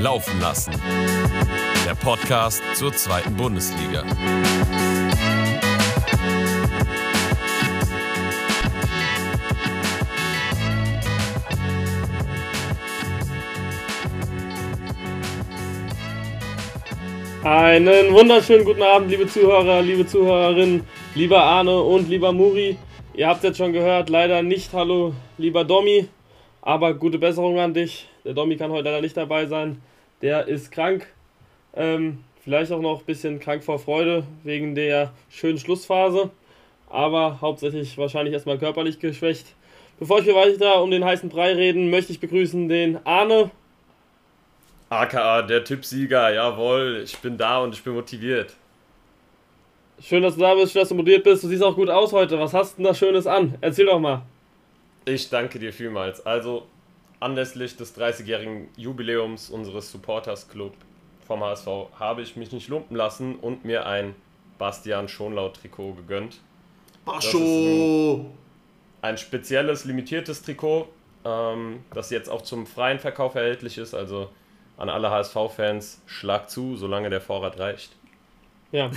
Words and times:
Laufen 0.00 0.40
lassen. 0.40 0.72
Der 1.84 1.94
Podcast 1.96 2.62
zur 2.74 2.92
zweiten 2.92 3.34
Bundesliga. 3.34 4.04
Einen 17.42 18.12
wunderschönen 18.12 18.64
guten 18.64 18.82
Abend, 18.82 19.10
liebe 19.10 19.26
Zuhörer, 19.26 19.82
liebe 19.82 20.06
Zuhörerinnen, 20.06 20.84
lieber 21.16 21.42
Arne 21.42 21.76
und 21.76 22.08
lieber 22.08 22.32
Muri. 22.32 22.76
Ihr 23.14 23.26
habt 23.26 23.42
jetzt 23.42 23.58
schon 23.58 23.72
gehört, 23.72 24.10
leider 24.10 24.42
nicht 24.42 24.72
Hallo, 24.72 25.12
lieber 25.38 25.64
Domi, 25.64 26.06
aber 26.62 26.94
gute 26.94 27.18
Besserung 27.18 27.58
an 27.58 27.74
dich. 27.74 28.06
Der 28.24 28.34
Domi 28.34 28.56
kann 28.56 28.70
heute 28.70 28.84
leider 28.84 29.00
nicht 29.00 29.16
dabei 29.16 29.46
sein. 29.46 29.82
Der 30.22 30.46
ist 30.48 30.70
krank. 30.72 31.06
Ähm, 31.74 32.24
vielleicht 32.42 32.72
auch 32.72 32.80
noch 32.80 33.00
ein 33.00 33.04
bisschen 33.04 33.40
krank 33.40 33.62
vor 33.62 33.78
Freude 33.78 34.24
wegen 34.42 34.74
der 34.74 35.12
schönen 35.30 35.58
Schlussphase, 35.58 36.30
aber 36.88 37.40
hauptsächlich 37.40 37.96
wahrscheinlich 37.98 38.34
erstmal 38.34 38.58
körperlich 38.58 38.98
geschwächt. 38.98 39.54
Bevor 39.98 40.24
wir 40.24 40.34
weiter 40.34 40.82
um 40.82 40.90
den 40.90 41.04
heißen 41.04 41.28
Brei 41.28 41.52
reden, 41.54 41.90
möchte 41.90 42.12
ich 42.12 42.20
begrüßen 42.20 42.68
den 42.68 43.04
Arne. 43.04 43.50
AKA 44.90 45.42
der 45.42 45.64
Tippsieger, 45.64 46.32
jawohl, 46.32 47.02
ich 47.04 47.18
bin 47.18 47.36
da 47.36 47.62
und 47.62 47.74
ich 47.74 47.82
bin 47.82 47.92
motiviert. 47.92 48.54
Schön, 50.00 50.22
dass 50.22 50.36
du 50.36 50.40
da 50.40 50.54
bist, 50.54 50.72
schön, 50.72 50.80
dass 50.80 50.88
du 50.88 50.94
motiviert 50.94 51.24
bist. 51.24 51.42
Du 51.42 51.48
siehst 51.48 51.62
auch 51.62 51.74
gut 51.74 51.90
aus 51.90 52.12
heute. 52.12 52.38
Was 52.38 52.54
hast 52.54 52.74
du 52.74 52.76
denn 52.82 52.84
da 52.84 52.94
Schönes 52.94 53.26
an? 53.26 53.56
Erzähl 53.60 53.86
doch 53.86 53.98
mal. 53.98 54.22
Ich 55.04 55.28
danke 55.28 55.58
dir 55.58 55.72
vielmals. 55.72 56.24
Also, 56.24 56.66
anlässlich 57.20 57.76
des 57.76 57.96
30-jährigen 57.96 58.68
Jubiläums 58.76 59.50
unseres 59.50 59.90
Supporters 59.90 60.48
Club 60.48 60.74
vom 61.26 61.44
HSV 61.44 61.66
habe 61.98 62.22
ich 62.22 62.36
mich 62.36 62.52
nicht 62.52 62.68
lumpen 62.68 62.96
lassen 62.96 63.36
und 63.36 63.64
mir 63.64 63.86
ein 63.86 64.14
Bastian 64.58 65.08
Schonlaut-Trikot 65.08 65.94
gegönnt. 65.94 66.40
Bascho! 67.04 68.26
Ein, 69.02 69.10
ein 69.10 69.18
spezielles, 69.18 69.84
limitiertes 69.84 70.42
Trikot, 70.42 70.88
ähm, 71.24 71.80
das 71.92 72.10
jetzt 72.10 72.28
auch 72.28 72.42
zum 72.42 72.66
freien 72.66 72.98
Verkauf 72.98 73.34
erhältlich 73.34 73.78
ist. 73.78 73.94
Also 73.94 74.30
an 74.76 74.88
alle 74.88 75.10
HSV-Fans, 75.10 76.00
schlag 76.06 76.48
zu, 76.48 76.76
solange 76.76 77.10
der 77.10 77.20
Vorrat 77.20 77.58
reicht. 77.58 77.92
Ja, 78.72 78.90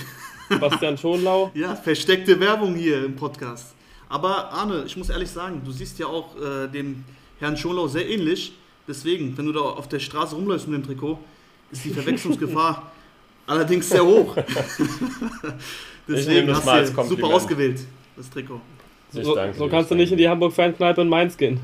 Bastian 0.59 0.97
Schonlau. 0.97 1.51
ja, 1.53 1.75
versteckte 1.75 2.39
Werbung 2.39 2.75
hier 2.75 3.03
im 3.03 3.15
Podcast. 3.15 3.73
Aber 4.09 4.51
Arne, 4.51 4.83
ich 4.85 4.97
muss 4.97 5.09
ehrlich 5.09 5.29
sagen, 5.29 5.61
du 5.63 5.71
siehst 5.71 5.97
ja 5.99 6.07
auch 6.07 6.35
äh, 6.35 6.67
dem 6.67 7.05
Herrn 7.41 7.57
Schonlau 7.57 7.87
sehr 7.87 8.07
ähnlich. 8.09 8.53
Deswegen, 8.87 9.37
wenn 9.37 9.45
du 9.45 9.51
da 9.51 9.59
auf 9.61 9.87
der 9.89 9.99
Straße 9.99 10.35
rumläufst 10.35 10.67
mit 10.67 10.81
dem 10.81 10.85
Trikot, 10.85 11.19
ist 11.71 11.83
die 11.83 11.89
Verwechslungsgefahr 11.89 12.91
allerdings 13.47 13.89
sehr 13.89 14.05
hoch. 14.05 14.35
Deswegen 16.07 16.55
hast 16.55 16.65
du 16.65 16.85
super 16.85 17.01
Kompliment. 17.03 17.33
ausgewählt, 17.33 17.79
das 18.15 18.29
Trikot. 18.29 18.61
So, 19.11 19.37
so 19.57 19.67
kannst 19.67 19.91
du 19.91 19.95
ich 19.95 20.01
nicht 20.01 20.11
in 20.13 20.17
die 20.17 20.29
Hamburg-Fankneipe 20.29 21.01
in 21.01 21.09
Mainz 21.09 21.35
gehen. 21.35 21.59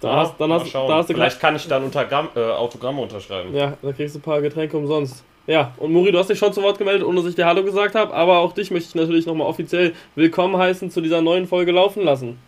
Da 0.00 0.08
Ja, 0.08 0.16
hast, 0.16 0.40
dann 0.40 0.52
hast, 0.52 0.74
da 0.74 0.88
hast 0.88 1.10
du 1.10 1.14
Vielleicht 1.14 1.38
kann 1.40 1.54
ich 1.54 1.68
dann 1.68 1.84
unter 1.84 2.04
Gramm, 2.04 2.28
äh, 2.34 2.40
Autogramme 2.40 3.00
unterschreiben. 3.02 3.54
Ja, 3.54 3.76
da 3.80 3.92
kriegst 3.92 4.14
du 4.14 4.18
ein 4.18 4.22
paar 4.22 4.40
Getränke 4.40 4.76
umsonst. 4.76 5.22
Ja, 5.46 5.72
und 5.78 5.92
Muri, 5.92 6.10
du 6.10 6.18
hast 6.18 6.30
dich 6.30 6.38
schon 6.38 6.52
zu 6.52 6.62
Wort 6.62 6.78
gemeldet, 6.78 7.06
ohne 7.06 7.20
dass 7.20 7.28
ich 7.30 7.34
dir 7.36 7.46
Hallo 7.46 7.62
gesagt 7.62 7.94
habe, 7.94 8.12
aber 8.14 8.38
auch 8.38 8.52
dich 8.52 8.70
möchte 8.70 8.88
ich 8.88 8.94
natürlich 8.94 9.26
nochmal 9.26 9.46
offiziell 9.46 9.94
willkommen 10.14 10.56
heißen 10.56 10.90
zu 10.90 11.00
dieser 11.00 11.22
neuen 11.22 11.46
Folge 11.46 11.72
laufen 11.72 12.04
lassen. 12.04 12.38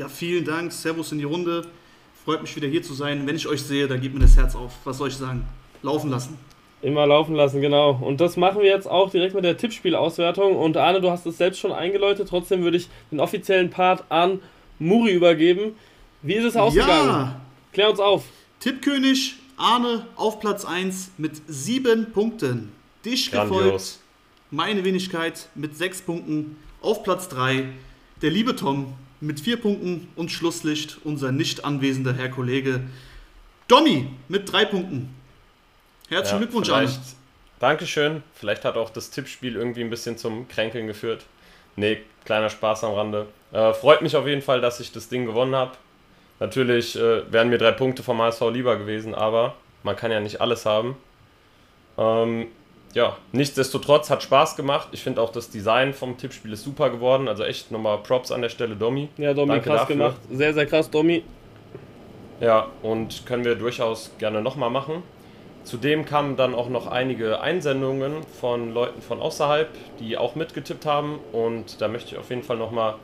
Ja, 0.00 0.08
vielen 0.08 0.46
Dank. 0.46 0.72
Servus 0.72 1.12
in 1.12 1.18
die 1.18 1.24
Runde. 1.24 1.60
Freut 2.24 2.40
mich 2.40 2.56
wieder 2.56 2.66
hier 2.66 2.82
zu 2.82 2.94
sein. 2.94 3.26
Wenn 3.26 3.36
ich 3.36 3.46
euch 3.46 3.60
sehe, 3.60 3.86
dann 3.86 4.00
geht 4.00 4.14
mir 4.14 4.20
das 4.20 4.34
Herz 4.34 4.56
auf. 4.56 4.72
Was 4.84 4.96
soll 4.96 5.08
ich 5.08 5.14
sagen? 5.14 5.46
Laufen 5.82 6.08
lassen. 6.08 6.38
Immer 6.80 7.06
laufen 7.06 7.34
lassen, 7.34 7.60
genau. 7.60 7.98
Und 8.00 8.18
das 8.18 8.38
machen 8.38 8.62
wir 8.62 8.70
jetzt 8.70 8.88
auch 8.88 9.10
direkt 9.10 9.34
mit 9.34 9.44
der 9.44 9.58
Tippspielauswertung. 9.58 10.56
Und 10.56 10.78
Arne, 10.78 11.02
du 11.02 11.10
hast 11.10 11.26
es 11.26 11.36
selbst 11.36 11.60
schon 11.60 11.70
eingeläutet, 11.70 12.30
trotzdem 12.30 12.62
würde 12.62 12.78
ich 12.78 12.88
den 13.10 13.20
offiziellen 13.20 13.68
Part 13.68 14.10
an 14.10 14.40
Muri 14.78 15.12
übergeben. 15.12 15.74
Wie 16.22 16.32
ist 16.32 16.44
es 16.44 16.56
ausgegangen? 16.56 17.06
Ja, 17.06 17.40
Klär 17.74 17.90
uns 17.90 18.00
auf. 18.00 18.24
Tippkönig 18.60 19.34
Arne 19.58 20.06
auf 20.16 20.40
Platz 20.40 20.64
1 20.64 21.10
mit 21.18 21.42
7 21.46 22.10
Punkten. 22.12 22.72
Dich 23.04 23.30
gefolgt, 23.30 23.52
Grandios. 23.52 24.00
meine 24.50 24.82
Wenigkeit 24.82 25.50
mit 25.54 25.76
6 25.76 26.00
Punkten. 26.00 26.56
Auf 26.80 27.02
Platz 27.02 27.28
3 27.28 27.66
der 28.22 28.30
liebe 28.30 28.56
Tom 28.56 28.94
mit 29.20 29.40
4 29.40 29.60
Punkten 29.60 30.08
und 30.16 30.30
Schlusslicht 30.30 30.98
unser 31.04 31.32
nicht 31.32 31.64
anwesender 31.64 32.14
Herr 32.14 32.28
Kollege 32.28 32.80
Domi 33.68 34.08
mit 34.28 34.50
3 34.50 34.64
Punkten. 34.66 35.14
Herzlichen 36.08 36.40
Ja, 36.40 36.46
Glückwunsch, 36.46 36.68
vielleicht- 36.68 37.00
Dankeschön. 37.60 38.22
Vielleicht 38.34 38.64
hat 38.64 38.76
auch 38.76 38.88
das 38.90 39.10
Tippspiel 39.10 39.54
irgendwie 39.54 39.82
ein 39.82 39.90
bisschen 39.90 40.16
zum 40.16 40.48
Kränkeln 40.48 40.86
geführt. 40.86 41.26
Nee, 41.76 41.98
kleiner 42.24 42.48
Spaß 42.48 42.84
am 42.84 42.94
Rande. 42.94 43.26
Äh, 43.52 43.74
freut 43.74 44.00
mich 44.02 44.16
auf 44.16 44.26
jeden 44.26 44.40
Fall, 44.42 44.60
dass 44.62 44.80
ich 44.80 44.92
das 44.92 45.08
Ding 45.10 45.26
gewonnen 45.26 45.54
habe. 45.54 45.72
Natürlich 46.38 46.96
äh, 46.96 47.30
wären 47.30 47.50
mir 47.50 47.58
drei 47.58 47.72
Punkte 47.72 48.02
vom 48.02 48.20
HSV 48.22 48.40
lieber 48.50 48.76
gewesen, 48.78 49.14
aber 49.14 49.54
man 49.82 49.94
kann 49.94 50.10
ja 50.10 50.20
nicht 50.20 50.40
alles 50.40 50.64
haben. 50.64 50.96
Ähm, 51.98 52.46
ja, 52.94 53.16
nichtsdestotrotz 53.32 54.10
hat 54.10 54.22
Spaß 54.22 54.56
gemacht. 54.56 54.88
Ich 54.92 55.02
finde 55.02 55.22
auch 55.22 55.30
das 55.30 55.50
Design 55.50 55.94
vom 55.94 56.16
Tippspiel 56.16 56.52
ist 56.52 56.64
super 56.64 56.90
geworden. 56.90 57.28
Also 57.28 57.44
echt 57.44 57.70
nochmal 57.70 57.98
Props 57.98 58.32
an 58.32 58.42
der 58.42 58.48
Stelle, 58.48 58.74
Domi. 58.74 59.08
Ja, 59.16 59.32
Domi, 59.32 59.52
Danke 59.52 59.68
krass 59.68 59.80
dafür. 59.82 59.96
gemacht. 59.96 60.16
Sehr, 60.30 60.54
sehr 60.54 60.66
krass, 60.66 60.90
Domi. 60.90 61.22
Ja, 62.40 62.66
und 62.82 63.26
können 63.26 63.44
wir 63.44 63.54
durchaus 63.54 64.10
gerne 64.18 64.42
nochmal 64.42 64.70
machen. 64.70 65.02
Zudem 65.62 66.04
kamen 66.04 66.36
dann 66.36 66.54
auch 66.54 66.68
noch 66.68 66.86
einige 66.86 67.40
Einsendungen 67.40 68.24
von 68.40 68.72
Leuten 68.72 69.02
von 69.02 69.20
außerhalb, 69.20 69.68
die 70.00 70.16
auch 70.16 70.34
mitgetippt 70.34 70.86
haben. 70.86 71.20
Und 71.32 71.80
da 71.80 71.86
möchte 71.88 72.12
ich 72.14 72.18
auf 72.18 72.30
jeden 72.30 72.42
Fall 72.42 72.56
nochmal 72.56 72.94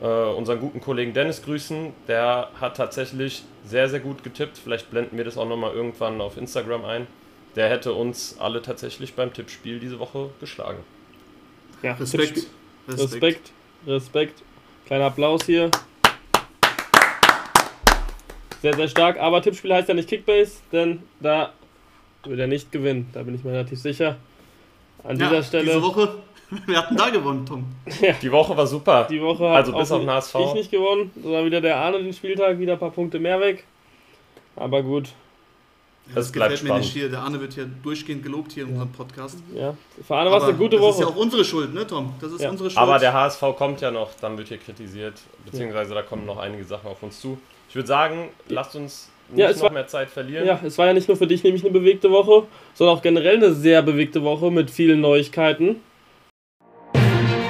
äh, 0.00 0.06
unseren 0.06 0.60
guten 0.60 0.80
Kollegen 0.80 1.12
Dennis 1.12 1.42
grüßen. 1.42 1.92
Der 2.06 2.48
hat 2.60 2.76
tatsächlich 2.76 3.42
sehr, 3.64 3.88
sehr 3.88 4.00
gut 4.00 4.22
getippt. 4.22 4.56
Vielleicht 4.56 4.90
blenden 4.90 5.18
wir 5.18 5.24
das 5.24 5.36
auch 5.36 5.48
nochmal 5.48 5.74
irgendwann 5.74 6.20
auf 6.20 6.36
Instagram 6.38 6.84
ein. 6.84 7.06
Der 7.58 7.68
hätte 7.68 7.92
uns 7.92 8.36
alle 8.38 8.62
tatsächlich 8.62 9.14
beim 9.14 9.32
Tippspiel 9.32 9.80
diese 9.80 9.98
Woche 9.98 10.30
geschlagen. 10.38 10.78
Ja, 11.82 11.94
Respekt. 11.94 12.36
Tippspiel- 12.36 12.46
Respekt, 13.02 13.52
Respekt. 13.84 14.42
Kleiner 14.86 15.06
Applaus 15.06 15.44
hier. 15.44 15.68
Sehr, 18.62 18.74
sehr 18.74 18.86
stark. 18.88 19.18
Aber 19.18 19.42
Tippspiel 19.42 19.74
heißt 19.74 19.88
ja 19.88 19.94
nicht 19.94 20.08
Kickbase, 20.08 20.60
denn 20.70 21.02
da 21.20 21.52
wird 22.24 22.38
er 22.38 22.46
nicht 22.46 22.70
gewinnen. 22.70 23.10
Da 23.12 23.24
bin 23.24 23.34
ich 23.34 23.42
mir 23.42 23.50
relativ 23.52 23.80
sicher. 23.80 24.16
An 25.02 25.18
Ja, 25.18 25.28
dieser 25.28 25.42
Stelle. 25.42 25.64
Diese 25.64 25.82
Woche, 25.82 26.14
wir 26.66 26.78
hatten 26.78 26.96
da 26.96 27.10
gewonnen, 27.10 27.44
Tom. 27.44 27.66
Die 28.22 28.30
Woche 28.32 28.56
war 28.56 28.68
super. 28.68 29.08
Die 29.10 29.20
Woche 29.20 29.48
hat 29.50 29.56
Also 29.56 29.72
bis 29.72 29.90
auf 29.90 30.00
den 30.00 30.10
HSV. 30.10 30.34
ich 30.46 30.54
nicht 30.54 30.70
gewonnen. 30.70 31.10
So 31.20 31.32
war 31.32 31.44
wieder 31.44 31.60
der 31.60 31.76
Arne 31.76 31.98
den 32.02 32.12
Spieltag, 32.12 32.58
wieder 32.60 32.74
ein 32.74 32.78
paar 32.78 32.92
Punkte 32.92 33.18
mehr 33.18 33.40
weg. 33.40 33.64
Aber 34.56 34.80
gut, 34.82 35.10
Das 36.14 36.32
gefällt 36.32 36.32
bleibt 36.32 36.50
mir 36.50 36.54
nicht 36.54 36.62
spannend. 36.68 36.84
hier. 36.86 37.08
Der 37.10 37.20
Arne 37.20 37.40
wird 37.40 37.52
hier 37.54 37.66
durchgehend 37.82 38.22
gelobt 38.22 38.52
hier 38.52 38.64
in 38.64 38.70
unserem 38.70 38.90
Podcast. 38.92 39.38
ja. 39.54 39.74
Für 40.06 40.16
Arne 40.16 40.30
war 40.30 40.38
es 40.38 40.44
eine 40.44 40.54
gute 40.54 40.76
das 40.76 40.86
ist 40.94 41.00
ja 41.00 41.06
Woche. 41.06 41.14
auch 41.14 41.16
unsere 41.20 41.44
Schuld, 41.44 41.74
ne, 41.74 41.86
Tom? 41.86 42.14
Das 42.20 42.32
ist 42.32 42.40
Ja. 42.40 42.50
unsere 42.50 42.70
Schuld. 42.70 42.78
Aber 42.78 42.98
der 42.98 43.12
HSV 43.12 43.42
kommt 43.56 43.80
ja 43.80 43.90
noch, 43.90 44.10
dann 44.20 44.36
wird 44.38 44.48
hier 44.48 44.58
kritisiert, 44.58 45.14
beziehungsweise 45.44 45.94
da 45.94 46.02
kommen 46.02 46.24
noch 46.26 46.38
einige 46.38 46.64
Sachen 46.64 46.86
auf 46.88 47.02
uns 47.02 47.20
zu. 47.20 47.38
Ich 47.68 47.74
würde 47.74 47.88
sagen, 47.88 48.30
lasst 48.48 48.74
uns 48.76 49.10
nicht 49.28 49.40
Ja, 49.40 49.50
es 49.50 49.56
noch 49.58 49.64
war- 49.64 49.72
mehr 49.72 49.86
Zeit 49.86 50.08
verlieren. 50.08 50.46
Ja, 50.46 50.58
es 50.64 50.78
war 50.78 50.86
ja 50.86 50.94
nicht 50.94 51.06
nur 51.08 51.16
für 51.18 51.26
dich 51.26 51.42
nämlich 51.44 51.62
eine 51.62 51.72
bewegte 51.72 52.10
Woche, 52.10 52.46
sondern 52.74 52.96
auch 52.96 53.02
generell 53.02 53.36
eine 53.36 53.52
sehr 53.52 53.82
bewegte 53.82 54.22
Woche 54.22 54.50
mit 54.50 54.70
vielen 54.70 55.00
Neuigkeiten. 55.02 55.76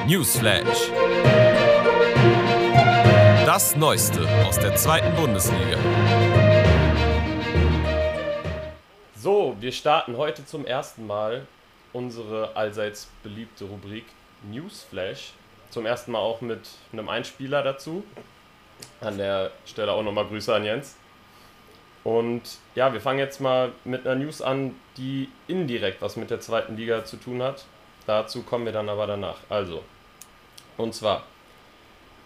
Newsflash. 0.08 0.90
Das 3.46 3.76
Neueste 3.76 4.20
aus 4.46 4.58
der 4.58 4.74
zweiten 4.76 5.14
Bundesliga. 5.16 5.78
So, 9.28 9.54
wir 9.60 9.72
starten 9.72 10.16
heute 10.16 10.46
zum 10.46 10.64
ersten 10.64 11.06
Mal 11.06 11.46
unsere 11.92 12.56
allseits 12.56 13.10
beliebte 13.22 13.66
Rubrik 13.66 14.06
Newsflash. 14.50 15.34
Zum 15.68 15.84
ersten 15.84 16.12
Mal 16.12 16.18
auch 16.18 16.40
mit 16.40 16.60
einem 16.94 17.10
Einspieler 17.10 17.62
dazu. 17.62 18.04
An 19.02 19.18
der 19.18 19.50
Stelle 19.66 19.92
auch 19.92 20.02
nochmal 20.02 20.24
Grüße 20.24 20.54
an 20.54 20.64
Jens. 20.64 20.96
Und 22.04 22.40
ja, 22.74 22.90
wir 22.94 23.02
fangen 23.02 23.18
jetzt 23.18 23.38
mal 23.38 23.72
mit 23.84 24.06
einer 24.06 24.18
News 24.18 24.40
an, 24.40 24.74
die 24.96 25.28
indirekt 25.46 26.00
was 26.00 26.16
mit 26.16 26.30
der 26.30 26.40
zweiten 26.40 26.78
Liga 26.78 27.04
zu 27.04 27.18
tun 27.18 27.42
hat. 27.42 27.66
Dazu 28.06 28.42
kommen 28.44 28.64
wir 28.64 28.72
dann 28.72 28.88
aber 28.88 29.06
danach. 29.06 29.36
Also, 29.50 29.84
und 30.78 30.94
zwar 30.94 31.24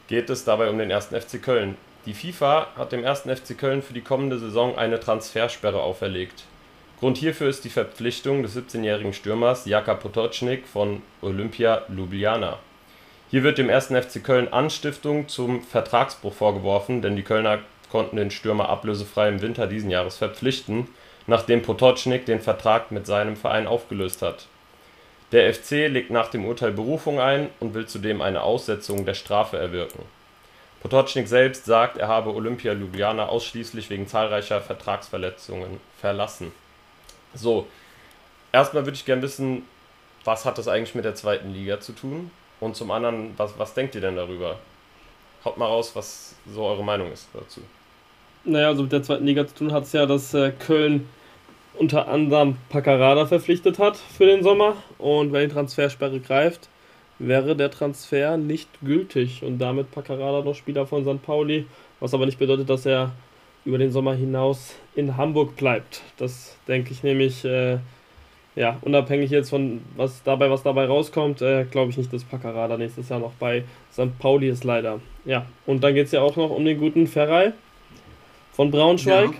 geht 0.06 0.30
es 0.30 0.44
dabei 0.44 0.70
um 0.70 0.78
den 0.78 0.92
ersten 0.92 1.20
FC 1.20 1.42
Köln. 1.42 1.76
Die 2.06 2.14
FIFA 2.14 2.68
hat 2.76 2.92
dem 2.92 3.02
ersten 3.02 3.34
FC 3.34 3.58
Köln 3.58 3.82
für 3.82 3.92
die 3.92 4.02
kommende 4.02 4.38
Saison 4.38 4.78
eine 4.78 5.00
Transfersperre 5.00 5.82
auferlegt. 5.82 6.44
Grund 7.02 7.18
hierfür 7.18 7.48
ist 7.48 7.64
die 7.64 7.68
Verpflichtung 7.68 8.44
des 8.44 8.56
17-jährigen 8.56 9.12
Stürmers 9.12 9.66
Jaka 9.66 9.94
Potocznik 9.94 10.68
von 10.68 11.02
Olympia 11.20 11.82
Ljubljana. 11.88 12.60
Hier 13.28 13.42
wird 13.42 13.58
dem 13.58 13.68
ersten 13.68 14.00
FC 14.00 14.22
Köln 14.22 14.52
Anstiftung 14.52 15.26
zum 15.26 15.64
Vertragsbruch 15.64 16.32
vorgeworfen, 16.32 17.02
denn 17.02 17.16
die 17.16 17.24
Kölner 17.24 17.58
konnten 17.90 18.18
den 18.18 18.30
Stürmer 18.30 18.68
ablösefrei 18.68 19.30
im 19.30 19.42
Winter 19.42 19.66
diesen 19.66 19.90
Jahres 19.90 20.16
verpflichten. 20.16 20.86
nachdem 21.26 21.62
Potocznik 21.62 22.24
den 22.24 22.38
Vertrag 22.40 22.92
mit 22.92 23.04
seinem 23.04 23.34
Verein 23.34 23.66
aufgelöst 23.66 24.22
hat. 24.22 24.46
Der 25.32 25.52
FC 25.52 25.88
legt 25.88 26.12
nach 26.12 26.28
dem 26.28 26.44
Urteil 26.44 26.70
Berufung 26.70 27.18
ein 27.18 27.48
und 27.58 27.74
will 27.74 27.86
zudem 27.86 28.22
eine 28.22 28.42
Aussetzung 28.42 29.04
der 29.04 29.14
Strafe 29.14 29.56
erwirken. 29.58 30.04
Potocznik 30.82 31.26
selbst 31.26 31.64
sagt, 31.64 31.96
er 31.96 32.06
habe 32.06 32.32
Olympia 32.32 32.72
Ljubljana 32.72 33.26
ausschließlich 33.26 33.90
wegen 33.90 34.06
zahlreicher 34.06 34.60
Vertragsverletzungen 34.60 35.80
verlassen. 36.00 36.52
So, 37.34 37.66
erstmal 38.52 38.84
würde 38.84 38.96
ich 38.96 39.04
gerne 39.04 39.22
wissen, 39.22 39.62
was 40.24 40.44
hat 40.44 40.58
das 40.58 40.68
eigentlich 40.68 40.94
mit 40.94 41.04
der 41.04 41.14
zweiten 41.14 41.52
Liga 41.52 41.80
zu 41.80 41.92
tun? 41.92 42.30
Und 42.60 42.76
zum 42.76 42.90
anderen, 42.90 43.34
was, 43.36 43.58
was 43.58 43.74
denkt 43.74 43.94
ihr 43.94 44.00
denn 44.00 44.16
darüber? 44.16 44.58
Haut 45.44 45.58
mal 45.58 45.66
raus, 45.66 45.92
was 45.94 46.36
so 46.52 46.62
eure 46.64 46.84
Meinung 46.84 47.10
ist 47.10 47.28
dazu. 47.34 47.60
Naja, 48.44 48.68
also 48.68 48.82
mit 48.82 48.92
der 48.92 49.02
zweiten 49.02 49.26
Liga 49.26 49.46
zu 49.46 49.54
tun 49.54 49.72
hat 49.72 49.84
es 49.84 49.92
ja, 49.92 50.06
dass 50.06 50.34
äh, 50.34 50.52
Köln 50.52 51.08
unter 51.74 52.08
anderem 52.08 52.56
Paccarada 52.68 53.26
verpflichtet 53.26 53.78
hat 53.78 53.96
für 53.96 54.26
den 54.26 54.42
Sommer. 54.42 54.76
Und 54.98 55.32
wenn 55.32 55.48
die 55.48 55.54
Transfersperre 55.54 56.20
greift, 56.20 56.68
wäre 57.18 57.56
der 57.56 57.70
Transfer 57.70 58.36
nicht 58.36 58.68
gültig. 58.82 59.42
Und 59.42 59.58
damit 59.58 59.90
Paccarada 59.90 60.44
noch 60.44 60.54
Spieler 60.54 60.86
von 60.86 61.04
St. 61.04 61.24
Pauli, 61.24 61.66
was 62.00 62.14
aber 62.14 62.26
nicht 62.26 62.38
bedeutet, 62.38 62.68
dass 62.70 62.86
er 62.86 63.12
über 63.64 63.78
den 63.78 63.90
Sommer 63.90 64.14
hinaus 64.14 64.74
in 64.94 65.16
Hamburg 65.16 65.56
bleibt. 65.56 66.02
Das 66.16 66.56
denke 66.66 66.92
ich 66.92 67.02
nämlich, 67.02 67.44
äh, 67.44 67.78
ja, 68.54 68.76
unabhängig 68.82 69.30
jetzt 69.30 69.50
von 69.50 69.80
was 69.96 70.22
dabei, 70.24 70.50
was 70.50 70.62
dabei 70.62 70.86
rauskommt, 70.86 71.40
äh, 71.40 71.64
glaube 71.64 71.90
ich 71.90 71.96
nicht, 71.96 72.12
dass 72.12 72.24
Paccarada 72.24 72.76
nächstes 72.76 73.08
Jahr 73.08 73.20
noch 73.20 73.32
bei 73.38 73.64
St. 73.92 74.18
Pauli 74.18 74.48
ist, 74.48 74.64
leider. 74.64 75.00
Ja, 75.24 75.46
und 75.66 75.82
dann 75.82 75.94
geht 75.94 76.06
es 76.06 76.12
ja 76.12 76.20
auch 76.20 76.36
noch 76.36 76.50
um 76.50 76.64
den 76.64 76.78
guten 76.78 77.06
Ferrei 77.06 77.52
von 78.52 78.70
Braunschweig, 78.70 79.30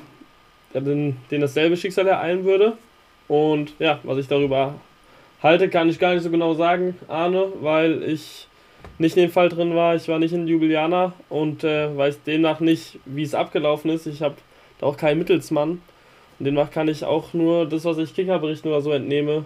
ja. 0.73 0.81
den, 0.81 1.17
den 1.31 1.41
dasselbe 1.41 1.77
Schicksal 1.77 2.07
ereilen 2.07 2.45
würde. 2.45 2.75
Und 3.29 3.75
ja, 3.79 3.99
was 4.03 4.19
ich 4.19 4.29
darüber 4.29 4.75
halte, 5.43 5.69
kann 5.69 5.89
ich 5.89 5.99
gar 5.99 6.15
nicht 6.15 6.23
so 6.23 6.31
genau 6.31 6.55
sagen, 6.55 6.97
Arne, 7.09 7.49
weil 7.61 8.03
ich 8.05 8.47
nicht 8.99 9.17
in 9.17 9.25
dem 9.25 9.31
Fall 9.31 9.49
drin 9.49 9.75
war. 9.75 9.95
Ich 9.95 10.09
war 10.09 10.19
nicht 10.19 10.33
in 10.33 10.47
Jubiliana 10.47 11.13
und 11.29 11.65
äh, 11.65 11.97
weiß 11.97 12.23
demnach 12.25 12.61
nicht, 12.61 12.99
wie 13.05 13.23
es 13.23 13.35
abgelaufen 13.35 13.91
ist. 13.91 14.07
Ich 14.07 14.23
habe 14.23 14.37
da 14.79 14.87
auch 14.87 14.97
keinen 14.97 15.19
Mittelsmann. 15.19 15.83
Und 16.39 16.45
demnach 16.45 16.71
kann 16.71 16.89
ich 16.89 17.05
auch 17.05 17.35
nur 17.35 17.67
das, 17.67 17.85
was 17.85 17.99
ich 17.99 18.15
Kickerberichten 18.15 18.71
oder 18.71 18.81
so 18.81 18.93
entnehme, 18.93 19.45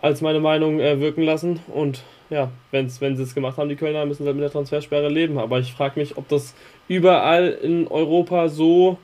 als 0.00 0.20
meine 0.20 0.40
Meinung 0.40 0.80
äh, 0.80 1.00
wirken 1.00 1.22
lassen. 1.22 1.60
Und 1.68 2.02
ja, 2.30 2.50
wenn's, 2.70 3.00
wenn 3.00 3.16
sie 3.16 3.22
es 3.22 3.34
gemacht 3.34 3.56
haben, 3.56 3.68
die 3.68 3.76
Kölner, 3.76 4.06
müssen 4.06 4.24
sie 4.24 4.32
mit 4.32 4.42
der 4.42 4.50
Transfersperre 4.50 5.08
leben. 5.08 5.38
Aber 5.38 5.58
ich 5.58 5.72
frage 5.72 5.98
mich, 5.98 6.16
ob 6.16 6.28
das 6.28 6.54
überall 6.88 7.48
in 7.48 7.88
Europa 7.88 8.48
so 8.48 8.98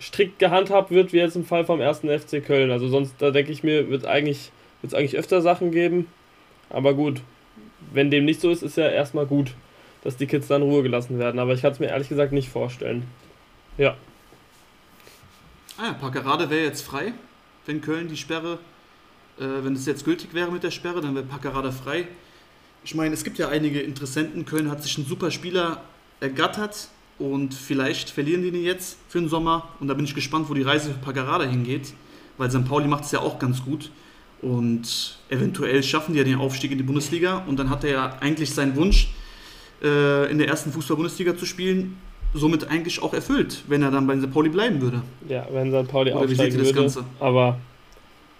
strikt 0.00 0.38
gehandhabt 0.38 0.90
wird, 0.90 1.12
wie 1.12 1.18
jetzt 1.18 1.36
im 1.36 1.44
Fall 1.44 1.64
vom 1.64 1.80
ersten 1.80 2.08
FC 2.08 2.44
Köln. 2.44 2.70
Also 2.70 2.88
sonst, 2.88 3.14
da 3.18 3.30
denke 3.30 3.52
ich 3.52 3.62
mir, 3.62 3.88
wird 3.88 4.06
eigentlich, 4.06 4.50
es 4.82 4.94
eigentlich 4.94 5.16
öfter 5.16 5.42
Sachen 5.42 5.70
geben. 5.70 6.08
Aber 6.72 6.94
gut, 6.94 7.20
wenn 7.92 8.10
dem 8.10 8.24
nicht 8.24 8.40
so 8.40 8.50
ist, 8.50 8.62
ist 8.62 8.76
ja 8.76 8.88
erstmal 8.88 9.26
gut, 9.26 9.52
dass 10.02 10.16
die 10.16 10.26
Kids 10.26 10.48
dann 10.48 10.62
in 10.62 10.68
Ruhe 10.68 10.82
gelassen 10.82 11.18
werden. 11.18 11.38
Aber 11.38 11.52
ich 11.52 11.62
kann 11.62 11.72
es 11.72 11.78
mir 11.78 11.86
ehrlich 11.86 12.08
gesagt 12.08 12.32
nicht 12.32 12.48
vorstellen. 12.48 13.04
Ja. 13.78 13.96
Ah 15.78 15.86
ja, 15.86 15.92
Packerade 15.92 16.50
wäre 16.50 16.64
jetzt 16.64 16.82
frei, 16.82 17.12
wenn 17.66 17.80
Köln 17.80 18.08
die 18.08 18.16
Sperre, 18.16 18.58
äh, 19.38 19.44
wenn 19.62 19.74
es 19.74 19.86
jetzt 19.86 20.04
gültig 20.04 20.34
wäre 20.34 20.50
mit 20.50 20.62
der 20.62 20.70
Sperre, 20.70 21.00
dann 21.00 21.14
wäre 21.14 21.24
Packerade 21.24 21.72
frei. 21.72 22.08
Ich 22.84 22.94
meine, 22.94 23.14
es 23.14 23.22
gibt 23.22 23.38
ja 23.38 23.48
einige 23.48 23.80
Interessenten. 23.80 24.44
Köln 24.44 24.70
hat 24.70 24.82
sich 24.82 24.96
einen 24.96 25.06
super 25.06 25.30
Spieler 25.30 25.82
ergattert 26.20 26.88
und 27.18 27.54
vielleicht 27.54 28.10
verlieren 28.10 28.42
die 28.42 28.48
ihn 28.48 28.64
jetzt 28.64 28.98
für 29.08 29.20
den 29.20 29.28
Sommer. 29.28 29.68
Und 29.78 29.88
da 29.88 29.94
bin 29.94 30.04
ich 30.04 30.14
gespannt, 30.14 30.48
wo 30.48 30.54
die 30.54 30.62
Reise 30.62 30.90
für 30.90 30.98
Packerada 30.98 31.44
hingeht, 31.44 31.94
weil 32.38 32.50
St. 32.50 32.64
Pauli 32.66 32.88
macht 32.88 33.04
es 33.04 33.12
ja 33.12 33.20
auch 33.20 33.38
ganz 33.38 33.62
gut. 33.64 33.90
Und 34.42 35.18
eventuell 35.28 35.82
schaffen 35.82 36.12
die 36.12 36.18
ja 36.18 36.24
den 36.24 36.38
Aufstieg 36.38 36.72
in 36.72 36.78
die 36.78 36.84
Bundesliga. 36.84 37.44
Und 37.46 37.58
dann 37.58 37.70
hat 37.70 37.84
er 37.84 37.90
ja 37.90 38.16
eigentlich 38.20 38.52
seinen 38.52 38.76
Wunsch, 38.76 39.08
äh, 39.82 40.30
in 40.30 40.38
der 40.38 40.48
ersten 40.48 40.72
Fußball-Bundesliga 40.72 41.36
zu 41.36 41.46
spielen, 41.46 41.96
somit 42.34 42.68
eigentlich 42.70 43.02
auch 43.02 43.14
erfüllt, 43.14 43.62
wenn 43.68 43.82
er 43.82 43.90
dann 43.90 44.06
bei 44.06 44.18
St. 44.18 44.32
Pauli 44.32 44.48
bleiben 44.48 44.80
würde. 44.80 45.02
Ja, 45.28 45.46
wenn 45.52 45.70
St. 45.70 45.90
Pauli 45.90 46.12
Oder 46.12 46.22
aufsteigen 46.22 46.56
würde. 46.56 46.72
Ganze? 46.72 47.04
Aber 47.20 47.58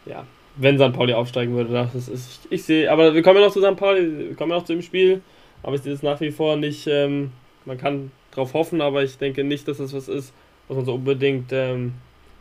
ja, 0.06 0.24
wenn 0.56 0.78
St. 0.78 0.92
Pauli 0.92 1.12
aufsteigen 1.12 1.54
würde, 1.54 1.72
das 1.72 2.08
ist, 2.08 2.08
ich, 2.08 2.52
ich 2.52 2.62
sehe, 2.64 2.90
aber 2.90 3.14
wir 3.14 3.22
kommen 3.22 3.40
ja 3.40 3.46
noch 3.46 3.52
zu 3.52 3.60
St. 3.60 3.76
Pauli, 3.76 4.28
wir 4.28 4.34
kommen 4.34 4.50
ja 4.50 4.58
noch 4.58 4.64
zu 4.64 4.72
dem 4.72 4.82
Spiel, 4.82 5.20
aber 5.62 5.76
ich 5.76 5.82
sehe 5.82 5.92
es 5.92 6.02
nach 6.02 6.20
wie 6.20 6.30
vor 6.30 6.56
nicht, 6.56 6.86
ähm, 6.86 7.32
man 7.64 7.78
kann 7.78 8.10
darauf 8.30 8.54
hoffen, 8.54 8.80
aber 8.80 9.02
ich 9.02 9.18
denke 9.18 9.44
nicht, 9.44 9.68
dass 9.68 9.78
das 9.78 9.92
was 9.92 10.08
ist, 10.08 10.32
was 10.68 10.76
man 10.76 10.86
so 10.86 10.94
unbedingt 10.94 11.52
ähm, 11.52 11.92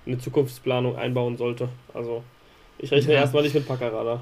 in 0.06 0.14
eine 0.14 0.22
Zukunftsplanung 0.22 0.96
einbauen 0.96 1.38
sollte. 1.38 1.70
Also 1.94 2.24
ich 2.82 2.92
rechne 2.92 3.14
ja. 3.14 3.22
erstmal 3.22 3.44
nicht 3.44 3.56
mit 3.56 3.68
Packerada 3.68 4.22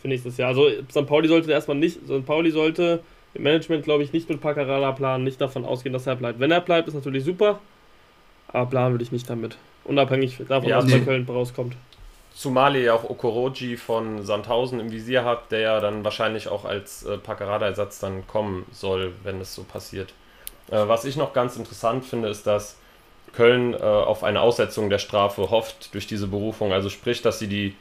für 0.00 0.08
nächstes 0.08 0.36
Jahr. 0.36 0.48
Also 0.48 0.68
St. 0.90 1.06
Pauli 1.06 1.28
sollte 1.28 1.50
erstmal 1.50 1.76
nicht, 1.76 1.98
St. 2.04 2.26
Pauli 2.26 2.50
sollte 2.50 3.00
im 3.34 3.42
Management, 3.42 3.84
glaube 3.84 4.02
ich, 4.02 4.12
nicht 4.12 4.28
mit 4.28 4.40
Packerada 4.40 4.92
planen, 4.92 5.24
nicht 5.24 5.40
davon 5.40 5.64
ausgehen, 5.64 5.92
dass 5.92 6.06
er 6.06 6.16
bleibt. 6.16 6.40
Wenn 6.40 6.50
er 6.50 6.60
bleibt, 6.60 6.88
ist 6.88 6.94
natürlich 6.94 7.24
super, 7.24 7.60
aber 8.48 8.66
planen 8.66 8.94
würde 8.94 9.04
ich 9.04 9.12
nicht 9.12 9.30
damit. 9.30 9.56
Unabhängig 9.84 10.38
davon, 10.48 10.68
ja, 10.68 10.78
was 10.78 10.86
nee. 10.86 10.98
bei 10.98 11.04
Köln 11.04 11.26
rauskommt. 11.28 11.76
Zumal 12.34 12.76
ihr 12.76 12.82
ja 12.82 12.94
auch 12.94 13.08
Okoroji 13.08 13.76
von 13.76 14.24
Sandhausen 14.24 14.80
im 14.80 14.90
Visier 14.90 15.24
habt, 15.24 15.52
der 15.52 15.60
ja 15.60 15.80
dann 15.80 16.04
wahrscheinlich 16.04 16.48
auch 16.48 16.64
als 16.64 17.04
äh, 17.04 17.18
Packerada-Ersatz 17.18 17.98
dann 17.98 18.26
kommen 18.26 18.66
soll, 18.72 19.12
wenn 19.24 19.40
es 19.40 19.54
so 19.54 19.62
passiert. 19.62 20.14
Äh, 20.70 20.88
was 20.88 21.04
ich 21.04 21.16
noch 21.16 21.32
ganz 21.32 21.56
interessant 21.56 22.04
finde, 22.04 22.28
ist, 22.28 22.46
dass 22.46 22.76
Köln 23.32 23.74
äh, 23.74 23.78
auf 23.78 24.24
eine 24.24 24.40
Aussetzung 24.40 24.90
der 24.90 24.98
Strafe 24.98 25.50
hofft 25.50 25.92
durch 25.94 26.06
diese 26.06 26.28
Berufung. 26.28 26.72
Also 26.72 26.88
sprich, 26.88 27.22
dass 27.22 27.38
sie 27.38 27.48
die 27.48 27.76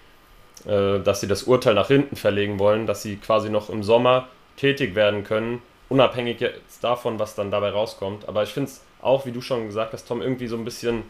äh, 0.66 1.00
dass 1.00 1.22
sie 1.22 1.28
das 1.28 1.44
Urteil 1.44 1.74
nach 1.74 1.88
hinten 1.88 2.16
verlegen 2.16 2.60
wollen, 2.60 2.88
dass 2.88 3.02
sie 3.02 3.18
quasi 3.18 3.50
noch 3.50 3.70
im 3.70 3.84
Sommer 3.84 4.28
tätig 4.58 4.96
werden 4.96 5.24
können, 5.24 5.62
unabhängig 5.88 6.40
jetzt 6.42 6.84
davon, 6.84 7.20
was 7.20 7.36
dann 7.36 7.52
dabei 7.52 7.70
rauskommt. 7.70 8.28
Aber 8.28 8.44
ich 8.44 8.50
finde 8.50 8.70
es 8.70 8.84
auch, 9.02 9.26
wie 9.26 9.32
du 9.32 9.42
schon 9.42 9.68
gesagt 9.68 9.94
hast, 9.94 10.08
Tom, 10.08 10.22
irgendwie 10.22 10.48
so 10.48 10.58
ein 10.58 10.66
bisschen 10.66 11.04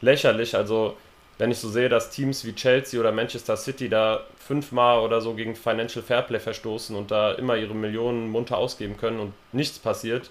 lächerlich. 0.00 0.56
Also, 0.56 0.96
wenn 1.38 1.50
ich 1.50 1.58
so 1.58 1.68
sehe, 1.68 1.88
dass 1.88 2.10
Teams 2.10 2.44
wie 2.44 2.54
Chelsea 2.54 3.00
oder 3.00 3.12
Manchester 3.12 3.56
City 3.56 3.88
da 3.88 4.24
fünfmal 4.36 5.00
oder 5.00 5.20
so 5.20 5.34
gegen 5.34 5.54
Financial 5.54 6.04
Fairplay 6.04 6.40
verstoßen 6.40 6.94
und 6.96 7.10
da 7.10 7.32
immer 7.32 7.56
ihre 7.56 7.74
Millionen 7.74 8.30
munter 8.30 8.58
ausgeben 8.58 8.96
können 8.96 9.20
und 9.20 9.32
nichts 9.52 9.78
passiert 9.78 10.30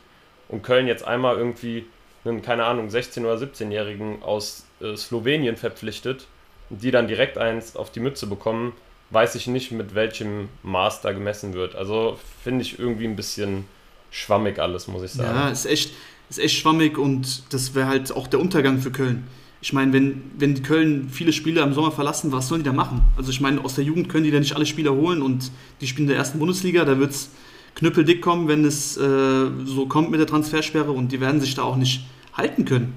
und 0.49 0.63
Köln 0.63 0.87
jetzt 0.87 1.07
einmal 1.07 1.37
irgendwie 1.37 1.85
einen, 2.25 2.41
keine 2.41 2.65
Ahnung, 2.65 2.89
16- 2.89 3.21
oder 3.21 3.35
17-Jährigen 3.35 4.21
aus 4.21 4.65
äh, 4.81 4.95
Slowenien 4.95 5.55
verpflichtet, 5.55 6.27
die 6.69 6.91
dann 6.91 7.07
direkt 7.07 7.37
eins 7.37 7.75
auf 7.75 7.91
die 7.91 7.99
Mütze 7.99 8.27
bekommen, 8.27 8.73
weiß 9.11 9.35
ich 9.35 9.47
nicht, 9.47 9.71
mit 9.71 9.95
welchem 9.95 10.49
Maß 10.63 11.01
da 11.01 11.11
gemessen 11.11 11.53
wird. 11.53 11.75
Also 11.75 12.19
finde 12.43 12.61
ich 12.61 12.79
irgendwie 12.79 13.05
ein 13.05 13.15
bisschen 13.15 13.65
schwammig 14.11 14.59
alles, 14.59 14.87
muss 14.87 15.03
ich 15.03 15.11
sagen. 15.11 15.35
Ja, 15.35 15.49
ist 15.49 15.65
echt, 15.65 15.93
ist 16.29 16.39
echt 16.39 16.57
schwammig 16.57 16.97
und 16.97 17.53
das 17.53 17.73
wäre 17.75 17.87
halt 17.87 18.11
auch 18.11 18.27
der 18.27 18.39
Untergang 18.39 18.79
für 18.79 18.91
Köln. 18.91 19.27
Ich 19.61 19.73
meine, 19.73 19.91
wenn, 19.91 20.31
wenn 20.37 20.61
Köln 20.63 21.09
viele 21.09 21.33
Spieler 21.33 21.63
im 21.63 21.73
Sommer 21.73 21.91
verlassen, 21.91 22.31
was 22.31 22.47
sollen 22.47 22.63
die 22.63 22.69
da 22.69 22.73
machen? 22.73 23.01
Also 23.17 23.29
ich 23.31 23.41
meine, 23.41 23.63
aus 23.63 23.75
der 23.75 23.83
Jugend 23.83 24.07
können 24.07 24.23
die 24.23 24.31
da 24.31 24.39
nicht 24.39 24.55
alle 24.55 24.65
Spieler 24.65 24.93
holen 24.93 25.21
und 25.21 25.51
die 25.81 25.87
spielen 25.87 26.07
in 26.07 26.09
der 26.09 26.17
ersten 26.17 26.39
Bundesliga, 26.39 26.85
da 26.85 26.97
wird 26.97 27.11
es 27.11 27.29
knüppeldick 27.75 28.21
kommen, 28.21 28.47
wenn 28.47 28.63
es 28.63 28.95
äh, 28.95 29.49
so 29.65 29.85
kommt 29.87 30.11
mit 30.11 30.19
der 30.19 30.27
Transfersperre 30.27 30.91
und 30.91 31.11
die 31.11 31.19
werden 31.19 31.41
sich 31.41 31.55
da 31.55 31.63
auch 31.63 31.75
nicht 31.75 32.05
halten 32.33 32.63
können. 32.65 32.93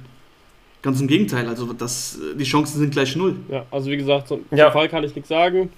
Ganz 0.83 1.01
im 1.01 1.07
Gegenteil, 1.07 1.47
also 1.47 1.73
das, 1.73 2.19
die 2.35 2.45
Chancen 2.45 2.81
sind 2.81 2.93
gleich 2.93 3.15
null. 3.15 3.37
Ja, 3.49 3.65
also 3.71 3.91
wie 3.91 3.97
gesagt, 3.97 4.29
zum 4.29 4.45
ja. 4.51 4.71
Fall 4.73 4.89
kann 4.89 5.05
ich 5.05 5.15
nichts 5.15 5.29
sagen. 5.29 5.71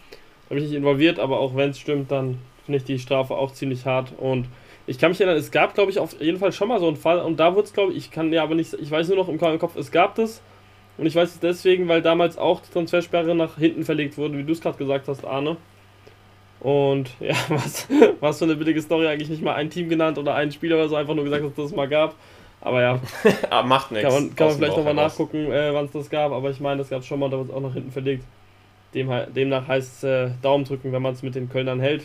Da 0.49 0.55
bin 0.55 0.65
ich 0.65 0.71
nicht 0.71 0.79
involviert, 0.79 1.19
aber 1.19 1.41
auch 1.41 1.55
wenn 1.55 1.71
es 1.71 1.79
stimmt, 1.79 2.11
dann 2.11 2.39
finde 2.65 2.79
ich 2.79 2.85
die 2.85 2.99
Strafe 2.99 3.35
auch 3.35 3.53
ziemlich 3.53 3.85
hart. 3.85 4.13
Und 4.19 4.47
ich 4.87 4.99
kann 4.99 5.11
mich 5.11 5.21
erinnern, 5.21 5.39
es 5.39 5.51
gab, 5.51 5.75
glaube 5.75 5.91
ich, 5.91 5.99
auf 5.99 6.21
jeden 6.21 6.39
Fall 6.39 6.53
schon 6.53 6.69
mal 6.69 6.81
so 6.81 6.89
einen 6.89 6.97
Fall 6.97 7.21
und 7.21 7.39
da 7.39 7.55
wurde 7.55 7.67
es, 7.67 7.73
glaube 7.73 7.93
ich, 7.93 7.99
ich 7.99 8.11
kann 8.11 8.33
ja 8.33 8.43
aber 8.43 8.55
nicht, 8.55 8.75
ich 8.75 8.91
weiß 8.91 9.09
nur 9.09 9.19
noch 9.19 9.29
im 9.29 9.39
Kopf, 9.39 9.77
es 9.77 9.91
gab 9.91 10.15
das. 10.15 10.43
Und 10.97 11.07
ich 11.07 11.15
weiß 11.15 11.31
es 11.31 11.41
deswegen, 11.41 11.89
weil 11.89 12.03
damals 12.03 12.39
auch 12.39 12.61
die 12.61 12.73
Transfersperre 12.73 13.35
nach 13.35 13.59
hinten 13.59 13.85
verlegt 13.85 14.17
wurde, 14.17 14.39
wie 14.39 14.45
du 14.45 14.53
es 14.53 14.61
gerade 14.61 14.79
gesagt 14.79 15.09
hast, 15.09 15.25
Arne. 15.25 15.57
Und 16.61 17.11
ja, 17.21 17.35
was, 17.49 17.89
was 18.21 18.39
für 18.39 18.45
eine 18.45 18.57
billige 18.57 18.81
Story, 18.81 19.07
eigentlich 19.07 19.29
nicht 19.29 19.43
mal 19.43 19.55
ein 19.55 19.71
Team 19.71 19.89
genannt 19.89 20.19
oder 20.19 20.35
ein 20.35 20.53
Spieler 20.53 20.77
oder 20.77 20.89
so, 20.89 20.97
einfach 20.97 21.15
nur 21.15 21.25
gesagt, 21.25 21.43
dass 21.43 21.51
es 21.51 21.57
das 21.57 21.77
mal 21.77 21.89
gab. 21.89 22.15
Aber 22.65 22.81
ja. 22.81 22.99
Ah, 23.51 23.63
macht 23.63 23.93
nichts. 23.93 24.09
Kann 24.09 24.25
man, 24.25 24.35
kann 24.35 24.49
man 24.49 24.57
vielleicht 24.57 24.77
nochmal 24.77 24.95
nachgucken, 24.95 25.53
äh, 25.53 25.73
wann 25.73 25.85
es 25.85 25.93
das 25.93 26.11
gab. 26.11 26.33
Aber 26.33 26.51
ich 26.51 26.61
meine, 26.61 26.79
das 26.79 26.89
gab 26.89 27.01
es 27.01 27.07
schon 27.07 27.21
mal, 27.21 27.31
da 27.31 27.37
wird 27.37 27.51
es 27.51 27.55
auch 27.55 27.61
nach 27.61 27.75
hinten 27.75 27.93
verlegt. 27.93 28.25
Dem, 28.95 29.11
demnach 29.35 29.69
heißt 29.69 30.03
es 30.03 30.05
äh, 30.05 30.31
Daumen 30.41 30.65
drücken, 30.65 30.93
wenn 30.93 31.03
man 31.03 31.13
es 31.13 31.23
mit 31.23 31.35
den 31.35 31.49
Kölnern 31.49 31.79
hält. 31.79 32.05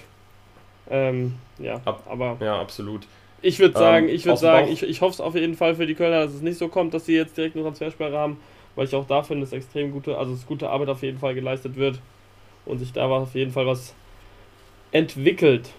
Ähm, 0.89 1.35
ja, 1.59 1.79
Ab, 1.85 2.03
aber. 2.09 2.37
Ja, 2.41 2.59
absolut. 2.59 3.07
Ich 3.41 3.59
würde 3.59 3.77
sagen, 3.77 4.09
ähm, 4.09 4.15
ich 4.15 4.25
würde 4.25 4.39
sagen, 4.39 4.67
ich, 4.69 4.83
ich 4.83 5.01
hoffe 5.01 5.13
es 5.13 5.21
auf 5.21 5.35
jeden 5.35 5.55
Fall 5.55 5.75
für 5.75 5.85
die 5.85 5.95
Kölner, 5.95 6.25
dass 6.25 6.33
es 6.33 6.41
nicht 6.41 6.57
so 6.57 6.67
kommt, 6.67 6.93
dass 6.93 7.05
sie 7.05 7.15
jetzt 7.15 7.37
direkt 7.37 7.55
eine 7.55 7.63
Transfersperre 7.63 8.17
haben, 8.17 8.37
weil 8.75 8.85
ich 8.85 8.95
auch 8.95 9.07
da 9.07 9.23
finde, 9.23 9.45
dass 9.45 9.53
extrem 9.53 9.91
gute, 9.91 10.17
also 10.17 10.33
dass 10.33 10.45
gute 10.45 10.69
Arbeit 10.69 10.89
auf 10.89 11.03
jeden 11.03 11.19
Fall 11.19 11.35
geleistet 11.35 11.77
wird 11.77 11.99
und 12.65 12.79
sich 12.79 12.91
da 12.91 13.07
auf 13.07 13.35
jeden 13.35 13.51
Fall 13.51 13.65
was 13.65 13.93
entwickelt. 14.91 15.69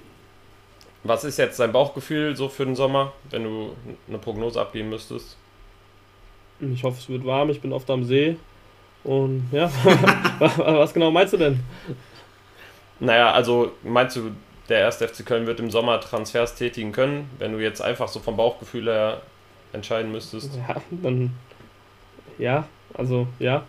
Was 1.03 1.25
ist 1.25 1.39
jetzt 1.39 1.59
dein 1.59 1.73
Bauchgefühl 1.73 2.37
so 2.37 2.49
für 2.49 2.65
den 2.65 2.77
Sommer, 2.77 3.13
wenn 3.31 3.45
du 3.45 3.75
eine 4.09 4.19
Prognose 4.19 4.61
abgeben 4.61 4.91
müsstest? 4.91 5.37
Ich 6.61 6.85
hoffe, 6.85 6.99
es 6.99 7.09
wird 7.09 7.25
warm. 7.25 7.49
Ich 7.51 7.61
bin 7.61 7.73
oft 7.73 7.89
am 7.91 8.05
See. 8.05 8.37
Und 9.03 9.49
ja, 9.51 9.71
was 10.59 10.93
genau 10.93 11.11
meinst 11.11 11.33
du 11.33 11.39
denn? 11.39 11.61
Naja, 12.99 13.33
also 13.33 13.73
meinst 13.83 14.17
du, 14.17 14.33
der 14.69 14.85
1. 14.87 14.97
FC 14.97 15.25
Köln 15.25 15.47
wird 15.47 15.59
im 15.59 15.71
Sommer 15.71 16.01
Transfers 16.01 16.55
tätigen 16.55 16.93
können, 16.93 17.31
wenn 17.39 17.53
du 17.53 17.59
jetzt 17.59 17.81
einfach 17.81 18.09
so 18.09 18.21
vom 18.21 18.37
Bauchgefühl 18.37 18.87
her 18.87 19.23
entscheiden 19.73 20.13
müsstest? 20.13 20.55
Ja, 20.57 20.77
dann. 20.91 21.33
Ja, 22.39 22.67
also 22.93 23.27
ja. 23.39 23.65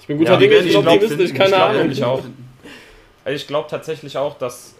Ich 0.00 0.06
bin 0.06 0.16
guter 0.16 0.32
Ja, 0.32 0.38
Dinge, 0.38 0.54
ich 0.56 0.66
ich 0.68 0.76
bin 0.78 0.88
optimistisch, 0.88 1.30
ich 1.30 1.34
keine 1.34 1.50
glaub, 1.50 1.70
Ahnung. 1.70 1.90
ich 1.90 2.02
auch. 2.02 2.22
Also 3.24 3.36
ich 3.36 3.46
glaube 3.46 3.68
tatsächlich 3.68 4.16
auch, 4.16 4.38
dass. 4.38 4.74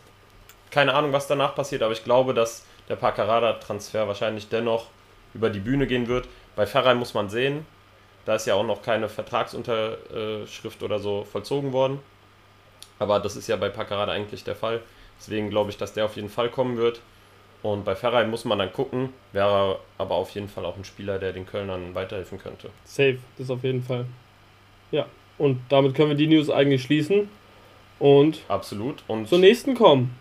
Keine 0.70 0.94
Ahnung, 0.94 1.12
was 1.12 1.26
danach 1.26 1.54
passiert, 1.54 1.82
aber 1.82 1.92
ich 1.92 2.04
glaube, 2.04 2.34
dass 2.34 2.64
der 2.88 2.96
Pacarada-Transfer 2.96 4.06
wahrscheinlich 4.06 4.48
dennoch 4.48 4.86
über 5.34 5.50
die 5.50 5.60
Bühne 5.60 5.86
gehen 5.86 6.08
wird. 6.08 6.28
Bei 6.56 6.66
Ferrari 6.66 6.96
muss 6.96 7.14
man 7.14 7.28
sehen, 7.28 7.64
da 8.24 8.34
ist 8.34 8.46
ja 8.46 8.54
auch 8.54 8.64
noch 8.64 8.82
keine 8.82 9.08
Vertragsunterschrift 9.08 10.82
oder 10.82 10.98
so 10.98 11.24
vollzogen 11.24 11.72
worden. 11.72 12.00
Aber 12.98 13.18
das 13.18 13.36
ist 13.36 13.48
ja 13.48 13.56
bei 13.56 13.70
Pacarada 13.70 14.12
eigentlich 14.12 14.44
der 14.44 14.56
Fall. 14.56 14.80
Deswegen 15.18 15.50
glaube 15.50 15.70
ich, 15.70 15.76
dass 15.76 15.92
der 15.92 16.04
auf 16.04 16.16
jeden 16.16 16.28
Fall 16.28 16.50
kommen 16.50 16.76
wird. 16.76 17.00
Und 17.62 17.84
bei 17.84 17.94
Ferrari 17.94 18.26
muss 18.26 18.44
man 18.44 18.58
dann 18.58 18.72
gucken, 18.72 19.12
wäre 19.32 19.78
aber 19.98 20.14
auf 20.14 20.30
jeden 20.30 20.48
Fall 20.48 20.64
auch 20.64 20.76
ein 20.76 20.84
Spieler, 20.84 21.18
der 21.18 21.32
den 21.32 21.46
Kölnern 21.46 21.94
weiterhelfen 21.94 22.38
könnte. 22.38 22.70
Safe, 22.84 23.18
das 23.36 23.50
auf 23.50 23.62
jeden 23.62 23.82
Fall. 23.82 24.06
Ja, 24.90 25.06
und 25.38 25.60
damit 25.68 25.94
können 25.94 26.10
wir 26.10 26.16
die 26.16 26.26
News 26.26 26.48
eigentlich 26.50 26.82
schließen 26.82 27.28
und 27.98 28.40
Absolut. 28.48 29.02
Und 29.08 29.28
zur 29.28 29.38
nächsten 29.38 29.74
kommen. 29.74 30.16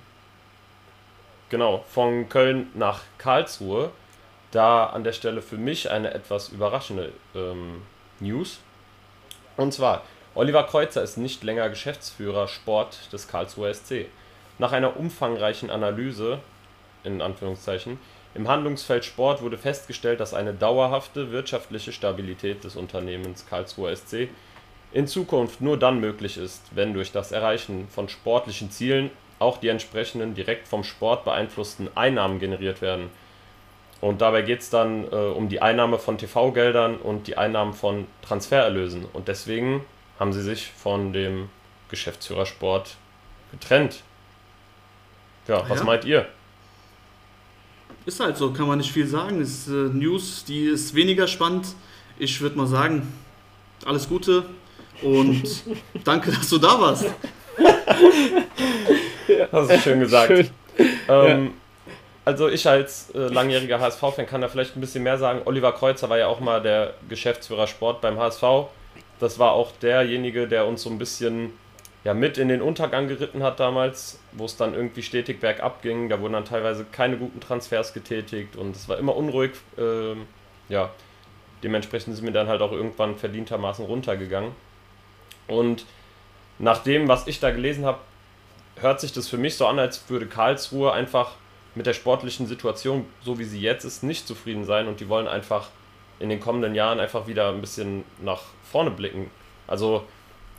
Genau, 1.50 1.84
von 1.90 2.30
Köln 2.30 2.68
nach 2.76 3.02
Karlsruhe. 3.18 3.92
Da 4.52 4.86
an 4.86 5.04
der 5.04 5.14
Stelle 5.14 5.42
für 5.42 5.58
mich 5.58 5.90
eine 5.90 6.14
etwas 6.14 6.50
überraschende 6.50 7.12
ähm, 7.36 7.82
News. 8.20 8.60
Und 9.58 9.74
zwar, 9.74 10.04
Oliver 10.36 10.64
Kreuzer 10.64 11.02
ist 11.02 11.18
nicht 11.18 11.44
länger 11.44 11.70
Geschäftsführer 11.70 12.48
Sport 12.48 13.12
des 13.12 13.28
Karlsruher 13.28 13.74
SC. 13.74 14.06
Nach 14.60 14.72
einer 14.72 14.98
umfangreichen 14.98 15.70
Analyse, 15.72 16.40
in 17.04 17.22
Anführungszeichen, 17.22 18.00
im 18.36 18.48
Handlungsfeld 18.48 19.04
Sport 19.06 19.42
wurde 19.42 19.58
festgestellt, 19.58 20.20
dass 20.20 20.36
eine 20.36 20.54
dauerhafte 20.54 21.32
wirtschaftliche 21.32 21.92
Stabilität 21.92 22.64
des 22.64 22.76
Unternehmens 22.76 23.48
Karlsruher 23.48 23.96
SC 23.96 24.30
in 24.92 25.08
Zukunft 25.08 25.62
nur 25.62 25.78
dann 25.78 26.00
möglich 26.00 26.38
ist, 26.38 26.64
wenn 26.76 26.94
durch 26.94 27.12
das 27.12 27.32
Erreichen 27.32 27.88
von 27.90 28.10
sportlichen 28.10 28.72
Zielen 28.72 29.10
auch 29.40 29.58
die 29.58 29.70
entsprechenden 29.70 30.36
direkt 30.36 30.68
vom 30.68 30.84
Sport 30.84 31.26
beeinflussten 31.26 31.90
Einnahmen 31.96 32.40
generiert 32.40 32.82
werden. 32.82 33.10
Und 34.02 34.22
dabei 34.22 34.42
geht 34.44 34.60
es 34.62 34.70
dann 34.70 35.06
äh, 35.12 35.16
um 35.16 35.50
die 35.50 35.62
Einnahme 35.62 36.00
von 36.00 36.18
TV-Geldern 36.18 36.98
und 36.98 37.28
die 37.28 37.38
Einnahmen 37.38 37.74
von 37.74 38.06
Transfererlösen. 38.22 39.06
Und 39.12 39.28
deswegen 39.28 39.84
haben 40.20 40.32
sie 40.34 40.42
sich 40.42 40.72
von 40.72 41.12
dem 41.14 41.50
Geschäftsführersport 41.90 42.96
getrennt. 43.52 44.02
Ja, 45.48 45.68
was 45.70 45.80
Ja. 45.80 45.86
meint 45.86 46.06
ihr? 46.06 46.28
Ist 48.06 48.20
halt 48.20 48.38
so, 48.38 48.52
kann 48.54 48.68
man 48.68 48.78
nicht 48.78 48.92
viel 48.92 49.08
sagen. 49.08 49.42
Ist 49.42 49.68
äh, 49.68 49.72
News, 49.72 50.46
die 50.46 50.66
ist 50.68 50.96
weniger 50.96 51.28
spannend. 51.28 51.68
Ich 52.18 52.40
würde 52.42 52.58
mal 52.58 52.68
sagen, 52.68 53.12
alles 53.86 54.08
Gute 54.08 54.46
und 55.02 55.44
danke, 56.04 56.32
dass 56.32 56.50
du 56.50 56.58
da 56.58 56.80
warst. 56.80 57.06
Das 59.52 59.70
ist 59.70 59.84
schön 59.84 60.00
gesagt. 60.00 60.28
Schön. 60.28 60.50
Ähm, 61.08 61.54
Also 62.26 62.48
ich 62.48 62.68
als 62.68 63.10
äh, 63.16 63.18
langjähriger 63.20 63.80
HSV-Fan 63.80 64.28
kann 64.28 64.42
da 64.42 64.48
vielleicht 64.48 64.76
ein 64.76 64.82
bisschen 64.82 65.04
mehr 65.04 65.18
sagen. 65.18 65.42
Oliver 65.46 65.72
Kreuzer 65.72 66.10
war 66.10 66.18
ja 66.20 66.28
auch 66.28 66.40
mal 66.40 66.62
der 66.62 66.94
Geschäftsführer 67.10 67.66
Sport 67.66 68.02
beim 68.02 68.20
HSV. 68.20 68.44
Das 69.20 69.40
war 69.40 69.54
auch 69.54 69.72
derjenige, 69.82 70.48
der 70.48 70.68
uns 70.68 70.84
so 70.84 70.90
ein 70.90 71.00
bisschen 71.00 71.54
ja, 72.04 72.14
mit 72.14 72.38
in 72.38 72.48
den 72.48 72.62
Untergang 72.62 73.08
geritten 73.08 73.42
hat 73.44 73.60
damals, 73.60 74.20
wo 74.32 74.46
es 74.46 74.56
dann 74.56 74.74
irgendwie 74.74 75.02
stetig 75.02 75.42
bergab 75.42 75.82
ging. 75.82 76.08
Da 76.08 76.22
wurden 76.22 76.34
dann 76.34 76.46
teilweise 76.46 76.86
keine 76.92 77.18
guten 77.18 77.40
Transfers 77.40 77.94
getätigt 77.94 78.56
und 78.56 78.76
es 78.76 78.88
war 78.88 78.98
immer 79.00 79.16
unruhig. 79.16 79.52
Ähm, 79.78 80.28
ja, 80.70 80.92
dementsprechend 81.64 82.16
sind 82.16 82.26
wir 82.26 82.32
dann 82.32 82.48
halt 82.48 82.62
auch 82.62 82.72
irgendwann 82.72 83.16
verdientermaßen 83.18 83.86
runtergegangen. 83.86 84.52
Und 85.48 85.86
nach 86.60 86.80
dem, 86.84 87.08
was 87.08 87.26
ich 87.28 87.40
da 87.40 87.52
gelesen 87.52 87.86
habe, 87.86 88.00
hört 88.82 89.00
sich 89.02 89.14
das 89.14 89.28
für 89.28 89.38
mich 89.38 89.56
so 89.56 89.66
an, 89.66 89.80
als 89.80 90.10
würde 90.10 90.28
Karlsruhe 90.28 90.92
einfach 90.92 91.32
mit 91.76 91.86
der 91.86 91.94
sportlichen 91.94 92.48
Situation, 92.48 93.06
so 93.24 93.40
wie 93.40 93.44
sie 93.46 93.62
jetzt 93.62 93.86
ist, 93.86 94.04
nicht 94.04 94.28
zufrieden 94.28 94.66
sein 94.66 94.88
und 94.88 95.00
die 95.00 95.10
wollen 95.10 95.28
einfach 95.28 95.70
in 96.20 96.30
den 96.30 96.40
kommenden 96.40 96.76
Jahren 96.76 97.00
einfach 97.00 97.28
wieder 97.28 97.50
ein 97.50 97.62
bisschen 97.62 98.04
nach 98.22 98.42
vorne 98.70 98.92
blicken. 98.92 99.32
Also 99.68 100.04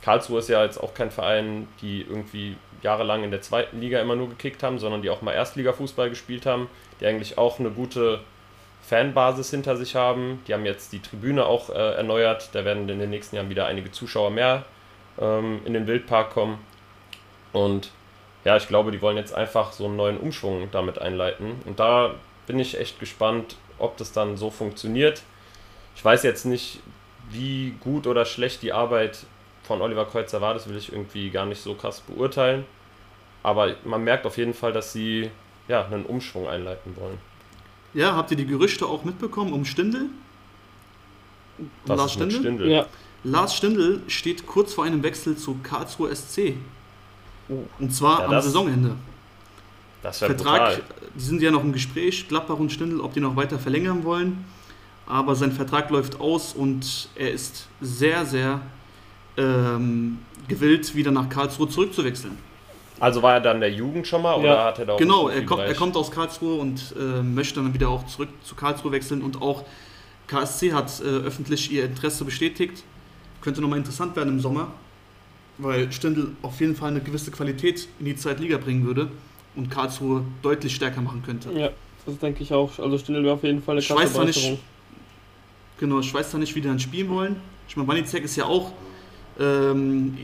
Karlsruhe 0.01 0.39
ist 0.39 0.49
ja 0.49 0.63
jetzt 0.63 0.81
auch 0.81 0.95
kein 0.95 1.11
Verein, 1.11 1.67
die 1.81 2.01
irgendwie 2.01 2.57
jahrelang 2.81 3.23
in 3.23 3.29
der 3.29 3.43
zweiten 3.43 3.79
Liga 3.79 4.01
immer 4.01 4.15
nur 4.15 4.29
gekickt 4.29 4.63
haben, 4.63 4.79
sondern 4.79 5.03
die 5.03 5.11
auch 5.11 5.21
mal 5.21 5.33
Erstliga-Fußball 5.33 6.09
gespielt 6.09 6.47
haben, 6.47 6.67
die 6.99 7.05
eigentlich 7.05 7.37
auch 7.37 7.59
eine 7.59 7.69
gute 7.69 8.21
Fanbasis 8.81 9.51
hinter 9.51 9.77
sich 9.77 9.95
haben. 9.95 10.41
Die 10.47 10.55
haben 10.55 10.65
jetzt 10.65 10.91
die 10.91 10.99
Tribüne 10.99 11.45
auch 11.45 11.69
äh, 11.69 11.73
erneuert. 11.73 12.49
Da 12.53 12.65
werden 12.65 12.89
in 12.89 12.97
den 12.97 13.11
nächsten 13.11 13.35
Jahren 13.35 13.51
wieder 13.51 13.67
einige 13.67 13.91
Zuschauer 13.91 14.31
mehr 14.31 14.65
ähm, 15.21 15.61
in 15.65 15.73
den 15.73 15.87
Wildpark 15.87 16.31
kommen. 16.31 16.57
Und 17.53 17.91
ja, 18.43 18.57
ich 18.57 18.67
glaube, 18.67 18.91
die 18.91 19.01
wollen 19.01 19.17
jetzt 19.17 19.33
einfach 19.33 19.71
so 19.71 19.85
einen 19.85 19.95
neuen 19.95 20.17
Umschwung 20.17 20.69
damit 20.71 20.99
einleiten. 20.99 21.61
Und 21.65 21.79
da 21.79 22.15
bin 22.47 22.59
ich 22.59 22.77
echt 22.79 22.99
gespannt, 22.99 23.55
ob 23.77 23.97
das 23.97 24.11
dann 24.11 24.35
so 24.35 24.49
funktioniert. 24.49 25.21
Ich 25.95 26.03
weiß 26.03 26.23
jetzt 26.23 26.45
nicht, 26.45 26.79
wie 27.29 27.75
gut 27.81 28.07
oder 28.07 28.25
schlecht 28.25 28.61
die 28.61 28.73
Arbeit 28.73 29.19
von 29.63 29.81
Oliver 29.81 30.05
Kreuzer 30.05 30.41
war, 30.41 30.53
das 30.53 30.67
will 30.67 30.75
ich 30.75 30.91
irgendwie 30.91 31.29
gar 31.29 31.45
nicht 31.45 31.61
so 31.61 31.75
krass 31.75 32.01
beurteilen. 32.01 32.65
Aber 33.43 33.75
man 33.85 34.03
merkt 34.03 34.25
auf 34.25 34.37
jeden 34.37 34.53
Fall, 34.53 34.73
dass 34.73 34.91
sie 34.91 35.29
ja, 35.67 35.85
einen 35.85 36.05
Umschwung 36.05 36.47
einleiten 36.47 36.95
wollen. 36.97 37.17
Ja, 37.93 38.15
habt 38.15 38.31
ihr 38.31 38.37
die 38.37 38.45
Gerüchte 38.45 38.85
auch 38.85 39.03
mitbekommen 39.03 39.53
um 39.53 39.65
Stindl? 39.65 40.09
Um 41.57 41.69
Was 41.85 41.97
Lars 41.97 42.13
Stindl? 42.13 42.39
Stindl? 42.39 42.69
Ja, 42.69 42.85
Lars 43.23 43.55
Stindl 43.55 44.01
steht 44.07 44.45
kurz 44.47 44.73
vor 44.73 44.83
einem 44.83 45.03
Wechsel 45.03 45.37
zu 45.37 45.57
Karlsruhe 45.63 46.09
SC. 46.15 46.55
Und 47.79 47.93
zwar 47.93 48.19
Ja, 48.19 48.25
am 48.25 48.31
das- 48.31 48.45
Saisonende. 48.45 48.95
Das 50.01 50.19
wäre 50.21 50.33
Vertrag, 50.33 50.75
brutal. 50.77 50.83
die 51.15 51.19
sind 51.23 51.41
ja 51.43 51.51
noch 51.51 51.63
im 51.63 51.73
Gespräch, 51.73 52.27
Gladbach 52.27 52.57
und 52.57 52.71
Stindl, 52.71 53.01
ob 53.01 53.13
die 53.13 53.19
noch 53.19 53.35
weiter 53.35 53.59
verlängern 53.59 54.03
wollen. 54.03 54.43
Aber 55.05 55.35
sein 55.35 55.51
Vertrag 55.51 55.89
läuft 55.91 56.19
aus 56.19 56.53
und 56.53 57.09
er 57.15 57.31
ist 57.31 57.67
sehr, 57.81 58.25
sehr 58.25 58.61
ähm, 59.37 60.19
gewillt, 60.47 60.95
wieder 60.95 61.11
nach 61.11 61.29
Karlsruhe 61.29 61.69
zurückzuwechseln. 61.69 62.37
Also 62.99 63.21
war 63.21 63.33
er 63.35 63.41
dann 63.41 63.59
der 63.59 63.71
Jugend 63.71 64.05
schon 64.07 64.21
mal 64.21 64.35
oder 64.35 64.47
Ja. 64.47 64.65
hat 64.65 64.79
er 64.79 64.85
da 64.85 64.93
auch 64.93 64.97
Genau, 64.97 65.27
er 65.29 65.45
kommt, 65.45 65.61
er 65.63 65.73
kommt 65.73 65.95
aus 65.95 66.11
Karlsruhe 66.11 66.55
und 66.55 66.93
äh, 66.99 67.21
möchte 67.21 67.61
dann 67.61 67.73
wieder 67.73 67.89
auch 67.89 68.05
zurück 68.07 68.29
zu 68.43 68.55
Karlsruhe 68.55 68.91
wechseln 68.91 69.21
und 69.21 69.41
auch 69.41 69.63
KSC 70.27 70.73
hat 70.73 70.99
äh, 71.01 71.03
öffentlich 71.03 71.71
ihr 71.71 71.85
Interesse 71.85 72.25
bestätigt. 72.25 72.83
Könnte 73.41 73.61
nochmal 73.61 73.79
interessant 73.79 74.15
werden 74.15 74.29
im 74.29 74.39
Sommer, 74.39 74.71
weil 75.57 75.91
Stindl 75.91 76.31
auf 76.41 76.59
jeden 76.59 76.75
Fall 76.75 76.89
eine 76.89 77.01
gewisse 77.01 77.31
Qualität 77.31 77.87
in 77.99 78.05
die 78.05 78.15
zweite 78.15 78.41
Liga 78.41 78.57
bringen 78.57 78.85
würde 78.85 79.09
und 79.55 79.69
Karlsruhe 79.69 80.23
deutlich 80.41 80.75
stärker 80.75 81.01
machen 81.01 81.23
könnte. 81.25 81.51
ja, 81.51 81.69
das 82.05 82.17
denke 82.19 82.43
ich 82.43 82.53
auch. 82.53 82.79
Also 82.79 82.97
Stindl 82.97 83.23
wäre 83.23 83.33
auf 83.33 83.43
jeden 83.43 83.61
Fall 83.61 83.77
eine 83.77 83.89
weiß 83.89 84.13
zwar 84.13 84.25
nicht. 84.25 84.59
Genau, 85.79 85.99
ich 85.99 86.13
weiß 86.13 86.31
da 86.31 86.37
nicht, 86.37 86.55
wie 86.55 86.61
die 86.61 86.67
dann 86.67 86.79
spielen 86.79 87.09
wollen. 87.09 87.37
Ich 87.67 87.75
meine, 87.75 87.87
Wanizek 87.87 88.23
ist 88.23 88.35
ja 88.35 88.45
auch 88.45 88.71
ähm, 89.39 90.15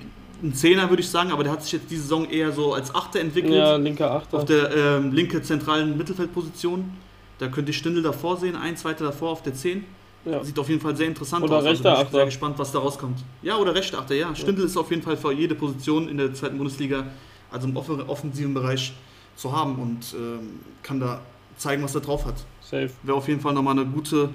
ein 0.43 0.53
Zehner, 0.53 0.89
würde 0.89 1.01
ich 1.01 1.09
sagen, 1.09 1.31
aber 1.31 1.43
der 1.43 1.53
hat 1.53 1.63
sich 1.63 1.71
jetzt 1.71 1.89
diese 1.89 2.03
Saison 2.03 2.29
eher 2.29 2.51
so 2.51 2.73
als 2.73 2.93
Achter 2.93 3.19
entwickelt. 3.19 3.55
Ja, 3.55 3.75
linker 3.75 4.11
Achter. 4.11 4.37
auf 4.37 4.45
der 4.45 4.75
ähm, 4.75 5.11
linke 5.11 5.41
zentralen 5.41 5.97
Mittelfeldposition. 5.97 6.91
Da 7.39 7.47
könnte 7.47 7.71
ich 7.71 7.77
Stindl 7.77 8.01
davor 8.03 8.37
sehen, 8.37 8.55
ein, 8.55 8.77
zweiter 8.77 9.05
davor 9.05 9.31
auf 9.31 9.43
der 9.43 9.53
10. 9.53 9.83
ja. 10.29 10.43
Sieht 10.43 10.57
auf 10.59 10.69
jeden 10.69 10.81
Fall 10.81 10.95
sehr 10.95 11.07
interessant 11.07 11.43
Oder 11.43 11.57
aus. 11.57 11.63
rechter 11.63 11.83
bin 11.83 11.93
ich 11.93 11.99
Achter. 12.05 12.17
sehr 12.17 12.25
gespannt, 12.25 12.59
was 12.59 12.71
da 12.71 12.79
rauskommt. 12.79 13.19
Ja, 13.41 13.57
oder 13.57 13.73
rechter 13.75 13.99
Achter, 13.99 14.15
ja. 14.15 14.33
Stindl 14.35 14.63
ist 14.63 14.77
auf 14.77 14.89
jeden 14.89 15.01
Fall 15.01 15.17
für 15.17 15.31
jede 15.33 15.55
Position 15.55 16.07
in 16.09 16.17
der 16.17 16.33
zweiten 16.33 16.57
Bundesliga, 16.57 17.05
also 17.51 17.67
im 17.67 17.75
offen- 17.77 18.01
offensiven 18.07 18.53
Bereich, 18.53 18.93
zu 19.35 19.51
haben 19.55 19.75
und 19.75 20.15
ähm, 20.19 20.59
kann 20.81 20.99
da 20.99 21.21
zeigen, 21.57 21.83
was 21.83 21.93
er 21.93 22.01
drauf 22.01 22.25
hat. 22.25 22.35
Safe. 22.61 22.89
Wäre 23.03 23.17
auf 23.17 23.27
jeden 23.27 23.39
Fall 23.39 23.53
nochmal 23.53 23.77
eine 23.77 23.85
gute, 23.85 24.29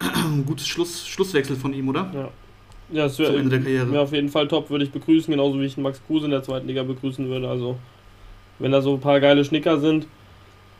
ein 0.00 0.44
gutes 0.46 0.66
Schluss, 0.68 1.06
Schlusswechsel 1.08 1.56
von 1.56 1.72
ihm, 1.72 1.88
oder? 1.88 2.10
Ja. 2.14 2.28
Ja, 2.92 3.08
Zum 3.08 3.24
wäre 3.24 3.36
Ende 3.38 3.50
der 3.50 3.60
Karriere. 3.62 3.90
wär 3.92 4.02
auf 4.02 4.12
jeden 4.12 4.28
Fall 4.28 4.46
top, 4.46 4.70
würde 4.70 4.84
ich 4.84 4.92
begrüßen, 4.92 5.28
genauso 5.32 5.58
wie 5.60 5.64
ich 5.64 5.76
Max 5.76 6.00
Kruse 6.06 6.26
in 6.26 6.30
der 6.30 6.42
zweiten 6.44 6.68
Liga 6.68 6.84
begrüßen 6.84 7.28
würde. 7.28 7.48
Also, 7.48 7.76
wenn 8.60 8.70
da 8.70 8.80
so 8.80 8.94
ein 8.94 9.00
paar 9.00 9.18
geile 9.18 9.44
Schnicker 9.44 9.80
sind, 9.80 10.06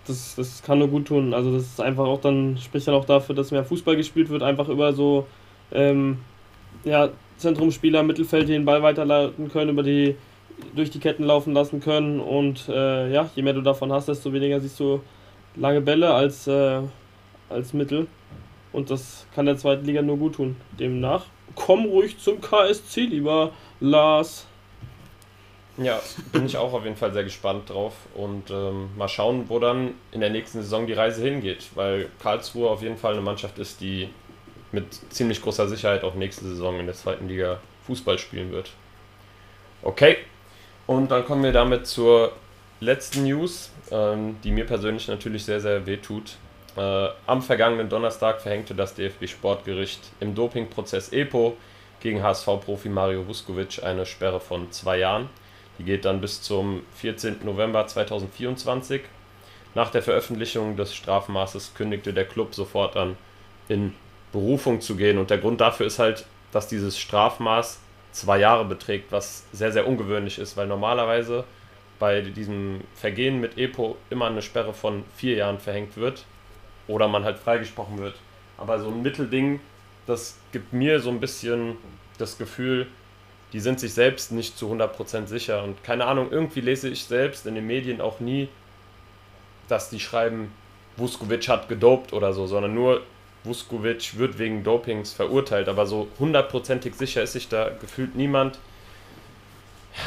das, 0.07 0.35
das 0.37 0.63
kann 0.63 0.79
nur 0.79 0.89
gut 0.89 1.07
tun. 1.07 1.35
Also, 1.35 1.53
das 1.53 1.65
ist 1.65 1.81
einfach 1.81 2.05
auch 2.05 2.21
dann, 2.21 2.59
spricht 2.59 2.87
dann 2.89 2.95
auch 2.95 3.05
dafür, 3.05 3.35
dass 3.35 3.51
mehr 3.51 3.65
Fußball 3.65 3.97
gespielt 3.97 4.29
wird, 4.29 4.43
einfach 4.43 4.69
über 4.69 4.93
so, 4.93 5.27
ähm, 5.73 6.19
ja, 6.85 7.11
Zentrumspieler, 7.39 8.03
Mittelfeld, 8.03 8.49
die 8.49 8.53
den 8.53 8.65
Ball 8.65 8.83
weiterleiten 8.83 9.51
können, 9.51 9.71
über 9.71 9.83
die, 9.83 10.17
durch 10.75 10.91
die 10.91 11.01
Ketten 11.01 11.25
laufen 11.25 11.53
lassen 11.53 11.81
können 11.81 12.21
und 12.21 12.69
äh, 12.69 13.13
ja, 13.13 13.29
je 13.35 13.43
mehr 13.43 13.53
du 13.53 13.61
davon 13.61 13.93
hast, 13.93 14.09
desto 14.09 14.33
weniger 14.33 14.61
siehst 14.61 14.81
du 14.81 15.01
lange 15.55 15.81
Bälle 15.81 16.15
als, 16.15 16.47
äh, 16.47 16.81
als 17.49 17.73
Mittel. 17.73 18.07
Und 18.73 18.91
das 18.91 19.27
kann 19.35 19.47
der 19.47 19.57
zweiten 19.57 19.87
Liga 19.87 20.03
nur 20.03 20.19
gut 20.19 20.35
tun. 20.35 20.57
Demnach, 20.79 21.27
komm 21.55 21.87
ruhig 21.87 22.19
zum 22.19 22.41
KSC, 22.41 23.03
lieber 23.03 23.53
Lars. 23.81 24.47
Ja, 25.79 26.01
bin 26.33 26.47
ich 26.47 26.57
auch 26.57 26.73
auf 26.73 26.85
jeden 26.85 26.97
Fall 26.97 27.13
sehr 27.13 27.25
gespannt 27.25 27.69
drauf 27.69 27.93
und 28.15 28.51
ähm, 28.51 28.89
mal 28.97 29.09
schauen, 29.09 29.45
wo 29.49 29.59
dann 29.59 29.95
in 30.11 30.21
der 30.21 30.31
nächsten 30.31 30.63
Saison 30.63 30.87
die 30.87 30.95
Reise 30.95 31.23
hingeht, 31.23 31.69
weil 31.75 32.09
Karlsruhe 32.23 32.71
auf 32.71 32.83
jeden 32.83 32.97
Fall 32.97 33.13
eine 33.13 33.21
Mannschaft 33.21 33.59
ist, 33.59 33.81
die 33.83 34.09
mit 34.73 34.87
ziemlich 35.13 35.43
großer 35.43 35.69
Sicherheit 35.69 36.03
auch 36.03 36.15
nächste 36.15 36.47
Saison 36.47 36.81
in 36.81 36.87
der 36.87 36.95
zweiten 36.95 37.29
Liga 37.29 37.61
Fußball 37.87 38.19
spielen 38.19 38.53
wird. 38.53 38.71
Okay, 39.83 40.17
und 40.87 41.11
dann 41.11 41.25
kommen 41.25 41.43
wir 41.43 41.53
damit 41.53 41.87
zur 41.87 42.33
letzten 42.81 43.25
News, 43.25 43.71
ähm, 43.91 44.37
die 44.43 44.51
mir 44.53 44.65
persönlich 44.65 45.09
natürlich 45.09 45.45
sehr, 45.45 45.61
sehr 45.61 45.87
weh 45.87 45.99
tut. 45.99 46.37
Äh, 46.77 47.09
am 47.27 47.43
vergangenen 47.43 47.89
Donnerstag 47.89 48.41
verhängte 48.41 48.75
das 48.75 48.95
DFB 48.95 49.29
Sportgericht 49.29 50.01
im 50.21 50.35
Dopingprozess 50.35 51.13
EPO 51.13 51.57
gegen 52.01 52.23
HSV-Profi 52.23 52.89
Mario 52.89 53.27
Vuskovic 53.27 53.83
eine 53.83 54.07
Sperre 54.07 54.41
von 54.41 54.71
zwei 54.73 54.99
Jahren. 54.99 55.29
Die 55.79 55.85
geht 55.85 56.05
dann 56.05 56.21
bis 56.21 56.43
zum 56.43 56.83
14. 56.97 57.45
November 57.45 57.87
2024. 57.87 59.03
Nach 59.75 59.91
der 59.91 60.03
Veröffentlichung 60.03 60.77
des 60.77 60.95
Strafmaßes 60.95 61.75
kündigte 61.75 62.13
der 62.15 62.25
Club 62.25 62.55
sofort 62.55 62.97
an, 62.97 63.17
in 63.69 63.93
Berufung 64.33 64.81
zu 64.81 64.97
gehen. 64.97 65.19
Und 65.19 65.31
der 65.31 65.39
Grund 65.39 65.61
dafür 65.61 65.87
ist 65.87 65.99
halt, 65.99 66.27
dass 66.53 66.69
dieses 66.69 66.99
Strafmaß 66.99 67.81
zwei 68.13 68.39
Jahre 68.39 68.65
beträgt, 68.65 69.13
was 69.13 69.45
sehr, 69.53 69.73
sehr 69.73 69.87
ungewöhnlich 69.87 70.39
ist, 70.39 70.57
weil 70.57 70.67
normalerweise 70.67 71.45
bei 71.99 72.23
diesem 72.23 72.81
Vergehen 72.95 73.41
mit 73.41 73.59
EPO 73.59 73.97
immer 74.11 74.27
eine 74.27 74.43
Sperre 74.43 74.73
von 74.73 75.05
vier 75.17 75.37
Jahren 75.37 75.59
verhängt 75.59 75.97
wird 75.97 76.25
oder 76.89 77.09
man 77.09 77.25
halt 77.25 77.39
freigesprochen 77.39 77.99
wird. 77.99 78.15
Aber 78.59 78.81
so 78.81 78.89
ein 78.89 79.03
Mittelding, 79.03 79.61
das 80.07 80.39
gibt 80.53 80.73
mir 80.73 81.01
so 81.01 81.11
ein 81.11 81.21
bisschen 81.21 81.77
das 82.19 82.39
Gefühl, 82.39 82.87
die 83.53 83.61
sind 83.61 83.81
sich 83.81 83.95
selbst 83.95 84.33
nicht 84.33 84.59
zu 84.59 84.73
100% 84.73 85.27
sicher. 85.27 85.63
Und 85.63 85.83
keine 85.85 86.07
Ahnung, 86.07 86.29
irgendwie 86.31 86.61
lese 86.61 86.89
ich 86.89 87.05
selbst 87.05 87.47
in 87.47 87.55
den 87.55 87.67
Medien 87.67 88.01
auch 88.01 88.21
nie, 88.21 88.49
dass 89.69 89.91
die 89.91 90.01
schreiben, 90.01 90.53
Vuskovic 90.97 91.49
hat 91.49 91.69
gedopt 91.69 92.13
oder 92.13 92.33
so, 92.33 92.47
sondern 92.47 92.75
nur 92.75 93.03
Vuskovic 93.45 94.19
wird 94.19 94.39
wegen 94.39 94.65
Dopings 94.65 95.13
verurteilt. 95.13 95.69
Aber 95.69 95.87
so 95.87 96.09
hundertprozentig 96.19 96.95
sicher 96.95 97.23
ist 97.23 97.33
sich 97.33 97.49
da 97.49 97.71
gefühlt 97.81 98.17
niemand. 98.17 98.59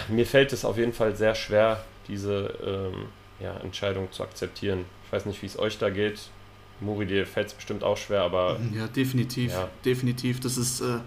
Mir 0.08 0.25
fällt 0.25 0.53
es 0.53 0.65
auf 0.65 0.77
jeden 0.77 0.93
Fall 0.93 1.15
sehr 1.15 1.34
schwer, 1.34 1.84
diese 2.08 2.53
ähm, 2.63 3.08
ja, 3.39 3.55
Entscheidung 3.58 4.12
zu 4.12 4.24
akzeptieren. 4.24 4.86
Ich 5.05 5.12
weiß 5.12 5.25
nicht, 5.25 5.41
wie 5.41 5.48
es 5.48 5.58
euch 5.58 5.77
da 5.77 5.89
geht. 5.89 6.29
Muri, 6.81 7.05
dir 7.05 7.25
fällt 7.25 7.48
es 7.48 7.53
bestimmt 7.53 7.84
auch 7.84 7.98
schwer, 7.98 8.22
aber. 8.22 8.60
Ja, 8.74 8.88
definitiv. 8.88 9.51
Ja. 9.53 9.69
Definitiv. 9.86 10.39
Das 10.39 10.58
ist. 10.58 10.81
Äh 10.81 11.00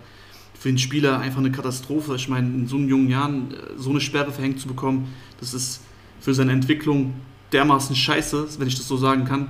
für 0.63 0.69
einen 0.69 0.79
Spieler 0.79 1.19
einfach 1.19 1.41
eine 1.41 1.51
Katastrophe. 1.51 2.15
Ich 2.15 2.29
meine, 2.29 2.47
in 2.47 2.69
so 2.69 2.77
jungen 2.77 3.11
Jahren 3.11 3.51
äh, 3.51 3.57
so 3.77 3.91
eine 3.91 4.01
Sperre 4.01 4.31
verhängt 4.31 4.61
zu 4.61 4.69
bekommen, 4.69 5.13
das 5.41 5.55
ist 5.55 5.81
für 6.21 6.35
seine 6.35 6.53
Entwicklung 6.53 7.15
dermaßen 7.51 7.97
scheiße, 7.97 8.47
wenn 8.59 8.69
ich 8.69 8.77
das 8.77 8.87
so 8.87 8.97
sagen 8.97 9.25
kann. 9.25 9.49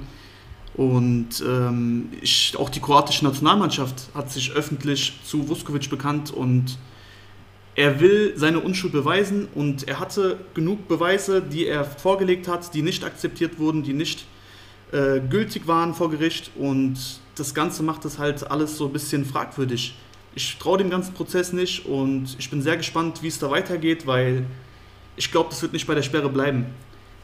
Und 0.72 1.44
ähm, 1.46 2.08
ich, 2.22 2.56
auch 2.58 2.70
die 2.70 2.80
kroatische 2.80 3.26
Nationalmannschaft 3.26 4.08
hat 4.14 4.32
sich 4.32 4.52
öffentlich 4.52 5.20
zu 5.22 5.50
Vuskovic 5.50 5.90
bekannt 5.90 6.30
und 6.30 6.78
er 7.74 8.00
will 8.00 8.32
seine 8.36 8.60
Unschuld 8.60 8.94
beweisen 8.94 9.48
und 9.54 9.86
er 9.86 10.00
hatte 10.00 10.38
genug 10.54 10.88
Beweise, 10.88 11.42
die 11.42 11.66
er 11.66 11.84
vorgelegt 11.84 12.48
hat, 12.48 12.72
die 12.72 12.80
nicht 12.80 13.04
akzeptiert 13.04 13.58
wurden, 13.58 13.82
die 13.82 13.92
nicht 13.92 14.24
äh, 14.92 15.20
gültig 15.20 15.66
waren 15.66 15.92
vor 15.92 16.10
Gericht 16.10 16.52
und 16.56 16.96
das 17.34 17.52
Ganze 17.52 17.82
macht 17.82 18.06
das 18.06 18.18
halt 18.18 18.50
alles 18.50 18.78
so 18.78 18.86
ein 18.86 18.94
bisschen 18.94 19.26
fragwürdig 19.26 19.94
ich 20.34 20.58
traue 20.58 20.78
dem 20.78 20.90
ganzen 20.90 21.14
Prozess 21.14 21.52
nicht 21.52 21.86
und 21.86 22.36
ich 22.38 22.50
bin 22.50 22.62
sehr 22.62 22.76
gespannt, 22.76 23.22
wie 23.22 23.28
es 23.28 23.38
da 23.38 23.50
weitergeht, 23.50 24.06
weil 24.06 24.46
ich 25.16 25.30
glaube, 25.30 25.50
das 25.50 25.60
wird 25.62 25.72
nicht 25.72 25.86
bei 25.86 25.94
der 25.94 26.02
Sperre 26.02 26.28
bleiben. 26.28 26.66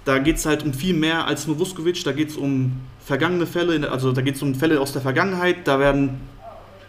Da 0.04 0.18
geht 0.18 0.36
es 0.36 0.46
halt 0.46 0.62
um 0.62 0.72
viel 0.72 0.94
mehr 0.94 1.26
als 1.26 1.46
nur 1.46 1.58
Vuskovic, 1.58 2.02
da 2.04 2.12
geht 2.12 2.30
es 2.30 2.36
um 2.36 2.80
vergangene 3.00 3.46
Fälle, 3.46 3.90
also 3.90 4.12
da 4.12 4.20
geht 4.20 4.36
es 4.36 4.42
um 4.42 4.54
Fälle 4.54 4.80
aus 4.80 4.92
der 4.92 5.02
Vergangenheit, 5.02 5.66
da 5.66 5.78
werden 5.78 6.20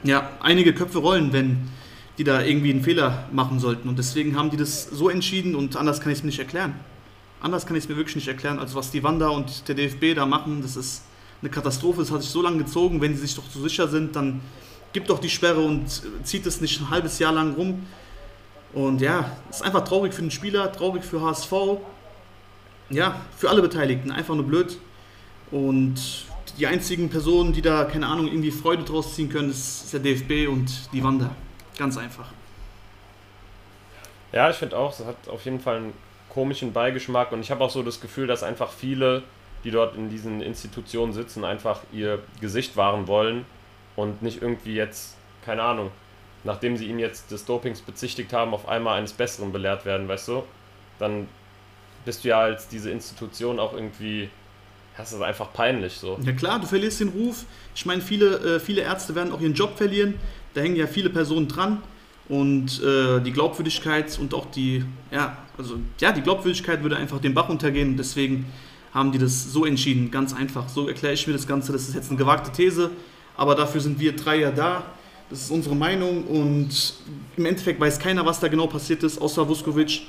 ja 0.04 0.30
einige 0.42 0.74
Köpfe 0.74 1.00
rollen, 1.00 1.34
wenn 1.34 1.70
die 2.18 2.24
da 2.26 2.42
irgendwie 2.42 2.72
einen 2.72 2.84
Fehler 2.84 3.28
machen 3.32 3.60
sollten. 3.60 3.88
Und 3.88 3.98
deswegen 3.98 4.38
haben 4.38 4.50
die 4.50 4.58
das 4.58 4.90
so 4.90 5.10
entschieden 5.10 5.56
und 5.56 5.78
anders 5.78 6.02
kann 6.02 6.12
ich 6.12 6.20
es 6.20 6.24
mir 6.24 6.28
nicht 6.28 6.40
erklären. 6.40 6.76
Anders 7.42 7.66
kann 7.66 7.78
ich 7.78 7.84
es 7.84 7.90
mir 7.90 7.96
wirklich 7.96 8.18
nicht 8.18 8.28
erklären. 8.28 8.60
Also 8.60 8.76
was 8.76 8.92
die 8.92 9.04
Wanda 9.04 9.30
und 9.30 9.68
der 9.70 9.76
DFB 9.76 10.16
da 10.16 10.26
machen, 10.26 10.62
das 10.62 10.76
ist 10.76 11.04
eine 11.42 11.50
Katastrophe. 11.50 12.02
Das 12.02 12.12
hat 12.12 12.22
sich 12.22 12.32
so 12.32 12.42
lange 12.42 12.58
gezogen. 12.58 13.00
Wenn 13.00 13.14
die 13.14 13.18
sich 13.18 13.36
doch 13.36 13.50
so 13.50 13.62
sicher 13.62 13.88
sind, 13.88 14.18
dann 14.18 14.42
gibt 14.94 15.10
doch 15.10 15.20
die 15.20 15.30
Sperre 15.30 15.60
und 15.60 15.88
zieht 16.24 16.46
es 16.46 16.62
nicht 16.62 16.80
ein 16.82 16.90
halbes 16.90 17.20
Jahr 17.20 17.34
lang 17.34 17.54
rum. 17.54 17.86
Und 18.74 19.02
ja, 19.02 19.32
ist 19.50 19.64
einfach 19.64 19.84
traurig 19.84 20.14
für 20.14 20.22
den 20.22 20.32
Spieler, 20.32 20.72
traurig 20.72 21.04
für 21.04 21.22
HSV. 21.22 21.52
Ja, 22.90 23.22
für 23.38 23.50
alle 23.50 23.62
Beteiligten, 23.62 24.12
einfach 24.12 24.36
nur 24.36 24.46
blöd. 24.46 24.78
Und 25.52 25.96
die 26.58 26.68
einzigen 26.68 27.10
Personen, 27.10 27.54
die 27.54 27.62
da, 27.62 27.86
keine 27.86 28.08
Ahnung, 28.08 28.28
irgendwie 28.28 28.52
Freude 28.52 28.84
draus 28.84 29.16
ziehen 29.16 29.30
können, 29.30 29.50
ist 29.50 29.92
der 29.94 30.00
DFB 30.00 30.48
und 30.50 30.94
die 30.94 31.04
Wanda. 31.04 31.32
Ganz 31.78 31.98
einfach. 31.98 32.28
Ja, 34.32 34.50
ich 34.50 34.58
finde 34.58 34.78
auch, 34.78 34.92
es 34.92 35.06
hat 35.06 35.28
auf 35.28 35.46
jeden 35.46 35.60
Fall 35.60 35.78
einen 35.78 35.94
komischen 36.30 36.74
Beigeschmack 36.74 37.32
und 37.32 37.42
ich 37.42 37.50
habe 37.50 37.64
auch 37.64 37.72
so 37.72 37.82
das 37.82 38.02
Gefühl, 38.02 38.28
dass 38.28 38.44
einfach 38.44 38.72
viele, 38.72 39.24
die 39.64 39.72
dort 39.72 39.96
in 39.96 40.10
diesen 40.10 40.42
Institutionen 40.42 41.14
sitzen, 41.14 41.44
einfach 41.44 41.82
ihr 41.92 42.20
Gesicht 42.40 42.78
wahren 42.78 43.08
wollen 43.08 43.46
und 44.00 44.22
nicht 44.22 44.42
irgendwie 44.42 44.76
jetzt, 44.76 45.16
keine 45.46 45.62
Ahnung, 45.62 45.92
nachdem 46.44 46.78
sie 46.78 46.86
ihn 46.86 47.00
jetzt 47.00 47.32
des 47.32 47.46
Dopings 47.46 47.82
bezichtigt 47.82 48.32
haben, 48.34 48.54
auf 48.54 48.68
einmal 48.68 48.98
eines 48.98 49.14
Besseren 49.14 49.52
belehrt 49.52 49.86
werden, 49.86 50.08
weißt 50.08 50.30
du? 50.30 50.44
Dann 51.00 51.28
bist 52.06 52.24
du 52.24 52.30
ja 52.30 52.40
als 52.40 52.68
diese 52.68 52.92
Institution 52.92 53.60
auch 53.60 53.74
irgendwie, 53.74 54.30
das 54.98 55.12
ist 55.12 55.22
einfach 55.22 55.52
peinlich 55.54 55.94
so. 55.94 56.18
Ja 56.24 56.32
klar, 56.32 56.60
du 56.60 56.68
verlierst 56.68 57.02
den 57.02 57.10
Ruf. 57.10 57.46
Ich 57.76 57.86
meine, 57.86 58.02
viele, 58.02 58.56
äh, 58.56 58.60
viele 58.60 58.82
Ärzte 58.82 59.16
werden 59.16 59.34
auch 59.34 59.42
ihren 59.42 59.54
Job 59.54 59.78
verlieren. 59.78 60.16
Da 60.54 60.62
hängen 60.62 60.76
ja 60.76 60.88
viele 60.88 61.10
Personen 61.10 61.48
dran. 61.48 61.82
Und 62.30 62.82
äh, 62.84 63.20
die 63.22 63.32
Glaubwürdigkeit 63.32 64.18
und 64.20 64.36
auch 64.36 64.46
die, 64.52 64.86
ja, 65.12 65.38
also 65.58 65.78
ja, 66.00 66.12
die 66.12 66.22
Glaubwürdigkeit 66.22 66.84
würde 66.84 66.96
einfach 66.96 67.20
den 67.20 67.34
Bach 67.34 67.50
untergehen. 67.50 67.98
Deswegen 67.98 68.46
haben 68.94 69.12
die 69.12 69.18
das 69.18 69.52
so 69.52 69.66
entschieden, 69.66 70.12
ganz 70.12 70.34
einfach. 70.34 70.70
So 70.70 70.88
erkläre 70.88 71.16
ich 71.16 71.26
mir 71.26 71.34
das 71.34 71.48
Ganze. 71.48 71.72
Das 71.72 71.88
ist 71.88 71.96
jetzt 71.96 72.10
eine 72.10 72.18
gewagte 72.18 72.52
These 72.52 72.92
aber 73.40 73.56
dafür 73.56 73.80
sind 73.80 74.02
wir 74.02 74.14
drei 74.18 74.36
ja 74.42 74.52
da. 74.52 74.84
Das 75.30 75.44
ist 75.44 75.50
unsere 75.50 75.74
Meinung 75.74 76.26
und 76.26 76.94
im 77.38 77.46
Endeffekt 77.46 77.80
weiß 77.80 77.98
keiner, 77.98 78.26
was 78.26 78.42
da 78.42 78.50
genau 78.50 78.68
passiert 78.68 79.02
ist, 79.02 79.18
außer 79.18 79.48
Vuskovic. 79.48 80.02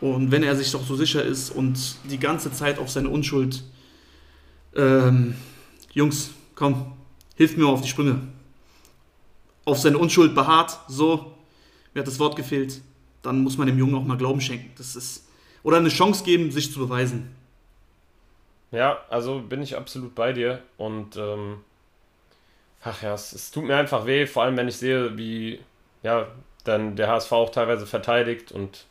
Und 0.00 0.32
wenn 0.32 0.42
er 0.42 0.56
sich 0.56 0.72
doch 0.72 0.84
so 0.84 0.96
sicher 0.96 1.22
ist 1.22 1.50
und 1.50 1.78
die 2.10 2.18
ganze 2.18 2.50
Zeit 2.50 2.80
auf 2.80 2.90
seine 2.90 3.10
Unschuld, 3.10 3.62
ähm, 4.74 5.36
Jungs, 5.92 6.30
komm, 6.56 6.94
hilft 7.36 7.56
mir 7.56 7.68
auf 7.68 7.80
die 7.80 7.88
Sprünge. 7.88 8.22
Auf 9.64 9.78
seine 9.78 9.98
Unschuld 9.98 10.34
beharrt, 10.34 10.76
so, 10.88 11.32
mir 11.94 12.00
hat 12.00 12.08
das 12.08 12.18
Wort 12.18 12.34
gefehlt, 12.34 12.80
dann 13.22 13.44
muss 13.44 13.56
man 13.56 13.68
dem 13.68 13.78
Jungen 13.78 13.94
auch 13.94 14.04
mal 14.04 14.16
Glauben 14.16 14.40
schenken. 14.40 14.72
Das 14.78 14.96
ist, 14.96 15.28
oder 15.62 15.76
eine 15.76 15.90
Chance 15.90 16.24
geben, 16.24 16.50
sich 16.50 16.72
zu 16.72 16.80
beweisen. 16.80 17.36
Ja, 18.72 18.98
also 19.10 19.38
bin 19.48 19.62
ich 19.62 19.76
absolut 19.76 20.16
bei 20.16 20.32
dir 20.32 20.60
und 20.76 21.16
ähm, 21.16 21.58
Ach 22.84 23.02
ja, 23.02 23.14
es, 23.14 23.32
es, 23.32 23.50
tut 23.50 23.64
mir 23.64 23.76
einfach 23.76 24.06
weh, 24.06 24.26
vor 24.26 24.42
allem 24.42 24.56
wenn 24.56 24.68
ich 24.68 24.76
sehe, 24.76 25.16
wie 25.16 25.60
ja, 26.02 26.26
dann 26.64 26.96
der 26.96 27.08
HSV 27.08 27.32
auch 27.32 27.50
teilweise 27.50 27.86
verteidigt 27.86 28.52
und 28.52 28.84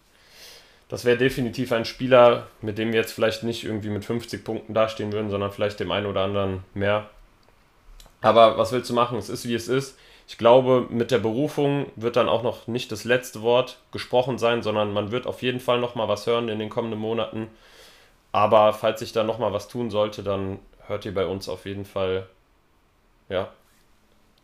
das 0.89 1.05
wäre 1.05 1.17
definitiv 1.17 1.71
ein 1.71 1.85
Spieler, 1.85 2.47
mit 2.61 2.77
dem 2.77 2.91
wir 2.91 2.99
jetzt 2.99 3.13
vielleicht 3.13 3.43
nicht 3.43 3.63
irgendwie 3.63 3.89
mit 3.89 4.05
50 4.05 4.43
Punkten 4.43 4.73
dastehen 4.73 5.11
würden, 5.11 5.29
sondern 5.29 5.51
vielleicht 5.51 5.79
dem 5.79 5.91
einen 5.91 6.07
oder 6.07 6.21
anderen 6.21 6.63
mehr. 6.73 7.09
Aber 8.21 8.57
was 8.57 8.71
willst 8.71 8.89
du 8.89 8.93
machen? 8.93 9.17
Es 9.17 9.29
ist 9.29 9.47
wie 9.47 9.55
es 9.55 9.67
ist. 9.67 9.97
Ich 10.27 10.37
glaube, 10.37 10.87
mit 10.89 11.11
der 11.11 11.17
Berufung 11.19 11.87
wird 11.95 12.15
dann 12.15 12.29
auch 12.29 12.43
noch 12.43 12.67
nicht 12.67 12.91
das 12.91 13.03
letzte 13.03 13.41
Wort 13.41 13.79
gesprochen 13.91 14.37
sein, 14.37 14.63
sondern 14.63 14.93
man 14.93 15.11
wird 15.11 15.27
auf 15.27 15.41
jeden 15.41 15.59
Fall 15.59 15.79
noch 15.79 15.95
mal 15.95 16.07
was 16.07 16.25
hören 16.27 16.49
in 16.49 16.59
den 16.59 16.69
kommenden 16.69 16.99
Monaten. 16.99 17.47
Aber 18.31 18.73
falls 18.73 18.99
sich 18.99 19.11
da 19.11 19.23
noch 19.23 19.39
mal 19.39 19.53
was 19.53 19.67
tun 19.67 19.91
sollte, 19.91 20.23
dann 20.23 20.59
hört 20.87 21.05
ihr 21.05 21.13
bei 21.13 21.25
uns 21.25 21.49
auf 21.49 21.65
jeden 21.65 21.85
Fall 21.85 22.27
ja, 23.29 23.49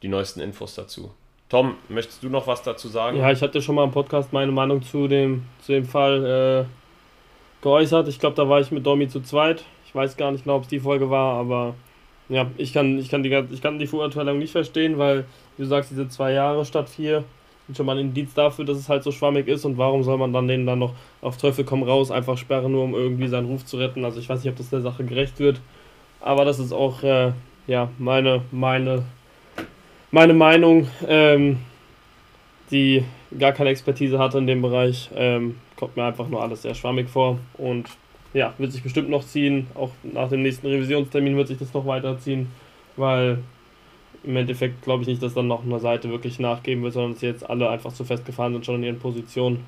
die 0.02 0.08
neuesten 0.08 0.40
Infos 0.42 0.76
dazu. 0.76 1.12
Tom, 1.50 1.76
möchtest 1.90 2.22
du 2.22 2.30
noch 2.30 2.46
was 2.46 2.62
dazu 2.62 2.88
sagen? 2.88 3.18
Ja, 3.18 3.32
ich 3.32 3.42
hatte 3.42 3.62
schon 3.62 3.76
mal 3.76 3.84
im 3.84 3.92
Podcast 3.92 4.32
meine 4.32 4.52
Meinung 4.52 4.84
zu 4.84 5.08
dem, 5.08 5.46
zu 5.62 5.72
dem 5.72 5.86
Fall 5.86 6.68
äh, 6.68 7.64
geäußert. 7.64 8.08
Ich 8.08 8.20
glaube, 8.20 8.36
da 8.36 8.48
war 8.48 8.60
ich 8.60 8.72
mit 8.72 8.86
Domi 8.86 9.08
zu 9.08 9.22
zweit. 9.22 9.64
Ich 9.86 9.96
weiß 9.96 10.16
gar 10.16 10.32
nicht 10.32 10.44
genau, 10.44 10.58
ob 10.58 10.64
es 10.64 10.70
die 10.70 10.80
Folge 10.80 11.10
war, 11.10 11.40
aber 11.40 11.74
ja, 12.30 12.46
ich 12.58 12.72
kann, 12.72 13.00
ich, 13.00 13.10
kann 13.10 13.24
die, 13.24 13.34
ich 13.52 13.62
kann 13.62 13.80
die 13.80 13.88
Verurteilung 13.88 14.38
nicht 14.38 14.52
verstehen, 14.52 15.00
weil, 15.00 15.26
wie 15.58 15.64
du 15.64 15.68
sagst, 15.68 15.90
diese 15.90 16.08
zwei 16.08 16.34
Jahre 16.34 16.64
statt 16.64 16.88
vier 16.88 17.24
sind 17.66 17.76
schon 17.76 17.88
mal 17.88 17.98
ein 17.98 18.06
Indiz 18.06 18.36
dafür, 18.36 18.66
dass 18.66 18.78
es 18.78 18.88
halt 18.88 19.04
so 19.04 19.12
schwammig 19.12 19.48
ist 19.48 19.66
und 19.66 19.80
warum 19.80 20.04
soll 20.04 20.20
man 20.20 20.32
dann 20.32 20.48
denen 20.48 20.68
dann 20.68 20.80
noch 20.80 20.94
auf 21.22 21.38
Teufel 21.38 21.66
komm 21.66 21.82
raus 21.82 22.12
einfach 22.12 22.38
sperren, 22.38 22.72
nur 22.72 22.84
um 22.84 22.94
irgendwie 22.94 23.28
seinen 23.28 23.48
Ruf 23.48 23.66
zu 23.66 23.78
retten. 23.78 24.06
Also 24.06 24.20
ich 24.20 24.30
weiß 24.30 24.44
nicht, 24.44 24.52
ob 24.52 24.58
das 24.58 24.70
der 24.70 24.82
Sache 24.82 25.04
gerecht 25.04 25.40
wird, 25.40 25.60
aber 26.22 26.46
das 26.46 26.60
ist 26.60 26.72
auch 26.72 27.02
äh, 27.02 27.32
ja, 27.66 27.90
meine, 27.98 28.42
meine 28.52 29.04
meine 30.12 30.34
Meinung, 30.34 30.88
ähm, 31.08 31.58
die 32.72 33.04
gar 33.38 33.52
keine 33.52 33.70
Expertise 33.70 34.20
hatte 34.20 34.38
in 34.38 34.48
dem 34.48 34.62
Bereich. 34.62 35.10
Ähm, 35.14 35.58
kommt 35.76 35.96
mir 35.96 36.04
einfach 36.04 36.28
nur 36.28 36.42
alles 36.42 36.64
sehr 36.64 36.76
schwammig 36.76 37.10
vor 37.10 37.40
und 37.58 37.90
ja, 38.34 38.54
wird 38.58 38.72
sich 38.72 38.84
bestimmt 38.84 39.10
noch 39.10 39.26
ziehen. 39.26 39.68
Auch 39.76 39.92
nach 40.04 40.30
dem 40.30 40.42
nächsten 40.42 40.68
Revisionstermin 40.68 41.36
wird 41.36 41.48
sich 41.48 41.58
das 41.58 41.74
noch 41.74 41.86
weiterziehen, 41.86 42.52
weil 42.96 43.40
im 44.24 44.36
Endeffekt 44.36 44.84
glaube 44.84 45.04
ich 45.04 45.08
nicht, 45.08 45.24
dass 45.24 45.34
dann 45.34 45.48
noch 45.48 45.64
eine 45.64 45.80
Seite 45.80 46.10
wirklich 46.10 46.40
nachgeben 46.40 46.84
wird, 46.84 46.94
sondern 46.94 47.14
dass 47.14 47.22
jetzt 47.22 47.50
alle 47.50 47.70
einfach 47.70 47.94
zu 47.94 48.04
festgefahren 48.04 48.54
sind 48.54 48.66
schon 48.66 48.76
in 48.76 48.84
ihren 48.84 49.00
Positionen. 49.00 49.66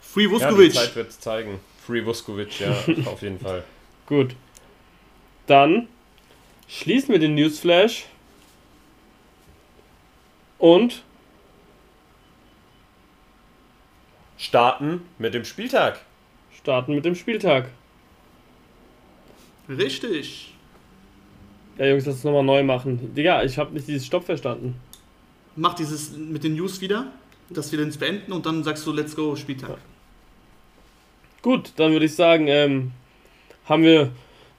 Free 0.00 0.30
Vuskovic. 0.30 0.74
Ja, 0.74 0.80
die 0.80 0.86
Zeit 0.86 0.96
wird 0.96 1.08
es 1.08 1.20
zeigen. 1.20 1.60
Free 1.84 2.04
Vuskovic, 2.04 2.60
ja, 2.60 2.70
auf 3.06 3.22
jeden 3.22 3.38
Fall. 3.38 3.64
Gut. 4.06 4.34
Dann 5.46 5.88
schließen 6.68 7.10
wir 7.10 7.18
den 7.18 7.34
Newsflash 7.34 8.06
und 10.58 11.02
starten 14.38 15.02
mit 15.18 15.34
dem 15.34 15.44
Spieltag. 15.44 16.00
Starten 16.52 16.94
mit 16.94 17.04
dem 17.04 17.14
Spieltag. 17.14 17.70
Richtig. 19.68 20.52
Ja, 21.78 21.86
Jungs, 21.86 22.06
lass 22.06 22.16
es 22.16 22.24
nochmal 22.24 22.44
neu 22.44 22.62
machen. 22.62 23.14
Digga, 23.14 23.42
ich 23.42 23.58
habe 23.58 23.74
nicht 23.74 23.86
dieses 23.86 24.06
Stopp 24.06 24.24
verstanden. 24.24 24.80
Mach 25.56 25.74
dieses 25.74 26.16
mit 26.16 26.44
den 26.44 26.54
News 26.54 26.80
wieder, 26.80 27.12
dass 27.50 27.72
wir 27.72 27.78
den 27.78 27.90
beenden 27.98 28.32
und 28.32 28.46
dann 28.46 28.62
sagst 28.64 28.86
du 28.86 28.92
Let's 28.92 29.14
go 29.14 29.36
Spieltag. 29.36 29.70
Ja. 29.70 29.76
Gut, 31.42 31.72
dann 31.76 31.92
würde 31.92 32.06
ich 32.06 32.14
sagen, 32.14 32.48
ähm, 32.48 32.92
haben 33.66 33.82
wir 33.82 34.10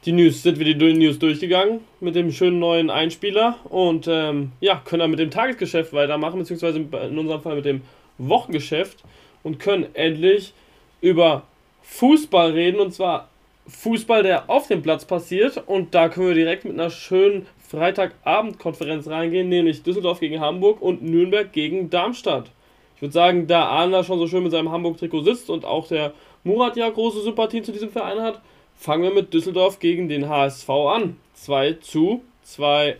die 0.07 0.13
News, 0.13 0.41
sind 0.41 0.57
wir 0.57 0.73
die 0.73 0.93
News 0.93 1.19
durchgegangen 1.19 1.81
mit 1.99 2.15
dem 2.15 2.31
schönen 2.31 2.59
neuen 2.59 2.89
Einspieler 2.89 3.57
und 3.65 4.07
ähm, 4.07 4.53
ja, 4.61 4.81
können 4.85 5.01
dann 5.01 5.11
mit 5.11 5.19
dem 5.19 5.31
Tagesgeschäft 5.31 5.91
weitermachen, 5.91 6.39
beziehungsweise 6.39 6.79
in 6.79 7.17
unserem 7.19 7.41
Fall 7.41 7.57
mit 7.57 7.65
dem 7.65 7.81
Wochengeschäft 8.17 9.03
und 9.43 9.59
können 9.59 9.85
endlich 9.95 10.53
über 11.01 11.43
Fußball 11.81 12.51
reden 12.51 12.79
und 12.79 12.93
zwar 12.93 13.27
Fußball, 13.67 14.23
der 14.23 14.49
auf 14.49 14.67
dem 14.67 14.81
Platz 14.81 15.03
passiert 15.03 15.61
und 15.67 15.93
da 15.93 16.07
können 16.07 16.29
wir 16.29 16.35
direkt 16.35 16.63
mit 16.63 16.73
einer 16.73 16.89
schönen 16.89 17.45
Freitagabendkonferenz 17.67 19.09
reingehen, 19.09 19.49
nämlich 19.49 19.83
Düsseldorf 19.83 20.21
gegen 20.21 20.39
Hamburg 20.39 20.81
und 20.81 21.03
Nürnberg 21.03 21.51
gegen 21.51 21.89
Darmstadt. 21.89 22.49
Ich 22.95 23.01
würde 23.01 23.13
sagen, 23.13 23.45
da 23.47 23.65
Arna 23.65 24.05
schon 24.05 24.19
so 24.19 24.27
schön 24.27 24.43
mit 24.43 24.53
seinem 24.53 24.71
Hamburg-Trikot 24.71 25.23
sitzt 25.23 25.49
und 25.49 25.65
auch 25.65 25.89
der 25.89 26.13
Murat 26.45 26.77
ja 26.77 26.89
große 26.89 27.23
Sympathien 27.23 27.65
zu 27.65 27.73
diesem 27.73 27.89
Verein 27.89 28.21
hat, 28.21 28.41
fangen 28.77 29.03
wir 29.03 29.13
mit 29.13 29.33
Düsseldorf 29.33 29.79
gegen 29.79 30.07
den 30.07 30.29
HSV 30.29 30.69
an. 30.69 31.17
2 31.33 31.73
zu 31.73 32.23
2. 32.43 32.97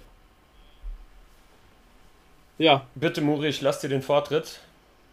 Ja. 2.58 2.88
Bitte, 2.96 3.22
Muri, 3.22 3.48
ich 3.48 3.62
lass 3.62 3.80
dir 3.80 3.90
den 3.90 4.02
Vortritt. 4.02 4.62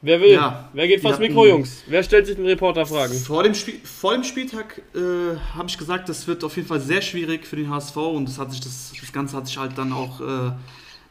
Wer 0.00 0.20
will? 0.20 0.32
Ja, 0.32 0.68
Wer 0.74 0.86
geht 0.86 1.00
vors 1.00 1.18
Mikro, 1.18 1.46
Jungs? 1.46 1.82
Wer 1.86 2.02
stellt 2.02 2.26
sich 2.26 2.36
den 2.36 2.44
Reporter-Fragen? 2.44 3.14
Vor 3.14 3.42
dem, 3.42 3.54
Spiel, 3.54 3.80
vor 3.84 4.12
dem 4.12 4.22
Spieltag 4.22 4.82
äh, 4.94 5.38
habe 5.54 5.66
ich 5.66 5.78
gesagt, 5.78 6.10
das 6.10 6.26
wird 6.26 6.44
auf 6.44 6.56
jeden 6.56 6.68
Fall 6.68 6.80
sehr 6.80 7.00
schwierig 7.00 7.46
für 7.46 7.56
den 7.56 7.70
HSV 7.70 7.96
und 7.96 8.28
das, 8.28 8.38
hat 8.38 8.50
sich 8.50 8.60
das, 8.60 8.92
das 9.00 9.12
Ganze 9.12 9.34
hat 9.34 9.46
sich 9.46 9.56
halt 9.56 9.78
dann 9.78 9.94
auch 9.94 10.20
äh, 10.20 10.52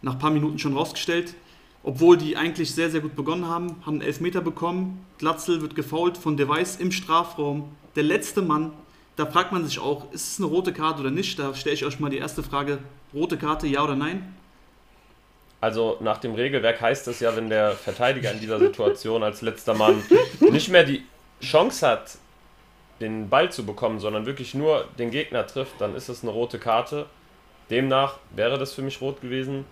nach 0.03 0.13
ein 0.13 0.19
paar 0.19 0.29
Minuten 0.29 0.59
schon 0.59 0.77
rausgestellt. 0.77 1.33
Obwohl 1.81 2.17
die 2.17 2.37
eigentlich 2.37 2.71
sehr, 2.71 2.91
sehr 2.91 3.01
gut 3.01 3.15
begonnen 3.15 3.47
haben, 3.47 3.77
haben 3.83 3.95
einen 3.95 4.01
Elfmeter 4.01 4.41
bekommen. 4.41 5.03
Glatzel 5.17 5.61
wird 5.61 5.75
gefault 5.75 6.17
von 6.17 6.37
Device 6.37 6.75
im 6.75 6.91
Strafraum. 6.91 7.71
Der 7.95 8.03
letzte 8.03 8.43
Mann, 8.43 8.73
da 9.15 9.25
fragt 9.25 9.51
man 9.51 9.65
sich 9.65 9.79
auch, 9.79 10.11
ist 10.11 10.33
es 10.33 10.39
eine 10.39 10.47
rote 10.47 10.73
Karte 10.73 11.01
oder 11.01 11.11
nicht? 11.11 11.37
Da 11.37 11.53
stelle 11.53 11.75
ich 11.75 11.85
euch 11.85 11.99
mal 11.99 12.09
die 12.09 12.17
erste 12.17 12.43
Frage: 12.43 12.79
rote 13.13 13.37
Karte, 13.37 13.67
ja 13.67 13.83
oder 13.83 13.95
nein? 13.95 14.35
Also 15.61 15.97
nach 16.01 16.17
dem 16.17 16.33
Regelwerk 16.33 16.81
heißt 16.81 17.07
es 17.07 17.21
ja, 17.21 17.35
wenn 17.35 17.49
der 17.49 17.71
Verteidiger 17.71 18.31
in 18.31 18.39
dieser 18.39 18.59
Situation 18.59 19.23
als 19.23 19.41
letzter 19.41 19.73
Mann 19.73 20.03
nicht 20.41 20.67
mehr 20.67 20.83
die 20.83 21.05
Chance 21.41 21.87
hat, 21.87 22.17
den 22.99 23.29
Ball 23.29 23.51
zu 23.51 23.65
bekommen, 23.65 23.99
sondern 23.99 24.25
wirklich 24.25 24.53
nur 24.53 24.85
den 24.99 25.09
Gegner 25.09 25.47
trifft, 25.47 25.79
dann 25.79 25.95
ist 25.95 26.09
es 26.09 26.21
eine 26.21 26.31
rote 26.31 26.59
Karte. 26.59 27.05
Demnach 27.69 28.17
wäre 28.35 28.57
das 28.57 28.73
für 28.73 28.81
mich 28.81 28.99
rot 28.99 29.21
gewesen. 29.21 29.65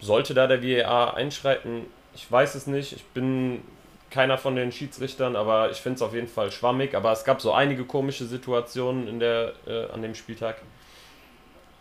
Sollte 0.00 0.34
da 0.34 0.48
der 0.48 0.62
VAR 0.62 1.14
einschreiten? 1.14 1.86
Ich 2.14 2.30
weiß 2.30 2.56
es 2.56 2.66
nicht. 2.66 2.92
Ich 2.92 3.04
bin 3.04 3.62
keiner 4.12 4.38
von 4.38 4.54
den 4.54 4.70
Schiedsrichtern, 4.70 5.34
aber 5.34 5.70
ich 5.70 5.78
finde 5.78 5.96
es 5.96 6.02
auf 6.02 6.14
jeden 6.14 6.28
Fall 6.28 6.52
schwammig. 6.52 6.94
Aber 6.94 7.10
es 7.12 7.24
gab 7.24 7.40
so 7.40 7.52
einige 7.52 7.84
komische 7.84 8.26
Situationen 8.26 9.08
in 9.08 9.18
der, 9.18 9.54
äh, 9.66 9.90
an 9.92 10.02
dem 10.02 10.14
Spieltag. 10.14 10.56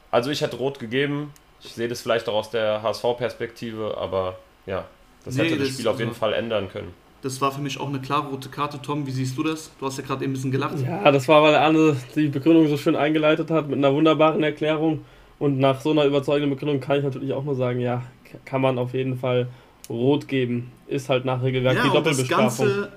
Also 0.10 0.32
ich 0.32 0.42
hätte 0.42 0.56
rot 0.58 0.80
gegeben. 0.80 1.34
Ich 1.62 1.74
sehe 1.74 1.88
das 1.88 2.02
vielleicht 2.02 2.28
auch 2.28 2.34
aus 2.34 2.50
der 2.50 2.82
HSV-Perspektive, 2.82 3.98
aber 3.98 4.38
ja, 4.66 4.86
das 5.26 5.36
nee, 5.36 5.44
hätte 5.44 5.58
das, 5.58 5.68
das 5.68 5.76
Spiel 5.76 5.88
auf 5.88 6.00
jeden 6.00 6.10
also, 6.10 6.20
Fall 6.20 6.34
ändern 6.34 6.70
können. 6.70 6.94
Das 7.22 7.40
war 7.40 7.52
für 7.52 7.62
mich 7.62 7.80
auch 7.80 7.88
eine 7.88 8.00
klare 8.00 8.30
rote 8.30 8.50
Karte. 8.50 8.82
Tom, 8.82 9.06
wie 9.06 9.12
siehst 9.12 9.38
du 9.38 9.44
das? 9.44 9.70
Du 9.80 9.86
hast 9.86 9.98
ja 9.98 10.04
gerade 10.04 10.24
eben 10.24 10.32
ein 10.32 10.34
bisschen 10.34 10.52
gelacht. 10.52 10.80
Ja, 10.80 11.12
das 11.12 11.28
war, 11.28 11.44
weil 11.44 11.54
Arne 11.54 11.96
die 12.16 12.30
Begründung 12.30 12.68
so 12.68 12.78
schön 12.78 12.96
eingeleitet 12.96 13.52
hat 13.52 13.68
mit 13.68 13.78
einer 13.78 13.94
wunderbaren 13.94 14.42
Erklärung. 14.42 15.06
Und 15.38 15.60
nach 15.60 15.82
so 15.82 15.92
einer 15.92 16.06
überzeugenden 16.06 16.50
Begründung 16.50 16.80
kann 16.80 16.98
ich 16.98 17.04
natürlich 17.04 17.34
auch 17.34 17.44
nur 17.44 17.56
sagen, 17.56 17.80
ja, 17.80 18.04
kann 18.46 18.62
man 18.62 18.80
auf 18.80 18.94
jeden 18.94 19.18
Fall 19.18 19.48
rot 19.90 20.28
geben. 20.28 20.72
Ist 20.88 21.10
halt 21.10 21.26
nach 21.26 21.42
Regelwerk 21.42 21.78
ja, 21.78 21.84
die 21.84 21.90
Doppelbestrafung. 21.90 22.66
Das 22.66 22.76
Ganze, 22.76 22.92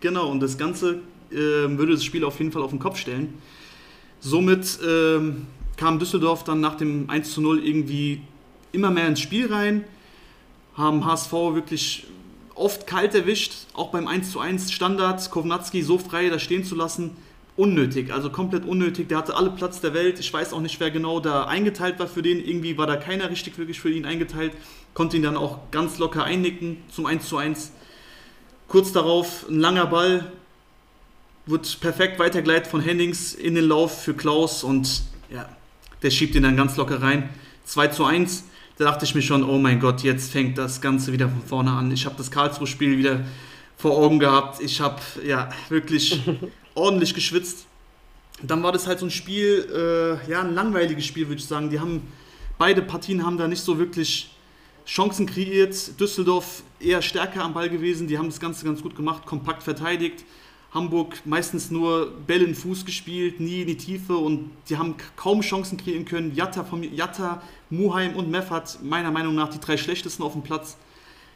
genau, 0.00 0.28
und 0.30 0.40
das 0.40 0.58
Ganze 0.58 1.00
äh, 1.30 1.34
würde 1.34 1.92
das 1.92 2.04
Spiel 2.04 2.24
auf 2.24 2.38
jeden 2.38 2.52
Fall 2.52 2.62
auf 2.62 2.70
den 2.70 2.78
Kopf 2.78 2.98
stellen. 2.98 3.34
Somit 4.20 4.78
ähm, 4.86 5.46
kam 5.76 5.98
Düsseldorf 5.98 6.44
dann 6.44 6.60
nach 6.60 6.76
dem 6.76 7.08
1 7.08 7.32
zu 7.32 7.40
0 7.40 7.64
irgendwie 7.64 8.22
immer 8.72 8.90
mehr 8.90 9.06
ins 9.06 9.20
Spiel 9.20 9.52
rein, 9.52 9.84
haben 10.74 11.04
HSV 11.04 11.32
wirklich 11.32 12.06
oft 12.54 12.86
kalt 12.86 13.14
erwischt, 13.14 13.52
auch 13.74 13.90
beim 13.90 14.08
1 14.08 14.32
zu 14.32 14.40
1 14.40 14.72
Standard, 14.72 15.30
Kovnatski 15.30 15.82
so 15.82 15.98
frei 15.98 16.28
da 16.28 16.38
stehen 16.38 16.64
zu 16.64 16.74
lassen 16.74 17.16
unnötig, 17.58 18.12
also 18.12 18.30
komplett 18.30 18.64
unnötig. 18.64 19.08
Der 19.08 19.18
hatte 19.18 19.36
alle 19.36 19.50
Platz 19.50 19.80
der 19.80 19.92
Welt. 19.92 20.20
Ich 20.20 20.32
weiß 20.32 20.52
auch 20.52 20.60
nicht, 20.60 20.78
wer 20.80 20.90
genau 20.90 21.18
da 21.20 21.44
eingeteilt 21.44 21.98
war 21.98 22.06
für 22.06 22.22
den. 22.22 22.42
Irgendwie 22.42 22.78
war 22.78 22.86
da 22.86 22.96
keiner 22.96 23.30
richtig 23.30 23.58
wirklich 23.58 23.80
für 23.80 23.90
ihn 23.90 24.06
eingeteilt. 24.06 24.52
Konnte 24.94 25.16
ihn 25.16 25.22
dann 25.24 25.36
auch 25.36 25.58
ganz 25.70 25.98
locker 25.98 26.24
einnicken 26.24 26.78
zum 26.90 27.06
1 27.06 27.28
zu 27.28 27.36
1. 27.36 27.72
Kurz 28.68 28.92
darauf 28.92 29.46
ein 29.48 29.58
langer 29.58 29.86
Ball, 29.86 30.30
wird 31.46 31.80
perfekt 31.80 32.18
weitergeleitet 32.18 32.66
von 32.66 32.80
Hennings 32.80 33.34
in 33.34 33.54
den 33.54 33.64
Lauf 33.64 34.02
für 34.02 34.14
Klaus 34.14 34.62
und 34.62 35.02
ja, 35.30 35.48
der 36.02 36.10
schiebt 36.10 36.34
ihn 36.34 36.42
dann 36.42 36.56
ganz 36.56 36.76
locker 36.76 37.02
rein. 37.02 37.28
2 37.64 37.88
zu 37.88 38.04
1. 38.04 38.44
Da 38.76 38.84
dachte 38.84 39.04
ich 39.04 39.14
mir 39.14 39.22
schon, 39.22 39.42
oh 39.42 39.58
mein 39.58 39.80
Gott, 39.80 40.02
jetzt 40.02 40.30
fängt 40.30 40.58
das 40.58 40.80
Ganze 40.80 41.12
wieder 41.12 41.28
von 41.28 41.42
vorne 41.42 41.72
an. 41.72 41.90
Ich 41.90 42.06
habe 42.06 42.14
das 42.16 42.30
Karlsruhe-Spiel 42.30 42.98
wieder 42.98 43.24
vor 43.76 43.96
Augen 43.96 44.18
gehabt. 44.18 44.60
Ich 44.60 44.80
habe 44.80 45.00
ja 45.26 45.48
wirklich 45.68 46.20
ordentlich 46.78 47.14
geschwitzt. 47.14 47.66
Dann 48.42 48.62
war 48.62 48.72
das 48.72 48.86
halt 48.86 49.00
so 49.00 49.06
ein 49.06 49.10
Spiel, 49.10 49.68
äh, 49.72 50.30
ja, 50.30 50.42
ein 50.42 50.54
langweiliges 50.54 51.04
Spiel, 51.04 51.28
würde 51.28 51.40
ich 51.40 51.46
sagen. 51.46 51.70
Die 51.70 51.80
haben, 51.80 52.02
beide 52.56 52.82
Partien 52.82 53.24
haben 53.24 53.36
da 53.36 53.48
nicht 53.48 53.62
so 53.62 53.78
wirklich 53.78 54.30
Chancen 54.86 55.26
kreiert. 55.26 55.98
Düsseldorf 56.00 56.62
eher 56.80 57.02
stärker 57.02 57.42
am 57.42 57.52
Ball 57.52 57.68
gewesen. 57.68 58.06
Die 58.06 58.16
haben 58.16 58.28
das 58.28 58.40
Ganze 58.40 58.64
ganz 58.64 58.82
gut 58.82 58.94
gemacht, 58.94 59.26
kompakt 59.26 59.62
verteidigt. 59.62 60.24
Hamburg 60.72 61.22
meistens 61.24 61.70
nur 61.70 62.12
Bälle 62.26 62.44
in 62.44 62.54
Fuß 62.54 62.84
gespielt, 62.84 63.40
nie 63.40 63.62
in 63.62 63.68
die 63.68 63.76
Tiefe 63.76 64.16
und 64.16 64.50
die 64.68 64.76
haben 64.76 64.96
kaum 65.16 65.40
Chancen 65.40 65.78
kreieren 65.78 66.04
können. 66.04 66.34
Jatta, 66.34 66.64
Jatta 66.92 67.42
Muheim 67.70 68.14
und 68.16 68.30
Meffert, 68.30 68.78
meiner 68.82 69.10
Meinung 69.10 69.34
nach 69.34 69.48
die 69.48 69.60
drei 69.60 69.78
schlechtesten 69.78 70.22
auf 70.22 70.32
dem 70.32 70.42
Platz. 70.42 70.76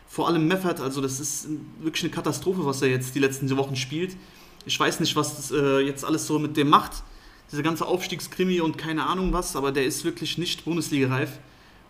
Vor 0.06 0.28
allem 0.28 0.46
Meffert, 0.46 0.80
also 0.80 1.00
das 1.00 1.18
ist 1.18 1.48
wirklich 1.80 2.04
eine 2.04 2.12
Katastrophe, 2.12 2.66
was 2.66 2.82
er 2.82 2.88
jetzt 2.88 3.14
die 3.14 3.20
letzten 3.20 3.54
Wochen 3.56 3.76
spielt. 3.76 4.16
Ich 4.64 4.78
weiß 4.78 5.00
nicht, 5.00 5.16
was 5.16 5.36
das 5.36 5.50
äh, 5.50 5.80
jetzt 5.80 6.04
alles 6.04 6.26
so 6.26 6.38
mit 6.38 6.56
dem 6.56 6.68
macht. 6.68 7.02
Dieser 7.50 7.62
ganze 7.62 7.86
Aufstiegskrimi 7.86 8.60
und 8.60 8.78
keine 8.78 9.06
Ahnung 9.06 9.32
was, 9.32 9.56
aber 9.56 9.72
der 9.72 9.84
ist 9.84 10.04
wirklich 10.04 10.38
nicht 10.38 10.64
Bundesliga-reif. 10.64 11.38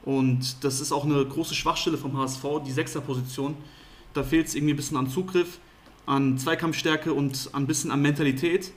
Und 0.05 0.65
das 0.65 0.81
ist 0.81 0.91
auch 0.91 1.05
eine 1.05 1.25
große 1.25 1.55
Schwachstelle 1.55 1.97
vom 1.97 2.17
HSV, 2.17 2.45
die 2.67 2.73
Sechserposition. 2.73 3.57
Da 4.15 4.23
fehlt 4.23 4.49
es 4.49 4.55
irgendwie 4.55 4.75
ein 4.75 4.77
bisschen 4.77 4.97
an 4.97 5.09
Zugriff, 5.09 5.59
an 6.07 6.39
Zweikampfstärke 6.39 7.13
und 7.13 7.51
ein 7.53 7.67
bisschen 7.67 7.91
an 7.91 8.03
Mentalität. 8.03 8.73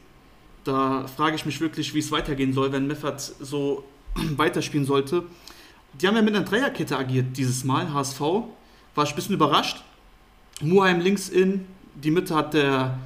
Da 0.64 1.08
frage 1.08 1.36
ich 1.36 1.46
mich 1.46 1.60
wirklich, 1.62 1.94
wie 1.94 2.00
es 2.00 2.12
weitergehen 2.12 2.54
soll, 2.54 2.72
wenn 2.72 2.88
Meffert 2.88 3.22
so 3.22 3.84
weiterspielen 4.16 4.86
sollte. 4.86 5.24
Die 5.94 6.08
haben 6.08 6.16
ja 6.16 6.22
mit 6.22 6.36
einer 6.36 6.46
Dreierkette 6.46 6.98
agiert 6.98 7.38
dieses 7.38 7.64
Mal, 7.64 7.92
HSV. 7.94 8.20
War 8.20 9.04
ich 9.04 9.12
ein 9.12 9.16
bisschen 9.16 9.36
überrascht. 9.36 9.84
Muheim 10.62 11.00
links 11.00 11.30
in, 11.30 11.66
die 11.96 12.12
Mitte 12.12 12.36
hat 12.36 12.54
der 12.54 12.98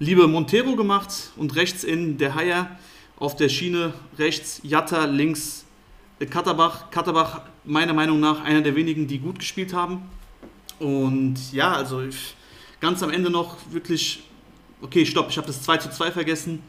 Liebe 0.00 0.26
Montero 0.26 0.74
gemacht 0.74 1.30
und 1.36 1.54
rechts 1.54 1.84
in 1.84 2.18
der 2.18 2.34
Haier 2.34 2.68
auf 3.16 3.36
der 3.36 3.48
Schiene 3.48 3.94
rechts 4.18 4.60
Jatta, 4.64 5.04
links 5.04 5.66
Katterbach. 6.30 6.90
Katterbach 6.90 7.42
meiner 7.62 7.92
Meinung 7.92 8.18
nach 8.18 8.42
einer 8.42 8.60
der 8.60 8.74
wenigen, 8.74 9.06
die 9.06 9.20
gut 9.20 9.38
gespielt 9.38 9.72
haben. 9.72 10.02
Und 10.80 11.36
ja, 11.52 11.74
also 11.74 12.02
ganz 12.80 13.04
am 13.04 13.10
Ende 13.10 13.30
noch 13.30 13.56
wirklich, 13.70 14.24
okay, 14.82 15.06
stopp, 15.06 15.28
ich 15.30 15.36
habe 15.36 15.46
das 15.46 15.62
2 15.62 15.76
zu 15.76 15.90
2 15.90 16.10
vergessen. 16.10 16.60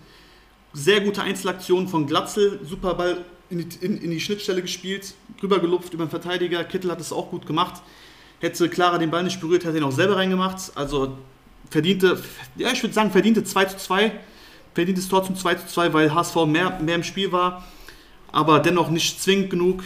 Sehr 0.74 1.02
gute 1.02 1.24
Einzelaktion 1.24 1.88
von 1.88 2.06
Glatzel, 2.06 2.60
super 2.64 2.94
Ball 2.94 3.26
in 3.50 3.68
die, 3.68 3.84
in, 3.84 3.98
in 3.98 4.12
die 4.12 4.20
Schnittstelle 4.20 4.62
gespielt, 4.62 5.16
rübergelupft 5.42 5.92
über 5.96 6.06
den 6.06 6.12
Verteidiger. 6.12 6.64
Kittel 6.64 6.92
hat 6.92 7.02
es 7.02 7.12
auch 7.12 7.32
gut 7.32 7.48
gemacht. 7.48 7.82
Hätte 8.40 8.70
Clara 8.70 9.00
den 9.00 9.10
Ball 9.10 9.24
nicht 9.24 9.42
berührt, 9.42 9.64
hätte 9.64 9.78
er 9.78 9.82
ihn 9.82 9.84
auch 9.84 9.92
selber 9.92 10.18
reingemacht. 10.18 10.74
Also 10.76 11.18
verdiente, 11.70 12.22
ja, 12.56 12.72
ich 12.72 12.82
würde 12.84 12.94
sagen, 12.94 13.12
verdiente 13.12 13.44
2 13.44 13.66
zu 13.66 13.78
2. 13.78 14.12
Verdientes 14.74 15.08
Tor 15.08 15.24
zum 15.24 15.36
2 15.36 15.56
zu 15.56 15.68
2, 15.68 15.94
weil 15.94 16.14
HSV 16.14 16.36
mehr, 16.46 16.80
mehr 16.82 16.96
im 16.96 17.04
Spiel 17.04 17.32
war. 17.32 17.64
Aber 18.32 18.60
dennoch 18.60 18.90
nicht 18.90 19.22
zwingend 19.22 19.50
genug. 19.50 19.84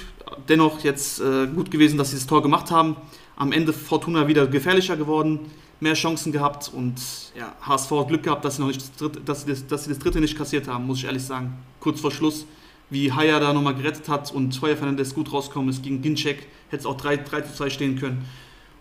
Dennoch 0.47 0.83
jetzt 0.83 1.19
äh, 1.19 1.47
gut 1.47 1.71
gewesen, 1.71 1.97
dass 1.97 2.11
sie 2.11 2.17
das 2.17 2.27
Tor 2.27 2.41
gemacht 2.41 2.71
haben. 2.71 2.95
Am 3.35 3.51
Ende 3.51 3.73
Fortuna 3.73 4.27
wieder 4.27 4.47
gefährlicher 4.47 4.97
geworden, 4.97 5.51
mehr 5.79 5.93
Chancen 5.93 6.31
gehabt 6.31 6.71
und 6.73 6.99
ja, 7.37 7.55
HSV 7.61 7.91
hat 7.91 8.07
Glück 8.09 8.23
gehabt, 8.23 8.43
dass 8.43 8.57
sie, 8.57 8.61
noch 8.61 8.67
nicht 8.67 8.81
das 8.81 8.91
dritte, 8.93 9.21
dass, 9.21 9.43
sie 9.43 9.49
das, 9.49 9.65
dass 9.67 9.83
sie 9.85 9.89
das 9.91 9.99
dritte 9.99 10.19
nicht 10.19 10.37
kassiert 10.37 10.67
haben, 10.67 10.85
muss 10.85 10.97
ich 10.97 11.05
ehrlich 11.05 11.23
sagen. 11.23 11.57
Kurz 11.79 12.01
vor 12.01 12.11
Schluss, 12.11 12.45
wie 12.89 13.11
Haya 13.11 13.39
da 13.39 13.53
nochmal 13.53 13.75
gerettet 13.75 14.09
hat 14.09 14.31
und 14.33 14.55
Feuer 14.55 14.75
Fernandes 14.75 15.13
gut 15.13 15.31
rausgekommen 15.31 15.69
ist 15.69 15.83
gegen 15.83 16.01
Ginczek, 16.01 16.47
hätte 16.69 16.81
es 16.81 16.85
auch 16.85 16.97
3, 16.97 17.17
3 17.17 17.41
zu 17.41 17.55
2 17.55 17.69
stehen 17.69 17.99
können. 17.99 18.25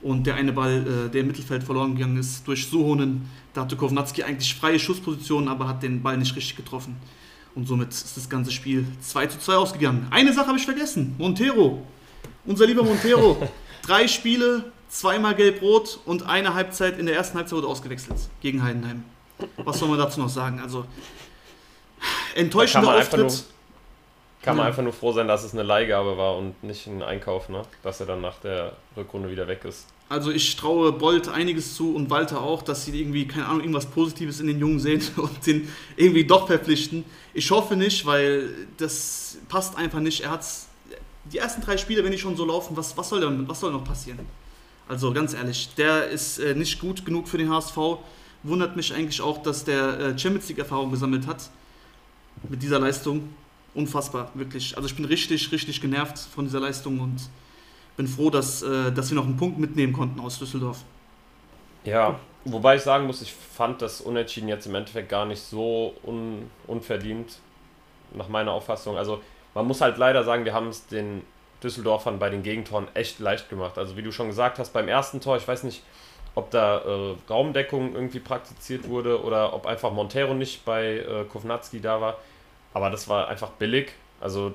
Und 0.01 0.27
der 0.27 0.37
eine 0.37 0.53
Ball, 0.53 1.07
äh, 1.07 1.11
der 1.11 1.23
im 1.23 1.27
Mittelfeld 1.27 1.65
verloren 1.65 1.97
gegangen 1.97 2.19
ist, 2.19 2.47
durch 2.47 2.69
Suhonen, 2.69 3.29
da 3.53 3.63
hatte 3.63 3.77
Kovnatski 3.77 4.23
eigentlich 4.23 4.55
freie 4.55 4.79
Schusspositionen, 4.79 5.49
aber 5.49 5.67
hat 5.67 5.83
den 5.83 6.03
Ball 6.03 6.17
nicht 6.17 6.37
richtig 6.37 6.57
getroffen. 6.57 6.97
Und 7.55 7.67
somit 7.67 7.91
ist 7.91 8.17
das 8.17 8.29
ganze 8.29 8.53
Spiel 8.53 8.87
2 9.01 9.27
zu 9.27 9.39
2 9.41 9.55
ausgegangen. 9.55 10.07
Eine 10.11 10.33
Sache 10.33 10.47
habe 10.47 10.59
ich 10.59 10.65
vergessen. 10.65 11.17
Montero. 11.19 11.83
Unser 12.47 12.67
lieber 12.67 12.85
Montero. 12.85 13.49
Drei 13.83 14.07
Spiele, 14.07 14.71
zweimal 14.89 15.35
gelb-rot 15.35 15.99
und 16.05 16.25
eine 16.25 16.55
Halbzeit 16.55 16.99
in 16.99 17.07
der 17.07 17.17
ersten 17.17 17.37
Halbzeit 17.37 17.57
wurde 17.57 17.67
ausgewechselt 17.67 18.19
gegen 18.41 18.63
Heidenheim. 18.63 19.03
Was 19.57 19.79
soll 19.79 19.89
man 19.89 19.99
dazu 19.99 20.21
noch 20.21 20.29
sagen? 20.29 20.61
Also 20.61 20.85
enttäuschender 22.35 22.97
Auftritt. 22.97 23.45
Kann 24.49 24.57
man 24.57 24.67
einfach 24.67 24.83
nur 24.83 24.93
froh 24.93 25.13
sein, 25.13 25.29
dass 25.29 25.45
es 25.45 25.53
eine 25.53 25.63
Leihgabe 25.63 26.17
war 26.17 26.37
und 26.37 26.63
nicht 26.65 26.87
ein 26.87 27.03
Einkauf, 27.03 27.49
ne? 27.49 27.63
dass 27.83 28.01
er 28.01 28.07
dann 28.07 28.21
nach 28.21 28.39
der 28.39 28.73
Rückrunde 28.97 29.31
wieder 29.31 29.47
weg 29.47 29.65
ist. 29.65 29.87
Also 30.09 30.31
ich 30.31 30.57
traue 30.57 30.93
Bolt 30.93 31.29
einiges 31.29 31.75
zu 31.75 31.95
und 31.95 32.09
Walter 32.09 32.41
auch, 32.41 32.63
dass 32.63 32.87
sie 32.87 32.99
irgendwie, 32.99 33.29
keine 33.29 33.47
Ahnung, 33.47 33.61
irgendwas 33.61 33.87
Positives 33.87 34.41
in 34.41 34.47
den 34.47 34.59
Jungen 34.59 34.81
sehen 34.81 35.03
und 35.17 35.47
den 35.47 35.69
irgendwie 35.97 36.25
doch 36.25 36.47
verpflichten. 36.47 37.05
Ich 37.35 37.51
hoffe 37.51 37.77
nicht, 37.77 38.07
weil 38.07 38.49
das 38.79 39.37
passt 39.49 39.77
einfach 39.77 40.01
nicht. 40.01 40.23
Er 40.23 40.31
hat 40.31 40.45
die 41.31 41.39
ersten 41.39 41.61
drei 41.61 41.77
Spiele, 41.77 42.03
wenn 42.05 42.13
die 42.13 42.19
schon 42.19 42.37
so 42.37 42.47
laufen, 42.47 42.77
was, 42.77 42.97
was, 42.97 43.11
soll, 43.11 43.21
denn, 43.21 43.47
was 43.47 43.61
soll 43.61 43.71
noch 43.71 43.85
passieren? 43.85 44.21
Also 44.89 45.13
ganz 45.13 45.35
ehrlich, 45.35 45.75
der 45.77 46.09
ist 46.09 46.39
äh, 46.39 46.55
nicht 46.55 46.81
gut 46.81 47.05
genug 47.05 47.29
für 47.29 47.37
den 47.37 47.51
HSV. 47.51 47.77
Wundert 48.45 48.77
mich 48.77 48.95
eigentlich 48.95 49.21
auch, 49.21 49.43
dass 49.43 49.65
der 49.65 50.01
äh, 50.01 50.19
Champions 50.19 50.49
League 50.49 50.59
Erfahrung 50.59 50.91
gesammelt 50.91 51.27
hat 51.27 51.51
mit 52.49 52.63
dieser 52.63 52.79
Leistung. 52.79 53.35
Unfassbar, 53.79 54.29
wirklich. 54.35 54.77
Also 54.77 54.89
ich 54.89 54.97
bin 54.97 55.05
richtig, 55.05 55.53
richtig 55.53 55.81
genervt 55.81 56.19
von 56.19 56.45
dieser 56.45 56.59
Leistung 56.59 56.99
und 56.99 57.31
bin 57.97 58.09
froh, 58.09 58.29
dass, 58.29 58.61
äh, 58.65 58.91
dass 58.91 59.09
wir 59.11 59.15
noch 59.15 59.25
einen 59.25 59.37
Punkt 59.37 59.57
mitnehmen 59.57 59.93
konnten 59.93 60.19
aus 60.19 60.37
Düsseldorf. 60.41 60.79
Ja, 61.85 62.19
wobei 62.45 62.75
ich 62.75 62.83
sagen 62.83 63.07
muss, 63.07 63.23
ich 63.23 63.33
fand 63.33 63.81
das 63.81 64.01
Unentschieden 64.01 64.49
jetzt 64.49 64.67
im 64.67 64.75
Endeffekt 64.75 65.09
gar 65.09 65.27
nicht 65.27 65.41
so 65.41 65.95
un 66.05 66.51
unverdient, 66.67 67.39
nach 68.15 68.29
meiner 68.29 68.51
Auffassung. 68.51 68.97
Also 68.97 69.21
man 69.55 69.65
muss 69.65 69.81
halt 69.81 69.97
leider 69.97 70.25
sagen, 70.25 70.45
wir 70.45 70.55
haben 70.55 70.71
es 70.71 70.89
den 70.89 71.23
Düsseldorfern 71.63 72.19
bei 72.19 72.31
den 72.31 72.43
Gegentoren 72.43 72.89
echt 72.95 73.21
leicht 73.21 73.49
gemacht. 73.49 73.79
Also 73.79 73.97
wie 73.97 74.03
du 74.03 74.11
schon 74.11 74.27
gesagt 74.27 74.59
hast, 74.59 74.73
beim 74.73 74.89
ersten 74.89 75.21
Tor, 75.21 75.37
ich 75.37 75.47
weiß 75.47 75.63
nicht, 75.63 75.85
ob 76.35 76.51
da 76.51 76.79
äh, 76.79 77.15
Raumdeckung 77.31 77.95
irgendwie 77.95 78.19
praktiziert 78.19 78.89
wurde 78.89 79.23
oder 79.23 79.55
ob 79.55 79.67
einfach 79.67 79.93
Montero 79.93 80.35
nicht 80.35 80.65
bei 80.65 80.97
äh, 80.97 81.25
Kovnatski 81.31 81.81
da 81.81 82.01
war. 82.01 82.17
Aber 82.79 82.91
das 82.91 83.09
war 83.09 83.27
einfach 83.27 83.51
billig. 83.51 83.91
Also 84.21 84.55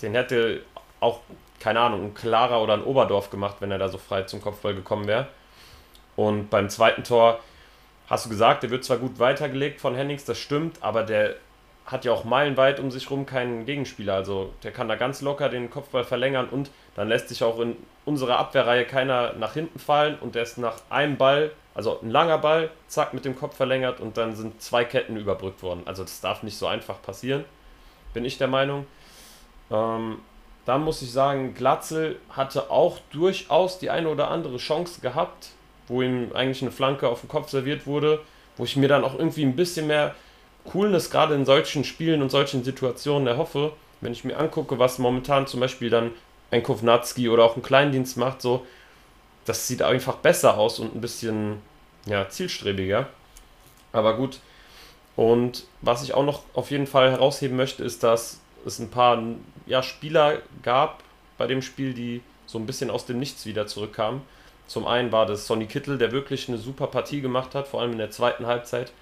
den 0.00 0.14
hätte 0.14 0.62
auch 1.00 1.20
keine 1.58 1.80
Ahnung, 1.80 2.04
ein 2.04 2.14
Klarer 2.14 2.62
oder 2.62 2.74
ein 2.74 2.84
Oberdorf 2.84 3.28
gemacht, 3.28 3.56
wenn 3.58 3.72
er 3.72 3.78
da 3.78 3.88
so 3.88 3.98
frei 3.98 4.22
zum 4.22 4.40
Kopfball 4.40 4.72
gekommen 4.72 5.08
wäre. 5.08 5.26
Und 6.14 6.48
beim 6.48 6.68
zweiten 6.70 7.02
Tor 7.02 7.40
hast 8.08 8.26
du 8.26 8.30
gesagt, 8.30 8.62
der 8.62 8.70
wird 8.70 8.84
zwar 8.84 8.98
gut 8.98 9.18
weitergelegt 9.18 9.80
von 9.80 9.96
Hennings, 9.96 10.24
das 10.24 10.38
stimmt, 10.38 10.80
aber 10.80 11.02
der 11.02 11.34
hat 11.84 12.04
ja 12.04 12.12
auch 12.12 12.22
meilenweit 12.22 12.78
um 12.78 12.92
sich 12.92 13.10
rum 13.10 13.26
keinen 13.26 13.66
Gegenspieler. 13.66 14.14
Also 14.14 14.52
der 14.62 14.70
kann 14.70 14.86
da 14.86 14.94
ganz 14.94 15.22
locker 15.22 15.48
den 15.48 15.68
Kopfball 15.70 16.04
verlängern 16.04 16.48
und 16.48 16.70
dann 16.94 17.08
lässt 17.08 17.30
sich 17.30 17.42
auch 17.42 17.58
in 17.58 17.76
unserer 18.04 18.38
Abwehrreihe 18.38 18.84
keiner 18.84 19.32
nach 19.32 19.54
hinten 19.54 19.80
fallen 19.80 20.16
und 20.20 20.36
der 20.36 20.44
ist 20.44 20.58
nach 20.58 20.76
einem 20.88 21.16
Ball, 21.16 21.50
also 21.74 21.98
ein 22.00 22.10
langer 22.10 22.38
Ball, 22.38 22.70
zack, 22.86 23.12
mit 23.12 23.24
dem 23.24 23.36
Kopf 23.36 23.56
verlängert 23.56 23.98
und 23.98 24.16
dann 24.16 24.36
sind 24.36 24.62
zwei 24.62 24.84
Ketten 24.84 25.16
überbrückt 25.16 25.64
worden. 25.64 25.82
Also 25.84 26.04
das 26.04 26.20
darf 26.20 26.44
nicht 26.44 26.56
so 26.56 26.68
einfach 26.68 27.02
passieren, 27.02 27.44
bin 28.16 28.24
ich 28.24 28.38
der 28.38 28.48
Meinung. 28.48 28.86
Ähm, 29.70 30.16
da 30.64 30.78
muss 30.78 31.02
ich 31.02 31.12
sagen, 31.12 31.52
Glatzel 31.52 32.18
hatte 32.30 32.70
auch 32.70 32.98
durchaus 33.12 33.78
die 33.78 33.90
eine 33.90 34.08
oder 34.08 34.30
andere 34.30 34.56
Chance 34.56 35.02
gehabt, 35.02 35.50
wo 35.86 36.00
ihm 36.00 36.30
eigentlich 36.32 36.62
eine 36.62 36.70
Flanke 36.70 37.10
auf 37.10 37.20
den 37.20 37.28
Kopf 37.28 37.50
serviert 37.50 37.86
wurde, 37.86 38.22
wo 38.56 38.64
ich 38.64 38.74
mir 38.74 38.88
dann 38.88 39.04
auch 39.04 39.18
irgendwie 39.18 39.44
ein 39.44 39.54
bisschen 39.54 39.86
mehr 39.86 40.14
Coolness 40.64 41.10
gerade 41.10 41.34
in 41.34 41.44
solchen 41.44 41.84
Spielen 41.84 42.22
und 42.22 42.30
solchen 42.30 42.64
Situationen 42.64 43.28
erhoffe, 43.28 43.74
wenn 44.00 44.12
ich 44.12 44.24
mir 44.24 44.38
angucke, 44.38 44.78
was 44.78 44.98
momentan 44.98 45.46
zum 45.46 45.60
Beispiel 45.60 45.90
dann 45.90 46.10
ein 46.50 46.62
Kovnatski 46.62 47.28
oder 47.28 47.44
auch 47.44 47.56
ein 47.56 47.62
Kleindienst 47.62 48.16
macht, 48.16 48.40
so, 48.40 48.64
das 49.44 49.68
sieht 49.68 49.82
einfach 49.82 50.16
besser 50.16 50.56
aus 50.56 50.78
und 50.78 50.94
ein 50.94 51.02
bisschen 51.02 51.60
ja, 52.06 52.30
zielstrebiger. 52.30 53.08
Aber 53.92 54.16
gut. 54.16 54.40
Und 55.16 55.64
was 55.80 56.02
ich 56.02 56.14
auch 56.14 56.24
noch 56.24 56.42
auf 56.54 56.70
jeden 56.70 56.86
Fall 56.86 57.10
herausheben 57.10 57.56
möchte, 57.56 57.82
ist, 57.82 58.02
dass 58.02 58.40
es 58.66 58.78
ein 58.78 58.90
paar 58.90 59.22
ja, 59.66 59.82
Spieler 59.82 60.42
gab 60.62 61.02
bei 61.38 61.46
dem 61.46 61.62
Spiel, 61.62 61.94
die 61.94 62.22
so 62.44 62.58
ein 62.58 62.66
bisschen 62.66 62.90
aus 62.90 63.06
dem 63.06 63.18
Nichts 63.18 63.46
wieder 63.46 63.66
zurückkamen. 63.66 64.20
Zum 64.66 64.86
einen 64.86 65.12
war 65.12 65.26
das 65.26 65.46
Sonny 65.46 65.66
Kittel, 65.66 65.96
der 65.98 66.12
wirklich 66.12 66.48
eine 66.48 66.58
super 66.58 66.88
Partie 66.88 67.20
gemacht 67.20 67.54
hat, 67.54 67.68
vor 67.68 67.80
allem 67.80 67.92
in 67.92 67.98
der 67.98 68.10
zweiten 68.10 68.46
Halbzeit. 68.46 68.92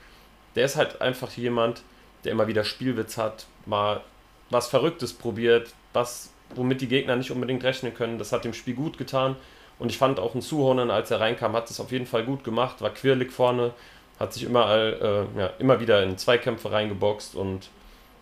Der 0.55 0.67
ist 0.67 0.77
halt 0.77 1.01
einfach 1.01 1.33
jemand, 1.33 1.83
der 2.23 2.33
immer 2.33 2.47
wieder 2.47 2.65
Spielwitz 2.65 3.17
hat, 3.17 3.47
mal 3.67 4.03
was 4.51 4.69
Verrücktes 4.69 5.13
probiert, 5.13 5.71
was, 5.93 6.31
womit 6.55 6.81
die 6.81 6.89
Gegner 6.89 7.17
nicht 7.17 7.31
unbedingt 7.31 7.65
rechnen 7.65 7.95
können. 7.95 8.19
Das 8.19 8.33
hat 8.33 8.45
dem 8.45 8.55
Spiel 8.55 8.75
gut 8.75 8.99
getan. 8.99 9.37
Und 9.79 9.91
ich 9.91 9.99
fand 9.99 10.21
auch 10.21 10.35
ein 10.35 10.43
Zuhonen, 10.43 10.91
als 10.91 11.11
er 11.11 11.21
reinkam, 11.21 11.55
hat 11.55 11.69
es 11.71 11.81
auf 11.81 11.91
jeden 11.91 12.07
Fall 12.07 12.25
gut 12.25 12.45
gemacht, 12.45 12.81
war 12.81 12.91
quirlig 12.91 13.33
vorne, 13.33 13.73
hat 14.19 14.33
sich 14.33 14.45
immer, 14.45 14.73
äh, 14.75 15.25
ja, 15.37 15.51
immer 15.59 15.81
wieder 15.81 16.03
in 16.03 16.17
Zweikämpfe 16.19 16.71
reingeboxt 16.71 17.35
und 17.35 17.69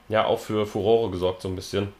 ja 0.09 0.25
auch 0.25 0.41
für 0.41 0.67
Furore 0.67 1.11
gesorgt, 1.11 1.43
so 1.43 1.49
ein 1.49 1.57
bisschen. 1.57 1.93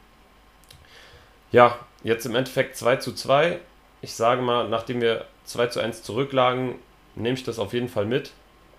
Ja, 1.51 1.77
jetzt 2.03 2.25
im 2.25 2.35
Endeffekt 2.35 2.75
2 2.77 2.97
zu 2.97 3.13
2. 3.13 3.59
Ich 4.01 4.13
sage 4.15 4.41
mal, 4.41 4.67
nachdem 4.67 5.01
wir 5.01 5.25
2 5.45 5.67
zu 5.67 5.79
1 5.79 6.03
zurücklagen, 6.03 6.75
nehme 7.15 7.35
ich 7.35 7.43
das 7.43 7.59
auf 7.59 7.73
jeden 7.73 7.89
Fall 7.89 8.05
mit. 8.05 8.31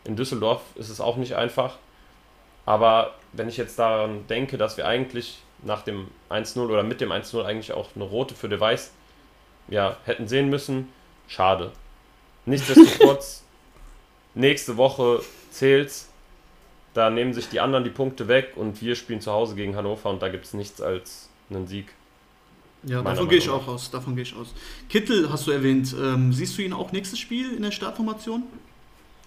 In 0.04 0.16
Düsseldorf 0.16 0.62
ist 0.74 0.90
es 0.90 1.00
auch 1.00 1.16
nicht 1.16 1.36
einfach. 1.36 1.78
Aber 2.66 3.14
wenn 3.32 3.48
ich 3.48 3.56
jetzt 3.56 3.78
daran 3.78 4.26
denke, 4.26 4.58
dass 4.58 4.76
wir 4.76 4.86
eigentlich 4.86 5.40
nach 5.62 5.82
dem 5.82 6.08
1-0 6.30 6.58
oder 6.60 6.82
mit 6.82 7.00
dem 7.00 7.10
1-0 7.10 7.42
eigentlich 7.44 7.72
auch 7.72 7.88
eine 7.94 8.04
rote 8.04 8.34
für 8.34 8.48
Device 8.48 8.92
ja, 9.68 9.96
hätten 10.04 10.28
sehen 10.28 10.50
müssen, 10.50 10.92
schade. 11.26 11.72
Nichtsdestotrotz, 12.46 13.43
nächste 14.34 14.76
Woche 14.76 15.22
zählt's. 15.50 16.10
Da 16.92 17.10
nehmen 17.10 17.34
sich 17.34 17.48
die 17.48 17.60
anderen 17.60 17.82
die 17.82 17.90
Punkte 17.90 18.28
weg 18.28 18.52
und 18.56 18.80
wir 18.80 18.94
spielen 18.94 19.20
zu 19.20 19.32
Hause 19.32 19.56
gegen 19.56 19.74
Hannover 19.74 20.10
und 20.10 20.22
da 20.22 20.28
gibt 20.28 20.44
es 20.44 20.54
nichts 20.54 20.80
als 20.80 21.28
einen 21.50 21.66
Sieg. 21.66 21.88
Ja, 22.84 23.02
davon 23.02 23.28
gehe 23.28 23.38
ich 23.38 23.48
auch 23.48 23.66
aus. 23.66 23.90
Davon 23.90 24.14
gehe 24.14 24.22
ich 24.22 24.36
aus. 24.36 24.54
Kittel 24.88 25.30
hast 25.30 25.46
du 25.46 25.50
erwähnt. 25.50 25.94
Ähm, 25.98 26.32
siehst 26.32 26.56
du 26.58 26.62
ihn 26.62 26.72
auch 26.72 26.92
nächstes 26.92 27.18
Spiel 27.18 27.54
in 27.54 27.62
der 27.62 27.70
Startformation? 27.70 28.44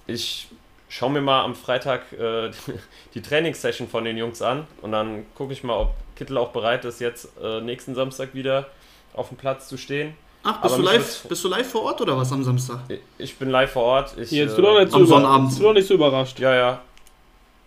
Ich 0.06 0.48
schaue 0.90 1.12
mir 1.12 1.22
mal 1.22 1.44
am 1.44 1.56
Freitag 1.56 2.14
äh, 2.14 2.52
die 3.14 3.22
Trainingssession 3.22 3.90
von 3.90 4.06
den 4.06 4.18
Jungs 4.18 4.42
an 4.42 4.68
und 4.82 4.92
dann 4.92 5.26
gucke 5.36 5.54
ich 5.54 5.64
mal, 5.64 5.78
ob 5.78 5.96
Kittel 6.16 6.38
auch 6.38 6.52
bereit 6.52 6.86
ist, 6.86 7.02
jetzt 7.02 7.30
äh, 7.42 7.62
nächsten 7.62 7.96
Samstag 7.96 8.34
wieder 8.34 8.70
auf 9.14 9.30
dem 9.30 9.38
Platz 9.38 9.68
zu 9.68 9.78
stehen. 9.78 10.14
Ach, 10.50 10.62
bist, 10.62 10.78
du 10.78 10.82
live, 10.82 11.24
bist 11.28 11.44
du 11.44 11.48
live 11.50 11.70
vor 11.70 11.84
Ort 11.84 12.00
oder 12.00 12.18
was 12.18 12.32
am 12.32 12.42
Samstag? 12.42 12.80
Ich 13.18 13.38
bin 13.38 13.50
live 13.50 13.72
vor 13.72 13.84
Ort. 13.84 14.18
Ich, 14.18 14.32
jetzt 14.32 14.54
äh, 14.54 14.56
du 14.56 14.62
doch 14.62 14.80
nicht 14.80 14.92
so, 14.92 15.00
über, 15.00 15.40
bist 15.40 15.60
du 15.60 15.64
doch 15.64 15.74
nicht 15.74 15.88
so 15.88 15.94
überrascht. 15.96 16.40
Ja, 16.40 16.56
ja. 16.56 16.82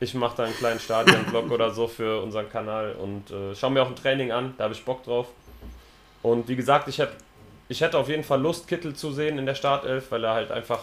Ich 0.00 0.14
mache 0.14 0.38
da 0.38 0.44
einen 0.44 0.54
kleinen 0.54 0.80
Stadionblock 0.80 1.50
oder 1.50 1.70
so 1.72 1.86
für 1.86 2.22
unseren 2.22 2.48
Kanal 2.48 2.96
und 2.98 3.30
äh, 3.30 3.54
schaue 3.54 3.70
mir 3.70 3.82
auch 3.82 3.88
ein 3.88 3.96
Training 3.96 4.32
an, 4.32 4.54
da 4.56 4.64
habe 4.64 4.72
ich 4.72 4.82
Bock 4.82 5.04
drauf. 5.04 5.26
Und 6.22 6.48
wie 6.48 6.56
gesagt, 6.56 6.88
ich 6.88 6.98
hätte 6.98 7.12
ich 7.68 7.82
hätte 7.82 7.98
auf 7.98 8.08
jeden 8.08 8.24
Fall 8.24 8.40
Lust, 8.40 8.66
Kittel 8.66 8.96
zu 8.96 9.12
sehen 9.12 9.38
in 9.38 9.46
der 9.46 9.54
Startelf, 9.54 10.10
weil 10.10 10.24
er 10.24 10.34
halt 10.34 10.50
einfach 10.50 10.80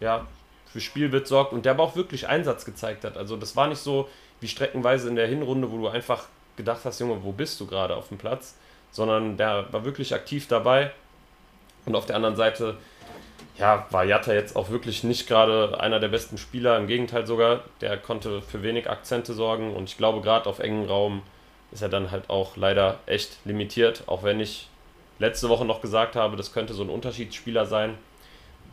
ja, 0.00 0.26
für 0.72 0.80
Spielwitz 0.80 1.28
sorgt 1.28 1.52
und 1.52 1.66
der 1.66 1.72
aber 1.72 1.82
auch 1.82 1.96
wirklich 1.96 2.28
Einsatz 2.28 2.64
gezeigt 2.64 3.04
hat. 3.04 3.16
Also 3.16 3.36
das 3.36 3.56
war 3.56 3.66
nicht 3.66 3.80
so 3.80 4.08
wie 4.40 4.48
streckenweise 4.48 5.08
in 5.08 5.16
der 5.16 5.26
Hinrunde, 5.26 5.70
wo 5.70 5.76
du 5.76 5.88
einfach 5.88 6.24
gedacht 6.56 6.80
hast, 6.84 7.00
Junge, 7.00 7.22
wo 7.22 7.32
bist 7.32 7.60
du 7.60 7.66
gerade 7.66 7.96
auf 7.96 8.08
dem 8.08 8.18
Platz? 8.18 8.56
Sondern 8.90 9.36
der 9.36 9.66
war 9.70 9.84
wirklich 9.84 10.14
aktiv 10.14 10.46
dabei. 10.48 10.92
Und 11.90 11.96
auf 11.96 12.06
der 12.06 12.16
anderen 12.16 12.36
Seite 12.36 12.76
ja, 13.58 13.86
war 13.90 14.04
Jatta 14.04 14.32
jetzt 14.32 14.54
auch 14.56 14.70
wirklich 14.70 15.02
nicht 15.02 15.26
gerade 15.28 15.78
einer 15.80 15.98
der 15.98 16.08
besten 16.08 16.38
Spieler, 16.38 16.78
im 16.78 16.86
Gegenteil 16.86 17.26
sogar. 17.26 17.64
Der 17.80 17.96
konnte 17.96 18.40
für 18.42 18.62
wenig 18.62 18.88
Akzente 18.88 19.34
sorgen 19.34 19.74
und 19.74 19.88
ich 19.88 19.96
glaube, 19.96 20.20
gerade 20.20 20.48
auf 20.48 20.60
engen 20.60 20.86
Raum 20.86 21.22
ist 21.72 21.82
er 21.82 21.88
dann 21.88 22.10
halt 22.10 22.30
auch 22.30 22.56
leider 22.56 22.98
echt 23.06 23.38
limitiert, 23.44 24.04
auch 24.06 24.22
wenn 24.22 24.40
ich 24.40 24.68
letzte 25.18 25.48
Woche 25.48 25.64
noch 25.64 25.82
gesagt 25.82 26.14
habe, 26.14 26.36
das 26.36 26.52
könnte 26.52 26.74
so 26.74 26.82
ein 26.82 26.88
Unterschiedsspieler 26.88 27.66
sein. 27.66 27.94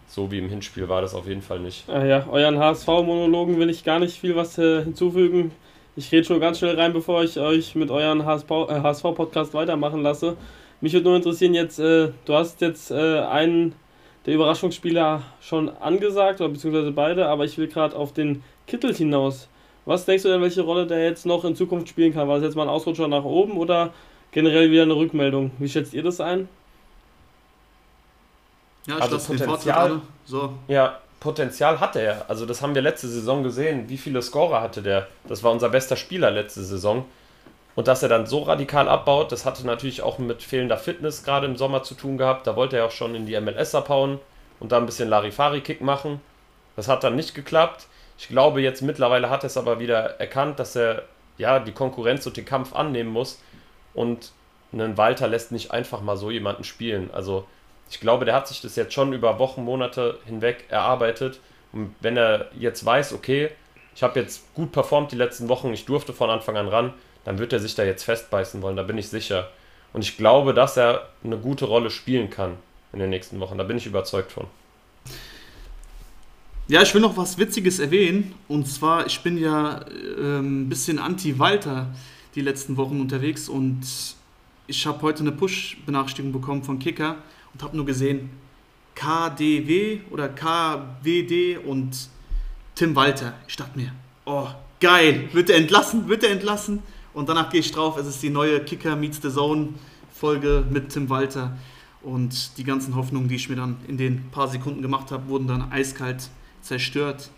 So 0.07 0.31
wie 0.31 0.37
im 0.37 0.47
Hinspiel 0.47 0.87
war 0.87 1.01
das 1.01 1.15
auf 1.15 1.27
jeden 1.27 1.41
Fall 1.41 1.59
nicht. 1.59 1.89
Ah 1.89 2.05
ja, 2.05 2.25
euren 2.31 2.59
HSV-Monologen 2.59 3.59
will 3.59 3.69
ich 3.69 3.83
gar 3.83 3.99
nicht 3.99 4.17
viel 4.17 4.35
was 4.35 4.57
äh, 4.59 4.83
hinzufügen. 4.83 5.51
Ich 5.97 6.11
rede 6.11 6.23
schon 6.23 6.39
ganz 6.39 6.59
schnell 6.59 6.79
rein, 6.79 6.93
bevor 6.93 7.23
ich 7.23 7.39
euch 7.39 7.73
mit 7.73 7.89
euren 7.89 8.23
HSV-Podcast 8.23 9.51
äh, 9.51 9.57
weitermachen 9.57 10.03
lasse. 10.03 10.37
Mich 10.81 10.93
würde 10.93 11.07
nur 11.07 11.15
interessieren, 11.15 11.53
jetzt, 11.53 11.79
äh, 11.79 12.09
du 12.25 12.33
hast 12.33 12.61
jetzt 12.61 12.91
äh, 12.91 13.19
einen 13.21 13.73
der 14.25 14.35
Überraschungsspieler 14.35 15.23
schon 15.41 15.69
angesagt, 15.69 16.41
oder 16.41 16.49
beziehungsweise 16.49 16.91
beide, 16.91 17.27
aber 17.27 17.45
ich 17.45 17.57
will 17.57 17.67
gerade 17.67 17.95
auf 17.95 18.13
den 18.13 18.43
Kittel 18.67 18.93
hinaus. 18.93 19.47
Was 19.85 20.05
denkst 20.05 20.23
du 20.23 20.29
denn, 20.29 20.41
welche 20.41 20.61
Rolle 20.61 20.85
der 20.85 21.03
jetzt 21.05 21.25
noch 21.25 21.45
in 21.45 21.55
Zukunft 21.55 21.87
spielen 21.87 22.13
kann? 22.13 22.27
War 22.27 22.35
das 22.35 22.43
jetzt 22.43 22.55
mal 22.55 22.63
ein 22.63 22.69
Ausrutscher 22.69 23.07
nach 23.07 23.23
oben 23.23 23.57
oder 23.57 23.93
generell 24.31 24.69
wieder 24.69 24.83
eine 24.83 24.95
Rückmeldung? 24.95 25.51
Wie 25.59 25.69
schätzt 25.69 25.93
ihr 25.93 26.03
das 26.03 26.19
ein? 26.19 26.49
Ja, 28.85 28.97
also 28.97 29.17
Potenzial, 29.17 30.01
so. 30.25 30.53
Ja, 30.67 30.99
Potenzial 31.19 31.79
hatte 31.79 32.01
er. 32.01 32.29
Also 32.29 32.45
das 32.45 32.61
haben 32.61 32.75
wir 32.75 32.81
letzte 32.81 33.07
Saison 33.07 33.43
gesehen. 33.43 33.87
Wie 33.87 33.97
viele 33.97 34.21
Scorer 34.21 34.61
hatte 34.61 34.81
der? 34.81 35.07
Das 35.27 35.41
war 35.41 35.51
unser 35.51 35.69
bester 35.69 35.95
Spieler 35.95 36.31
letzte 36.31 36.63
Saison. 36.63 37.05
Und 37.77 37.87
dass 37.87 38.01
er 38.01 38.09
dann 38.09 38.25
so 38.25 38.41
radikal 38.41 38.89
abbaut, 38.89 39.31
das 39.31 39.45
hatte 39.45 39.63
natürlich 39.63 40.01
auch 40.01 40.17
mit 40.17 40.41
fehlender 40.41 40.77
Fitness 40.77 41.23
gerade 41.23 41.45
im 41.45 41.55
Sommer 41.55 41.83
zu 41.83 41.93
tun 41.93 42.17
gehabt. 42.17 42.47
Da 42.47 42.55
wollte 42.55 42.75
er 42.75 42.85
auch 42.85 42.91
schon 42.91 43.13
in 43.13 43.27
die 43.27 43.39
MLS 43.39 43.75
abhauen 43.75 44.17
und 44.59 44.71
da 44.71 44.77
ein 44.77 44.87
bisschen 44.87 45.09
Larifari-Kick 45.09 45.81
machen. 45.81 46.19
Das 46.75 46.87
hat 46.87 47.03
dann 47.03 47.15
nicht 47.15 47.35
geklappt. 47.35 47.85
Ich 48.17 48.29
glaube, 48.29 48.61
jetzt 48.61 48.81
mittlerweile 48.81 49.29
hat 49.29 49.43
er 49.43 49.47
es 49.47 49.57
aber 49.57 49.79
wieder 49.79 50.19
erkannt, 50.19 50.57
dass 50.57 50.75
er 50.75 51.03
ja 51.37 51.59
die 51.59 51.71
Konkurrenz 51.71 52.25
und 52.25 52.35
den 52.35 52.45
Kampf 52.45 52.75
annehmen 52.75 53.11
muss. 53.11 53.39
Und 53.93 54.31
einen 54.73 54.97
Walter 54.97 55.27
lässt 55.27 55.51
nicht 55.51 55.69
einfach 55.69 56.01
mal 56.01 56.17
so 56.17 56.31
jemanden 56.31 56.63
spielen. 56.63 57.11
Also 57.13 57.45
ich 57.91 57.99
glaube, 57.99 58.25
der 58.25 58.33
hat 58.33 58.47
sich 58.47 58.59
das 58.59 58.75
jetzt 58.75 58.95
schon 58.95 59.13
über 59.13 59.37
Wochen, 59.37 59.63
Monate 59.63 60.17
hinweg 60.25 60.65
erarbeitet. 60.69 61.39
Und 61.73 61.93
wenn 61.99 62.17
er 62.17 62.47
jetzt 62.57 62.83
weiß, 62.83 63.13
okay, 63.13 63.51
ich 63.93 64.01
habe 64.01 64.19
jetzt 64.19 64.51
gut 64.55 64.71
performt 64.71 65.11
die 65.11 65.15
letzten 65.15 65.47
Wochen, 65.47 65.71
ich 65.71 65.85
durfte 65.85 66.11
von 66.11 66.31
Anfang 66.31 66.57
an 66.57 66.69
ran, 66.69 66.93
dann 67.27 67.39
wird 67.39 67.51
er 67.51 67.59
sich 67.59 67.75
da 67.75 67.83
jetzt 67.83 68.03
festbeißen 68.03 68.61
wollen, 68.61 68.77
da 68.77 68.83
bin 68.83 68.97
ich 68.97 69.09
sicher. 69.09 69.49
Und 69.91 70.01
ich 70.01 70.15
glaube, 70.15 70.53
dass 70.53 70.77
er 70.77 71.09
eine 71.25 71.37
gute 71.37 71.65
Rolle 71.65 71.89
spielen 71.89 72.29
kann 72.29 72.53
in 72.93 72.99
den 72.99 73.09
nächsten 73.09 73.41
Wochen. 73.41 73.57
Da 73.57 73.65
bin 73.65 73.75
ich 73.75 73.85
überzeugt 73.85 74.31
von. 74.31 74.45
Ja, 76.69 76.81
ich 76.81 76.93
will 76.93 77.01
noch 77.01 77.17
was 77.17 77.37
Witziges 77.37 77.79
erwähnen. 77.79 78.33
Und 78.47 78.65
zwar, 78.69 79.05
ich 79.07 79.19
bin 79.19 79.37
ja 79.37 79.81
äh, 79.81 80.39
ein 80.39 80.69
bisschen 80.69 80.99
anti-Walter 80.99 81.87
die 82.33 82.39
letzten 82.39 82.77
Wochen 82.77 83.01
unterwegs 83.01 83.49
und 83.49 83.81
ich 84.67 84.85
habe 84.87 85.01
heute 85.01 85.19
eine 85.19 85.33
Push-Benachrichtigung 85.33 86.31
bekommen 86.31 86.63
von 86.63 86.79
Kicker 86.79 87.17
und 87.53 87.61
habe 87.61 87.75
nur 87.75 87.85
gesehen 87.85 88.29
KDW 88.95 89.99
oder 90.11 90.29
KWD 90.29 91.57
und 91.65 92.07
Tim 92.73 92.95
Walter. 92.95 93.33
Ich 93.49 93.57
dachte 93.57 93.77
mir, 93.77 93.91
oh, 94.23 94.47
geil, 94.79 95.27
wird 95.33 95.49
er 95.49 95.57
entlassen, 95.57 96.07
wird 96.07 96.23
er 96.23 96.29
entlassen? 96.29 96.83
Und 97.17 97.29
danach 97.29 97.49
gehe 97.49 97.61
ich 97.61 97.71
drauf, 97.71 97.97
es 97.97 98.05
ist 98.05 98.21
die 98.21 98.29
neue 98.29 98.63
Kicker 98.63 98.95
Meets 98.95 99.19
the 99.23 99.31
Zone 99.31 99.69
Folge 100.13 100.63
mit 100.69 100.89
Tim 100.89 101.09
Walter. 101.09 101.57
Und 102.03 102.55
die 102.59 102.63
ganzen 102.63 102.95
Hoffnungen, 102.95 103.27
die 103.27 103.37
ich 103.37 103.49
mir 103.49 103.55
dann 103.55 103.77
in 103.87 103.97
den 103.97 104.29
paar 104.29 104.47
Sekunden 104.47 104.83
gemacht 104.83 105.09
habe, 105.09 105.27
wurden 105.27 105.47
dann 105.47 105.71
eiskalt 105.71 106.29
zerstört. 106.61 107.31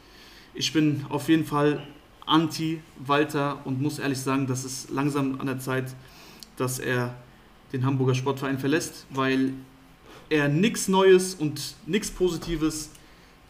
Ich 0.54 0.74
bin 0.74 1.06
auf 1.08 1.30
jeden 1.30 1.46
Fall 1.46 1.88
anti-Walter 2.26 3.62
und 3.63 3.82
muss 3.82 4.00
ehrlich 4.00 4.20
sagen, 4.20 4.48
dass 4.48 4.65
es 4.65 4.89
langsam 4.89 5.39
an 5.39 5.48
der 5.48 5.60
Zeit, 5.60 5.96
dass 6.58 6.80
er 6.80 7.15
den 7.72 7.86
Hamburger 7.86 8.15
Sportverein 8.15 8.60
verlässt, 8.60 9.06
weil 9.12 9.54
er 10.28 10.50
nichts 10.50 10.89
Neues 10.89 11.36
und 11.36 11.76
nichts 11.86 12.12
Positives 12.12 12.89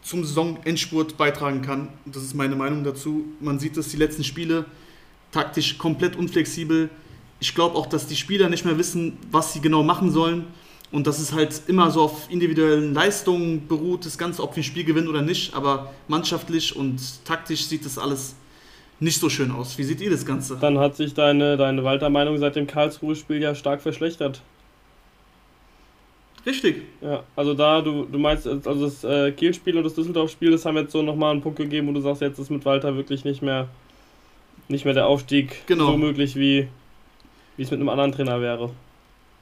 zum 0.00 0.24
Saisonendspurt 0.24 1.16
beitragen 1.16 1.60
kann. 1.60 1.88
Das 2.04 2.22
ist 2.22 2.34
meine 2.34 2.54
Meinung 2.54 2.84
dazu. 2.84 3.24
Man 3.40 3.58
sieht 3.58 3.76
dass 3.76 3.88
die 3.88 3.96
letzten 3.96 4.22
Spiele, 4.22 4.66
taktisch 5.32 5.78
komplett 5.78 6.16
unflexibel. 6.16 6.90
Ich 7.40 7.54
glaube 7.54 7.76
auch, 7.76 7.86
dass 7.86 8.06
die 8.06 8.16
Spieler 8.16 8.48
nicht 8.48 8.64
mehr 8.64 8.78
wissen, 8.78 9.16
was 9.30 9.52
sie 9.52 9.60
genau 9.60 9.82
machen 9.82 10.10
sollen. 10.10 10.46
Und 10.92 11.06
dass 11.06 11.20
es 11.20 11.32
halt 11.32 11.62
immer 11.68 11.90
so 11.92 12.02
auf 12.02 12.28
individuellen 12.30 12.94
Leistungen 12.94 13.68
beruht, 13.68 14.04
das 14.04 14.18
Ganze, 14.18 14.42
ob 14.42 14.56
wir 14.56 14.62
ein 14.62 14.64
Spiel 14.64 14.84
gewinnen 14.84 15.06
oder 15.06 15.22
nicht. 15.22 15.54
Aber 15.54 15.92
mannschaftlich 16.08 16.74
und 16.74 17.00
taktisch 17.24 17.66
sieht 17.66 17.84
das 17.84 17.96
alles 17.96 18.34
nicht 18.98 19.20
so 19.20 19.28
schön 19.28 19.50
aus. 19.50 19.78
Wie 19.78 19.84
seht 19.84 20.00
ihr 20.00 20.10
das 20.10 20.26
Ganze? 20.26 20.58
Dann 20.60 20.78
hat 20.78 20.96
sich 20.96 21.14
deine, 21.14 21.56
deine 21.56 21.84
Walter-Meinung 21.84 22.38
seit 22.38 22.56
dem 22.56 22.66
Karlsruhe-Spiel 22.66 23.40
ja 23.40 23.54
stark 23.54 23.80
verschlechtert. 23.80 24.42
Richtig. 26.44 26.82
Ja, 27.00 27.22
also 27.36 27.54
da, 27.54 27.80
du, 27.80 28.04
du 28.04 28.18
meinst, 28.18 28.46
also 28.46 28.84
das 28.84 29.04
äh, 29.04 29.32
Kiel-Spiel 29.32 29.76
und 29.76 29.84
das 29.84 29.94
Düsseldorf-Spiel, 29.94 30.50
das 30.50 30.64
haben 30.64 30.76
jetzt 30.76 30.92
so 30.92 31.02
nochmal 31.02 31.32
einen 31.32 31.42
Punkt 31.42 31.58
gegeben, 31.58 31.88
wo 31.88 31.92
du 31.92 32.00
sagst, 32.00 32.22
jetzt 32.22 32.38
ist 32.38 32.50
mit 32.50 32.64
Walter 32.64 32.96
wirklich 32.96 33.24
nicht 33.24 33.42
mehr, 33.42 33.68
nicht 34.70 34.84
mehr 34.84 34.94
der 34.94 35.06
Aufstieg 35.06 35.66
genau. 35.66 35.92
so 35.92 35.96
möglich, 35.96 36.36
wie, 36.36 36.68
wie 37.56 37.62
es 37.62 37.70
mit 37.70 37.80
einem 37.80 37.88
anderen 37.88 38.12
Trainer 38.12 38.40
wäre. 38.40 38.70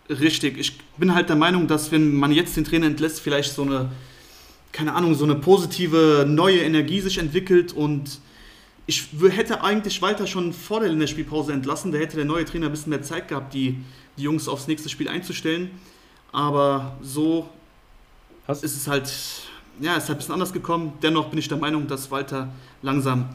Richtig. 0.09 0.59
Ich 0.59 0.79
bin 0.97 1.15
halt 1.15 1.29
der 1.29 1.37
Meinung, 1.37 1.67
dass 1.69 1.93
wenn 1.93 2.15
man 2.15 2.33
jetzt 2.33 2.57
den 2.57 2.65
Trainer 2.65 2.87
entlässt, 2.87 3.21
vielleicht 3.21 3.53
so 3.53 3.63
eine, 3.63 3.91
keine 4.73 4.95
Ahnung, 4.95 5.15
so 5.15 5.25
eine 5.25 5.35
positive 5.35 6.25
neue 6.27 6.61
Energie 6.61 7.01
sich 7.01 7.19
entwickelt 7.19 7.73
und 7.73 8.21
ich 8.87 9.09
hätte 9.31 9.63
eigentlich 9.63 10.01
Walter 10.01 10.27
schon 10.27 10.55
vor 10.55 10.81
der 10.81 10.89
Länderspielpause 10.89 11.53
entlassen. 11.53 11.93
Da 11.93 11.99
hätte 11.99 12.17
der 12.17 12.25
neue 12.25 12.47
Trainer 12.47 12.67
ein 12.67 12.73
bisschen 12.73 12.91
mehr 12.91 13.03
Zeit 13.03 13.29
gehabt, 13.29 13.53
die, 13.53 13.77
die 14.17 14.23
Jungs 14.23 14.49
aufs 14.49 14.67
nächste 14.67 14.89
Spiel 14.89 15.09
einzustellen. 15.09 15.71
Aber 16.33 16.97
so 17.03 17.51
Hast 18.49 18.65
ist 18.65 18.75
es 18.75 18.89
halt, 18.89 19.13
ja, 19.79 19.95
ist 19.97 20.09
halt 20.09 20.13
ein 20.13 20.17
bisschen 20.17 20.33
anders 20.33 20.55
gekommen. 20.55 20.95
Dennoch 21.03 21.29
bin 21.29 21.39
ich 21.39 21.49
der 21.49 21.59
Meinung, 21.59 21.87
dass 21.87 22.11
Walter 22.11 22.49
langsam 22.81 23.29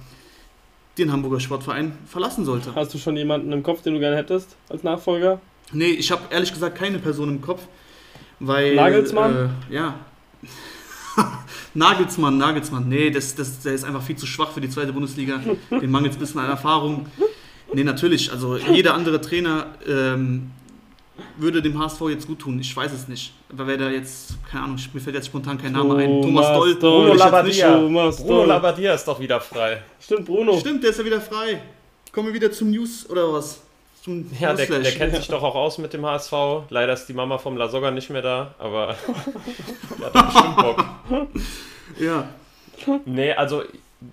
den 0.98 1.12
Hamburger 1.12 1.40
Sportverein 1.40 1.98
verlassen 2.06 2.46
sollte. 2.46 2.76
Hast 2.76 2.94
du 2.94 2.98
schon 2.98 3.18
jemanden 3.18 3.52
im 3.52 3.64
Kopf, 3.64 3.82
den 3.82 3.96
du 3.96 4.00
gerne 4.00 4.16
hättest 4.16 4.56
als 4.70 4.84
Nachfolger? 4.84 5.42
Nee, 5.72 5.92
ich 5.92 6.12
habe 6.12 6.22
ehrlich 6.30 6.52
gesagt 6.54 6.78
keine 6.78 7.00
Person 7.00 7.30
im 7.30 7.42
Kopf, 7.42 7.62
weil. 8.40 8.76
Nagelsmann? 8.76 9.52
Äh, 9.70 9.74
ja. 9.74 9.96
Nagelsmann, 11.74 12.38
Nagelsmann. 12.38 12.88
Nee, 12.88 13.10
das, 13.10 13.34
das, 13.36 13.62
der 13.62 13.74
ist 13.74 13.84
einfach 13.84 14.04
viel 14.04 14.16
zu 14.16 14.28
schwach 14.28 14.52
für 14.52 14.62
die 14.62 14.70
zweite 14.70 14.94
Bundesliga. 14.94 15.40
Den 15.72 15.90
mangelt 15.90 16.14
es 16.14 16.18
ein 16.18 16.20
bisschen 16.20 16.42
an 16.42 16.50
Erfahrung. 16.50 17.08
Nee, 17.74 17.84
natürlich. 17.84 18.32
Also 18.32 18.58
jeder 18.58 18.94
andere 18.94 19.22
Trainer 19.22 19.68
ähm, 19.88 20.52
würde 21.38 21.62
dem 21.62 21.80
HSV 21.80 22.02
jetzt 22.10 22.28
gut 22.28 22.40
tun? 22.40 22.60
Ich 22.60 22.76
weiß 22.76 22.92
es 22.92 23.08
nicht. 23.08 23.34
Aber 23.52 23.68
wer 23.68 23.78
da 23.78 23.90
jetzt, 23.90 24.36
keine 24.50 24.66
Ahnung, 24.66 24.80
mir 24.94 25.00
fällt 25.00 25.16
jetzt 25.16 25.28
spontan 25.28 25.58
kein 25.58 25.72
Name 25.72 25.96
ein. 25.98 26.22
Thomas 26.22 26.48
Doll. 26.48 26.76
Bruno 26.76 27.14
Labbadia. 27.14 27.78
Bruno 27.78 28.46
Labbadia 28.46 28.94
ist 28.94 29.08
doch 29.08 29.20
wieder 29.20 29.40
frei. 29.42 29.82
Stimmt, 30.00 30.26
Bruno. 30.26 30.60
Stimmt, 30.60 30.84
der 30.84 30.92
ist 30.92 31.00
ja 31.00 31.06
wieder 31.06 31.22
frei. 31.22 31.62
Kommen 32.12 32.28
wir 32.28 32.34
wieder 32.34 32.52
zum 32.52 32.72
News 32.72 33.10
oder 33.10 33.34
was? 33.34 33.62
Zum 34.04 34.30
ja, 34.38 34.54
der, 34.54 34.66
der, 34.68 34.92
kennt 34.92 35.16
sich 35.16 35.28
doch 35.28 35.42
auch 35.42 35.56
aus 35.56 35.78
mit 35.78 35.94
dem 35.94 36.06
HSV. 36.06 36.34
Leider 36.70 36.94
ist 36.94 37.06
die 37.06 37.14
Mama 37.14 37.38
vom 37.38 37.56
Lasogga 37.56 37.90
nicht 37.90 38.10
mehr 38.10 38.22
da, 38.22 38.54
aber 38.60 38.96
der 40.00 40.14
hat 40.14 40.26
bestimmt 40.26 40.56
Bock. 40.58 40.86
Ja. 42.00 42.28
Nee, 43.06 43.34
also 43.34 43.64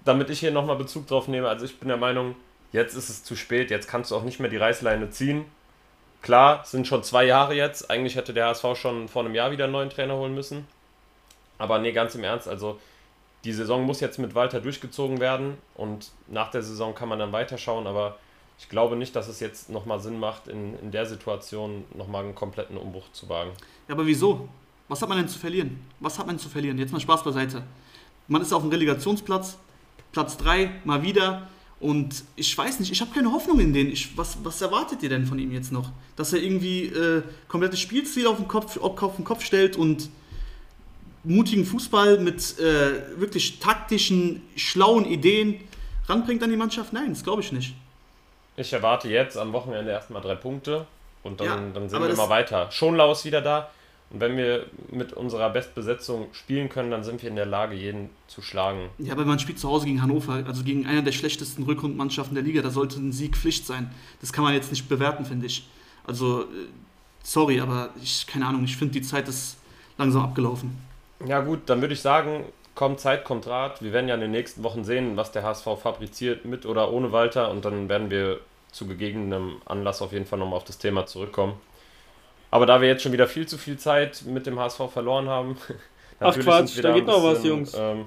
damit 0.04 0.28
ich 0.28 0.40
hier 0.40 0.50
nochmal 0.50 0.76
Bezug 0.76 1.06
drauf 1.06 1.28
nehme, 1.28 1.48
also 1.48 1.64
ich 1.64 1.78
bin 1.78 1.88
der 1.88 1.96
Meinung, 1.96 2.36
jetzt 2.72 2.94
ist 2.94 3.08
es 3.08 3.24
zu 3.24 3.36
spät, 3.36 3.70
jetzt 3.70 3.88
kannst 3.88 4.10
du 4.10 4.16
auch 4.16 4.22
nicht 4.22 4.38
mehr 4.38 4.50
die 4.50 4.58
Reißleine 4.58 5.10
ziehen. 5.10 5.46
Klar, 6.22 6.64
sind 6.64 6.86
schon 6.86 7.02
zwei 7.02 7.24
Jahre 7.24 7.54
jetzt. 7.54 7.90
Eigentlich 7.90 8.16
hätte 8.16 8.34
der 8.34 8.46
HSV 8.46 8.76
schon 8.76 9.08
vor 9.08 9.24
einem 9.24 9.34
Jahr 9.34 9.50
wieder 9.50 9.64
einen 9.64 9.72
neuen 9.72 9.90
Trainer 9.90 10.16
holen 10.16 10.34
müssen. 10.34 10.66
Aber 11.58 11.78
nee, 11.78 11.92
ganz 11.92 12.14
im 12.14 12.24
Ernst, 12.24 12.48
also 12.48 12.78
die 13.44 13.52
Saison 13.52 13.84
muss 13.84 14.00
jetzt 14.00 14.18
mit 14.18 14.34
Walter 14.34 14.60
durchgezogen 14.60 15.20
werden 15.20 15.56
und 15.74 16.10
nach 16.26 16.50
der 16.50 16.62
Saison 16.62 16.94
kann 16.94 17.08
man 17.08 17.18
dann 17.18 17.32
weiterschauen, 17.32 17.86
aber 17.86 18.18
ich 18.58 18.68
glaube 18.68 18.96
nicht, 18.96 19.16
dass 19.16 19.28
es 19.28 19.40
jetzt 19.40 19.70
nochmal 19.70 20.00
Sinn 20.00 20.18
macht, 20.18 20.48
in, 20.48 20.78
in 20.80 20.90
der 20.90 21.06
Situation 21.06 21.84
nochmal 21.94 22.24
einen 22.24 22.34
kompletten 22.34 22.76
Umbruch 22.76 23.10
zu 23.12 23.28
wagen. 23.28 23.52
Ja, 23.88 23.94
aber 23.94 24.06
wieso? 24.06 24.48
Was 24.88 25.00
hat 25.00 25.08
man 25.08 25.18
denn 25.18 25.28
zu 25.28 25.38
verlieren? 25.38 25.80
Was 26.00 26.18
hat 26.18 26.26
man 26.26 26.38
zu 26.38 26.48
verlieren? 26.48 26.76
Jetzt 26.78 26.92
mal 26.92 27.00
Spaß 27.00 27.24
beiseite. 27.24 27.62
Man 28.28 28.42
ist 28.42 28.52
auf 28.52 28.62
dem 28.62 28.70
Relegationsplatz, 28.70 29.56
Platz 30.12 30.36
3, 30.36 30.70
mal 30.84 31.02
wieder. 31.02 31.48
Und 31.80 32.24
ich 32.36 32.56
weiß 32.56 32.78
nicht, 32.78 32.92
ich 32.92 33.00
habe 33.00 33.10
keine 33.12 33.32
Hoffnung 33.32 33.58
in 33.58 33.72
den. 33.72 33.90
Ich, 33.90 34.16
was, 34.16 34.36
was 34.44 34.60
erwartet 34.60 35.02
ihr 35.02 35.08
denn 35.08 35.24
von 35.24 35.38
ihm 35.38 35.50
jetzt 35.50 35.72
noch? 35.72 35.90
Dass 36.14 36.32
er 36.34 36.42
irgendwie 36.42 36.84
äh, 36.84 37.22
komplettes 37.48 37.80
Spielziel 37.80 38.26
auf 38.26 38.36
den, 38.36 38.46
Kopf, 38.46 38.76
auf 38.76 39.16
den 39.16 39.24
Kopf 39.24 39.42
stellt 39.42 39.76
und 39.76 40.10
mutigen 41.24 41.64
Fußball 41.64 42.18
mit 42.18 42.58
äh, 42.58 43.18
wirklich 43.18 43.60
taktischen, 43.60 44.42
schlauen 44.56 45.06
Ideen 45.06 45.58
ranbringt 46.06 46.42
an 46.42 46.50
die 46.50 46.56
Mannschaft? 46.56 46.92
Nein, 46.92 47.14
das 47.14 47.24
glaube 47.24 47.40
ich 47.40 47.50
nicht. 47.50 47.74
Ich 48.56 48.72
erwarte 48.74 49.08
jetzt 49.08 49.38
am 49.38 49.54
Wochenende 49.54 49.90
erstmal 49.90 50.20
drei 50.20 50.34
Punkte 50.34 50.86
und 51.22 51.40
dann, 51.40 51.46
ja, 51.46 51.56
dann 51.72 51.88
sehen 51.88 52.02
wir 52.02 52.14
mal 52.14 52.28
weiter. 52.28 52.70
Schonlau 52.70 53.12
ist 53.12 53.24
wieder 53.24 53.40
da 53.40 53.70
Und 54.10 54.20
wenn 54.20 54.36
wir 54.36 54.66
mit 54.90 55.12
unserer 55.12 55.50
Bestbesetzung 55.50 56.26
spielen 56.32 56.68
können, 56.68 56.90
dann 56.90 57.04
sind 57.04 57.22
wir 57.22 57.30
in 57.30 57.36
der 57.36 57.46
Lage, 57.46 57.76
jeden 57.76 58.10
zu 58.26 58.42
schlagen. 58.42 58.90
Ja, 58.98 59.12
aber 59.12 59.24
man 59.24 59.38
spielt 59.38 59.58
zu 59.60 59.68
Hause 59.68 59.86
gegen 59.86 60.02
Hannover, 60.02 60.42
also 60.46 60.64
gegen 60.64 60.86
eine 60.86 61.02
der 61.02 61.12
schlechtesten 61.12 61.62
Rückrundmannschaften 61.62 62.34
der 62.34 62.42
Liga. 62.42 62.60
Da 62.60 62.70
sollte 62.70 62.98
ein 62.98 63.12
Sieg 63.12 63.36
Pflicht 63.36 63.66
sein. 63.66 63.90
Das 64.20 64.32
kann 64.32 64.42
man 64.42 64.54
jetzt 64.54 64.70
nicht 64.70 64.88
bewerten, 64.88 65.24
finde 65.24 65.46
ich. 65.46 65.68
Also, 66.06 66.42
äh, 66.42 66.46
sorry, 67.22 67.60
aber 67.60 67.90
ich, 68.02 68.26
keine 68.26 68.46
Ahnung, 68.46 68.64
ich 68.64 68.76
finde, 68.76 68.94
die 68.94 69.02
Zeit 69.02 69.28
ist 69.28 69.58
langsam 69.96 70.22
abgelaufen. 70.22 70.76
Ja, 71.24 71.40
gut, 71.40 71.60
dann 71.66 71.80
würde 71.80 71.94
ich 71.94 72.00
sagen, 72.00 72.44
kommt 72.74 72.98
Zeit, 72.98 73.24
kommt 73.24 73.46
Rat. 73.46 73.82
Wir 73.82 73.92
werden 73.92 74.08
ja 74.08 74.14
in 74.14 74.22
den 74.22 74.30
nächsten 74.32 74.64
Wochen 74.64 74.82
sehen, 74.82 75.16
was 75.16 75.30
der 75.30 75.44
HSV 75.44 75.66
fabriziert, 75.80 76.44
mit 76.44 76.66
oder 76.66 76.90
ohne 76.92 77.12
Walter. 77.12 77.50
Und 77.50 77.64
dann 77.64 77.88
werden 77.88 78.10
wir 78.10 78.40
zu 78.72 78.86
gegebenem 78.86 79.56
Anlass 79.66 80.02
auf 80.02 80.12
jeden 80.12 80.26
Fall 80.26 80.38
nochmal 80.38 80.56
auf 80.56 80.64
das 80.64 80.78
Thema 80.78 81.06
zurückkommen. 81.06 81.54
Aber 82.50 82.66
da 82.66 82.80
wir 82.80 82.88
jetzt 82.88 83.02
schon 83.02 83.12
wieder 83.12 83.28
viel 83.28 83.46
zu 83.46 83.58
viel 83.58 83.78
Zeit 83.78 84.22
mit 84.26 84.46
dem 84.46 84.58
HSV 84.58 84.80
verloren 84.92 85.28
haben, 85.28 85.56
Ach 86.20 86.38
Quatsch, 86.38 86.82
da 86.82 86.92
geht 86.92 87.06
noch 87.06 87.22
was, 87.22 87.44
Jungs. 87.44 87.74
Ähm, 87.74 88.04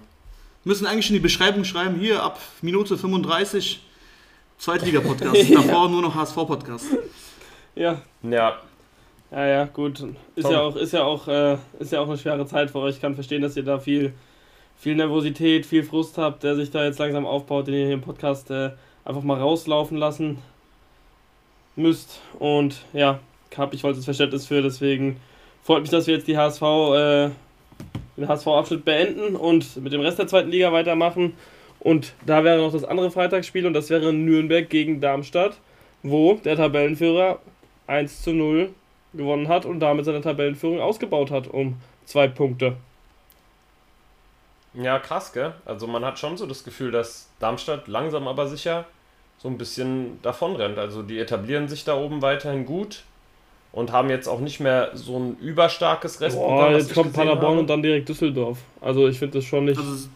müssen 0.63 0.85
eigentlich 0.85 1.09
in 1.09 1.15
die 1.15 1.19
Beschreibung 1.19 1.63
schreiben, 1.63 1.95
hier 1.95 2.21
ab 2.21 2.39
Minute 2.61 2.97
35 2.97 3.81
Zweitliga-Podcast, 4.59 5.35
ja. 5.49 5.61
davor 5.61 5.89
nur 5.89 6.01
noch 6.01 6.15
HSV-Podcast. 6.15 6.85
Ja. 7.75 8.01
Ja. 8.21 8.59
Ja, 9.31 9.47
ja, 9.47 9.65
gut. 9.65 10.05
Ist 10.35 10.49
ja 10.49 10.61
auch, 10.61 10.75
ist 10.75 10.93
ja 10.93 11.03
auch, 11.03 11.27
äh, 11.27 11.57
ist 11.79 11.91
ja 11.91 12.01
auch 12.01 12.07
eine 12.07 12.19
schwere 12.19 12.45
Zeit 12.45 12.69
für 12.69 12.79
euch. 12.79 12.95
Ich 12.95 13.01
kann 13.01 13.15
verstehen, 13.15 13.41
dass 13.41 13.57
ihr 13.57 13.63
da 13.63 13.79
viel, 13.79 14.13
viel 14.77 14.95
Nervosität, 14.95 15.65
viel 15.65 15.83
Frust 15.83 16.19
habt, 16.19 16.43
der 16.43 16.55
sich 16.55 16.69
da 16.69 16.85
jetzt 16.85 16.99
langsam 16.99 17.25
aufbaut, 17.25 17.65
den 17.65 17.73
ihr 17.73 17.85
hier 17.85 17.95
im 17.95 18.01
Podcast 18.01 18.51
äh, 18.51 18.71
einfach 19.03 19.23
mal 19.23 19.39
rauslaufen 19.39 19.97
lassen 19.97 20.37
müsst. 21.75 22.21
Und 22.37 22.85
ja, 22.93 23.19
habe 23.57 23.75
ich 23.75 23.81
volles 23.81 24.03
Verständnis 24.03 24.45
für. 24.45 24.61
Deswegen 24.61 25.19
freut 25.63 25.81
mich, 25.81 25.89
dass 25.89 26.07
wir 26.07 26.15
jetzt 26.15 26.27
die 26.27 26.37
HSV, 26.37 26.61
äh, 26.61 27.29
den 28.17 28.27
HSV-Abschnitt 28.27 28.85
beenden 28.85 29.35
und 29.35 29.77
mit 29.77 29.93
dem 29.93 30.01
Rest 30.01 30.19
der 30.19 30.27
zweiten 30.27 30.49
Liga 30.49 30.71
weitermachen. 30.71 31.33
Und 31.79 32.13
da 32.25 32.43
wäre 32.43 32.61
noch 32.61 32.71
das 32.71 32.83
andere 32.83 33.11
Freitagsspiel 33.11 33.65
und 33.65 33.73
das 33.73 33.89
wäre 33.89 34.13
Nürnberg 34.13 34.69
gegen 34.69 35.01
Darmstadt, 35.01 35.57
wo 36.01 36.35
der 36.35 36.55
Tabellenführer 36.55 37.39
1 37.87 38.21
zu 38.21 38.31
0 38.31 38.69
gewonnen 39.13 39.47
hat 39.47 39.65
und 39.65 39.79
damit 39.79 40.05
seine 40.05 40.21
Tabellenführung 40.21 40.79
ausgebaut 40.79 41.29
hat 41.29 41.47
um 41.47 41.75
zwei 42.05 42.27
Punkte. 42.27 42.77
Ja, 44.73 44.97
krass, 44.97 45.33
gell? 45.33 45.53
Also 45.65 45.85
man 45.87 46.03
hat 46.03 46.17
schon 46.17 46.37
so 46.37 46.47
das 46.47 46.63
Gefühl, 46.63 46.91
dass 46.91 47.29
Darmstadt 47.39 47.87
langsam 47.87 48.27
aber 48.27 48.47
sicher 48.47 48.85
so 49.37 49.47
ein 49.47 49.57
bisschen 49.57 50.19
davonrennt. 50.21 50.79
Also 50.79 51.03
die 51.03 51.19
etablieren 51.19 51.67
sich 51.67 51.83
da 51.83 51.95
oben 51.95 52.21
weiterhin 52.21 52.65
gut 52.65 53.03
und 53.73 53.91
haben 53.91 54.09
jetzt 54.09 54.27
auch 54.27 54.39
nicht 54.39 54.59
mehr 54.59 54.91
so 54.93 55.19
ein 55.19 55.37
überstarkes 55.39 56.21
Restprogramm. 56.21 56.71
Boah, 56.71 56.77
jetzt 56.77 56.93
kommt 56.93 57.11
Paderborn 57.11 57.51
habe. 57.51 57.59
und 57.59 57.67
dann 57.67 57.81
direkt 57.81 58.07
Düsseldorf. 58.07 58.59
Also 58.79 59.07
ich 59.07 59.19
finde 59.19 59.39
das 59.39 59.45
schon 59.45 59.65
nicht. 59.65 59.77
Also 59.77 60.07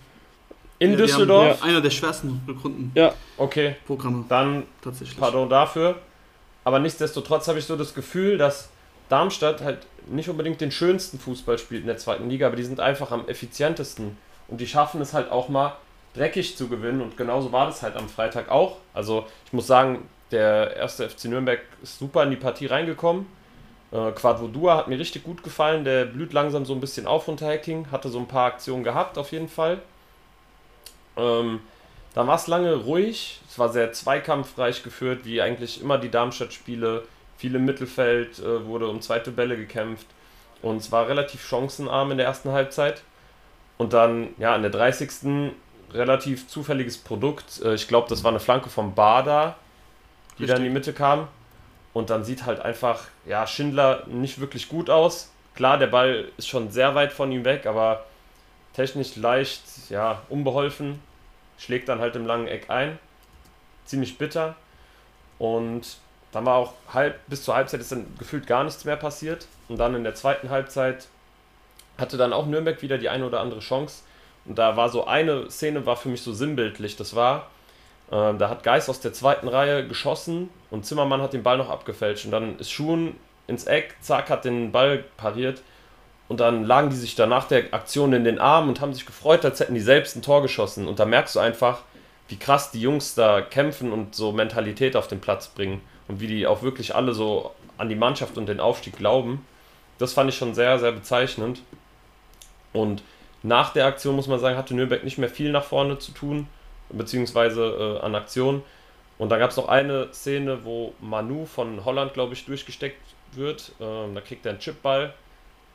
in 0.79 0.91
ja, 0.91 0.97
Düsseldorf? 0.97 1.59
Ja. 1.59 1.65
Einer 1.65 1.81
der 1.81 1.89
schwersten 1.89 2.39
Rückrunden. 2.47 2.91
Ja. 2.93 3.13
Okay. 3.35 3.75
Programme. 3.87 4.25
Dann 4.29 4.63
tatsächlich. 4.81 5.19
Pardon 5.19 5.49
dafür. 5.49 5.95
Aber 6.63 6.79
nichtsdestotrotz 6.79 7.47
habe 7.47 7.57
ich 7.57 7.65
so 7.65 7.75
das 7.75 7.95
Gefühl, 7.95 8.37
dass 8.37 8.69
Darmstadt 9.09 9.61
halt 9.61 9.79
nicht 10.05 10.29
unbedingt 10.29 10.61
den 10.61 10.71
schönsten 10.71 11.17
Fußball 11.17 11.57
spielt 11.57 11.81
in 11.81 11.87
der 11.87 11.97
zweiten 11.97 12.29
Liga, 12.29 12.47
aber 12.47 12.57
die 12.57 12.63
sind 12.63 12.79
einfach 12.79 13.11
am 13.11 13.27
effizientesten. 13.27 14.17
Und 14.49 14.61
die 14.61 14.67
schaffen 14.67 15.01
es 15.01 15.13
halt 15.13 15.31
auch 15.31 15.49
mal 15.49 15.75
dreckig 16.13 16.57
zu 16.57 16.67
gewinnen. 16.67 17.01
Und 17.01 17.17
genauso 17.17 17.51
war 17.51 17.65
das 17.65 17.81
halt 17.81 17.95
am 17.95 18.07
Freitag 18.07 18.51
auch. 18.51 18.77
Also 18.93 19.25
ich 19.47 19.53
muss 19.53 19.65
sagen, 19.65 20.07
der 20.29 20.75
erste 20.75 21.09
FC 21.09 21.25
Nürnberg 21.25 21.61
ist 21.81 21.97
super 21.97 22.23
in 22.23 22.29
die 22.29 22.35
Partie 22.35 22.67
reingekommen. 22.67 23.25
Äh, 23.91 24.11
Quadvodua 24.11 24.77
hat 24.77 24.87
mir 24.87 24.99
richtig 24.99 25.23
gut 25.23 25.43
gefallen. 25.43 25.83
Der 25.83 26.05
blüht 26.05 26.33
langsam 26.33 26.65
so 26.65 26.73
ein 26.73 26.81
bisschen 26.81 27.07
auf 27.07 27.27
unter 27.27 27.47
Hacking. 27.47 27.91
Hatte 27.91 28.09
so 28.09 28.19
ein 28.19 28.27
paar 28.27 28.47
Aktionen 28.47 28.83
gehabt 28.83 29.17
auf 29.17 29.31
jeden 29.31 29.49
Fall. 29.49 29.79
Ähm, 31.15 31.61
da 32.13 32.25
war 32.27 32.35
es 32.35 32.47
lange 32.47 32.73
ruhig. 32.75 33.39
Es 33.49 33.57
war 33.59 33.69
sehr 33.69 33.93
zweikampfreich 33.93 34.83
geführt, 34.83 35.21
wie 35.23 35.41
eigentlich 35.41 35.81
immer 35.81 35.97
die 35.97 36.09
Darmstadt-Spiele. 36.09 37.03
Viel 37.37 37.55
im 37.55 37.65
Mittelfeld 37.65 38.39
äh, 38.39 38.65
wurde 38.65 38.87
um 38.87 39.01
zweite 39.01 39.31
Bälle 39.31 39.55
gekämpft. 39.55 40.07
Und 40.61 40.77
es 40.77 40.91
war 40.91 41.07
relativ 41.07 41.45
chancenarm 41.47 42.11
in 42.11 42.17
der 42.17 42.25
ersten 42.25 42.51
Halbzeit. 42.51 43.03
Und 43.77 43.93
dann, 43.93 44.29
ja, 44.39 44.55
in 44.55 44.63
der 44.63 44.71
30. 44.71 45.51
relativ 45.93 46.47
zufälliges 46.47 46.97
Produkt. 46.97 47.61
Äh, 47.63 47.75
ich 47.75 47.87
glaube, 47.87 48.09
das 48.09 48.23
war 48.23 48.31
eine 48.31 48.39
Flanke 48.39 48.69
vom 48.69 48.95
Bader, 48.95 49.55
die 50.37 50.43
Richtig. 50.43 50.47
dann 50.47 50.57
in 50.57 50.63
die 50.63 50.73
Mitte 50.73 50.93
kam. 50.93 51.27
Und 51.97 52.11
dann 52.11 52.23
sieht 52.23 52.45
halt 52.45 52.59
einfach, 52.59 53.05
ja, 53.25 53.47
Schindler 53.47 54.03
nicht 54.05 54.39
wirklich 54.39 54.69
gut 54.69 54.87
aus. 54.87 55.31
Klar, 55.55 55.79
der 55.79 55.87
Ball 55.87 56.25
ist 56.37 56.47
schon 56.47 56.69
sehr 56.69 56.93
weit 56.93 57.11
von 57.11 57.31
ihm 57.31 57.43
weg, 57.43 57.65
aber 57.65 58.05
technisch 58.75 59.15
leicht, 59.15 59.63
ja, 59.89 60.21
unbeholfen. 60.29 60.99
Schlägt 61.57 61.89
dann 61.89 61.99
halt 61.99 62.15
im 62.15 62.27
langen 62.27 62.47
Eck 62.47 62.69
ein. 62.69 62.99
Ziemlich 63.85 64.19
bitter. 64.19 64.55
Und 65.39 65.97
dann 66.31 66.45
war 66.45 66.57
auch 66.57 66.73
halb, 66.93 67.19
bis 67.29 67.41
zur 67.41 67.55
Halbzeit 67.55 67.79
ist 67.79 67.91
dann 67.91 68.05
gefühlt 68.19 68.45
gar 68.45 68.63
nichts 68.63 68.85
mehr 68.85 68.95
passiert. 68.95 69.47
Und 69.67 69.77
dann 69.77 69.95
in 69.95 70.03
der 70.03 70.13
zweiten 70.13 70.51
Halbzeit 70.51 71.07
hatte 71.97 72.17
dann 72.17 72.31
auch 72.31 72.45
Nürnberg 72.45 72.79
wieder 72.83 72.99
die 72.99 73.09
eine 73.09 73.25
oder 73.25 73.39
andere 73.39 73.61
Chance. 73.61 74.03
Und 74.45 74.59
da 74.59 74.77
war 74.77 74.89
so 74.89 75.07
eine 75.07 75.49
Szene, 75.49 75.87
war 75.87 75.97
für 75.97 76.09
mich 76.09 76.21
so 76.21 76.31
sinnbildlich. 76.31 76.95
Das 76.95 77.15
war, 77.15 77.49
da 78.09 78.49
hat 78.49 78.63
Geist 78.63 78.89
aus 78.89 78.99
der 78.99 79.13
zweiten 79.13 79.47
Reihe 79.47 79.85
geschossen 79.85 80.49
und 80.71 80.85
Zimmermann 80.85 81.21
hat 81.21 81.33
den 81.33 81.43
Ball 81.43 81.57
noch 81.57 81.69
abgefälscht. 81.69 82.25
Und 82.25 82.31
dann 82.31 82.57
ist 82.59 82.71
Schuhen 82.71 83.15
ins 83.47 83.65
Eck, 83.65 83.95
zack, 84.01 84.29
hat 84.29 84.45
den 84.45 84.71
Ball 84.71 85.03
pariert. 85.17 85.61
Und 86.29 86.39
dann 86.39 86.65
lagen 86.65 86.89
die 86.89 86.95
sich 86.95 87.15
da 87.15 87.25
nach 87.25 87.47
der 87.47 87.73
Aktion 87.73 88.13
in 88.13 88.23
den 88.23 88.39
Armen 88.39 88.69
und 88.69 88.81
haben 88.81 88.93
sich 88.93 89.05
gefreut, 89.05 89.45
als 89.45 89.59
hätten 89.59 89.75
die 89.75 89.81
selbst 89.81 90.15
ein 90.15 90.21
Tor 90.21 90.41
geschossen. 90.41 90.87
Und 90.87 90.99
da 90.99 91.05
merkst 91.05 91.35
du 91.35 91.39
einfach, 91.39 91.83
wie 92.27 92.37
krass 92.37 92.71
die 92.71 92.81
Jungs 92.81 93.15
da 93.15 93.41
kämpfen 93.41 93.93
und 93.93 94.15
so 94.15 94.31
Mentalität 94.31 94.95
auf 94.95 95.07
den 95.07 95.21
Platz 95.21 95.47
bringen. 95.47 95.81
Und 96.07 96.19
wie 96.21 96.27
die 96.27 96.47
auch 96.47 96.61
wirklich 96.61 96.95
alle 96.95 97.13
so 97.13 97.51
an 97.77 97.89
die 97.89 97.95
Mannschaft 97.95 98.37
und 98.37 98.47
den 98.47 98.59
Aufstieg 98.59 98.97
glauben. 98.97 99.45
Das 99.97 100.13
fand 100.13 100.29
ich 100.29 100.37
schon 100.37 100.53
sehr, 100.53 100.79
sehr 100.79 100.91
bezeichnend. 100.91 101.61
Und 102.73 103.03
nach 103.43 103.73
der 103.73 103.85
Aktion 103.85 104.15
muss 104.15 104.27
man 104.27 104.39
sagen, 104.39 104.57
hatte 104.57 104.75
Nürnberg 104.75 105.03
nicht 105.03 105.17
mehr 105.17 105.29
viel 105.29 105.51
nach 105.51 105.63
vorne 105.63 105.99
zu 105.99 106.11
tun, 106.11 106.47
beziehungsweise 106.89 107.99
äh, 108.01 108.05
an 108.05 108.15
Aktion. 108.15 108.63
Und 109.17 109.29
da 109.29 109.37
gab 109.37 109.49
es 109.49 109.57
noch 109.57 109.67
eine 109.67 110.13
Szene, 110.13 110.63
wo 110.63 110.93
Manu 110.99 111.45
von 111.45 111.83
Holland, 111.85 112.13
glaube 112.13 112.33
ich, 112.33 112.45
durchgesteckt 112.45 113.01
wird. 113.31 113.71
Ähm, 113.79 114.13
da 114.13 114.21
kriegt 114.21 114.45
er 114.45 114.51
einen 114.51 114.59
Chipball 114.59 115.13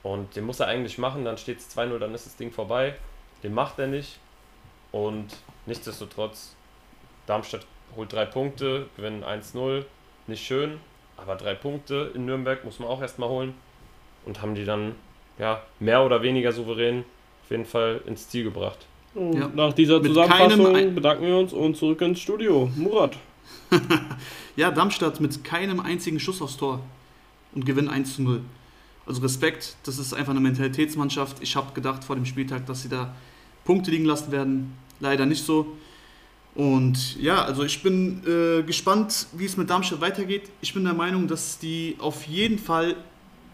und 0.02 0.36
den 0.36 0.44
muss 0.44 0.60
er 0.60 0.68
eigentlich 0.68 0.98
machen. 0.98 1.24
Dann 1.24 1.38
steht 1.38 1.58
es 1.58 1.76
2-0, 1.76 1.98
dann 1.98 2.14
ist 2.14 2.26
das 2.26 2.36
Ding 2.36 2.52
vorbei. 2.52 2.94
Den 3.42 3.54
macht 3.54 3.78
er 3.78 3.88
nicht. 3.88 4.18
Und 4.92 5.36
nichtsdestotrotz, 5.66 6.54
Darmstadt 7.26 7.66
holt 7.96 8.12
drei 8.12 8.26
Punkte, 8.26 8.86
gewinnen 8.96 9.24
1-0. 9.24 9.84
Nicht 10.26 10.44
schön, 10.44 10.80
aber 11.16 11.34
drei 11.34 11.54
Punkte 11.54 12.12
in 12.14 12.26
Nürnberg 12.26 12.64
muss 12.64 12.78
man 12.78 12.88
auch 12.88 13.00
erstmal 13.00 13.28
holen. 13.28 13.54
Und 14.24 14.40
haben 14.40 14.54
die 14.54 14.64
dann 14.64 14.94
ja, 15.38 15.62
mehr 15.80 16.04
oder 16.04 16.22
weniger 16.22 16.52
souverän 16.52 17.04
auf 17.42 17.50
jeden 17.50 17.64
Fall 17.64 18.00
ins 18.06 18.28
Ziel 18.28 18.44
gebracht. 18.44 18.86
Ja. 19.14 19.50
Nach 19.54 19.72
dieser 19.72 20.02
Zusammenfassung 20.02 20.94
bedanken 20.94 21.26
wir 21.26 21.36
uns 21.36 21.52
und 21.52 21.76
zurück 21.76 22.00
ins 22.00 22.20
Studio. 22.20 22.70
Murat. 22.76 23.16
ja, 24.56 24.70
Darmstadt 24.70 25.20
mit 25.20 25.44
keinem 25.44 25.80
einzigen 25.80 26.18
Schuss 26.18 26.40
aufs 26.40 26.56
Tor 26.56 26.80
und 27.54 27.66
gewinnen 27.66 27.88
1 27.88 28.16
zu 28.16 28.22
0. 28.22 28.40
Also 29.06 29.20
Respekt, 29.20 29.76
das 29.84 29.98
ist 29.98 30.14
einfach 30.14 30.30
eine 30.30 30.40
Mentalitätsmannschaft. 30.40 31.38
Ich 31.42 31.56
habe 31.56 31.72
gedacht 31.74 32.04
vor 32.04 32.16
dem 32.16 32.24
Spieltag, 32.24 32.66
dass 32.66 32.82
sie 32.82 32.88
da 32.88 33.14
Punkte 33.64 33.90
liegen 33.90 34.04
lassen 34.04 34.32
werden. 34.32 34.74
Leider 35.00 35.26
nicht 35.26 35.44
so. 35.44 35.66
Und 36.54 37.20
ja, 37.20 37.44
also 37.44 37.64
ich 37.64 37.82
bin 37.82 38.22
äh, 38.26 38.62
gespannt, 38.62 39.26
wie 39.32 39.46
es 39.46 39.56
mit 39.56 39.70
Darmstadt 39.70 40.00
weitergeht. 40.00 40.50
Ich 40.60 40.72
bin 40.74 40.84
der 40.84 40.94
Meinung, 40.94 41.26
dass 41.26 41.58
die 41.58 41.96
auf 41.98 42.26
jeden 42.26 42.58
Fall 42.58 42.96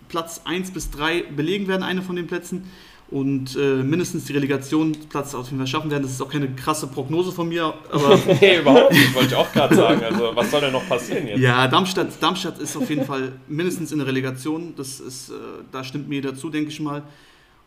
Platz 0.08 0.42
1 0.44 0.72
bis 0.72 0.90
3 0.90 1.22
belegen 1.22 1.68
werden, 1.68 1.82
eine 1.82 2.02
von 2.02 2.16
den 2.16 2.26
Plätzen. 2.26 2.68
Und 3.10 3.56
äh, 3.56 3.82
mindestens 3.82 4.26
die 4.26 4.34
Relegationsplatz 4.34 5.34
auf 5.34 5.46
jeden 5.46 5.58
Fall 5.58 5.66
schaffen 5.66 5.90
werden. 5.90 6.02
Das 6.02 6.12
ist 6.12 6.20
auch 6.20 6.28
keine 6.28 6.54
krasse 6.54 6.86
Prognose 6.88 7.32
von 7.32 7.48
mir. 7.48 7.72
Aber 7.90 8.18
nee, 8.40 8.58
überhaupt 8.58 8.92
nicht, 8.92 9.14
wollte 9.14 9.28
ich 9.28 9.34
auch 9.34 9.50
gerade 9.50 9.74
sagen. 9.74 10.04
Also, 10.04 10.36
was 10.36 10.50
soll 10.50 10.60
denn 10.60 10.72
noch 10.72 10.86
passieren 10.86 11.26
jetzt? 11.26 11.40
Ja, 11.40 11.66
Darmstadt, 11.68 12.08
Darmstadt 12.20 12.58
ist 12.58 12.76
auf 12.76 12.90
jeden 12.90 13.06
Fall 13.06 13.32
mindestens 13.48 13.92
in 13.92 13.98
der 13.98 14.06
Relegation. 14.06 14.74
Das 14.76 15.00
ist, 15.00 15.30
äh, 15.30 15.34
da 15.72 15.82
stimmt 15.84 16.08
mir 16.08 16.20
dazu, 16.20 16.50
denke 16.50 16.68
ich 16.68 16.80
mal. 16.80 17.02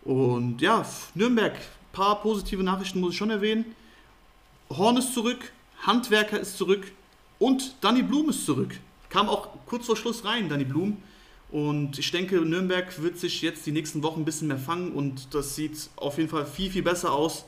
Und 0.03 0.61
ja, 0.61 0.85
Nürnberg, 1.15 1.53
ein 1.53 1.91
paar 1.91 2.21
positive 2.21 2.63
Nachrichten 2.63 2.99
muss 2.99 3.13
ich 3.13 3.17
schon 3.17 3.31
erwähnen. 3.31 3.65
Horn 4.69 4.97
ist 4.97 5.13
zurück, 5.13 5.51
Handwerker 5.81 6.39
ist 6.39 6.57
zurück 6.57 6.83
und 7.39 7.75
Danny 7.81 8.03
Blum 8.03 8.29
ist 8.29 8.45
zurück. 8.45 8.75
Kam 9.09 9.27
auch 9.27 9.49
kurz 9.65 9.87
vor 9.87 9.97
Schluss 9.97 10.23
rein, 10.23 10.47
Danny 10.49 10.63
Blum. 10.63 10.97
Und 11.51 11.99
ich 11.99 12.11
denke, 12.11 12.37
Nürnberg 12.37 13.01
wird 13.01 13.17
sich 13.17 13.41
jetzt 13.41 13.65
die 13.65 13.73
nächsten 13.73 14.01
Wochen 14.03 14.21
ein 14.21 14.25
bisschen 14.25 14.47
mehr 14.47 14.57
fangen 14.57 14.93
und 14.93 15.33
das 15.33 15.55
sieht 15.55 15.89
auf 15.97 16.17
jeden 16.17 16.29
Fall 16.29 16.45
viel, 16.45 16.71
viel 16.71 16.81
besser 16.81 17.11
aus 17.11 17.45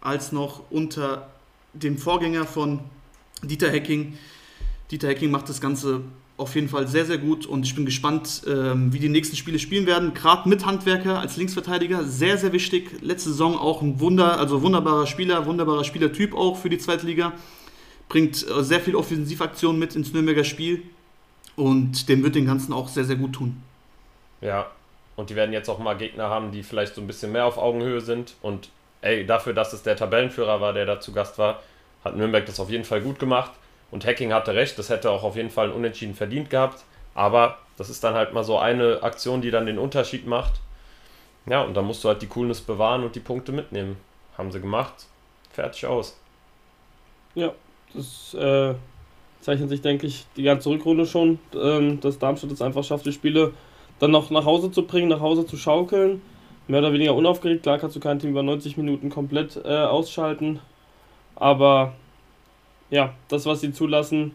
als 0.00 0.32
noch 0.32 0.64
unter 0.70 1.30
dem 1.72 1.96
Vorgänger 1.96 2.44
von 2.44 2.80
Dieter 3.42 3.70
Hecking. 3.70 4.18
Dieter 4.90 5.08
Hecking 5.08 5.30
macht 5.30 5.48
das 5.48 5.60
Ganze 5.60 6.00
auf 6.36 6.54
jeden 6.56 6.68
Fall 6.68 6.88
sehr, 6.88 7.06
sehr 7.06 7.18
gut 7.18 7.46
und 7.46 7.64
ich 7.64 7.74
bin 7.74 7.86
gespannt, 7.86 8.42
ähm, 8.48 8.92
wie 8.92 8.98
die 8.98 9.08
nächsten 9.08 9.36
Spiele 9.36 9.60
spielen 9.60 9.86
werden. 9.86 10.12
Gerade 10.12 10.48
mit 10.48 10.66
Handwerker 10.66 11.20
als 11.20 11.36
Linksverteidiger, 11.36 12.04
sehr, 12.04 12.38
sehr 12.38 12.52
wichtig. 12.52 13.00
Letzte 13.00 13.30
Saison 13.30 13.56
auch 13.56 13.80
ein 13.80 14.00
Wunder, 14.00 14.38
also 14.38 14.60
wunderbarer 14.60 15.06
Spieler, 15.06 15.46
wunderbarer 15.46 15.84
Spielertyp 15.84 16.34
auch 16.34 16.58
für 16.58 16.68
die 16.68 16.78
zweite 16.78 17.06
Liga. 17.06 17.32
Bringt 18.08 18.44
äh, 18.48 18.64
sehr 18.64 18.80
viel 18.80 18.96
Offensivaktion 18.96 19.78
mit 19.78 19.94
ins 19.94 20.12
Nürnberger 20.12 20.44
Spiel 20.44 20.82
und 21.56 22.08
dem 22.08 22.22
wird 22.22 22.34
den 22.34 22.46
Ganzen 22.46 22.72
auch 22.72 22.88
sehr, 22.88 23.04
sehr 23.04 23.16
gut 23.16 23.32
tun. 23.32 23.62
Ja, 24.40 24.70
und 25.16 25.30
die 25.30 25.36
werden 25.36 25.52
jetzt 25.52 25.68
auch 25.68 25.78
mal 25.78 25.96
Gegner 25.96 26.28
haben, 26.28 26.52
die 26.52 26.62
vielleicht 26.62 26.94
so 26.94 27.00
ein 27.00 27.06
bisschen 27.06 27.32
mehr 27.32 27.46
auf 27.46 27.58
Augenhöhe 27.58 28.00
sind. 28.00 28.34
Und 28.42 28.68
ey, 29.00 29.24
dafür, 29.26 29.54
dass 29.54 29.72
es 29.72 29.82
der 29.82 29.96
Tabellenführer 29.96 30.60
war, 30.60 30.72
der 30.74 30.84
da 30.84 31.00
zu 31.00 31.12
Gast 31.12 31.38
war, 31.38 31.62
hat 32.04 32.16
Nürnberg 32.16 32.44
das 32.46 32.60
auf 32.60 32.70
jeden 32.70 32.84
Fall 32.84 33.00
gut 33.00 33.18
gemacht. 33.18 33.52
Und 33.90 34.04
Hacking 34.04 34.32
hatte 34.32 34.54
recht, 34.54 34.78
das 34.78 34.90
hätte 34.90 35.10
auch 35.10 35.22
auf 35.22 35.36
jeden 35.36 35.50
Fall 35.50 35.68
ein 35.68 35.72
Unentschieden 35.72 36.14
verdient 36.14 36.50
gehabt. 36.50 36.84
Aber 37.14 37.58
das 37.78 37.88
ist 37.88 38.04
dann 38.04 38.14
halt 38.14 38.34
mal 38.34 38.44
so 38.44 38.58
eine 38.58 39.02
Aktion, 39.02 39.40
die 39.40 39.50
dann 39.50 39.66
den 39.66 39.78
Unterschied 39.78 40.26
macht. 40.26 40.60
Ja, 41.46 41.62
und 41.62 41.74
da 41.74 41.82
musst 41.82 42.04
du 42.04 42.08
halt 42.08 42.20
die 42.20 42.26
Coolness 42.26 42.60
bewahren 42.60 43.04
und 43.04 43.14
die 43.14 43.20
Punkte 43.20 43.52
mitnehmen. 43.52 43.96
Haben 44.36 44.52
sie 44.52 44.60
gemacht. 44.60 45.06
Fertig 45.52 45.86
aus. 45.86 46.18
Ja, 47.34 47.52
das 47.94 48.34
äh, 48.34 48.74
zeichnet 49.46 49.68
sich, 49.68 49.80
denke 49.80 50.08
ich, 50.08 50.26
die 50.36 50.42
ganze 50.42 50.68
Rückrunde 50.70 51.06
schon, 51.06 51.38
ähm, 51.54 52.00
dass 52.00 52.18
Darmstadt 52.18 52.50
es 52.50 52.60
einfach 52.60 52.82
schafft, 52.82 53.06
die 53.06 53.12
Spiele 53.12 53.52
dann 54.00 54.10
noch 54.10 54.30
nach 54.30 54.44
Hause 54.44 54.72
zu 54.72 54.82
bringen, 54.82 55.08
nach 55.08 55.20
Hause 55.20 55.46
zu 55.46 55.56
schaukeln. 55.56 56.20
Mehr 56.66 56.80
oder 56.80 56.92
weniger 56.92 57.14
unaufgeregt. 57.14 57.62
Klar 57.62 57.78
kannst 57.78 57.94
du 57.94 58.00
kein 58.00 58.18
Team 58.18 58.30
über 58.30 58.42
90 58.42 58.76
Minuten 58.76 59.08
komplett 59.08 59.56
äh, 59.64 59.68
ausschalten. 59.68 60.58
Aber 61.36 61.92
ja, 62.90 63.14
das, 63.28 63.46
was 63.46 63.60
sie 63.60 63.72
zulassen, 63.72 64.32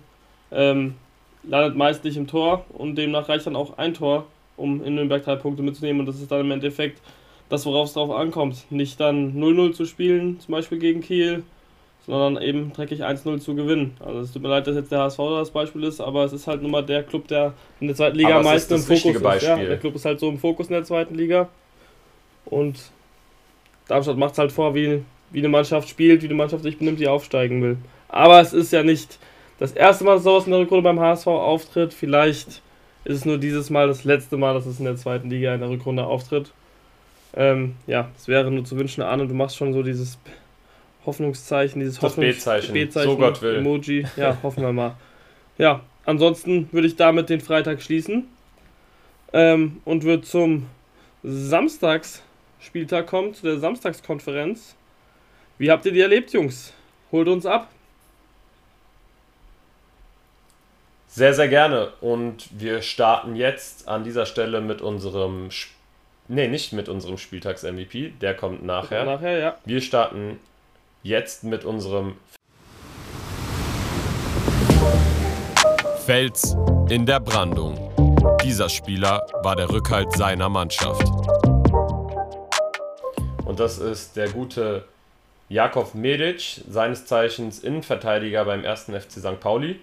ähm, 0.50 0.96
landet 1.44 1.76
meist 1.76 2.06
nicht 2.06 2.16
im 2.16 2.28
Tor 2.28 2.66
und 2.70 2.96
demnach 2.96 3.28
reicht 3.28 3.48
dann 3.48 3.58
auch 3.58 3.78
ein 3.78 3.94
Tor, 3.94 4.28
um 4.56 4.82
in 4.82 4.96
Nürnberg 4.96 5.26
drei 5.26 5.36
Punkte 5.36 5.62
mitzunehmen 5.62 6.00
und 6.00 6.06
das 6.06 6.22
ist 6.22 6.32
dann 6.32 6.40
im 6.40 6.52
Endeffekt 6.52 7.02
das, 7.50 7.66
worauf 7.66 7.88
es 7.88 7.94
drauf 7.94 8.12
ankommt. 8.12 8.66
Nicht 8.70 8.98
dann 9.02 9.34
0-0 9.34 9.74
zu 9.74 9.86
spielen, 9.86 10.40
zum 10.40 10.54
Beispiel 10.54 10.80
gegen 10.80 11.02
Kiel, 11.02 11.44
sondern 12.06 12.42
eben 12.42 12.74
dreckig 12.74 13.04
1-0 13.04 13.40
zu 13.40 13.56
gewinnen. 13.56 13.96
Also 14.00 14.20
es 14.20 14.32
tut 14.32 14.42
mir 14.42 14.50
leid, 14.50 14.68
dass 14.68 14.76
jetzt 14.76 14.92
der 14.92 15.00
HSV 15.00 15.18
das 15.18 15.52
Beispiel 15.52 15.84
ist, 15.84 16.02
aber 16.02 16.26
es 16.26 16.34
ist 16.34 16.48
halt 16.48 16.62
nun 16.62 16.72
mal 16.72 16.84
der 16.84 17.04
Club, 17.04 17.28
der 17.28 17.54
in 17.80 17.88
der 17.88 17.96
zweiten 17.96 18.18
Liga 18.18 18.38
am 18.38 18.44
meisten 18.44 18.74
im 18.74 18.82
Fokus 18.82 19.06
ist. 19.06 19.44
Ja, 19.44 19.56
der 19.58 19.78
Club 19.78 19.96
ist 19.96 20.06
halt 20.06 20.20
so 20.20 20.30
im 20.30 20.40
Fokus 20.40 20.68
in 20.68 20.74
der 20.74 20.84
zweiten 20.84 21.16
Liga 21.16 21.48
und 22.46 22.80
Darmstadt 23.88 24.18
macht 24.18 24.34
es 24.34 24.40
halt 24.40 24.52
vor, 24.52 24.74
wie, 24.74 25.04
wie 25.32 25.40
eine 25.40 25.50
Mannschaft 25.50 25.90
spielt, 25.90 26.22
wie 26.22 26.28
eine 26.28 26.36
Mannschaft 26.36 26.64
sich 26.64 26.78
benimmt, 26.78 27.00
die 27.00 27.08
aufsteigen 27.08 27.62
will. 27.62 27.78
Aber 28.08 28.40
es 28.40 28.54
ist 28.54 28.72
ja 28.72 28.84
nicht 28.84 29.20
das 29.60 29.74
erste 29.74 30.04
Mal, 30.04 30.16
dass 30.16 30.24
sowas 30.24 30.46
in 30.46 30.52
der 30.52 30.62
Rückrunde 30.62 30.84
beim 30.84 31.00
HSV 31.00 31.28
auftritt. 31.28 31.94
Vielleicht 31.94 32.62
ist 33.04 33.18
es 33.18 33.26
nur 33.26 33.38
dieses 33.38 33.70
Mal 33.70 33.88
das 33.88 34.04
letzte 34.04 34.38
Mal, 34.38 34.54
dass 34.54 34.66
es 34.66 34.80
in 34.80 34.86
der 34.86 34.96
zweiten 34.96 35.30
Liga 35.30 35.54
in 35.54 35.62
der 35.62 35.70
Rückrunde 35.70 36.06
auftritt. 36.06 36.52
Ähm, 37.34 37.76
ja, 37.88 38.10
es 38.18 38.28
wäre 38.28 38.52
nur 38.52 38.66
zu 38.66 38.78
wünschen, 38.78 39.02
Arne, 39.02 39.28
du 39.28 39.34
machst 39.34 39.56
schon 39.56 39.74
so 39.74 39.84
dieses 39.84 40.18
Hoffnungszeichen, 41.06 41.80
dieses 41.80 42.02
Hoffnungszeichen, 42.02 42.74
B-Zeichen, 42.74 43.10
so 43.10 43.18
Gott 43.18 43.42
will. 43.42 43.56
Emoji. 43.56 44.06
Ja, 44.16 44.38
hoffen 44.44 44.64
wir 44.64 44.72
mal. 44.72 44.96
Ja, 45.58 45.82
ansonsten 46.06 46.70
würde 46.72 46.88
ich 46.88 46.96
damit 46.96 47.30
den 47.30 47.42
Freitag 47.42 47.82
schließen 47.82 48.28
ähm, 49.34 49.82
und 49.86 50.04
würde 50.04 50.24
zum 50.24 50.68
Samstagsspieltag 51.24 53.08
kommen, 53.08 53.34
zu 53.34 53.44
der 53.44 53.60
Samstagskonferenz. 53.60 54.76
Wie 55.58 55.72
habt 55.72 55.86
ihr 55.86 55.92
die 55.92 56.02
erlebt, 56.02 56.34
Jungs? 56.34 56.74
Holt 57.12 57.28
uns 57.28 57.46
ab. 57.46 57.70
Sehr, 61.08 61.34
sehr 61.34 61.50
gerne. 61.50 61.92
Und 62.00 62.48
wir 62.58 62.82
starten 62.82 63.36
jetzt 63.36 63.88
an 63.88 64.04
dieser 64.04 64.26
Stelle 64.26 64.62
mit 64.62 64.82
unserem. 64.82 65.48
Sp 65.52 65.76
nee, 66.30 66.48
nicht 66.48 66.72
mit 66.72 66.88
unserem 66.88 67.18
Spieltags-MVP. 67.18 68.14
Der 68.22 68.34
kommt 68.34 68.64
nachher. 68.64 69.04
Nachher, 69.04 69.38
ja. 69.38 69.58
Wir 69.66 69.82
starten 69.82 70.40
jetzt 71.04 71.44
mit 71.44 71.66
unserem. 71.66 72.16
Fels 76.06 76.56
in 76.90 77.06
der 77.06 77.20
Brandung. 77.20 77.92
Dieser 78.44 78.70
Spieler 78.70 79.26
war 79.44 79.56
der 79.56 79.70
Rückhalt 79.70 80.12
seiner 80.14 80.50
Mannschaft. 80.50 81.08
Und 83.46 83.60
das 83.60 83.78
ist 83.80 84.16
der 84.16 84.30
gute 84.30 84.86
Jakov 85.50 85.94
Medic, 85.94 86.62
seines 86.70 87.06
Zeichens 87.06 87.60
Innenverteidiger 87.60 88.46
beim 88.46 88.66
1. 88.66 88.86
FC 88.86 89.20
St. 89.20 89.40
Pauli. 89.40 89.80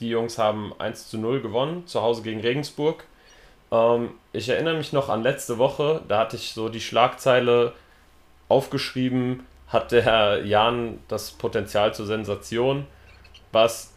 Die 0.00 0.08
Jungs 0.08 0.38
haben 0.38 0.72
1 0.78 1.08
zu 1.08 1.18
0 1.18 1.42
gewonnen, 1.42 1.86
zu 1.86 2.02
Hause 2.02 2.22
gegen 2.22 2.40
Regensburg. 2.40 3.04
Ähm, 3.70 4.10
ich 4.32 4.48
erinnere 4.48 4.76
mich 4.76 4.92
noch 4.92 5.08
an 5.08 5.22
letzte 5.22 5.58
Woche, 5.58 6.02
da 6.08 6.20
hatte 6.20 6.36
ich 6.36 6.54
so 6.54 6.68
die 6.68 6.80
Schlagzeile 6.80 7.72
aufgeschrieben, 8.48 9.46
hat 9.72 9.92
der 9.92 10.02
Herr 10.02 10.44
Jan 10.44 10.98
das 11.08 11.32
Potenzial 11.32 11.94
zur 11.94 12.06
Sensation, 12.06 12.86
was 13.52 13.94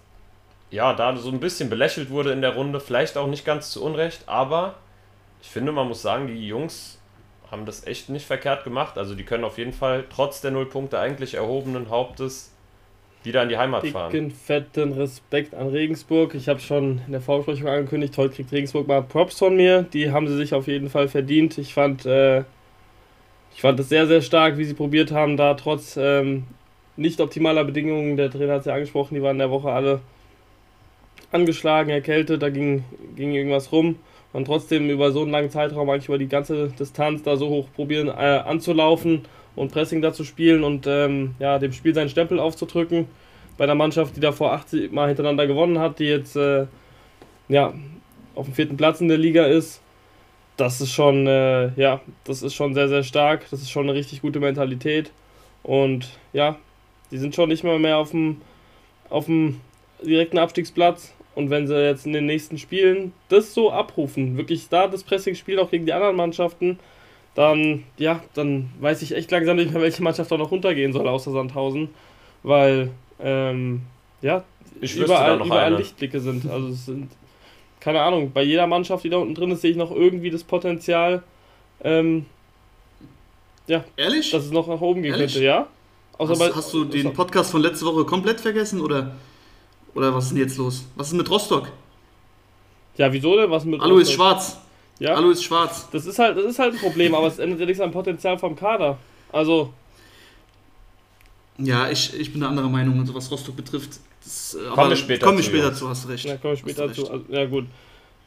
ja 0.71 0.93
da 0.93 1.15
so 1.17 1.29
ein 1.29 1.39
bisschen 1.39 1.69
belächelt 1.69 2.09
wurde 2.09 2.31
in 2.31 2.41
der 2.41 2.55
Runde, 2.55 2.79
vielleicht 2.79 3.17
auch 3.17 3.27
nicht 3.27 3.45
ganz 3.45 3.71
zu 3.71 3.83
Unrecht, 3.83 4.23
aber 4.27 4.75
ich 5.41 5.49
finde, 5.49 5.71
man 5.71 5.87
muss 5.87 6.01
sagen, 6.01 6.27
die 6.27 6.47
Jungs 6.47 6.99
haben 7.51 7.65
das 7.65 7.85
echt 7.85 8.09
nicht 8.09 8.25
verkehrt 8.25 8.63
gemacht. 8.63 8.97
Also 8.97 9.13
die 9.13 9.23
können 9.23 9.43
auf 9.43 9.57
jeden 9.57 9.73
Fall 9.73 10.05
trotz 10.09 10.41
der 10.41 10.51
Nullpunkte 10.51 10.99
eigentlich 10.99 11.35
erhobenen 11.35 11.89
Hauptes 11.89 12.51
wieder 13.23 13.43
in 13.43 13.49
die 13.49 13.57
Heimat 13.57 13.83
Dicken, 13.83 13.93
fahren. 13.93 14.31
fetten 14.31 14.93
Respekt 14.93 15.53
an 15.53 15.69
Regensburg. 15.69 16.35
Ich 16.35 16.47
habe 16.47 16.59
schon 16.59 17.01
in 17.05 17.11
der 17.11 17.21
Vorbesprechung 17.21 17.67
angekündigt, 17.67 18.17
heute 18.17 18.35
kriegt 18.35 18.51
Regensburg 18.51 18.87
mal 18.87 19.03
Props 19.03 19.39
von 19.39 19.55
mir. 19.55 19.83
Die 19.83 20.11
haben 20.11 20.27
sie 20.27 20.35
sich 20.35 20.53
auf 20.53 20.67
jeden 20.67 20.89
Fall 20.89 21.07
verdient. 21.07 21.57
Ich 21.57 21.73
fand, 21.73 22.05
äh, 22.05 22.43
ich 23.55 23.61
fand 23.61 23.79
es 23.79 23.87
sehr, 23.87 24.05
sehr 24.05 24.21
stark, 24.21 24.57
wie 24.57 24.65
sie 24.65 24.73
probiert 24.73 25.11
haben, 25.11 25.37
da 25.37 25.53
trotz 25.53 25.97
ähm, 25.97 26.43
nicht 26.97 27.21
optimaler 27.21 27.63
Bedingungen, 27.63 28.17
der 28.17 28.29
Trainer 28.29 28.53
hat 28.53 28.59
es 28.61 28.65
ja 28.65 28.73
angesprochen, 28.73 29.15
die 29.15 29.21
waren 29.21 29.35
in 29.35 29.39
der 29.39 29.49
Woche 29.49 29.71
alle 29.71 30.01
angeschlagen, 31.31 31.89
erkältet, 31.89 32.41
da 32.41 32.49
ging, 32.49 32.83
ging 33.15 33.31
irgendwas 33.31 33.71
rum 33.71 33.95
und 34.33 34.45
trotzdem 34.45 34.89
über 34.89 35.13
so 35.13 35.21
einen 35.21 35.31
langen 35.31 35.49
Zeitraum, 35.49 35.89
eigentlich 35.89 36.09
über 36.09 36.17
die 36.17 36.27
ganze 36.27 36.67
Distanz 36.67 37.23
da 37.23 37.37
so 37.37 37.47
hoch 37.47 37.67
probieren 37.73 38.09
äh, 38.09 38.11
anzulaufen 38.11 39.21
und 39.55 39.71
Pressing 39.71 40.01
da 40.01 40.11
zu 40.11 40.25
spielen 40.25 40.65
und 40.65 40.85
ähm, 40.85 41.35
ja, 41.39 41.57
dem 41.57 41.71
Spiel 41.71 41.93
seinen 41.95 42.09
Stempel 42.09 42.41
aufzudrücken. 42.41 43.07
Bei 43.57 43.63
einer 43.63 43.75
Mannschaft, 43.75 44.17
die 44.17 44.19
davor 44.19 44.51
80 44.51 44.91
Mal 44.91 45.07
hintereinander 45.07 45.47
gewonnen 45.47 45.79
hat, 45.79 45.99
die 45.99 46.05
jetzt 46.05 46.35
äh, 46.35 46.65
ja, 47.47 47.73
auf 48.35 48.47
dem 48.47 48.53
vierten 48.53 48.75
Platz 48.75 48.99
in 48.99 49.07
der 49.07 49.17
Liga 49.17 49.45
ist. 49.45 49.81
Das 50.57 50.79
ist 50.79 50.91
schon, 50.91 51.27
äh, 51.27 51.73
ja, 51.79 52.01
das 52.23 52.41
ist 52.41 52.53
schon 52.53 52.73
sehr, 52.73 52.87
sehr 52.87 53.03
stark. 53.03 53.45
Das 53.51 53.61
ist 53.61 53.71
schon 53.71 53.83
eine 53.83 53.93
richtig 53.93 54.21
gute 54.21 54.39
Mentalität. 54.39 55.11
Und 55.63 56.07
ja, 56.31 56.57
die 57.11 57.17
sind 57.17 57.35
schon 57.35 57.49
nicht 57.49 57.63
mehr 57.63 57.77
mehr 57.79 57.97
auf 57.97 58.11
dem, 58.11 58.41
auf 59.09 59.25
dem 59.25 59.59
direkten 60.01 60.37
Abstiegsplatz. 60.37 61.13
Und 61.35 61.49
wenn 61.49 61.67
sie 61.67 61.75
jetzt 61.83 62.05
in 62.05 62.13
den 62.13 62.25
nächsten 62.25 62.57
Spielen 62.57 63.11
das 63.27 63.53
so 63.53 63.71
abrufen, 63.71 64.37
wirklich 64.37 64.69
da 64.69 64.87
das 64.87 65.03
Pressing-Spiel 65.03 65.59
auch 65.59 65.69
gegen 65.69 65.85
die 65.85 65.91
anderen 65.93 66.15
Mannschaften, 66.15 66.79
dann, 67.35 67.83
ja, 67.97 68.21
dann 68.33 68.69
weiß 68.79 69.01
ich 69.01 69.13
echt 69.13 69.29
langsam 69.31 69.57
nicht 69.57 69.73
mehr, 69.73 69.81
welche 69.81 70.01
Mannschaft 70.01 70.31
da 70.31 70.37
noch 70.37 70.51
runtergehen 70.51 70.93
soll 70.93 71.07
außer 71.07 71.31
Sandhausen, 71.31 71.89
weil, 72.43 72.91
ähm, 73.19 73.81
ja, 74.21 74.45
Ich 74.79 74.95
überall, 74.95 75.37
noch 75.37 75.45
überall 75.45 75.65
eine. 75.65 75.77
Lichtblicke 75.77 76.21
sind. 76.21 76.49
Also 76.49 76.69
es 76.69 76.85
sind, 76.85 77.11
keine 77.85 78.01
Ahnung, 78.01 78.31
bei 78.33 78.41
jeder 78.41 78.65
Mannschaft, 78.65 79.03
die 79.03 79.09
da 79.11 79.17
unten 79.17 79.35
drin 79.35 79.51
ist, 79.51 79.61
sehe 79.61 79.69
ich 79.69 79.77
noch 79.77 79.91
irgendwie 79.91 80.31
das 80.31 80.43
Potenzial, 80.43 81.21
ähm, 81.83 82.25
Ehrlich? 83.95 84.31
dass 84.31 84.43
es 84.45 84.51
noch 84.51 84.67
nach 84.67 84.81
oben 84.81 85.03
gehen 85.03 85.13
Ehrlich? 85.13 85.33
könnte, 85.33 85.45
ja? 85.45 85.67
Außer 86.17 86.33
bei- 86.35 86.47
hast, 86.47 86.55
hast 86.55 86.73
du 86.73 86.83
den 86.85 87.13
Podcast 87.13 87.51
von 87.51 87.61
letzter 87.61 87.85
Woche 87.85 88.03
komplett 88.05 88.41
vergessen 88.41 88.81
oder, 88.81 89.15
oder 89.93 90.13
was 90.15 90.25
ist 90.25 90.29
denn 90.31 90.39
jetzt 90.39 90.57
los? 90.57 90.85
Was 90.95 91.07
ist 91.09 91.13
mit 91.13 91.29
Rostock? 91.29 91.71
Ja, 92.97 93.13
wieso 93.13 93.35
denn? 93.37 93.51
Was 93.51 93.65
mit 93.65 93.79
Alu 93.81 93.99
ist 93.99 94.09
Rostock? 94.09 94.15
schwarz. 94.25 94.57
Ja, 94.97 95.13
Alu 95.15 95.29
ist 95.29 95.43
schwarz. 95.43 95.87
das 95.91 96.05
ist 96.07 96.17
halt, 96.17 96.37
das 96.37 96.45
ist 96.45 96.57
halt 96.57 96.73
ein 96.73 96.79
Problem, 96.79 97.13
aber 97.13 97.27
es 97.27 97.37
ändert 97.37 97.59
ja 97.59 97.65
nichts 97.67 97.81
am 97.81 97.91
Potenzial 97.91 98.39
vom 98.39 98.55
Kader. 98.55 98.97
Also, 99.31 99.73
Ja, 101.57 101.89
ich, 101.89 102.13
ich 102.19 102.31
bin 102.33 102.41
eine 102.41 102.49
andere 102.49 102.69
Meinung, 102.69 102.99
also 102.99 103.13
was 103.15 103.31
Rostock 103.31 103.55
betrifft. 103.55 103.99
Das, 104.23 104.55
äh, 104.55 104.69
Kommen 104.73 104.89
wir 104.89 104.95
später 104.95 105.35
zu, 105.35 105.43
später 105.43 105.65
Jungs. 105.65 105.79
zu, 105.79 105.89
hast 105.89 106.05
du 106.05 106.09
recht. 106.09 106.25
Ja, 106.25 106.37
kommen 106.37 106.43
wir 106.43 106.51
Hast 106.51 106.59
später 106.59 106.87
du 106.87 106.93
zu. 106.93 107.01
recht. 107.03 107.11
Also, 107.11 107.25
ja, 107.33 107.45
gut. 107.45 107.65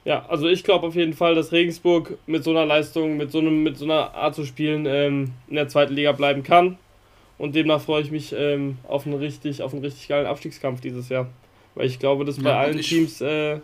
Ja, 0.05 0.25
also 0.27 0.49
ich 0.49 0.65
glaube 0.65 0.87
auf 0.87 0.95
jeden 0.95 1.13
Fall, 1.13 1.35
dass 1.35 1.53
Regensburg 1.53 2.17
mit 2.27 2.43
so 2.45 2.51
einer 2.51 2.65
Leistung, 2.65 3.17
mit 3.17 3.31
so, 3.31 3.41
einem, 3.41 3.63
mit 3.63 3.77
so 3.77 3.85
einer 3.85 4.15
Art 4.15 4.35
zu 4.35 4.47
spielen 4.47 4.87
ähm, 4.87 5.33
in 5.49 5.57
der 5.57 5.69
zweiten 5.69 5.93
Liga 5.95 6.13
bleiben 6.13 6.43
kann. 6.43 6.79
Und 7.37 7.55
demnach 7.55 7.81
freue 7.81 8.03
ich 8.03 8.11
mich 8.11 8.33
ähm, 8.37 8.79
auf, 8.89 9.07
einen 9.07 9.17
richtig, 9.17 9.63
auf 9.63 9.73
einen 9.75 9.85
richtig 9.85 10.09
geilen 10.09 10.27
Abstiegskampf 10.27 10.81
dieses 10.81 11.09
Jahr. 11.09 11.27
Weil 11.75 11.87
ich 11.87 11.99
glaube, 11.99 12.25
dass 12.25 12.39
bei 12.43 12.51
Ja, 12.51 12.59
allen 12.61 12.79
ich- 12.79 12.89
Teams, 12.89 13.21
äh, 13.21 13.61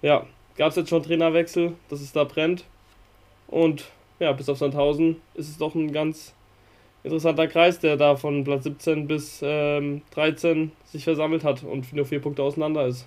ja, 0.00 0.26
gab 0.56 0.70
es 0.70 0.76
jetzt 0.76 0.88
schon 0.88 1.02
Trainerwechsel, 1.02 1.74
dass 1.90 2.00
es 2.00 2.12
da 2.12 2.24
brennt. 2.24 2.64
Und 3.46 3.84
ja, 4.20 4.32
bis 4.32 4.48
auf 4.48 4.58
Sandhausen 4.58 5.16
ist 5.34 5.48
es 5.48 5.58
doch 5.58 5.74
ein 5.74 5.92
ganz 5.92 6.32
interessanter 7.08 7.46
Kreis, 7.48 7.80
der 7.80 7.96
da 7.96 8.16
von 8.16 8.44
Platz 8.44 8.64
17 8.64 9.06
bis 9.06 9.40
ähm, 9.42 10.02
13 10.12 10.72
sich 10.86 11.04
versammelt 11.04 11.44
hat 11.44 11.62
und 11.62 11.92
nur 11.92 12.06
vier 12.06 12.20
Punkte 12.20 12.42
auseinander 12.42 12.86
ist. 12.86 13.06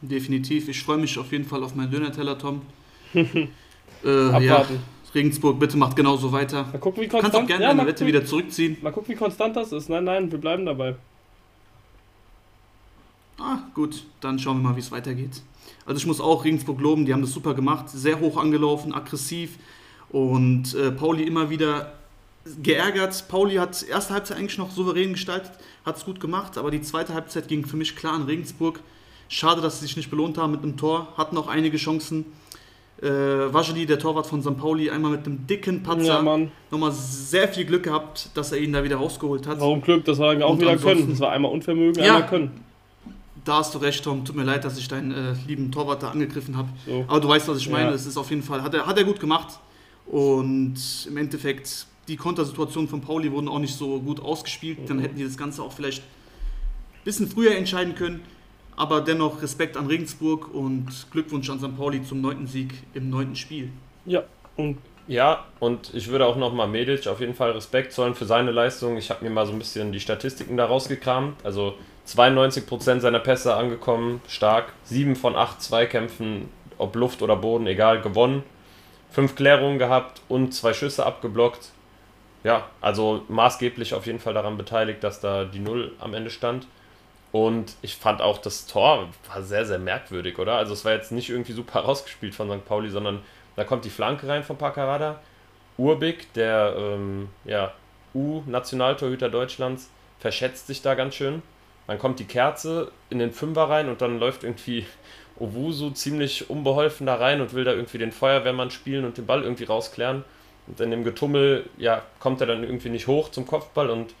Definitiv. 0.00 0.68
Ich 0.68 0.82
freue 0.82 0.98
mich 0.98 1.16
auf 1.18 1.30
jeden 1.30 1.44
Fall 1.44 1.62
auf 1.62 1.74
meinen 1.74 1.90
Döner-Teller, 1.90 2.38
Tom. 2.38 2.62
äh, 3.14 3.26
ja. 4.04 4.66
Regensburg, 5.14 5.60
bitte 5.60 5.76
macht 5.76 5.94
genauso 5.94 6.32
weiter. 6.32 6.64
Mal 6.72 6.78
gucken, 6.78 7.02
wie 7.02 7.06
Du 7.06 7.12
kannst 7.12 7.32
konstant. 7.32 7.44
auch 7.44 7.48
gerne 7.48 7.64
ja, 7.64 7.74
deine 7.74 7.86
Wette 7.86 8.06
wieder 8.06 8.24
zurückziehen. 8.24 8.78
mal 8.82 8.90
gucken, 8.90 9.14
wie 9.14 9.18
konstant 9.18 9.54
das 9.56 9.70
ist. 9.72 9.88
Nein, 9.88 10.04
nein, 10.04 10.32
wir 10.32 10.38
bleiben 10.38 10.64
dabei. 10.66 10.96
Ah, 13.38 13.58
gut, 13.74 14.04
dann 14.20 14.38
schauen 14.38 14.58
wir 14.62 14.70
mal, 14.70 14.76
wie 14.76 14.80
es 14.80 14.90
weitergeht. 14.90 15.42
Also 15.84 15.98
ich 15.98 16.06
muss 16.06 16.20
auch 16.20 16.44
Regensburg 16.44 16.80
loben, 16.80 17.04
die 17.04 17.12
haben 17.12 17.22
das 17.22 17.32
super 17.32 17.54
gemacht, 17.54 17.88
sehr 17.88 18.20
hoch 18.20 18.36
angelaufen, 18.36 18.94
aggressiv 18.94 19.58
und 20.10 20.74
äh, 20.74 20.92
Pauli 20.92 21.24
immer 21.24 21.50
wieder 21.50 21.92
geärgert. 22.62 23.24
Pauli 23.28 23.56
hat 23.56 23.82
erste 23.82 24.14
Halbzeit 24.14 24.36
eigentlich 24.38 24.58
noch 24.58 24.70
souverän 24.70 25.12
gestaltet, 25.12 25.52
hat 25.84 25.96
es 25.96 26.04
gut 26.04 26.20
gemacht, 26.20 26.58
aber 26.58 26.70
die 26.70 26.82
zweite 26.82 27.14
Halbzeit 27.14 27.48
ging 27.48 27.64
für 27.66 27.76
mich 27.76 27.96
klar 27.96 28.14
an 28.14 28.22
Regensburg. 28.24 28.80
Schade, 29.28 29.60
dass 29.60 29.80
sie 29.80 29.86
sich 29.86 29.96
nicht 29.96 30.10
belohnt 30.10 30.36
haben 30.38 30.52
mit 30.52 30.62
einem 30.62 30.76
Tor, 30.76 31.08
hatten 31.16 31.36
auch 31.38 31.48
einige 31.48 31.76
Chancen. 31.78 32.26
Äh, 33.00 33.08
Vajeli, 33.08 33.86
der 33.86 33.98
Torwart 33.98 34.26
von 34.26 34.42
St. 34.42 34.56
Pauli, 34.56 34.88
einmal 34.90 35.12
mit 35.12 35.26
einem 35.26 35.44
dicken 35.46 35.82
Patzer, 35.82 36.22
Ja, 36.22 36.38
nochmal 36.70 36.92
sehr 36.92 37.48
viel 37.48 37.64
Glück 37.64 37.82
gehabt, 37.82 38.28
dass 38.34 38.52
er 38.52 38.58
ihn 38.58 38.72
da 38.72 38.84
wieder 38.84 38.96
rausgeholt 38.96 39.46
hat. 39.46 39.58
Warum 39.58 39.80
Glück? 39.80 40.04
Das 40.04 40.18
war 40.18 40.36
auch 40.44 40.50
Und 40.50 40.60
wieder 40.60 40.76
Können. 40.76 41.10
Das 41.10 41.18
war 41.18 41.32
einmal 41.32 41.50
Unvermögen, 41.50 42.02
Ja. 42.04 42.14
einmal 42.16 42.28
Können. 42.28 42.60
Da 43.44 43.56
hast 43.56 43.74
du 43.74 43.78
recht, 43.78 44.04
Tom. 44.04 44.24
Tut 44.24 44.36
mir 44.36 44.44
leid, 44.44 44.64
dass 44.64 44.78
ich 44.78 44.86
deinen 44.86 45.10
äh, 45.10 45.34
lieben 45.48 45.72
Torwart 45.72 46.00
da 46.04 46.10
angegriffen 46.10 46.56
habe. 46.56 46.68
So. 46.86 47.04
Aber 47.08 47.18
du 47.18 47.26
weißt, 47.28 47.48
was 47.48 47.58
ich 47.58 47.68
meine. 47.68 47.88
Ja. 47.88 47.94
Es 47.94 48.06
ist 48.06 48.16
auf 48.16 48.30
jeden 48.30 48.42
Fall, 48.42 48.62
hat 48.62 48.72
er, 48.72 48.86
hat 48.86 48.96
er 48.96 49.02
gut 49.04 49.18
gemacht. 49.18 49.58
Und 50.06 50.76
im 51.08 51.16
Endeffekt, 51.16 51.86
die 52.12 52.18
Kontersituationen 52.18 52.90
von 52.90 53.00
Pauli 53.00 53.32
wurden 53.32 53.48
auch 53.48 53.58
nicht 53.58 53.74
so 53.74 53.98
gut 53.98 54.20
ausgespielt. 54.20 54.80
Dann 54.86 54.98
hätten 54.98 55.16
die 55.16 55.24
das 55.24 55.38
Ganze 55.38 55.62
auch 55.62 55.72
vielleicht 55.72 56.02
ein 56.02 57.04
bisschen 57.04 57.26
früher 57.26 57.56
entscheiden 57.56 57.94
können. 57.94 58.20
Aber 58.76 59.00
dennoch 59.00 59.40
Respekt 59.40 59.78
an 59.78 59.86
Regensburg 59.86 60.52
und 60.52 61.06
Glückwunsch 61.10 61.48
an 61.48 61.58
St. 61.58 61.74
Pauli 61.74 62.02
zum 62.02 62.20
neunten 62.20 62.46
Sieg 62.46 62.74
im 62.92 63.08
neunten 63.08 63.34
Spiel. 63.34 63.70
Ja, 64.04 64.24
und 64.56 64.76
Ja, 65.08 65.46
und 65.58 65.92
ich 65.94 66.08
würde 66.08 66.26
auch 66.26 66.36
nochmal 66.36 66.68
Medic 66.68 67.06
auf 67.08 67.20
jeden 67.20 67.34
Fall 67.34 67.52
Respekt 67.52 67.92
zollen 67.92 68.14
für 68.14 68.24
seine 68.24 68.50
Leistung. 68.50 68.96
Ich 68.98 69.10
habe 69.10 69.24
mir 69.24 69.30
mal 69.30 69.46
so 69.46 69.52
ein 69.52 69.58
bisschen 69.58 69.90
die 69.90 70.00
Statistiken 70.00 70.56
da 70.56 70.66
rausgekramt. 70.66 71.44
Also 71.44 71.74
92% 72.06 73.00
seiner 73.00 73.18
Pässe 73.18 73.54
angekommen, 73.54 74.20
stark. 74.28 74.72
7 74.84 75.16
von 75.16 75.34
8 75.34 75.60
Zweikämpfen, 75.60 76.48
ob 76.78 76.94
Luft 76.94 77.22
oder 77.22 77.36
Boden, 77.36 77.66
egal, 77.66 78.00
gewonnen. 78.00 78.42
5 79.10 79.34
Klärungen 79.34 79.78
gehabt 79.78 80.22
und 80.28 80.54
2 80.54 80.72
Schüsse 80.72 81.04
abgeblockt. 81.04 81.70
Ja, 82.44 82.68
also 82.80 83.22
maßgeblich 83.28 83.94
auf 83.94 84.06
jeden 84.06 84.18
Fall 84.18 84.34
daran 84.34 84.56
beteiligt, 84.56 85.04
dass 85.04 85.20
da 85.20 85.44
die 85.44 85.60
Null 85.60 85.92
am 86.00 86.14
Ende 86.14 86.30
stand. 86.30 86.66
Und 87.30 87.76
ich 87.80 87.96
fand 87.96 88.20
auch 88.20 88.38
das 88.38 88.66
Tor 88.66 89.08
war 89.32 89.42
sehr, 89.42 89.64
sehr 89.64 89.78
merkwürdig, 89.78 90.38
oder? 90.38 90.56
Also 90.56 90.74
es 90.74 90.84
war 90.84 90.92
jetzt 90.92 91.12
nicht 91.12 91.30
irgendwie 91.30 91.52
super 91.52 91.80
rausgespielt 91.84 92.34
von 92.34 92.50
St. 92.50 92.64
Pauli, 92.66 92.90
sondern 92.90 93.20
da 93.56 93.64
kommt 93.64 93.84
die 93.84 93.90
Flanke 93.90 94.28
rein 94.28 94.44
von 94.44 94.56
Paccarada. 94.56 95.20
Urbik, 95.78 96.32
der 96.34 96.74
ähm, 96.76 97.28
ja, 97.44 97.72
U-Nationaltorhüter 98.14 99.30
Deutschlands, 99.30 99.90
verschätzt 100.20 100.66
sich 100.66 100.82
da 100.82 100.94
ganz 100.94 101.14
schön. 101.14 101.42
Dann 101.86 101.98
kommt 101.98 102.20
die 102.20 102.26
Kerze 102.26 102.92
in 103.10 103.18
den 103.18 103.32
Fünfer 103.32 103.68
rein 103.68 103.88
und 103.88 104.02
dann 104.02 104.18
läuft 104.18 104.44
irgendwie 104.44 104.86
Owusu 105.40 105.90
ziemlich 105.90 106.50
unbeholfen 106.50 107.06
da 107.06 107.14
rein 107.14 107.40
und 107.40 107.54
will 107.54 107.64
da 107.64 107.72
irgendwie 107.72 107.98
den 107.98 108.12
Feuerwehrmann 108.12 108.70
spielen 108.70 109.04
und 109.04 109.16
den 109.16 109.26
Ball 109.26 109.42
irgendwie 109.42 109.64
rausklären. 109.64 110.24
Und 110.66 110.80
in 110.80 110.90
dem 110.90 111.04
Getummel, 111.04 111.68
ja, 111.76 112.02
kommt 112.20 112.40
er 112.40 112.46
dann 112.46 112.62
irgendwie 112.62 112.88
nicht 112.90 113.06
hoch 113.06 113.30
zum 113.30 113.46
Kopfball 113.46 113.90
und 113.90 114.14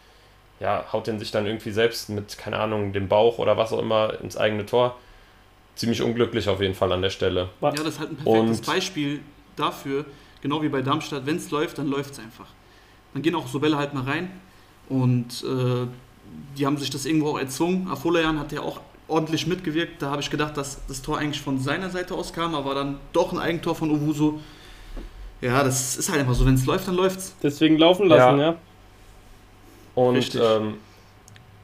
ja, 0.60 0.84
haut 0.92 1.06
den 1.06 1.18
sich 1.18 1.30
dann 1.30 1.46
irgendwie 1.46 1.70
selbst 1.70 2.08
mit, 2.08 2.38
keine 2.38 2.58
Ahnung, 2.58 2.92
dem 2.92 3.08
Bauch 3.08 3.38
oder 3.38 3.56
was 3.56 3.72
auch 3.72 3.78
immer 3.80 4.20
ins 4.20 4.36
eigene 4.36 4.66
Tor. 4.66 4.96
Ziemlich 5.74 6.02
unglücklich 6.02 6.48
auf 6.48 6.60
jeden 6.60 6.74
Fall 6.74 6.92
an 6.92 7.02
der 7.02 7.10
Stelle. 7.10 7.48
Ja, 7.60 7.70
das 7.70 7.86
ist 7.86 7.98
halt 8.00 8.10
ein 8.10 8.16
perfektes 8.16 8.58
Und- 8.60 8.66
Beispiel 8.66 9.20
dafür, 9.56 10.04
genau 10.40 10.62
wie 10.62 10.68
bei 10.68 10.82
Darmstadt, 10.82 11.26
wenn 11.26 11.36
es 11.36 11.50
läuft, 11.50 11.78
dann 11.78 11.88
läuft 11.88 12.12
es 12.12 12.18
einfach. 12.18 12.46
Dann 13.14 13.22
gehen 13.22 13.34
auch 13.34 13.46
so 13.46 13.58
Bälle 13.60 13.76
halt 13.76 13.94
mal 13.94 14.04
rein 14.04 14.30
und 14.88 15.44
äh, 15.44 15.86
die 16.56 16.66
haben 16.66 16.76
sich 16.76 16.90
das 16.90 17.06
irgendwo 17.06 17.30
auch 17.30 17.38
erzwungen. 17.38 17.88
Afolayan 17.88 18.38
hat 18.38 18.52
ja 18.52 18.60
auch 18.60 18.80
ordentlich 19.08 19.46
mitgewirkt. 19.46 20.00
Da 20.00 20.10
habe 20.10 20.22
ich 20.22 20.30
gedacht, 20.30 20.56
dass 20.56 20.80
das 20.86 21.02
Tor 21.02 21.18
eigentlich 21.18 21.40
von 21.42 21.58
seiner 21.58 21.90
Seite 21.90 22.14
aus 22.14 22.32
kam, 22.32 22.54
aber 22.54 22.74
dann 22.74 22.98
doch 23.12 23.32
ein 23.32 23.38
Eigentor 23.38 23.74
von 23.74 23.90
Owusu. 23.90 24.38
Ja, 25.42 25.62
das 25.64 25.96
ist 25.96 26.08
halt 26.08 26.20
einfach 26.20 26.34
so, 26.34 26.46
wenn 26.46 26.54
es 26.54 26.64
läuft, 26.66 26.88
dann 26.88 26.94
läuft's. 26.94 27.34
deswegen 27.42 27.76
laufen 27.76 28.06
lassen, 28.08 28.38
Ja. 28.38 28.44
ja. 28.52 28.56
Und 29.94 30.34
ähm, 30.36 30.78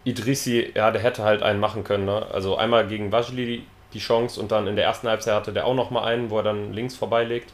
Idrissi, 0.04 0.70
ja, 0.74 0.90
der 0.90 1.00
hätte 1.02 1.22
halt 1.22 1.42
einen 1.42 1.60
machen 1.60 1.84
können. 1.84 2.04
Ne? 2.04 2.26
Also 2.32 2.56
einmal 2.56 2.86
gegen 2.86 3.10
Vajli 3.10 3.62
die 3.94 3.98
Chance 4.00 4.38
und 4.40 4.52
dann 4.52 4.66
in 4.66 4.76
der 4.76 4.84
ersten 4.84 5.08
Halbzeit 5.08 5.34
hatte 5.34 5.52
der 5.52 5.64
auch 5.66 5.74
nochmal 5.74 6.04
einen, 6.12 6.28
wo 6.28 6.36
er 6.38 6.42
dann 6.42 6.74
links 6.74 6.94
vorbeilegt. 6.94 7.52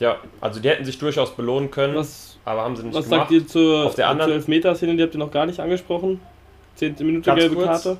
Ja, 0.00 0.16
also 0.40 0.58
die 0.60 0.68
hätten 0.70 0.84
sich 0.86 0.98
durchaus 0.98 1.36
belohnen 1.36 1.70
können, 1.70 1.94
Was, 1.96 2.38
aber 2.44 2.62
haben 2.62 2.76
sie 2.76 2.82
nicht 2.84 2.94
was 2.94 3.04
gemacht. 3.04 3.20
sagt 3.28 3.30
ihr 3.32 3.46
zur, 3.46 3.86
Auf 3.86 3.94
der 3.94 4.08
anderen- 4.08 4.30
zur 4.30 4.36
Elfmeterszene? 4.36 4.96
Die 4.96 5.02
habt 5.02 5.14
ihr 5.14 5.18
noch 5.18 5.30
gar 5.30 5.46
nicht 5.46 5.60
angesprochen. 5.60 6.20
Zehnte 6.76 7.04
Minute 7.04 7.32
gelbe 7.34 7.54
kurz. 7.56 7.66
Karte. 7.66 7.96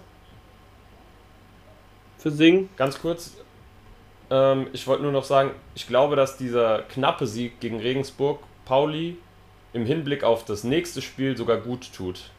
Für 2.19 2.31
Sing. 2.31 2.69
Ganz 2.77 2.99
kurz, 3.01 3.37
ähm, 4.31 4.67
ich 4.73 4.87
wollte 4.87 5.03
nur 5.03 5.13
noch 5.13 5.25
sagen, 5.25 5.51
ich 5.75 5.87
glaube, 5.87 6.17
dass 6.17 6.37
dieser 6.37 6.83
knappe 6.83 7.27
Sieg 7.27 7.61
gegen 7.61 7.81
Regensburg 7.81 8.41
Pauli 8.65 9.17
im 9.73 9.85
Hinblick 9.85 10.25
auf 10.25 10.45
das 10.45 10.65
nächste 10.65 11.03
Spiel 11.03 11.37
sogar 11.37 11.59
gut 11.59 11.93
tut. 11.93 12.31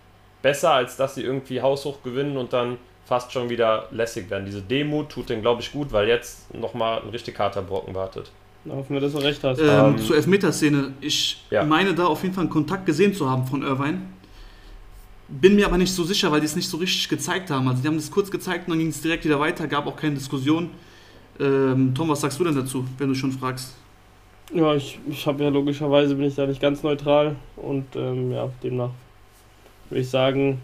Besser, 0.42 0.72
als 0.72 0.96
dass 0.98 1.16
sie 1.16 1.22
irgendwie 1.22 1.62
haushoch 1.62 2.02
gewinnen 2.04 2.38
und 2.38 2.54
dann 2.54 2.78
fast 3.06 3.32
schon 3.32 3.50
wieder 3.50 3.88
lässig 3.92 4.30
werden. 4.30 4.46
Diese 4.46 4.62
Demut 4.62 5.10
tut 5.10 5.30
denen, 5.30 5.42
glaube 5.42 5.62
ich, 5.62 5.72
gut, 5.72 5.92
weil 5.92 6.08
jetzt 6.08 6.54
nochmal 6.56 7.02
ein 7.02 7.10
richtig 7.10 7.38
harter 7.38 7.62
Brocken 7.62 7.94
wartet. 7.94 8.32
Da 8.64 8.74
hoffen 8.74 8.94
wir, 8.96 9.00
dass 9.00 9.14
du 9.14 9.20
recht 9.20 9.44
hast. 9.44 9.60
Ähm, 9.60 9.68
Ähm, 9.68 9.98
zur 10.00 10.16
Elfmeterszene. 10.16 10.94
Ich 11.02 11.44
ja. 11.52 11.64
meine 11.64 11.94
da 11.94 12.08
auf 12.08 12.24
jeden 12.24 12.34
Fall 12.34 12.44
einen 12.44 12.50
Kontakt 12.50 12.86
gesehen 12.86 13.14
zu 13.14 13.30
haben 13.30 13.46
von 13.46 13.62
Irvine. 13.62 14.02
Bin 15.28 15.56
mir 15.56 15.68
aber 15.68 15.78
nicht 15.78 15.94
so 15.94 16.04
sicher, 16.04 16.32
weil 16.32 16.40
die 16.40 16.46
es 16.46 16.56
nicht 16.56 16.70
so 16.70 16.78
richtig 16.78 17.10
gezeigt 17.10 17.50
haben. 17.52 17.68
Also 17.68 17.82
die 17.82 17.88
haben 17.88 17.96
das 17.96 18.10
kurz 18.10 18.32
gezeigt 18.32 18.68
und 18.68 18.72
dann 18.72 18.80
ging 18.80 18.90
es 18.90 19.02
direkt 19.02 19.26
wieder 19.26 19.40
weiter, 19.40 19.68
gab 19.68 19.86
auch 19.86 19.96
keine 19.96 20.16
Diskussion. 20.16 20.72
Ähm, 21.40 21.94
Tom, 21.96 22.10
was 22.10 22.22
sagst 22.22 22.40
du 22.40 22.44
denn 22.44 22.56
dazu, 22.56 22.86
wenn 22.98 23.10
du 23.10 23.16
schon 23.16 23.32
fragst? 23.32 23.76
Ja, 24.54 24.74
ich, 24.76 25.00
ich 25.10 25.26
habe 25.28 25.44
ja 25.44 25.50
logischerweise 25.50 26.16
bin 26.16 26.26
ich 26.26 26.36
da 26.36 26.46
nicht 26.46 26.62
ganz 26.62 26.84
neutral 26.84 27.36
und 27.56 27.96
ähm, 27.96 28.32
ja, 28.32 28.50
demnach 28.64 28.92
würde 29.90 30.02
ich 30.02 30.10
sagen, 30.10 30.62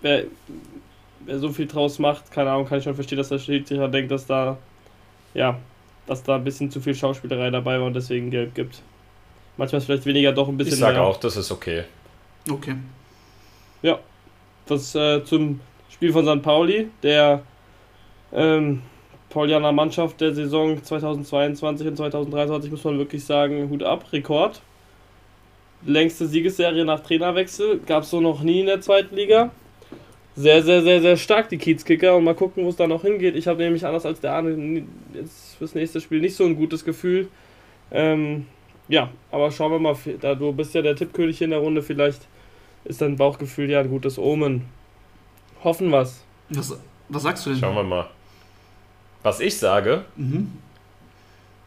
wer, 0.00 0.24
wer 1.24 1.38
so 1.38 1.50
viel 1.50 1.66
draus 1.66 1.98
macht, 1.98 2.30
keine 2.30 2.50
Ahnung, 2.50 2.66
kann 2.66 2.78
ich 2.78 2.84
schon 2.84 2.94
verstehen, 2.94 3.18
dass 3.18 3.28
der 3.28 3.38
Schiedsrichter 3.38 3.88
denkt, 3.88 4.10
dass 4.10 4.26
da 4.26 4.56
ja, 5.34 5.58
dass 6.06 6.22
da 6.22 6.36
ein 6.36 6.44
bisschen 6.44 6.70
zu 6.70 6.80
viel 6.80 6.94
Schauspielerei 6.94 7.50
dabei 7.50 7.78
war 7.78 7.86
und 7.86 7.94
deswegen 7.94 8.30
gelb 8.30 8.54
gibt. 8.54 8.80
Manchmal 9.56 9.80
ist 9.80 9.86
vielleicht 9.86 10.06
weniger 10.06 10.32
doch 10.32 10.48
ein 10.48 10.56
bisschen 10.56 10.74
Ich 10.74 10.80
sage 10.80 11.00
auch, 11.00 11.18
das 11.18 11.36
ist 11.36 11.50
okay. 11.50 11.84
Okay. 12.48 12.76
Das 14.66 14.94
äh, 14.96 15.24
zum 15.24 15.60
Spiel 15.90 16.12
von 16.12 16.26
St. 16.26 16.42
Pauli, 16.42 16.90
der 17.02 17.42
ähm, 18.32 18.82
Paulianer 19.36 19.70
Mannschaft 19.70 20.22
der 20.22 20.34
Saison 20.34 20.82
2022 20.82 21.88
und 21.88 21.96
2023, 21.98 22.70
muss 22.70 22.84
man 22.84 22.96
wirklich 22.96 23.22
sagen, 23.22 23.68
Hut 23.68 23.82
ab, 23.82 24.10
Rekord. 24.10 24.62
Längste 25.84 26.26
Siegesserie 26.26 26.86
nach 26.86 27.00
Trainerwechsel, 27.00 27.80
gab 27.84 28.04
es 28.04 28.10
so 28.10 28.22
noch 28.22 28.40
nie 28.42 28.60
in 28.60 28.66
der 28.66 28.80
zweiten 28.80 29.14
Liga. 29.14 29.50
Sehr, 30.36 30.62
sehr, 30.62 30.80
sehr, 30.80 31.02
sehr 31.02 31.18
stark, 31.18 31.50
die 31.50 31.58
Kiezkicker. 31.58 32.16
Und 32.16 32.24
mal 32.24 32.34
gucken, 32.34 32.64
wo 32.64 32.70
es 32.70 32.76
da 32.76 32.86
noch 32.86 33.02
hingeht. 33.02 33.36
Ich 33.36 33.46
habe 33.46 33.62
nämlich 33.62 33.84
anders 33.84 34.06
als 34.06 34.20
der 34.20 34.32
Arne 34.32 34.84
jetzt 35.12 35.56
fürs 35.58 35.74
nächste 35.74 36.00
Spiel 36.00 36.22
nicht 36.22 36.34
so 36.34 36.44
ein 36.44 36.56
gutes 36.56 36.82
Gefühl. 36.82 37.28
Ähm, 37.90 38.46
ja, 38.88 39.10
aber 39.30 39.50
schauen 39.50 39.70
wir 39.70 39.78
mal, 39.78 39.96
da 40.18 40.34
du 40.34 40.50
bist 40.54 40.74
ja 40.74 40.80
der 40.80 40.96
Tippkönig 40.96 41.42
in 41.42 41.50
der 41.50 41.58
Runde, 41.58 41.82
vielleicht 41.82 42.26
ist 42.86 43.02
dein 43.02 43.16
Bauchgefühl 43.16 43.68
ja 43.68 43.80
ein 43.80 43.90
gutes 43.90 44.18
Omen. 44.18 44.62
Hoffen 45.62 45.90
wir's. 45.90 46.24
Was, 46.48 46.80
was 47.10 47.22
sagst 47.22 47.44
du 47.44 47.50
denn? 47.50 47.58
Schauen 47.58 47.76
wir 47.76 47.82
mal. 47.82 48.15
Was 49.26 49.40
ich 49.40 49.58
sage, 49.58 50.04
Mhm. 50.14 50.52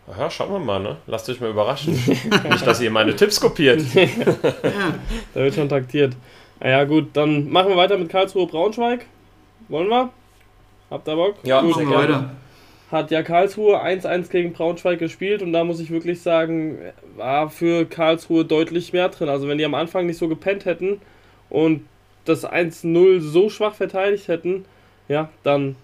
aha, 0.10 0.30
schauen 0.32 0.54
wir 0.54 0.60
mal, 0.60 0.80
ne? 0.80 0.96
Lasst 1.08 1.30
euch 1.30 1.42
mal 1.42 1.50
überraschen. 1.50 1.92
Nicht, 2.50 2.66
dass 2.66 2.80
ihr 2.80 2.90
meine 2.90 3.14
Tipps 3.18 3.42
kopiert. 3.42 3.82
Da 5.34 5.42
wird 5.42 5.56
schon 5.56 5.68
taktiert. 5.68 6.14
Naja, 6.62 6.86
gut, 6.86 7.10
dann 7.14 7.50
machen 7.50 7.68
wir 7.70 7.76
weiter 7.76 7.98
mit 7.98 8.08
Karlsruhe 8.08 8.48
Braunschweig. 8.48 9.06
Wollen 9.68 9.90
wir? 9.90 10.10
Habt 10.90 11.06
ihr 11.10 11.16
Bock? 11.18 11.36
Ja, 11.44 11.60
Gut. 11.60 11.72
machen 11.72 11.90
wir 11.90 11.98
weiter. 11.98 12.30
Hat 12.92 13.12
ja 13.12 13.24
Karlsruhe 13.24 13.84
1-1 13.84 14.30
gegen 14.30 14.54
Braunschweig 14.54 14.98
gespielt 14.98 15.42
und 15.42 15.52
da 15.52 15.66
muss 15.66 15.82
ich 15.82 15.90
wirklich 15.92 16.22
sagen, 16.22 16.78
war 17.18 17.50
für 17.50 17.84
Karlsruhe 17.86 18.46
deutlich 18.46 18.94
mehr 18.94 19.10
drin. 19.10 19.28
Also 19.28 19.50
wenn 19.50 19.58
die 19.58 19.66
am 19.66 19.76
Anfang 19.76 20.06
nicht 20.06 20.18
so 20.18 20.30
gepennt 20.30 20.64
hätten 20.64 21.02
und 21.50 21.82
das 22.24 22.46
1-0 22.50 23.20
so 23.20 23.50
schwach 23.50 23.74
verteidigt 23.74 24.30
hätten, 24.30 24.64
ja, 25.10 25.28
dann, 25.44 25.76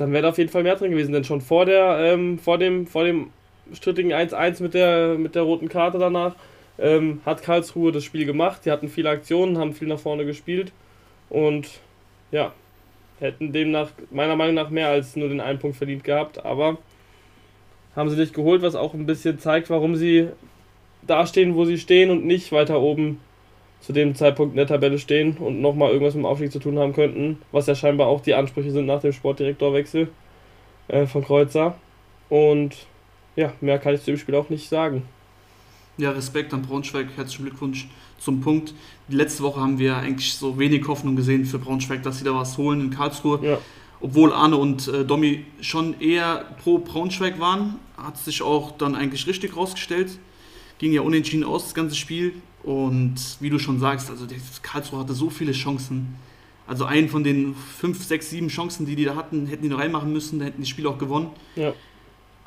dann 0.00 0.12
wäre 0.12 0.22
da 0.22 0.28
auf 0.30 0.38
jeden 0.38 0.50
Fall 0.50 0.62
mehr 0.62 0.76
drin 0.76 0.90
gewesen. 0.90 1.12
Denn 1.12 1.24
schon 1.24 1.40
vor 1.40 1.66
der, 1.66 1.98
ähm, 2.00 2.38
vor 2.38 2.58
dem, 2.58 2.86
vor 2.86 3.04
dem 3.04 3.30
strittigen 3.72 4.12
1-1 4.12 4.62
mit 4.62 4.74
der, 4.74 5.16
mit 5.16 5.34
der 5.34 5.42
roten 5.42 5.68
Karte 5.68 5.98
danach, 5.98 6.34
ähm, 6.78 7.20
hat 7.26 7.42
Karlsruhe 7.42 7.92
das 7.92 8.04
Spiel 8.04 8.24
gemacht. 8.24 8.62
Die 8.64 8.70
hatten 8.70 8.88
viele 8.88 9.10
Aktionen, 9.10 9.58
haben 9.58 9.74
viel 9.74 9.88
nach 9.88 9.98
vorne 9.98 10.24
gespielt 10.24 10.72
und 11.28 11.68
ja, 12.32 12.52
hätten 13.20 13.52
demnach 13.52 13.90
meiner 14.10 14.36
Meinung 14.36 14.54
nach 14.54 14.70
mehr 14.70 14.88
als 14.88 15.16
nur 15.16 15.28
den 15.28 15.40
einen 15.40 15.58
Punkt 15.58 15.76
verdient 15.76 16.04
gehabt, 16.04 16.44
aber 16.44 16.78
haben 17.94 18.08
sie 18.08 18.16
nicht 18.16 18.34
geholt, 18.34 18.62
was 18.62 18.74
auch 18.74 18.94
ein 18.94 19.06
bisschen 19.06 19.38
zeigt, 19.38 19.68
warum 19.68 19.96
sie 19.96 20.28
dastehen, 21.06 21.54
wo 21.54 21.64
sie 21.64 21.78
stehen 21.78 22.10
und 22.10 22.24
nicht 22.24 22.52
weiter 22.52 22.80
oben 22.80 23.20
zu 23.80 23.92
dem 23.92 24.14
Zeitpunkt 24.14 24.52
in 24.52 24.56
der 24.56 24.66
Tabelle 24.66 24.98
stehen 24.98 25.36
und 25.38 25.60
nochmal 25.60 25.90
irgendwas 25.90 26.14
mit 26.14 26.24
dem 26.24 26.26
Aufstieg 26.26 26.52
zu 26.52 26.58
tun 26.58 26.78
haben 26.78 26.92
könnten, 26.92 27.38
was 27.50 27.66
ja 27.66 27.74
scheinbar 27.74 28.08
auch 28.08 28.20
die 28.20 28.34
Ansprüche 28.34 28.70
sind 28.70 28.86
nach 28.86 29.00
dem 29.00 29.12
Sportdirektorwechsel 29.12 30.08
äh, 30.88 31.06
von 31.06 31.24
Kreuzer. 31.24 31.76
Und 32.28 32.86
ja, 33.36 33.52
mehr 33.60 33.78
kann 33.78 33.94
ich 33.94 34.00
zu 34.00 34.10
dem 34.10 34.18
Spiel 34.18 34.34
auch 34.34 34.50
nicht 34.50 34.68
sagen. 34.68 35.02
Ja, 35.96 36.10
Respekt 36.10 36.54
an 36.54 36.62
Braunschweig, 36.62 37.08
herzlichen 37.16 37.44
Glückwunsch 37.44 37.88
zum 38.18 38.40
Punkt. 38.40 38.74
Die 39.08 39.16
letzte 39.16 39.42
Woche 39.42 39.60
haben 39.60 39.78
wir 39.78 39.96
eigentlich 39.96 40.34
so 40.34 40.58
wenig 40.58 40.86
Hoffnung 40.86 41.16
gesehen 41.16 41.44
für 41.44 41.58
Braunschweig, 41.58 42.02
dass 42.02 42.18
sie 42.18 42.24
da 42.24 42.34
was 42.34 42.58
holen 42.58 42.80
in 42.80 42.90
Karlsruhe. 42.90 43.40
Ja. 43.42 43.58
Obwohl 44.00 44.32
Arne 44.32 44.56
und 44.56 44.88
äh, 44.88 45.04
Domi 45.04 45.44
schon 45.60 46.00
eher 46.00 46.46
pro 46.62 46.78
Braunschweig 46.78 47.38
waren, 47.38 47.76
hat 47.98 48.16
sich 48.16 48.40
auch 48.40 48.76
dann 48.78 48.94
eigentlich 48.94 49.26
richtig 49.26 49.56
rausgestellt. 49.56 50.18
Ging 50.78 50.92
ja 50.92 51.02
unentschieden 51.02 51.44
aus, 51.44 51.64
das 51.64 51.74
ganze 51.74 51.96
Spiel. 51.96 52.34
Und 52.62 53.16
wie 53.40 53.50
du 53.50 53.58
schon 53.58 53.78
sagst, 53.78 54.10
also 54.10 54.26
Karlsruhe 54.62 55.00
hatte 55.00 55.14
so 55.14 55.30
viele 55.30 55.52
Chancen. 55.52 56.16
Also 56.66 56.84
einen 56.84 57.08
von 57.08 57.24
den 57.24 57.54
fünf, 57.54 58.04
sechs, 58.04 58.30
sieben 58.30 58.48
Chancen, 58.48 58.86
die 58.86 58.94
die 58.94 59.04
da 59.04 59.16
hatten, 59.16 59.46
hätten 59.46 59.62
die 59.62 59.68
noch 59.68 59.78
reinmachen 59.78 60.12
müssen, 60.12 60.38
da 60.38 60.44
hätten 60.44 60.62
die 60.62 60.68
Spiel 60.68 60.86
auch 60.86 60.98
gewonnen. 60.98 61.30
Ja. 61.56 61.72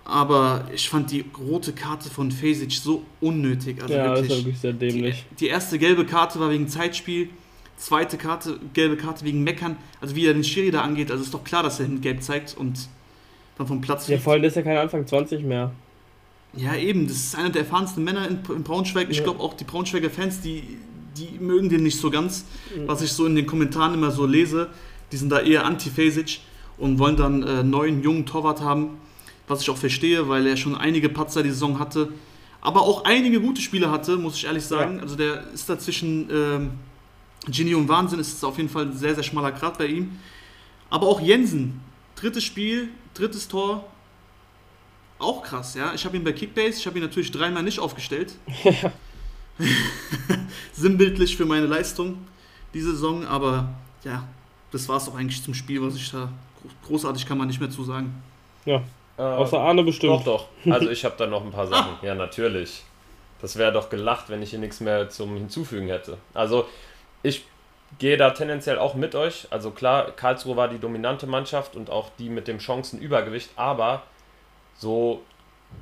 Aber 0.05 0.65
ich 0.73 0.89
fand 0.89 1.11
die 1.11 1.25
rote 1.37 1.73
Karte 1.73 2.09
von 2.09 2.31
Fesic 2.31 2.73
so 2.73 3.03
unnötig. 3.21 3.81
Also 3.81 3.93
ja, 3.93 4.05
wirklich, 4.05 4.27
das 4.27 4.29
war 4.29 4.37
wirklich 4.37 4.59
sehr 4.59 4.73
dämlich. 4.73 5.25
Die, 5.31 5.35
die, 5.35 5.47
erste 5.47 5.79
gelbe 5.79 6.05
Karte 6.05 6.39
war 6.39 6.49
wegen 6.51 6.67
Zeitspiel, 6.67 7.29
zweite 7.77 8.17
Karte, 8.17 8.59
gelbe 8.73 8.97
Karte 8.97 9.25
wegen 9.25 9.43
Meckern. 9.43 9.77
Also 9.99 10.15
wie 10.15 10.25
er 10.25 10.33
den 10.33 10.43
Schiri 10.43 10.71
da 10.71 10.81
angeht, 10.81 11.09
also 11.09 11.23
ist 11.23 11.33
doch 11.33 11.43
klar, 11.43 11.63
dass 11.63 11.79
er 11.79 11.85
hinten 11.85 12.01
gelb 12.01 12.21
zeigt 12.21 12.55
und 12.57 12.87
dann 13.57 13.67
vom 13.67 13.81
Platz 13.81 14.05
fliegt. 14.05 14.19
Ja, 14.19 14.23
vor 14.23 14.33
allem 14.33 14.43
ist 14.43 14.55
ja 14.55 14.61
kein 14.61 14.77
Anfang 14.77 15.05
20 15.07 15.43
mehr. 15.43 15.71
Ja, 16.55 16.75
eben, 16.75 17.07
das 17.07 17.17
ist 17.17 17.35
einer 17.35 17.49
der 17.49 17.63
erfahrensten 17.63 18.03
Männer 18.03 18.27
in, 18.27 18.39
in 18.55 18.63
Braunschweig. 18.63 19.09
Ich 19.09 19.17
ja. 19.17 19.23
glaube 19.23 19.39
auch 19.39 19.53
die 19.55 19.63
Braunschweiger 19.63 20.09
Fans, 20.09 20.41
die, 20.41 20.77
die 21.17 21.39
mögen 21.39 21.69
den 21.69 21.83
nicht 21.83 21.99
so 21.99 22.09
ganz, 22.09 22.45
mhm. 22.75 22.87
was 22.87 23.01
ich 23.01 23.11
so 23.11 23.25
in 23.25 23.35
den 23.35 23.47
Kommentaren 23.47 23.93
immer 23.93 24.11
so 24.11 24.25
lese. 24.25 24.69
Die 25.11 25.17
sind 25.17 25.29
da 25.29 25.39
eher 25.39 25.65
anti-Fesic 25.65 26.39
und 26.77 26.99
wollen 26.99 27.15
dann 27.15 27.43
äh, 27.43 27.63
neuen, 27.63 28.03
jungen 28.03 28.25
Torwart 28.25 28.61
haben 28.61 28.97
was 29.47 29.61
ich 29.61 29.69
auch 29.69 29.77
verstehe, 29.77 30.29
weil 30.29 30.47
er 30.47 30.57
schon 30.57 30.75
einige 30.75 31.09
Patzer 31.09 31.43
die 31.43 31.49
Saison 31.49 31.79
hatte, 31.79 32.09
aber 32.61 32.81
auch 32.81 33.03
einige 33.03 33.41
gute 33.41 33.61
Spiele 33.61 33.91
hatte, 33.91 34.17
muss 34.17 34.37
ich 34.37 34.45
ehrlich 34.45 34.65
sagen. 34.65 34.97
Ja. 34.97 35.01
Also 35.01 35.15
der 35.15 35.51
ist 35.51 35.69
da 35.69 35.77
zwischen 35.77 36.29
ähm, 36.31 36.71
Genie 37.47 37.73
und 37.73 37.89
Wahnsinn, 37.89 38.19
ist 38.19 38.33
es 38.33 38.43
auf 38.43 38.57
jeden 38.57 38.69
Fall 38.69 38.85
ein 38.85 38.97
sehr, 38.97 39.15
sehr 39.15 39.23
schmaler 39.23 39.51
Grad 39.51 39.77
bei 39.77 39.87
ihm. 39.87 40.17
Aber 40.89 41.07
auch 41.07 41.19
Jensen, 41.19 41.81
drittes 42.15 42.43
Spiel, 42.43 42.89
drittes 43.13 43.47
Tor, 43.49 43.85
auch 45.23 45.43
krass, 45.43 45.75
ja. 45.75 45.93
Ich 45.93 46.05
habe 46.05 46.17
ihn 46.17 46.23
bei 46.23 46.31
Kickbase, 46.31 46.77
ich 46.77 46.85
habe 46.85 46.97
ihn 46.97 47.03
natürlich 47.03 47.31
dreimal 47.31 47.63
nicht 47.63 47.79
aufgestellt. 47.79 48.33
Sinnbildlich 50.73 51.37
für 51.37 51.45
meine 51.45 51.65
Leistung 51.65 52.17
diese 52.73 52.91
Saison, 52.91 53.25
aber 53.25 53.69
ja, 54.03 54.27
das 54.71 54.89
war 54.89 54.97
es 54.97 55.07
auch 55.07 55.15
eigentlich 55.15 55.43
zum 55.43 55.53
Spiel, 55.53 55.81
was 55.81 55.95
ich 55.95 56.11
da 56.11 56.29
großartig 56.87 57.25
kann 57.25 57.37
man 57.37 57.47
nicht 57.47 57.59
mehr 57.59 57.69
zu 57.69 57.83
sagen. 57.83 58.21
Ja, 58.65 58.81
äh, 59.17 59.21
Außer 59.21 59.59
Arne 59.59 59.83
bestimmt. 59.83 60.13
Doch, 60.13 60.23
doch. 60.65 60.71
Also 60.71 60.89
ich 60.89 61.05
habe 61.05 61.15
da 61.17 61.27
noch 61.27 61.43
ein 61.43 61.51
paar 61.51 61.67
Sachen. 61.73 61.93
Ja, 62.01 62.15
natürlich. 62.15 62.83
Das 63.41 63.57
wäre 63.57 63.71
doch 63.71 63.89
gelacht, 63.89 64.29
wenn 64.29 64.41
ich 64.41 64.51
hier 64.51 64.59
nichts 64.59 64.79
mehr 64.79 65.09
zum 65.09 65.35
Hinzufügen 65.35 65.87
hätte. 65.87 66.17
Also 66.33 66.65
ich 67.21 67.45
gehe 67.99 68.17
da 68.17 68.31
tendenziell 68.31 68.79
auch 68.79 68.95
mit 68.95 69.15
euch. 69.15 69.47
Also 69.51 69.71
klar, 69.71 70.11
Karlsruhe 70.11 70.55
war 70.55 70.67
die 70.67 70.79
dominante 70.79 71.27
Mannschaft 71.27 71.75
und 71.75 71.89
auch 71.89 72.09
die 72.17 72.29
mit 72.29 72.47
dem 72.47 72.59
Chancenübergewicht, 72.59 73.51
aber 73.55 74.03
so 74.77 75.21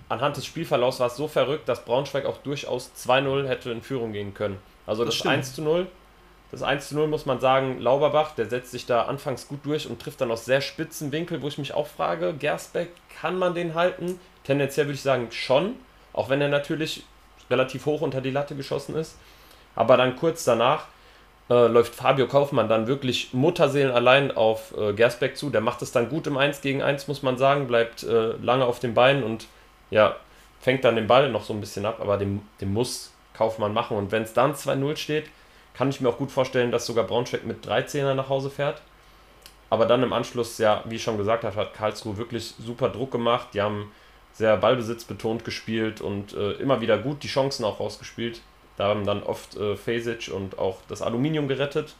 anhand 0.10 0.38
des 0.38 0.46
Spielverlaufs 0.46 1.00
war 1.00 1.08
es 1.08 1.16
so 1.16 1.28
verrückt, 1.28 1.68
dass 1.68 1.86
Braunschweig 1.86 2.26
auch 2.26 2.38
durchaus 2.38 2.92
2-0 2.98 3.48
hätte 3.48 3.72
in 3.72 3.82
Führung 3.82 4.14
gehen 4.14 4.34
können. 4.34 4.58
Also 4.86 5.06
das, 5.06 5.18
das 5.18 5.28
1 5.28 5.58
0 5.58 5.88
das 6.52 6.64
1 6.64 6.90
zu 6.90 6.96
0 6.96 7.08
muss 7.08 7.26
man 7.26 7.40
sagen, 7.40 7.80
Lauberbach, 7.80 8.36
der 8.36 8.50
setzt 8.50 8.72
sich 8.72 8.86
da 8.86 9.04
anfangs 9.04 9.48
gut 9.48 9.66
durch 9.66 9.88
und 9.88 10.02
trifft 10.02 10.20
dann 10.20 10.32
aus 10.32 10.44
sehr 10.44 10.60
spitzen 10.60 11.14
Winkel, 11.14 11.42
wo 11.42 11.48
ich 11.48 11.58
mich 11.58 11.74
auch 11.74 11.88
frage, 11.88 12.34
Gersbeck, 12.34 12.90
kann 13.22 13.40
man 13.40 13.56
den 13.56 13.74
halten? 13.74 14.20
Tendenziell 14.44 14.88
würde 14.88 14.96
ich 14.96 15.02
sagen 15.02 15.32
schon, 15.32 15.76
auch 16.12 16.28
wenn 16.28 16.42
er 16.42 16.50
natürlich 16.50 17.04
relativ 17.50 17.86
hoch 17.86 18.02
unter 18.02 18.20
die 18.20 18.32
Latte 18.32 18.56
geschossen 18.56 18.96
ist. 18.96 19.18
Aber 19.76 19.96
dann 19.96 20.18
kurz 20.18 20.44
danach 20.44 20.88
äh, 21.52 21.68
läuft 21.68 21.94
Fabio 21.94 22.28
Kaufmann 22.28 22.70
dann 22.70 22.88
wirklich 22.88 23.34
Mutterseelen 23.34 23.92
allein 23.92 24.32
auf 24.32 24.74
äh, 24.78 24.94
Gersbeck 24.94 25.36
zu. 25.36 25.50
Der 25.50 25.60
macht 25.60 25.82
es 25.82 25.92
dann 25.92 26.08
gut 26.08 26.26
im 26.26 26.38
1 26.38 26.62
gegen 26.62 26.82
1, 26.82 27.10
muss 27.10 27.24
man 27.24 27.38
sagen, 27.38 27.68
bleibt 27.68 28.04
äh, 28.04 28.32
lange 28.42 28.66
auf 28.66 28.80
den 28.80 28.94
Beinen 28.94 29.22
und 29.22 29.48
ja, 29.90 30.16
fängt 30.62 30.86
dann 30.86 30.96
den 30.96 31.08
Ball 31.08 31.30
noch 31.30 31.44
so 31.44 31.54
ein 31.54 31.60
bisschen 31.60 31.86
ab, 31.86 31.98
aber 32.00 32.18
den, 32.18 32.42
den 32.62 32.72
muss 32.72 33.12
Kaufmann 33.34 33.74
machen. 33.74 33.98
Und 33.98 34.14
wenn 34.14 34.24
es 34.24 34.32
dann 34.32 34.54
2-0 34.54 34.96
steht, 34.96 35.26
kann 35.74 35.90
ich 35.90 36.00
mir 36.00 36.08
auch 36.08 36.18
gut 36.18 36.32
vorstellen, 36.32 36.72
dass 36.72 36.86
sogar 36.86 37.04
Braunschweig 37.04 37.46
mit 37.46 37.68
13er 37.68 38.14
nach 38.14 38.30
Hause 38.30 38.50
fährt. 38.50 38.82
Aber 39.70 39.86
dann 39.86 40.04
im 40.04 40.14
Anschluss, 40.14 40.58
ja, 40.58 40.84
wie 40.86 40.96
ich 40.96 41.04
schon 41.04 41.18
gesagt 41.18 41.44
habe, 41.44 41.56
hat 41.56 41.74
Karlsruhe 41.74 42.16
wirklich 42.16 42.54
super 42.60 42.88
Druck 42.88 43.12
gemacht. 43.12 43.48
Die 43.54 43.62
haben 43.62 43.92
sehr 44.32 44.56
ballbesitzbetont 44.56 45.44
gespielt 45.44 46.00
und 46.00 46.34
äh, 46.34 46.52
immer 46.54 46.80
wieder 46.80 46.98
gut 46.98 47.24
die 47.24 47.28
Chancen 47.28 47.66
auch 47.66 47.82
rausgespielt. 47.82 48.42
Da 48.78 48.88
haben 48.88 49.06
dann 49.06 49.24
oft 49.24 49.56
äh, 49.58 49.76
Fesic 49.76 50.32
und 50.34 50.58
auch 50.58 50.78
das 50.88 51.02
Aluminium 51.02 51.48
gerettet. 51.48 51.96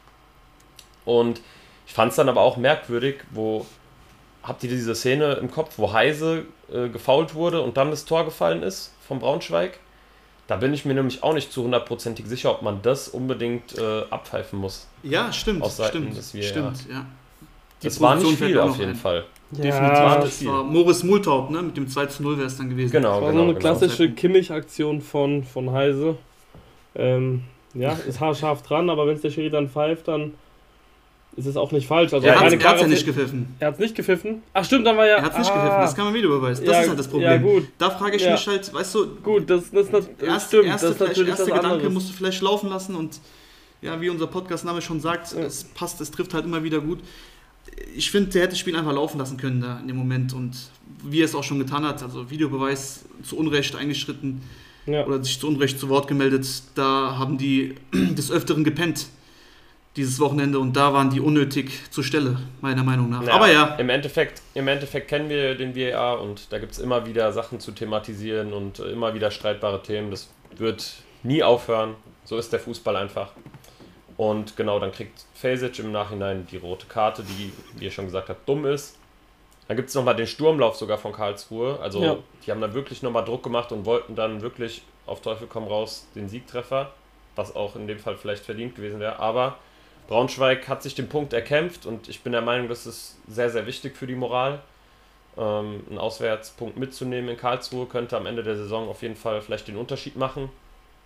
Und 1.06 1.42
ich 1.88 1.94
fand 1.94 2.12
es 2.12 2.16
dann 2.16 2.30
aber 2.30 2.42
auch 2.42 2.58
merkwürdig, 2.58 3.18
wo 3.32 3.66
habt 4.44 4.64
ihr 4.64 4.70
diese 4.70 4.96
Szene 4.96 5.34
im 5.34 5.52
Kopf, 5.52 5.78
wo 5.78 5.94
Heise 5.94 6.46
äh, 6.74 6.90
gefault 6.90 7.36
wurde 7.36 7.62
und 7.62 7.78
dann 7.78 7.92
das 7.92 8.06
Tor 8.06 8.26
gefallen 8.26 8.64
ist 8.64 8.94
vom 9.08 9.20
Braunschweig? 9.20 9.80
Da 10.48 10.58
bin 10.58 10.74
ich 10.74 10.84
mir 10.86 10.94
nämlich 10.94 11.24
auch 11.24 11.34
nicht 11.34 11.52
zu 11.52 11.64
hundertprozentig 11.64 12.26
sicher, 12.26 12.52
ob 12.52 12.62
man 12.62 12.82
das 12.82 13.08
unbedingt 13.08 13.78
äh, 13.78 14.02
abpfeifen 14.10 14.60
muss. 14.60 14.88
Ja, 15.04 15.32
stimmt. 15.32 15.62
Aus 15.62 15.78
Seiten 15.78 16.12
stimmt, 16.14 16.18
des 16.18 16.30
stimmt, 16.30 16.90
ja. 16.90 17.06
Das 17.82 18.00
war 18.00 18.16
nicht 18.16 18.38
viel 18.38 18.60
auf 18.60 18.78
jeden 18.78 18.92
ein. 18.92 18.96
Fall. 18.96 19.26
Ja, 19.52 19.64
Definitiv. 19.64 20.00
Das 20.22 20.46
war 20.46 20.64
Moritz 20.64 21.04
Multaub, 21.04 21.50
ne? 21.50 21.62
Mit 21.62 21.78
dem 21.78 21.88
2 21.88 22.06
zu 22.08 22.24
0 22.24 22.38
wäre 22.38 22.48
es 22.48 22.58
dann 22.58 22.70
gewesen. 22.70 22.92
Genau, 22.92 23.16
das 23.16 23.22
war 23.22 23.32
genau, 23.32 23.44
so 23.44 23.44
eine 23.44 23.60
genau. 23.60 23.60
klassische 23.60 24.12
Kimmich-Aktion 24.12 25.02
von, 25.02 25.44
von 25.44 25.72
Heise. 25.72 26.18
Ähm, 26.96 27.44
ja, 27.74 27.94
ist 28.08 28.20
haarscharf 28.20 28.64
dran, 28.64 28.90
aber 28.90 29.08
wenn 29.08 29.16
es 29.16 29.22
der 29.22 29.32
Schiri 29.32 29.50
dann 29.50 29.70
pfeift, 29.70 30.08
dann 30.08 30.34
ist 31.38 31.46
es 31.46 31.56
auch 31.56 31.72
nicht 31.72 31.88
falsch. 31.88 32.14
Also 32.14 32.28
er 32.28 32.40
hat 32.40 32.52
es 32.52 32.62
ja 32.62 32.88
nicht 32.88 33.06
gepfiffen. 33.06 33.56
Er 33.60 33.68
hat 33.68 33.76
es 33.76 33.80
nicht 33.80 33.96
gepfiffen? 33.96 34.44
Ach 34.54 34.66
stimmt, 34.66 34.86
dann 34.86 34.98
war 34.98 35.08
ja... 35.08 35.16
Er 35.16 35.24
hat 35.24 35.32
es 35.32 35.38
nicht 35.40 35.52
ah, 35.52 35.56
gepfiffen, 35.56 35.82
das 35.82 35.96
kann 35.96 36.06
man 36.06 36.14
wieder 36.14 36.28
beweisen. 36.28 36.66
Das 36.66 36.76
ja, 36.76 36.82
ist 36.82 36.90
halt 36.90 37.00
das 37.00 37.08
Problem. 37.08 37.32
Ja, 37.32 37.38
gut. 37.38 37.68
Da 37.78 37.90
frage 37.90 38.18
ich 38.18 38.24
ja. 38.24 38.34
mich 38.34 38.48
halt, 38.48 38.74
weißt 38.74 38.96
du... 38.96 39.16
Gut, 39.16 39.50
das, 39.50 39.72
das, 39.72 39.90
das, 39.90 40.10
erst, 40.22 40.48
stimmt. 40.48 40.66
Erste, 40.66 40.94
das 40.94 41.18
ist 41.18 41.28
erste 41.28 41.46
Gedanke 41.46 41.68
anderes. 41.68 41.94
musst 41.94 42.10
du 42.10 42.14
vielleicht 42.14 42.42
laufen 42.42 42.70
lassen 42.70 42.96
und 42.96 43.22
ja, 43.82 44.00
wie 44.00 44.10
unser 44.10 44.28
Podcastname 44.28 44.82
schon 44.82 45.00
sagt, 45.00 45.34
ja. 45.34 45.40
es 45.40 45.64
passt, 45.64 46.02
es 46.02 46.12
trifft 46.12 46.34
halt 46.34 46.46
immer 46.46 46.64
wieder 46.64 46.82
gut. 46.82 47.00
Ich 47.96 48.12
finde, 48.12 48.30
der 48.32 48.42
hätte 48.42 48.52
das 48.52 48.60
Spiel 48.60 48.76
einfach 48.76 48.94
laufen 48.94 49.18
lassen 49.18 49.38
können 49.38 49.62
da 49.62 49.80
in 49.80 49.88
dem 49.88 49.98
Moment 49.98 50.34
und 50.34 50.58
wie 51.04 51.22
er 51.22 51.26
es 51.26 51.34
auch 51.34 51.44
schon 51.44 51.60
getan 51.60 51.86
hat, 51.86 52.04
also 52.04 52.30
Videobeweis 52.30 53.06
zu 53.24 53.38
Unrecht 53.38 53.76
eingeschritten 53.76 54.42
ja. 54.86 55.06
oder 55.06 55.24
sich 55.24 55.40
zu 55.40 55.48
Unrecht 55.48 55.80
zu 55.80 55.90
Wort 55.90 56.08
gemeldet, 56.08 56.48
da 56.76 57.18
haben 57.18 57.38
die 57.38 57.76
des 57.94 58.32
Öfteren 58.32 58.64
gepennt 58.64 59.08
dieses 59.98 60.20
Wochenende 60.20 60.60
und 60.60 60.78
da 60.78 60.94
waren 60.94 61.10
die 61.10 61.20
unnötig 61.20 61.72
zur 61.92 62.04
Stelle, 62.04 62.38
meiner 62.62 62.84
Meinung 62.84 63.10
nach. 63.10 63.24
Ja, 63.24 63.34
Aber 63.34 63.52
ja. 63.52 63.76
Im 63.76 63.90
Endeffekt, 63.90 64.42
Im 64.54 64.68
Endeffekt 64.68 65.10
kennen 65.10 65.30
wir 65.30 65.56
den 65.56 65.76
VAR 65.76 66.22
und 66.22 66.52
da 66.52 66.60
gibt 66.60 66.72
es 66.72 66.80
immer 66.80 67.06
wieder 67.06 67.34
Sachen 67.34 67.60
zu 67.60 67.72
thematisieren 67.74 68.54
und 68.54 68.80
immer 68.80 69.14
wieder 69.14 69.32
streitbare 69.32 69.84
Themen. 69.84 70.10
Das 70.10 70.30
wird 70.56 70.94
nie 71.24 71.44
aufhören. 71.44 71.96
So 72.24 72.38
ist 72.38 72.54
der 72.54 72.62
Fußball 72.62 72.96
einfach. 72.96 73.34
Und 74.16 74.56
genau, 74.56 74.80
dann 74.80 74.92
kriegt 74.92 75.26
Fesic 75.34 75.80
im 75.80 75.92
Nachhinein 75.92 76.48
die 76.50 76.58
rote 76.58 76.86
Karte, 76.86 77.24
die, 77.24 77.52
wie 77.78 77.86
ihr 77.86 77.92
schon 77.92 78.06
gesagt 78.06 78.30
habt, 78.30 78.48
dumm 78.48 78.66
ist. 78.66 78.98
Dann 79.72 79.78
gibt 79.78 79.88
es 79.88 79.96
nochmal 79.96 80.18
den 80.18 80.28
Sturmlauf 80.28 80.76
sogar 80.76 80.98
von 80.98 81.14
Karlsruhe. 81.14 81.80
Also 81.80 82.04
ja. 82.04 82.18
die 82.46 82.52
haben 82.52 82.60
da 82.60 82.74
wirklich 82.74 83.04
nochmal 83.04 83.24
Druck 83.24 83.42
gemacht 83.42 83.72
und 83.72 83.86
wollten 83.86 84.16
dann 84.16 84.42
wirklich 84.42 84.82
auf 85.06 85.22
Teufel 85.22 85.48
komm 85.48 85.66
raus 85.66 86.10
den 86.14 86.28
Siegtreffer, 86.28 86.92
was 87.38 87.56
auch 87.56 87.78
in 87.78 87.88
dem 87.88 87.98
Fall 87.98 88.18
vielleicht 88.18 88.44
verdient 88.44 88.76
gewesen 88.76 89.00
wäre. 89.00 89.20
Aber 89.20 89.60
Braunschweig 90.10 90.68
hat 90.68 90.84
sich 90.84 90.94
den 90.94 91.08
Punkt 91.08 91.32
erkämpft 91.32 91.86
und 91.86 92.10
ich 92.10 92.20
bin 92.20 92.34
der 92.34 92.42
Meinung, 92.42 92.68
das 92.68 92.86
ist 92.86 93.16
sehr, 93.30 93.50
sehr 93.50 93.66
wichtig 93.66 93.96
für 93.96 94.08
die 94.08 94.16
Moral. 94.16 94.60
Ähm, 95.38 95.86
einen 95.90 96.00
Auswärtspunkt 96.00 96.76
mitzunehmen 96.76 97.30
in 97.30 97.38
Karlsruhe 97.38 97.86
könnte 97.86 98.18
am 98.18 98.26
Ende 98.26 98.44
der 98.44 98.58
Saison 98.58 98.90
auf 98.90 99.02
jeden 99.02 99.16
Fall 99.16 99.42
vielleicht 99.42 99.70
den 99.70 99.78
Unterschied 99.78 100.18
machen. 100.18 100.50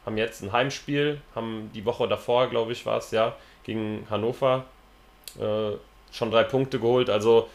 Haben 0.07 0.17
jetzt 0.17 0.41
ein 0.41 0.51
Heimspiel, 0.51 1.21
haben 1.35 1.69
die 1.75 1.85
Woche 1.85 2.07
davor, 2.07 2.47
glaube 2.47 2.71
ich, 2.71 2.83
war 2.87 2.97
es 2.97 3.11
ja, 3.11 3.35
gegen 3.63 4.07
Hannover 4.09 4.65
äh, 5.39 5.73
schon 6.11 6.31
drei 6.31 6.45
Punkte 6.45 6.79
geholt. 6.79 7.11
Also 7.11 7.47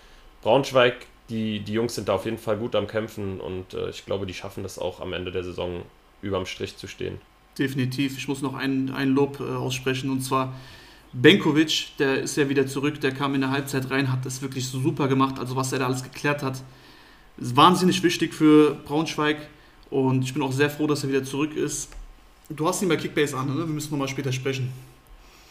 Braunschweig, 0.42 1.06
die, 1.28 1.60
die 1.60 1.72
Jungs 1.72 1.94
sind 1.94 2.08
da 2.08 2.14
auf 2.14 2.24
jeden 2.24 2.38
Fall 2.38 2.56
gut 2.56 2.74
am 2.74 2.86
Kämpfen 2.86 3.40
und 3.40 3.74
äh, 3.74 3.90
ich 3.90 4.04
glaube, 4.04 4.26
die 4.26 4.34
schaffen 4.34 4.62
das 4.62 4.78
auch 4.78 5.00
am 5.00 5.12
Ende 5.12 5.30
der 5.30 5.44
Saison 5.44 5.82
überm 6.22 6.46
Strich 6.46 6.76
zu 6.76 6.86
stehen. 6.86 7.18
Definitiv. 7.58 8.16
Ich 8.18 8.28
muss 8.28 8.42
noch 8.42 8.54
ein, 8.54 8.90
ein 8.90 9.10
Lob 9.10 9.40
äh, 9.40 9.44
aussprechen 9.44 10.10
und 10.10 10.22
zwar 10.22 10.54
Benkovic, 11.12 11.96
der 11.98 12.20
ist 12.20 12.36
ja 12.36 12.48
wieder 12.48 12.66
zurück, 12.66 13.00
der 13.00 13.12
kam 13.12 13.34
in 13.34 13.40
der 13.40 13.50
Halbzeit 13.50 13.90
rein, 13.90 14.12
hat 14.12 14.24
das 14.24 14.42
wirklich 14.42 14.66
super 14.66 15.08
gemacht, 15.08 15.38
also 15.38 15.56
was 15.56 15.72
er 15.72 15.80
da 15.80 15.86
alles 15.86 16.02
geklärt 16.04 16.42
hat. 16.42 16.62
Ist 17.36 17.56
wahnsinnig 17.56 18.02
wichtig 18.02 18.32
für 18.32 18.74
Braunschweig 18.84 19.48
und 19.90 20.22
ich 20.22 20.32
bin 20.32 20.42
auch 20.42 20.52
sehr 20.52 20.70
froh, 20.70 20.86
dass 20.86 21.02
er 21.02 21.08
wieder 21.08 21.24
zurück 21.24 21.56
ist. 21.56 21.90
Du 22.48 22.66
hast 22.66 22.82
ihn 22.82 22.88
bei 22.88 22.96
Kickbase 22.96 23.36
an, 23.36 23.48
ne? 23.48 23.58
wir 23.58 23.66
müssen 23.66 23.90
nochmal 23.90 24.08
später 24.08 24.32
sprechen. 24.32 24.72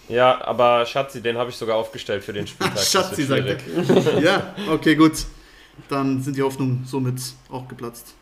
Ja, 0.10 0.44
aber 0.44 0.86
Schatzi, 0.86 1.22
den 1.22 1.38
habe 1.38 1.50
ich 1.52 1.56
sogar 1.56 1.78
aufgestellt 1.78 2.24
für 2.24 2.34
den 2.34 2.48
Spieltag. 2.48 2.80
Schatzi, 2.80 3.24
sagt 3.24 3.48
er. 3.48 4.20
ja, 4.22 4.56
okay, 4.70 4.96
gut. 4.96 5.26
Dann 5.88 6.22
sind 6.22 6.36
die 6.36 6.42
Hoffnungen 6.42 6.84
somit 6.86 7.20
auch 7.50 7.68
geplatzt. 7.68 8.14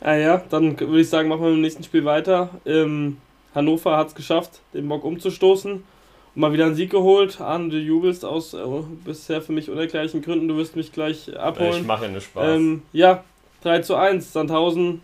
ah 0.00 0.14
ja, 0.14 0.42
dann 0.50 0.78
würde 0.78 1.00
ich 1.00 1.08
sagen, 1.08 1.28
machen 1.28 1.42
wir 1.42 1.50
im 1.50 1.60
nächsten 1.60 1.84
Spiel 1.84 2.04
weiter. 2.04 2.50
Ähm, 2.66 3.16
Hannover 3.54 3.96
hat 3.96 4.08
es 4.08 4.14
geschafft, 4.14 4.60
den 4.74 4.88
Bock 4.88 5.04
umzustoßen 5.04 5.72
und 5.72 6.40
mal 6.40 6.52
wieder 6.52 6.66
einen 6.66 6.74
Sieg 6.74 6.90
geholt. 6.90 7.40
Arne, 7.40 7.70
du 7.70 7.78
jubelst 7.78 8.24
aus 8.24 8.54
äh, 8.54 8.58
bisher 9.04 9.42
für 9.42 9.52
mich 9.52 9.70
unerklärlichen 9.70 10.22
Gründen. 10.22 10.48
Du 10.48 10.56
wirst 10.56 10.76
mich 10.76 10.92
gleich 10.92 11.36
abholen. 11.38 11.80
Ich 11.80 11.86
mache 11.86 12.08
nur 12.08 12.20
Spaß. 12.20 12.56
Ähm, 12.56 12.82
ja, 12.92 13.24
3 13.62 13.80
zu 13.80 13.96
1. 13.96 14.32
Sandhausen 14.32 15.00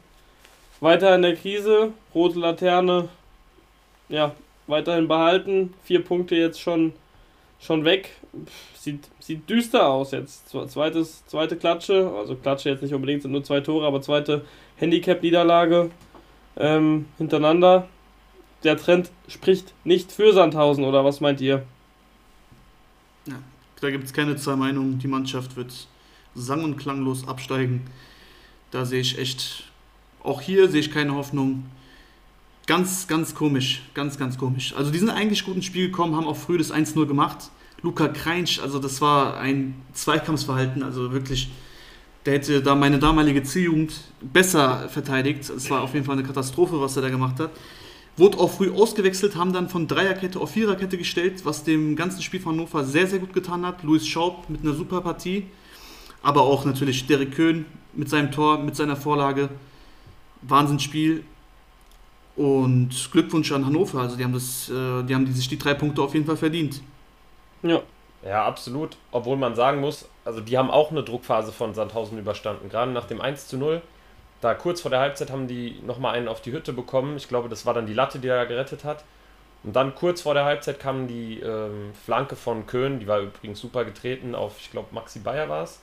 weiter 0.81 1.15
in 1.15 1.23
der 1.23 1.37
Krise. 1.37 1.93
Rote 2.15 2.39
Laterne, 2.39 3.09
ja, 4.09 4.35
weiterhin 4.67 5.09
behalten. 5.09 5.75
Vier 5.83 6.03
Punkte 6.05 6.37
jetzt 6.37 6.61
schon, 6.61 6.93
schon 7.61 7.85
weg. 7.85 8.11
Sieht, 8.75 9.09
sieht 9.19 9.49
düster 9.49 9.89
aus 9.89 10.13
jetzt. 10.13 10.49
Zweites, 10.49 11.25
zweite 11.27 11.57
Klatsche, 11.57 12.13
also 12.17 12.37
Klatsche 12.37 12.71
jetzt 12.71 12.83
nicht 12.83 12.95
unbedingt, 12.95 13.23
sind 13.23 13.33
nur 13.33 13.45
zwei 13.45 13.61
Tore, 13.61 13.87
aber 13.87 14.03
zweite 14.03 14.45
Handicap-Niederlage 14.77 15.91
ähm, 16.57 17.07
hintereinander 17.19 17.89
der 18.67 18.77
Trend 18.77 19.11
spricht 19.29 19.73
nicht 19.85 20.13
für 20.13 20.33
Sandhausen, 20.33 20.85
oder 20.85 21.05
was 21.05 21.21
meint 21.21 21.41
ihr? 21.41 21.65
Ja, 23.27 23.39
da 23.81 23.91
gibt 23.91 24.05
es 24.05 24.13
keine 24.13 24.37
zwei 24.37 24.57
Meinungen. 24.57 24.99
Die 24.99 25.09
Mannschaft 25.09 25.57
wird 25.57 25.73
sang- 26.35 26.65
und 26.65 26.77
klanglos 26.77 27.27
absteigen. 27.27 27.87
Da 28.71 28.85
sehe 28.85 29.01
ich 29.01 29.19
echt, 29.19 29.71
auch 30.23 30.41
hier 30.41 30.69
sehe 30.69 30.81
ich 30.81 30.91
keine 30.91 31.15
Hoffnung. 31.15 31.65
Ganz, 32.67 33.07
ganz 33.07 33.35
komisch, 33.37 33.83
ganz, 33.95 34.19
ganz 34.19 34.37
komisch. 34.39 34.75
Also 34.77 34.91
die 34.91 34.99
sind 34.99 35.11
eigentlich 35.11 35.45
gut 35.45 35.55
ins 35.55 35.67
Spiel 35.67 35.87
gekommen, 35.87 36.17
haben 36.17 36.27
auch 36.27 36.37
früh 36.37 36.59
das 36.59 36.73
1-0 36.73 37.07
gemacht. 37.07 37.51
Luca 37.83 38.09
Kreinsch, 38.09 38.59
also 38.59 38.81
das 38.81 39.01
war 39.01 39.39
ein 39.39 39.77
Zweikampfsverhalten, 39.93 40.83
also 40.83 41.13
wirklich, 41.13 41.51
der 42.25 42.35
hätte 42.35 42.61
da 42.63 42.75
meine 42.75 42.99
damalige 42.99 43.45
Zieljugend 43.45 43.93
besser 44.21 44.89
verteidigt. 44.89 45.49
Es 45.49 45.71
war 45.71 45.83
auf 45.83 45.95
jeden 45.95 46.05
Fall 46.05 46.19
eine 46.19 46.27
Katastrophe, 46.27 46.81
was 46.81 46.97
er 46.97 47.03
da 47.03 47.11
gemacht 47.11 47.39
hat. 47.39 47.53
Wurde 48.17 48.39
auch 48.39 48.51
früh 48.51 48.73
ausgewechselt, 48.73 49.37
haben 49.37 49.53
dann 49.53 49.69
von 49.69 49.87
Dreierkette 49.87 50.41
auf 50.41 50.51
Viererkette 50.51 50.99
gestellt, 50.99 51.45
was 51.45 51.63
dem 51.63 51.95
ganzen 51.95 52.23
Spiel 52.23 52.41
von 52.41 52.57
Hannover 52.57 52.83
sehr, 52.83 53.07
sehr 53.07 53.21
gut 53.21 53.33
getan 53.33 53.65
hat. 53.65 53.85
Luis 53.85 54.09
Schaub 54.09 54.51
mit 54.51 54.63
einer 54.63 54.75
super 54.75 55.03
Partie, 55.03 55.47
aber 56.21 56.41
auch 56.41 56.65
natürlich 56.65 57.07
Derek 57.07 57.37
Köhn 57.37 57.67
mit 57.95 58.09
seinem 58.09 58.33
Tor, 58.33 58.59
mit 58.59 58.75
seiner 58.75 58.97
Vorlage. 58.97 59.51
Wahnsinnsspiel. 60.43 61.23
Und 62.37 62.91
Glückwunsch 63.13 63.51
an 63.53 63.65
Hannover. 63.65 64.01
Also 64.01 64.17
die 64.17 64.25
haben 64.25 64.35
das, 64.35 64.69
äh, 64.69 65.03
die 65.05 65.15
haben 65.15 65.33
sich 65.33 65.49
die 65.49 65.59
drei 65.59 65.75
Punkte 65.75 66.03
auf 66.03 66.15
jeden 66.15 66.27
Fall 66.27 66.37
verdient. 66.37 66.83
Ja. 67.63 67.81
Ja, 68.25 68.45
absolut. 68.45 68.97
Obwohl 69.13 69.37
man 69.37 69.55
sagen 69.55 69.81
muss, 69.81 70.09
also 70.25 70.41
die 70.41 70.59
haben 70.59 70.71
auch 70.71 70.91
eine 70.91 71.03
Druckphase 71.03 71.53
von 71.53 71.75
Sandhausen 71.75 72.19
überstanden. 72.19 72.69
Gerade 72.69 72.91
nach 72.91 73.05
dem 73.05 73.21
1 73.21 73.47
zu 73.47 73.57
0 73.57 73.83
da 74.41 74.55
kurz 74.55 74.81
vor 74.81 74.91
der 74.91 75.01
Halbzeit 75.01 75.31
haben 75.31 75.49
die 75.49 75.81
nochmal 75.85 76.15
einen 76.15 76.29
auf 76.29 76.43
die 76.43 76.53
Hütte 76.53 76.73
bekommen. 76.73 77.17
Ich 77.17 77.29
glaube, 77.29 77.49
das 77.49 77.67
war 77.67 77.75
dann 77.75 77.87
die 77.87 77.95
Latte, 77.95 78.19
die 78.19 78.29
er 78.29 78.47
gerettet 78.47 78.85
hat. 78.85 79.05
Und 79.65 79.75
dann 79.75 79.95
kurz 79.95 80.23
vor 80.23 80.35
der 80.35 80.45
Halbzeit 80.45 80.79
kam 80.79 81.09
die 81.09 81.41
ähm, 81.41 81.93
Flanke 82.05 82.37
von 82.37 82.67
Köhn, 82.67 83.01
die 83.01 83.09
war 83.09 83.21
übrigens 83.21 83.59
super 83.59 83.85
getreten 83.85 84.35
auf, 84.35 84.61
ich 84.61 84.71
glaube, 84.71 84.95
Maxi 84.95 85.19
Bayer 85.21 85.49
war 85.49 85.65
es. 85.65 85.81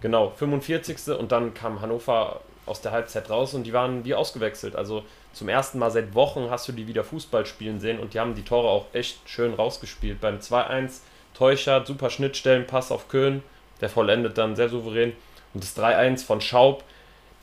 Genau, 0.00 0.30
45. 0.30 1.16
Und 1.16 1.30
dann 1.30 1.54
kam 1.54 1.80
Hannover 1.80 2.40
aus 2.66 2.80
der 2.80 2.92
Halbzeit 2.92 3.28
raus 3.30 3.54
und 3.54 3.64
die 3.64 3.72
waren 3.72 4.04
wie 4.04 4.14
ausgewechselt. 4.14 4.76
Also 4.76 5.04
zum 5.32 5.48
ersten 5.48 5.78
Mal 5.78 5.90
seit 5.90 6.14
Wochen 6.14 6.48
hast 6.50 6.68
du 6.68 6.72
die 6.72 6.86
wieder 6.86 7.04
Fußball 7.04 7.46
spielen 7.46 7.80
sehen 7.80 7.98
und 7.98 8.14
die 8.14 8.20
haben 8.20 8.34
die 8.34 8.44
Tore 8.44 8.68
auch 8.68 8.86
echt 8.92 9.18
schön 9.28 9.54
rausgespielt. 9.54 10.20
Beim 10.20 10.38
2-1 10.38 11.00
Teuchert, 11.34 11.86
super 11.86 12.10
Schnittstellen, 12.10 12.66
Pass 12.66 12.92
auf 12.92 13.08
Köhn, 13.08 13.42
der 13.80 13.88
vollendet 13.88 14.38
dann 14.38 14.54
sehr 14.54 14.68
souverän. 14.68 15.14
Und 15.54 15.64
das 15.64 15.76
3-1 15.76 16.24
von 16.24 16.40
Schaub, 16.40 16.84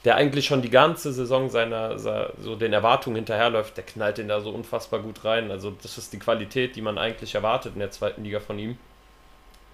der 0.05 0.15
eigentlich 0.15 0.45
schon 0.45 0.61
die 0.61 0.70
ganze 0.70 1.11
Saison 1.11 1.49
seiner, 1.49 1.99
so 1.99 2.55
den 2.55 2.72
Erwartungen 2.72 3.17
hinterherläuft, 3.17 3.76
der 3.76 3.84
knallt 3.84 4.17
den 4.17 4.30
da 4.30 4.39
so 4.39 4.51
unfassbar 4.51 5.01
gut 5.01 5.26
rein. 5.26 5.51
Also 5.51 5.72
das 5.72 5.97
ist 5.97 6.13
die 6.13 6.20
Qualität, 6.20 6.76
die 6.76 6.82
man 6.82 6.97
eigentlich 6.97 7.36
erwartet 7.36 7.74
in 7.74 7.80
der 7.80 7.91
zweiten 7.91 8.24
Liga 8.24 8.39
von 8.39 8.57
ihm. 8.57 8.78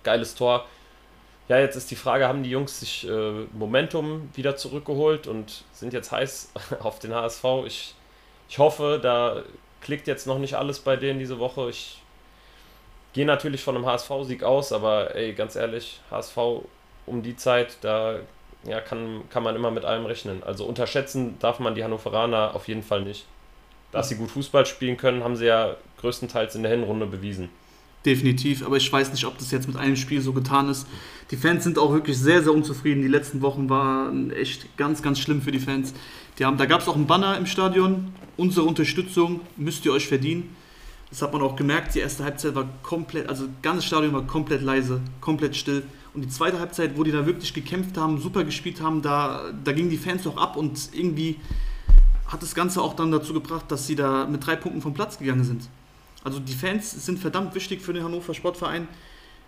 Geiles 0.03 0.33
Tor. 0.33 0.65
Ja, 1.47 1.59
jetzt 1.59 1.75
ist 1.75 1.91
die 1.91 1.95
Frage, 1.95 2.27
haben 2.27 2.41
die 2.41 2.49
Jungs 2.49 2.79
sich 2.79 3.07
äh, 3.07 3.45
Momentum 3.53 4.29
wieder 4.33 4.55
zurückgeholt 4.55 5.27
und 5.27 5.63
sind 5.73 5.93
jetzt 5.93 6.11
heiß 6.11 6.51
auf 6.79 6.99
den 6.99 7.13
HSV? 7.13 7.43
Ich, 7.67 7.93
ich 8.49 8.57
hoffe, 8.57 8.99
da 9.01 9.43
klickt 9.81 10.07
jetzt 10.07 10.25
noch 10.25 10.39
nicht 10.39 10.55
alles 10.55 10.79
bei 10.79 10.95
denen 10.95 11.19
diese 11.19 11.37
Woche. 11.37 11.69
Ich 11.69 12.01
gehe 13.13 13.25
natürlich 13.25 13.63
von 13.63 13.75
einem 13.75 13.85
HSV-Sieg 13.85 14.43
aus, 14.43 14.73
aber 14.73 15.13
ey, 15.15 15.33
ganz 15.33 15.55
ehrlich, 15.55 16.01
HSV 16.09 16.37
um 17.05 17.21
die 17.21 17.37
Zeit, 17.37 17.77
da 17.81 18.19
ja, 18.63 18.81
kann, 18.81 19.23
kann 19.29 19.43
man 19.43 19.55
immer 19.55 19.69
mit 19.69 19.85
allem 19.85 20.07
rechnen. 20.07 20.41
Also 20.43 20.65
unterschätzen 20.65 21.37
darf 21.39 21.59
man 21.59 21.75
die 21.75 21.83
Hannoveraner 21.83 22.55
auf 22.55 22.67
jeden 22.67 22.81
Fall 22.81 23.03
nicht. 23.03 23.25
Dass 23.91 24.09
sie 24.09 24.15
gut 24.15 24.31
Fußball 24.31 24.65
spielen 24.65 24.97
können, 24.97 25.23
haben 25.23 25.35
sie 25.35 25.45
ja 25.45 25.75
größtenteils 26.01 26.55
in 26.55 26.63
der 26.63 26.71
Hinrunde 26.71 27.05
bewiesen. 27.05 27.49
Definitiv, 28.05 28.63
aber 28.63 28.77
ich 28.77 28.91
weiß 28.91 29.11
nicht, 29.11 29.25
ob 29.25 29.37
das 29.39 29.49
jetzt 29.49 29.67
mit 29.67 29.77
einem 29.77 29.95
Spiel 29.95 30.21
so 30.21 30.31
getan 30.31 30.69
ist. 30.69 30.87
Die 31.31 31.37
Fans 31.37 31.63
sind 31.63 31.79
auch 31.79 31.91
wirklich 31.91 32.17
sehr, 32.19 32.43
sehr 32.43 32.53
unzufrieden. 32.53 33.01
Die 33.01 33.07
letzten 33.07 33.41
Wochen 33.41 33.67
waren 33.67 34.29
echt 34.31 34.77
ganz, 34.77 35.01
ganz 35.01 35.19
schlimm 35.19 35.41
für 35.41 35.51
die 35.51 35.59
Fans. 35.59 35.93
Die 36.37 36.45
haben, 36.45 36.57
da 36.57 36.67
gab 36.67 36.81
es 36.81 36.87
auch 36.87 36.95
einen 36.95 37.07
Banner 37.07 37.35
im 37.35 37.47
Stadion. 37.47 38.13
Unsere 38.37 38.67
Unterstützung 38.67 39.39
müsst 39.57 39.85
ihr 39.85 39.91
euch 39.91 40.07
verdienen. 40.07 40.55
Das 41.09 41.23
hat 41.23 41.33
man 41.33 41.41
auch 41.41 41.55
gemerkt. 41.55 41.95
Die 41.95 41.99
erste 41.99 42.23
Halbzeit 42.23 42.53
war 42.53 42.67
komplett, 42.83 43.27
also 43.27 43.45
das 43.45 43.61
ganze 43.63 43.87
Stadion 43.87 44.13
war 44.13 44.27
komplett 44.27 44.61
leise, 44.61 45.01
komplett 45.19 45.55
still. 45.55 45.81
Und 46.13 46.21
die 46.21 46.29
zweite 46.29 46.59
Halbzeit, 46.59 46.97
wo 46.97 47.03
die 47.03 47.11
da 47.11 47.25
wirklich 47.25 47.53
gekämpft 47.53 47.97
haben, 47.97 48.21
super 48.21 48.43
gespielt 48.43 48.81
haben, 48.81 49.01
da, 49.01 49.51
da 49.63 49.71
gingen 49.71 49.89
die 49.89 49.97
Fans 49.97 50.27
auch 50.27 50.37
ab 50.37 50.57
und 50.57 50.89
irgendwie 50.93 51.37
hat 52.27 52.43
das 52.43 52.53
Ganze 52.53 52.81
auch 52.81 52.95
dann 52.95 53.11
dazu 53.11 53.33
gebracht, 53.33 53.65
dass 53.69 53.87
sie 53.87 53.95
da 53.95 54.27
mit 54.27 54.45
drei 54.45 54.55
Punkten 54.55 54.81
vom 54.81 54.93
Platz 54.93 55.17
gegangen 55.17 55.43
sind. 55.43 55.69
Also 56.26 56.39
die 56.39 56.53
Fans 56.53 57.05
sind 57.05 57.19
verdammt 57.19 57.55
wichtig 57.55 57.82
für 57.82 57.93
den 57.93 58.03
Hannover 58.03 58.34
Sportverein. 58.34 58.89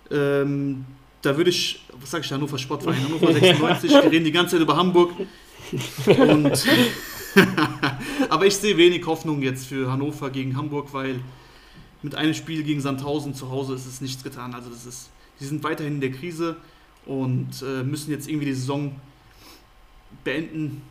Ähm, 0.10 0.86
da 1.22 1.36
würde 1.36 1.50
ich, 1.50 1.84
was 2.00 2.12
sage 2.12 2.24
ich, 2.24 2.32
Hannover 2.32 2.58
Sportverein, 2.58 3.04
Hannover 3.04 3.34
96, 3.40 3.92
wir 3.92 4.04
reden 4.10 4.24
die 4.24 4.32
ganze 4.32 4.52
Zeit 4.56 4.62
über 4.62 4.78
Hamburg. 4.78 5.12
Aber 8.30 8.46
ich 8.46 8.56
sehe 8.56 8.78
wenig 8.78 9.06
Hoffnung 9.06 9.42
jetzt 9.42 9.68
für 9.68 9.92
Hannover 9.92 10.30
gegen 10.30 10.56
Hamburg, 10.56 10.94
weil 10.94 11.20
mit 12.02 12.16
einem 12.16 12.34
Spiel 12.34 12.64
gegen 12.64 12.80
Sandhausen 12.80 13.34
zu 13.34 13.50
Hause 13.50 13.76
ist 13.76 13.86
es 13.86 14.00
nichts 14.00 14.24
getan. 14.24 14.54
Also 14.54 14.70
das 14.70 14.86
ist 14.86 15.10
Sie 15.40 15.46
sind 15.46 15.64
weiterhin 15.64 15.96
in 15.96 16.02
der 16.02 16.12
Krise 16.12 16.58
und 17.06 17.62
äh, 17.62 17.84
müssen 17.84 18.12
jetzt 18.12 18.28
irgendwie 18.28 18.48
die 18.48 18.54
Saison 18.54 18.96
beenden 20.24 20.82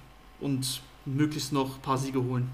und 0.40 0.82
möglichst 1.04 1.52
noch 1.52 1.76
ein 1.76 1.82
paar 1.82 1.98
Siege 1.98 2.22
holen. 2.22 2.48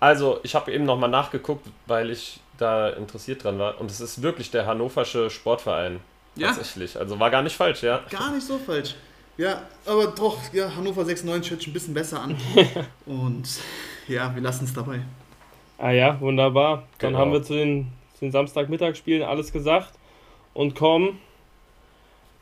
Also, 0.00 0.40
ich 0.42 0.54
habe 0.54 0.72
eben 0.72 0.84
nochmal 0.84 1.10
nachgeguckt, 1.10 1.66
weil 1.86 2.10
ich 2.10 2.40
da 2.58 2.90
interessiert 2.90 3.44
dran 3.44 3.58
war. 3.58 3.80
Und 3.80 3.90
es 3.90 4.00
ist 4.00 4.22
wirklich 4.22 4.50
der 4.50 4.66
hannoversche 4.66 5.30
Sportverein. 5.30 6.00
Ja. 6.36 6.48
Tatsächlich. 6.48 6.98
Also 6.98 7.18
war 7.18 7.30
gar 7.30 7.42
nicht 7.42 7.56
falsch, 7.56 7.82
ja. 7.82 8.00
Gar 8.10 8.32
nicht 8.32 8.46
so 8.46 8.58
falsch. 8.58 8.94
Ja, 9.36 9.62
aber 9.86 10.08
doch, 10.08 10.36
ja, 10.52 10.74
Hannover 10.74 11.04
96 11.04 11.50
hört 11.50 11.60
sich 11.60 11.68
ein 11.68 11.72
bisschen 11.72 11.94
besser 11.94 12.20
an. 12.20 12.36
und 13.06 13.48
ja, 14.08 14.34
wir 14.34 14.42
lassen 14.42 14.64
es 14.64 14.74
dabei. 14.74 15.00
Ah 15.78 15.90
ja, 15.90 16.20
wunderbar. 16.20 16.84
Dann 16.98 17.10
genau. 17.10 17.20
haben 17.20 17.32
wir 17.32 17.42
zu 17.42 17.54
den, 17.54 17.92
zu 18.14 18.20
den 18.24 18.32
Samstagmittagsspielen 18.32 19.22
alles 19.22 19.52
gesagt 19.52 19.92
und 20.54 20.74
kommen 20.74 21.20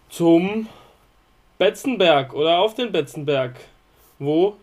zum 0.09 0.69
Betzenberg 1.59 2.33
oder 2.33 2.59
auf 2.59 2.75
den 2.75 2.93
Betzenberg, 2.93 3.57
wo 4.19 4.57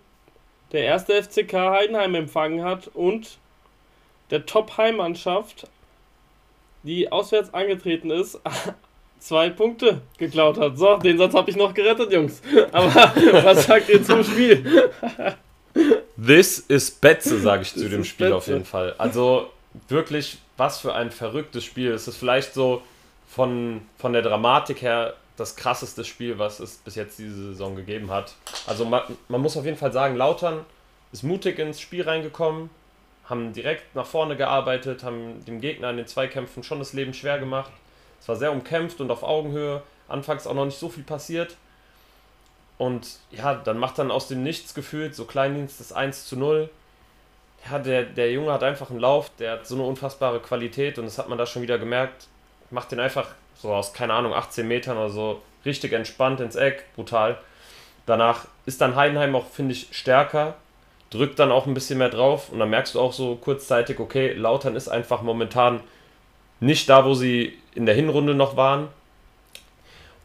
der 0.74 0.84
erste 0.84 1.22
FCK 1.22 1.54
Heidenheim 1.54 2.16
empfangen 2.16 2.64
hat 2.64 2.90
und 2.94 3.38
der 4.32 4.46
Top-Heimmannschaft, 4.46 5.68
die 6.82 7.12
auswärts 7.12 7.54
angetreten 7.54 8.10
ist, 8.10 8.40
zwei 9.20 9.50
Punkte 9.50 10.02
geklaut 10.18 10.58
hat. 10.58 10.78
So, 10.78 10.98
den 10.98 11.18
Satz 11.18 11.34
habe 11.34 11.50
ich 11.50 11.56
noch 11.56 11.74
gerettet, 11.74 12.12
Jungs. 12.12 12.42
Aber 12.72 12.94
was 13.44 13.66
sagt 13.66 13.90
ihr 13.90 14.04
zum 14.04 14.24
Spiel? 14.24 14.92
This 16.18 16.60
is 16.60 16.92
Betze, 16.92 17.40
sage 17.40 17.64
ich 17.64 17.74
zu 17.74 17.90
dem 17.90 18.04
Spiel 18.04 18.28
Betze. 18.28 18.38
auf 18.38 18.48
jeden 18.48 18.66
Fall. 18.66 18.96
Also 18.98 19.50
wirklich, 19.88 20.38
was 20.58 20.80
für 20.80 20.94
ein 20.94 21.12
verrücktes 21.12 21.64
Spiel. 21.64 21.92
Es 21.92 22.08
ist 22.08 22.18
vielleicht 22.18 22.54
so 22.54 22.82
von, 23.28 23.82
von 23.98 24.14
der 24.14 24.22
Dramatik 24.22 24.82
her 24.82 25.16
das 25.38 25.56
krasseste 25.56 26.06
Spiel, 26.06 26.38
was 26.40 26.60
es 26.60 26.78
bis 26.78 26.96
jetzt 26.96 27.18
diese 27.18 27.36
Saison 27.36 27.76
gegeben 27.76 28.12
hat. 28.12 28.36
Also 28.68 28.86
man, 28.86 29.02
man 29.28 29.42
muss 29.42 29.58
auf 29.58 29.66
jeden 29.66 29.78
Fall 29.78 29.92
sagen, 29.92 30.16
Lautern 30.16 30.66
ist 31.12 31.24
mutig 31.24 31.60
ins 31.60 31.80
Spiel 31.80 32.04
reingekommen, 32.04 32.70
haben 33.26 33.54
direkt 33.54 33.96
nach 33.96 34.06
vorne 34.06 34.36
gearbeitet, 34.36 35.04
haben 35.04 35.44
dem 35.46 35.62
Gegner 35.62 35.90
in 35.90 35.98
den 35.98 36.08
Zweikämpfen 36.08 36.64
schon 36.64 36.80
das 36.80 36.94
Leben 36.94 37.14
schwer 37.14 37.40
gemacht. 37.40 37.72
Es 38.20 38.28
war 38.28 38.36
sehr 38.36 38.52
umkämpft 38.52 39.02
und 39.02 39.12
auf 39.12 39.24
Augenhöhe. 39.24 39.82
Anfangs 40.08 40.46
auch 40.46 40.54
noch 40.54 40.66
nicht 40.66 40.78
so 40.78 40.90
viel 40.90 41.04
passiert. 41.04 41.58
Und 42.78 43.20
ja, 43.32 43.56
dann 43.56 43.78
macht 43.78 44.00
dann 44.00 44.12
aus 44.12 44.28
dem 44.28 44.44
Nichts 44.44 44.74
gefühlt 44.74 45.16
so 45.16 45.26
Kleindienst 45.26 45.80
das 45.80 45.94
1 45.94 46.26
zu 46.26 46.38
0. 46.38 46.70
Ja, 47.70 47.80
der, 47.80 48.04
der 48.04 48.32
Junge 48.32 48.52
hat 48.52 48.64
einfach 48.64 48.90
einen 48.90 49.00
Lauf, 49.00 49.32
der 49.40 49.54
hat 49.54 49.68
so 49.68 49.76
eine 49.76 49.86
unfassbare 49.86 50.40
Qualität 50.42 50.98
und 51.00 51.06
das 51.06 51.18
hat 51.18 51.30
man 51.30 51.38
da 51.38 51.46
schon 51.46 51.62
wieder 51.62 51.78
gemerkt. 51.78 52.28
Macht 52.72 52.92
den 52.92 53.00
einfach 53.00 53.28
so 53.64 53.74
aus, 53.74 53.94
keine 53.94 54.14
Ahnung, 54.14 54.34
18 54.34 54.68
Metern 54.68 54.98
oder 54.98 55.10
so 55.10 55.42
richtig 55.66 55.94
entspannt 55.94 56.42
ins 56.42 56.56
Eck, 56.56 56.86
brutal. 56.96 57.38
Danach 58.06 58.46
ist 58.66 58.82
dann 58.82 58.96
Heidenheim 58.96 59.34
auch, 59.36 59.48
finde 59.48 59.72
ich, 59.72 59.88
stärker, 59.92 60.56
drückt 61.10 61.40
dann 61.40 61.52
auch 61.52 61.66
ein 61.66 61.74
bisschen 61.74 61.98
mehr 61.98 62.10
drauf 62.10 62.50
und 62.50 62.60
dann 62.60 62.70
merkst 62.70 62.96
du 62.96 63.00
auch 63.00 63.14
so 63.14 63.38
kurzzeitig, 63.38 64.00
okay, 64.00 64.34
Lautern 64.34 64.76
ist 64.76 64.90
einfach 64.90 65.22
momentan 65.22 65.80
nicht 66.60 66.90
da, 66.90 67.06
wo 67.06 67.14
sie 67.14 67.58
in 67.74 67.86
der 67.86 67.96
Hinrunde 67.96 68.36
noch 68.36 68.58
waren. 68.58 68.90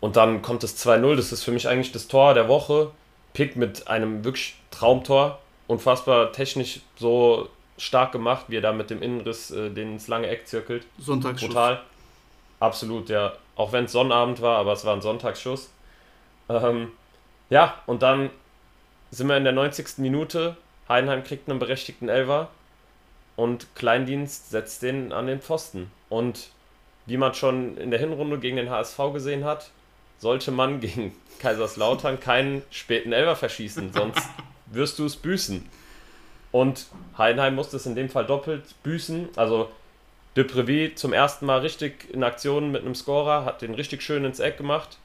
Und 0.00 0.16
dann 0.16 0.42
kommt 0.42 0.64
das 0.64 0.76
2-0, 0.84 1.16
das 1.16 1.32
ist 1.32 1.44
für 1.44 1.52
mich 1.52 1.68
eigentlich 1.68 1.92
das 1.92 2.08
Tor 2.08 2.34
der 2.34 2.48
Woche. 2.48 2.90
Pick 3.34 3.54
mit 3.54 3.86
einem 3.86 4.24
wirklich 4.24 4.56
Traumtor, 4.72 5.38
unfassbar 5.68 6.32
technisch 6.32 6.80
so 6.96 7.48
stark 7.76 8.10
gemacht, 8.10 8.46
wie 8.48 8.56
er 8.56 8.62
da 8.62 8.72
mit 8.72 8.90
dem 8.90 9.00
Innenriss 9.00 9.52
äh, 9.52 9.70
den 9.70 9.92
ins 9.92 10.08
lange 10.08 10.26
Eck 10.26 10.48
zirkelt. 10.48 10.84
Sonntagsschuss. 10.98 11.48
Total. 11.48 11.80
Absolut, 12.60 13.08
ja. 13.08 13.32
Auch 13.56 13.72
wenn 13.72 13.84
es 13.84 13.92
Sonnabend 13.92 14.40
war, 14.40 14.58
aber 14.58 14.72
es 14.72 14.84
war 14.84 14.94
ein 14.94 15.02
Sonntagsschuss. 15.02 15.70
Ähm, 16.48 16.92
ja, 17.50 17.80
und 17.86 18.02
dann 18.02 18.30
sind 19.10 19.28
wir 19.28 19.36
in 19.36 19.44
der 19.44 19.52
90. 19.52 19.98
Minute. 19.98 20.56
Heidenheim 20.88 21.24
kriegt 21.24 21.48
einen 21.48 21.58
berechtigten 21.58 22.08
Elfer 22.08 22.48
und 23.36 23.74
Kleindienst 23.74 24.50
setzt 24.50 24.82
den 24.82 25.12
an 25.12 25.26
den 25.26 25.40
Pfosten. 25.40 25.90
Und 26.08 26.50
wie 27.06 27.16
man 27.16 27.34
schon 27.34 27.76
in 27.76 27.90
der 27.90 28.00
Hinrunde 28.00 28.38
gegen 28.38 28.56
den 28.56 28.70
HSV 28.70 28.98
gesehen 29.12 29.44
hat, 29.44 29.70
sollte 30.18 30.50
man 30.50 30.80
gegen 30.80 31.14
Kaiserslautern 31.38 32.20
keinen 32.20 32.62
späten 32.70 33.12
Elfer 33.12 33.36
verschießen, 33.36 33.92
sonst 33.92 34.28
wirst 34.66 34.98
du 34.98 35.06
es 35.06 35.16
büßen. 35.16 35.68
Und 36.50 36.86
Heidenheim 37.16 37.54
musste 37.54 37.76
es 37.76 37.86
in 37.86 37.94
dem 37.94 38.08
Fall 38.08 38.26
doppelt 38.26 38.62
büßen. 38.82 39.28
Also 39.36 39.70
De 40.38 40.44
Prevy 40.44 40.94
zum 40.94 41.12
ersten 41.12 41.46
Mal 41.46 41.58
richtig 41.58 42.08
in 42.12 42.22
Aktion 42.22 42.70
mit 42.70 42.82
einem 42.82 42.94
Scorer, 42.94 43.44
hat 43.44 43.60
den 43.60 43.74
richtig 43.74 44.02
schön 44.02 44.24
ins 44.24 44.38
Eck 44.38 44.56
gemacht. 44.56 44.98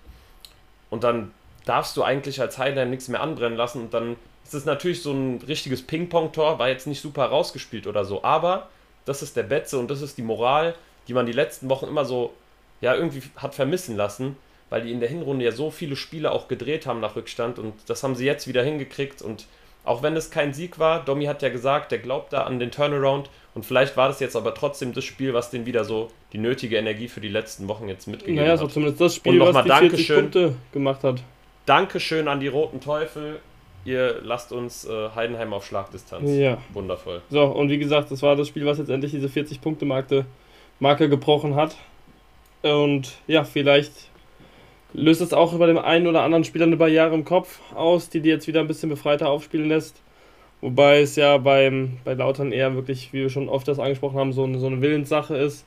Und 0.91 1.03
dann 1.03 1.31
darfst 1.65 1.97
du 1.97 2.03
eigentlich 2.03 2.39
als 2.39 2.59
Heidenheim 2.59 2.91
nichts 2.91 3.07
mehr 3.07 3.19
anbrennen 3.19 3.57
lassen. 3.57 3.81
Und 3.81 3.95
dann 3.95 4.15
ist 4.43 4.53
es 4.53 4.65
natürlich 4.65 5.01
so 5.01 5.11
ein 5.11 5.41
richtiges 5.47 5.81
Ping-Pong-Tor, 5.81 6.59
war 6.59 6.69
jetzt 6.69 6.85
nicht 6.85 7.01
super 7.01 7.25
rausgespielt 7.25 7.87
oder 7.87 8.05
so. 8.05 8.23
Aber 8.23 8.69
das 9.05 9.23
ist 9.23 9.35
der 9.35 9.41
Betze 9.41 9.79
und 9.79 9.89
das 9.89 10.03
ist 10.03 10.19
die 10.19 10.21
Moral, 10.21 10.75
die 11.07 11.15
man 11.15 11.25
die 11.25 11.31
letzten 11.31 11.67
Wochen 11.67 11.87
immer 11.87 12.05
so 12.05 12.33
ja, 12.81 12.93
irgendwie 12.93 13.23
hat 13.37 13.55
vermissen 13.55 13.97
lassen, 13.97 14.35
weil 14.69 14.83
die 14.83 14.91
in 14.91 14.99
der 14.99 15.09
Hinrunde 15.09 15.45
ja 15.45 15.51
so 15.51 15.71
viele 15.71 15.95
Spiele 15.95 16.31
auch 16.31 16.47
gedreht 16.47 16.85
haben 16.85 16.99
nach 16.99 17.15
Rückstand 17.15 17.57
und 17.57 17.73
das 17.87 18.03
haben 18.03 18.13
sie 18.13 18.25
jetzt 18.25 18.47
wieder 18.47 18.61
hingekriegt 18.61 19.23
und 19.23 19.47
auch 19.85 20.03
wenn 20.03 20.15
es 20.15 20.31
kein 20.31 20.53
Sieg 20.53 20.79
war, 20.79 21.03
Domi 21.03 21.25
hat 21.25 21.41
ja 21.41 21.49
gesagt, 21.49 21.91
der 21.91 21.99
glaubt 21.99 22.33
da 22.33 22.43
an 22.43 22.59
den 22.59 22.71
Turnaround 22.71 23.29
und 23.55 23.65
vielleicht 23.65 23.95
war 23.97 24.07
das 24.07 24.19
jetzt 24.19 24.35
aber 24.35 24.53
trotzdem 24.55 24.93
das 24.93 25.03
Spiel, 25.03 25.33
was 25.33 25.51
den 25.51 25.65
wieder 25.65 25.83
so 25.83 26.09
die 26.31 26.39
nötige 26.39 26.77
Energie 26.77 27.07
für 27.07 27.21
die 27.21 27.29
letzten 27.29 27.67
Wochen 27.67 27.87
jetzt 27.87 28.07
mitgegeben 28.07 28.37
naja, 28.37 28.53
hat. 28.53 28.57
Naja, 28.57 28.67
so 28.67 28.73
zumindest 28.73 29.01
das 29.01 29.15
Spiel, 29.15 29.41
und 29.41 29.53
was 29.53 29.63
die 29.63 29.69
40 29.69 29.89
Dankeschön, 29.89 30.19
Punkte 30.21 30.55
gemacht 30.71 31.03
hat. 31.03 31.21
Dankeschön 31.65 32.27
an 32.27 32.39
die 32.39 32.47
Roten 32.47 32.81
Teufel. 32.81 33.39
Ihr 33.85 34.21
lasst 34.23 34.51
uns 34.51 34.85
äh, 34.85 35.09
Heidenheim 35.13 35.53
auf 35.53 35.65
Schlagdistanz. 35.65 36.31
Ja. 36.31 36.57
Wundervoll. 36.73 37.21
So, 37.29 37.43
und 37.43 37.69
wie 37.69 37.77
gesagt, 37.77 38.11
das 38.11 38.21
war 38.21 38.35
das 38.35 38.47
Spiel, 38.47 38.65
was 38.65 38.77
jetzt 38.77 38.89
endlich 38.89 39.11
diese 39.11 39.27
40-Punkte-Marke 39.27 40.25
Marke 40.79 41.09
gebrochen 41.09 41.55
hat. 41.55 41.75
Und 42.61 43.11
ja, 43.27 43.43
vielleicht 43.43 43.91
löst 44.93 45.21
es 45.21 45.33
auch 45.33 45.53
bei 45.57 45.67
dem 45.67 45.77
einen 45.77 46.07
oder 46.07 46.23
anderen 46.23 46.43
Spieler 46.43 46.65
eine 46.65 46.77
Barriere 46.77 47.13
im 47.13 47.25
Kopf 47.25 47.59
aus, 47.75 48.09
die 48.09 48.21
die 48.21 48.29
jetzt 48.29 48.47
wieder 48.47 48.61
ein 48.61 48.67
bisschen 48.67 48.89
befreiter 48.89 49.29
aufspielen 49.29 49.67
lässt. 49.67 50.01
Wobei 50.63 51.01
es 51.01 51.17
ja 51.17 51.37
beim, 51.39 51.97
bei 52.05 52.13
Lautern 52.13 52.53
eher 52.53 52.73
wirklich, 52.73 53.11
wie 53.11 53.23
wir 53.23 53.29
schon 53.29 53.49
oft 53.49 53.67
das 53.67 53.79
angesprochen 53.79 54.17
haben, 54.17 54.31
so 54.31 54.45
eine, 54.45 54.59
so 54.59 54.67
eine 54.67 54.81
Willenssache 54.81 55.35
ist. 55.35 55.65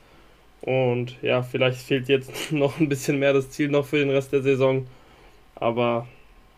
Und 0.61 1.21
ja, 1.21 1.43
vielleicht 1.43 1.77
fehlt 1.77 2.09
jetzt 2.09 2.31
noch 2.51 2.79
ein 2.79 2.89
bisschen 2.89 3.19
mehr 3.19 3.31
das 3.31 3.51
Ziel 3.51 3.69
noch 3.69 3.85
für 3.85 3.99
den 3.99 4.09
Rest 4.09 4.33
der 4.33 4.41
Saison. 4.41 4.87
Aber 5.53 6.07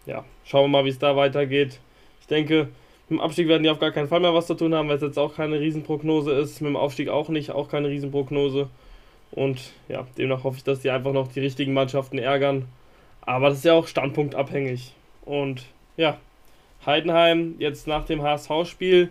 ja, 0.06 0.24
schauen 0.46 0.64
wir 0.64 0.68
mal, 0.70 0.86
wie 0.86 0.90
es 0.90 1.00
da 1.00 1.18
weitergeht. 1.18 1.82
Ich 2.22 2.28
denke, 2.28 2.70
mit 3.10 3.20
dem 3.20 3.22
Abstieg 3.22 3.50
werden 3.50 3.64
die 3.64 3.70
auf 3.70 3.80
gar 3.80 3.92
keinen 3.92 4.08
Fall 4.08 4.22
mehr 4.22 4.34
was 4.34 4.48
zu 4.48 4.56
tun 4.56 4.74
haben, 4.74 4.88
weil 4.88 4.96
es 4.96 5.02
jetzt 5.02 5.20
auch 5.20 5.36
keine 5.36 5.60
Riesenprognose 5.60 6.32
ist. 6.32 6.62
Mit 6.62 6.70
dem 6.70 6.78
Aufstieg 6.78 7.10
auch 7.10 7.28
nicht, 7.28 7.52
auch 7.52 7.68
keine 7.68 7.90
Riesenprognose. 7.90 8.70
Und 9.32 9.74
ja, 9.90 10.08
demnach 10.18 10.46
hoffe 10.46 10.60
ich, 10.60 10.64
dass 10.64 10.80
die 10.80 10.92
einfach 10.92 11.12
noch 11.12 11.28
die 11.28 11.42
richtigen 11.42 11.74
Mannschaften 11.74 12.18
ärgern. 12.18 12.70
Aber 13.20 13.50
das 13.50 13.58
ist 13.58 13.66
ja 13.66 13.74
auch 13.74 13.88
standpunktabhängig. 13.88 14.94
Und 15.26 15.66
ja, 15.98 16.18
Heidenheim 16.90 17.56
jetzt 17.60 17.88
nach 17.88 18.06
dem 18.06 18.22
HSV-Spiel 18.22 19.10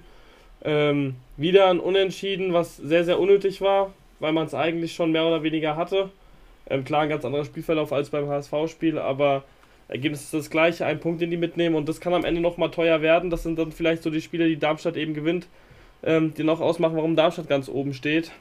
ähm, 0.64 1.14
wieder 1.37 1.70
ein 1.70 1.81
Unentschieden, 1.81 2.53
was 2.53 2.76
sehr, 2.76 3.05
sehr 3.05 3.18
unnötig 3.18 3.61
war, 3.61 3.93
weil 4.20 4.33
man 4.33 4.47
es 4.47 4.55
eigentlich 4.55 4.95
schon 4.95 5.12
mehr 5.12 5.26
oder 5.26 5.43
weniger 5.43 5.76
hatte. 5.76 6.11
Ähm, 6.68 6.85
klar, 6.85 7.03
ein 7.03 7.09
ganz 7.09 7.24
anderer 7.24 7.45
Spielverlauf 7.45 7.93
als 7.93 8.11
beim 8.11 8.29
HSV-Spiel, 8.29 8.99
aber 8.99 9.45
Ergebnis 9.87 10.22
ist 10.24 10.35
das 10.35 10.51
gleiche, 10.51 10.85
ein 10.85 11.01
Punkt, 11.01 11.20
den 11.20 11.31
die 11.31 11.37
mitnehmen 11.37 11.76
und 11.76 11.89
das 11.89 12.01
kann 12.01 12.12
am 12.12 12.24
Ende 12.24 12.41
nochmal 12.41 12.70
teuer 12.70 13.01
werden. 13.01 13.31
Das 13.31 13.43
sind 13.43 13.59
dann 13.59 13.72
vielleicht 13.72 14.03
so 14.03 14.11
die 14.11 14.20
Spiele, 14.20 14.47
die 14.47 14.59
Darmstadt 14.59 14.97
eben 14.97 15.14
gewinnt, 15.14 15.47
ähm, 16.03 16.35
die 16.35 16.45
noch 16.45 16.61
ausmachen, 16.61 16.97
warum 16.97 17.16
Darmstadt 17.16 17.49
ganz 17.49 17.68
oben 17.68 17.95
steht. 17.95 18.33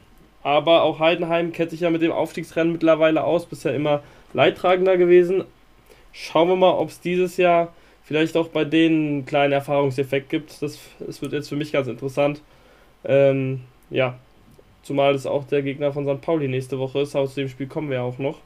Aber 0.44 0.84
auch 0.84 1.00
Heidenheim 1.00 1.54
kennt 1.54 1.72
sich 1.72 1.82
ja 1.82 1.90
mit 1.90 2.02
dem 2.02 2.12
Aufstiegsrennen 2.12 2.74
mittlerweile 2.74 3.24
aus, 3.24 3.46
bisher 3.46 3.76
immer 3.76 4.02
leidtragender 4.34 4.98
gewesen. 4.98 5.44
Schauen 6.12 6.50
wir 6.50 6.56
mal, 6.56 6.72
ob 6.72 6.90
es 6.90 7.00
dieses 7.00 7.38
Jahr 7.38 7.74
vielleicht 8.08 8.38
auch 8.38 8.48
bei 8.48 8.64
denen 8.64 9.08
einen 9.08 9.26
kleinen 9.26 9.52
Erfahrungseffekt 9.52 10.30
gibt. 10.30 10.62
Das, 10.62 10.80
das 11.00 11.22
wird 11.22 11.34
jetzt 11.34 11.50
für 11.50 11.58
mich 11.58 11.74
ganz 11.74 11.88
interessant. 11.88 12.42
Ähm, 13.04 13.62
ja, 13.90 14.18
zumal 14.82 15.14
es 15.14 15.26
auch 15.26 15.46
der 15.46 15.62
Gegner 15.62 15.92
von 15.92 16.06
St. 16.06 16.22
Pauli 16.22 16.48
nächste 16.48 16.80
Woche 16.80 17.02
ist, 17.02 17.16
aber 17.16 17.28
zu 17.28 17.42
dem 17.42 17.50
Spiel 17.50 17.68
kommen 17.68 17.90
wir 17.90 17.98
ja 17.98 18.04
auch 18.04 18.18
noch. 18.18 18.40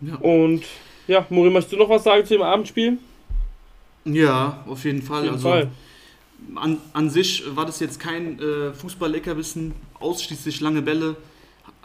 Ja. 0.00 0.14
Und 0.16 0.62
ja, 1.08 1.26
Mori, 1.28 1.50
möchtest 1.50 1.72
du 1.72 1.76
noch 1.76 1.88
was 1.88 2.04
sagen 2.04 2.24
zu 2.24 2.34
dem 2.34 2.42
Abendspiel? 2.42 2.98
Ja, 4.04 4.62
auf 4.68 4.84
jeden 4.84 5.02
Fall. 5.02 5.18
Auf 5.18 5.24
jeden 5.24 5.34
also, 5.34 5.48
Fall. 5.48 5.70
An, 6.54 6.78
an 6.92 7.10
sich 7.10 7.42
war 7.56 7.66
das 7.66 7.80
jetzt 7.80 7.98
kein 7.98 8.38
äh, 8.38 8.72
Fußball-Leckerbissen, 8.72 9.74
ausschließlich 9.98 10.60
lange 10.60 10.82
Bälle. 10.82 11.16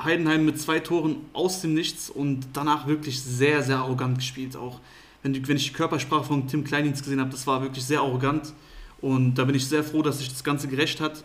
Heidenheim 0.01 0.45
mit 0.45 0.59
zwei 0.59 0.79
Toren 0.79 1.17
aus 1.33 1.61
dem 1.61 1.73
Nichts 1.73 2.09
und 2.09 2.47
danach 2.53 2.87
wirklich 2.87 3.19
sehr, 3.21 3.63
sehr 3.63 3.77
arrogant 3.77 4.19
gespielt. 4.19 4.55
Auch 4.55 4.79
wenn, 5.23 5.47
wenn 5.47 5.57
ich 5.57 5.67
die 5.67 5.73
Körpersprache 5.73 6.25
von 6.25 6.47
Tim 6.47 6.63
Kleindienst 6.63 7.03
gesehen 7.03 7.19
habe, 7.19 7.31
das 7.31 7.45
war 7.47 7.61
wirklich 7.61 7.85
sehr 7.85 7.99
arrogant. 7.99 8.53
Und 9.01 9.35
da 9.35 9.45
bin 9.45 9.55
ich 9.55 9.65
sehr 9.67 9.83
froh, 9.83 10.01
dass 10.01 10.19
sich 10.19 10.29
das 10.29 10.43
Ganze 10.43 10.67
gerecht 10.67 10.99
hat. 10.99 11.23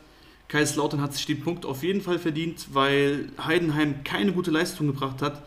Kaiserslautern 0.48 1.00
hat 1.00 1.14
sich 1.14 1.26
den 1.26 1.40
Punkt 1.40 1.66
auf 1.66 1.82
jeden 1.82 2.00
Fall 2.00 2.18
verdient, 2.18 2.68
weil 2.72 3.30
Heidenheim 3.44 4.04
keine 4.04 4.32
gute 4.32 4.50
Leistung 4.50 4.86
gebracht 4.86 5.22
hat. 5.22 5.42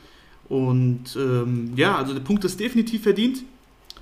Und 0.49 1.15
ähm, 1.15 1.73
ja, 1.75 1.95
also 1.95 2.13
der 2.13 2.21
Punkt 2.21 2.43
ist 2.45 2.59
definitiv 2.59 3.03
verdient. 3.03 3.43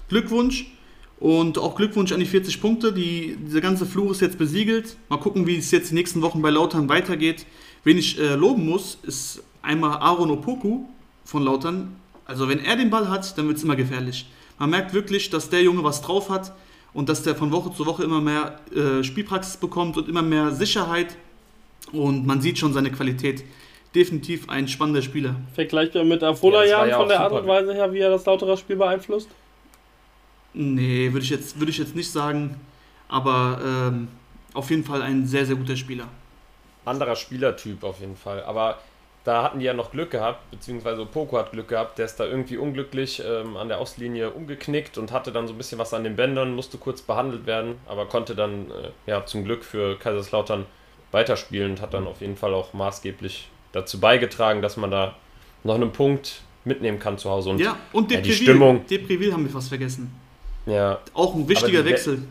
Glückwunsch. 0.10 0.72
Und 1.20 1.58
auch 1.58 1.76
Glückwunsch 1.76 2.12
an 2.12 2.20
die 2.20 2.26
40 2.26 2.62
Punkte. 2.62 2.94
Die, 2.94 3.38
dieser 3.46 3.62
ganze 3.62 3.86
Fluch 3.86 4.12
ist 4.12 4.22
jetzt 4.22 4.38
besiegelt. 4.38 4.98
Mal 5.10 5.18
gucken, 5.18 5.48
wie 5.48 5.58
es 5.58 5.72
jetzt 5.72 5.92
die 5.92 5.96
nächsten 5.96 6.22
Wochen 6.22 6.42
bei 6.42 6.50
Lautern 6.50 6.90
weitergeht. 6.90 7.46
Wen 7.84 7.98
ich 7.98 8.20
äh, 8.20 8.36
loben 8.36 8.66
muss, 8.66 8.98
ist 9.04 9.44
einmal 9.62 9.98
Aaron 9.98 10.32
Opoku 10.32 10.86
von 11.24 11.44
Lautern. 11.44 11.96
Also 12.26 12.50
wenn 12.50 12.64
er 12.64 12.76
den 12.76 12.90
Ball 12.90 13.10
hat, 13.10 13.38
dann 13.38 13.48
wird 13.48 13.58
es 13.58 13.64
immer 13.64 13.76
gefährlich. 13.76 14.28
Man 14.58 14.70
merkt 14.70 14.94
wirklich, 14.94 15.30
dass 15.30 15.50
der 15.50 15.62
Junge 15.62 15.84
was 15.84 16.02
drauf 16.02 16.30
hat 16.30 16.54
und 16.94 17.10
dass 17.10 17.24
der 17.24 17.36
von 17.36 17.52
Woche 17.52 17.74
zu 17.74 17.86
Woche 17.86 18.04
immer 18.04 18.22
mehr 18.22 18.60
äh, 18.74 19.04
Spielpraxis 19.04 19.58
bekommt 19.58 19.98
und 19.98 20.08
immer 20.08 20.22
mehr 20.22 20.52
Sicherheit. 20.52 21.18
Und 21.92 22.26
man 22.26 22.42
sieht 22.42 22.58
schon 22.58 22.74
seine 22.74 22.92
Qualität. 22.92 23.44
Definitiv 23.94 24.50
ein 24.50 24.68
spannender 24.68 25.02
Spieler. 25.02 25.36
Vergleichbar 25.54 26.04
mit 26.04 26.24
Afola 26.24 26.66
ja, 26.66 26.86
ja 26.86 26.98
von 26.98 27.08
der 27.08 27.20
Art 27.20 27.32
und 27.32 27.48
Weise 27.48 27.74
her, 27.74 27.94
wie 27.94 28.00
er 28.00 28.10
das 28.10 28.26
Lauterer 28.26 28.58
Spiel 28.58 28.76
beeinflusst? 28.76 29.30
Nee, 30.54 31.12
würde 31.12 31.24
ich, 31.24 31.30
jetzt, 31.30 31.60
würd 31.60 31.70
ich 31.70 31.78
jetzt 31.78 31.96
nicht 31.96 32.12
sagen. 32.12 32.60
Aber 33.08 33.60
ähm, 33.64 34.08
auf 34.54 34.70
jeden 34.70 34.84
Fall 34.84 35.02
ein 35.02 35.28
sehr, 35.28 35.46
sehr 35.46 35.56
guter 35.56 35.76
Spieler. 35.76 36.08
Anderer 36.86 37.16
Spielertyp 37.16 37.84
auf 37.84 38.00
jeden 38.00 38.16
Fall. 38.16 38.44
Aber 38.44 38.80
da 39.26 39.42
hatten 39.42 39.60
die 39.60 39.66
ja 39.66 39.74
noch 39.74 39.92
Glück 39.92 40.12
gehabt, 40.12 40.52
beziehungsweise 40.52 41.06
Poco 41.06 41.38
hat 41.38 41.52
Glück 41.52 41.68
gehabt. 41.68 41.98
Der 41.98 42.06
ist 42.06 42.18
da 42.18 42.26
irgendwie 42.26 42.58
unglücklich 42.58 43.22
ähm, 43.26 43.58
an 43.58 43.68
der 43.68 43.82
Ostlinie 43.82 44.30
umgeknickt 44.30 45.00
und 45.00 45.12
hatte 45.12 45.32
dann 45.32 45.48
so 45.48 45.54
ein 45.54 45.58
bisschen 45.58 45.80
was 45.80 45.96
an 45.96 46.04
den 46.04 46.16
Bändern, 46.16 46.54
musste 46.56 46.78
kurz 46.78 47.02
behandelt 47.02 47.48
werden, 47.48 47.76
aber 47.88 48.06
konnte 48.06 48.36
dann 48.36 48.70
äh, 48.70 48.92
ja 49.08 49.26
zum 49.26 49.44
Glück 49.44 49.64
für 49.66 49.98
Kaiserslautern 49.98 50.68
weiterspielen 51.12 51.72
und 51.72 51.82
hat 51.82 51.96
dann 51.96 52.06
auf 52.06 52.22
jeden 52.22 52.38
Fall 52.38 52.54
auch 52.54 52.74
maßgeblich 52.74 53.50
dazu 53.72 54.00
beigetragen, 54.00 54.62
dass 54.62 54.78
man 54.78 54.92
da 54.92 55.16
noch 55.64 55.76
einen 55.76 55.92
Punkt 55.92 56.42
mitnehmen 56.64 57.00
kann 57.00 57.18
zu 57.18 57.32
Hause. 57.32 57.50
Und, 57.50 57.60
ja, 57.60 57.78
und 57.94 58.12
ja, 58.12 58.22
die 58.22 58.32
Stimmung. 58.32 58.86
Deprivil 58.86 59.34
haben 59.34 59.44
wir 59.44 59.52
fast 59.52 59.70
vergessen. 59.70 60.14
Ja. 60.68 61.00
Auch 61.16 61.34
ein 61.34 61.48
wichtiger 61.48 61.82
die 61.82 61.90
Wechsel. 61.90 62.24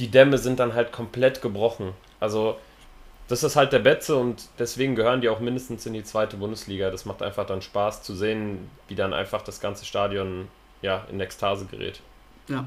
die 0.00 0.08
Dämme 0.08 0.38
sind 0.38 0.58
dann 0.58 0.74
halt 0.74 0.90
komplett 0.90 1.40
gebrochen. 1.40 1.92
Also, 2.18 2.56
das 3.28 3.42
ist 3.42 3.56
halt 3.56 3.72
der 3.72 3.78
Betze 3.78 4.16
und 4.16 4.48
deswegen 4.58 4.94
gehören 4.94 5.20
die 5.20 5.28
auch 5.28 5.40
mindestens 5.40 5.86
in 5.86 5.94
die 5.94 6.04
zweite 6.04 6.36
Bundesliga. 6.36 6.90
Das 6.90 7.06
macht 7.06 7.22
einfach 7.22 7.46
dann 7.46 7.62
Spaß 7.62 8.02
zu 8.02 8.14
sehen, 8.14 8.58
wie 8.88 8.94
dann 8.94 9.14
einfach 9.14 9.42
das 9.42 9.60
ganze 9.60 9.84
Stadion 9.86 10.48
ja, 10.82 11.06
in 11.10 11.20
Ekstase 11.20 11.64
gerät. 11.64 12.00
Ja, 12.48 12.66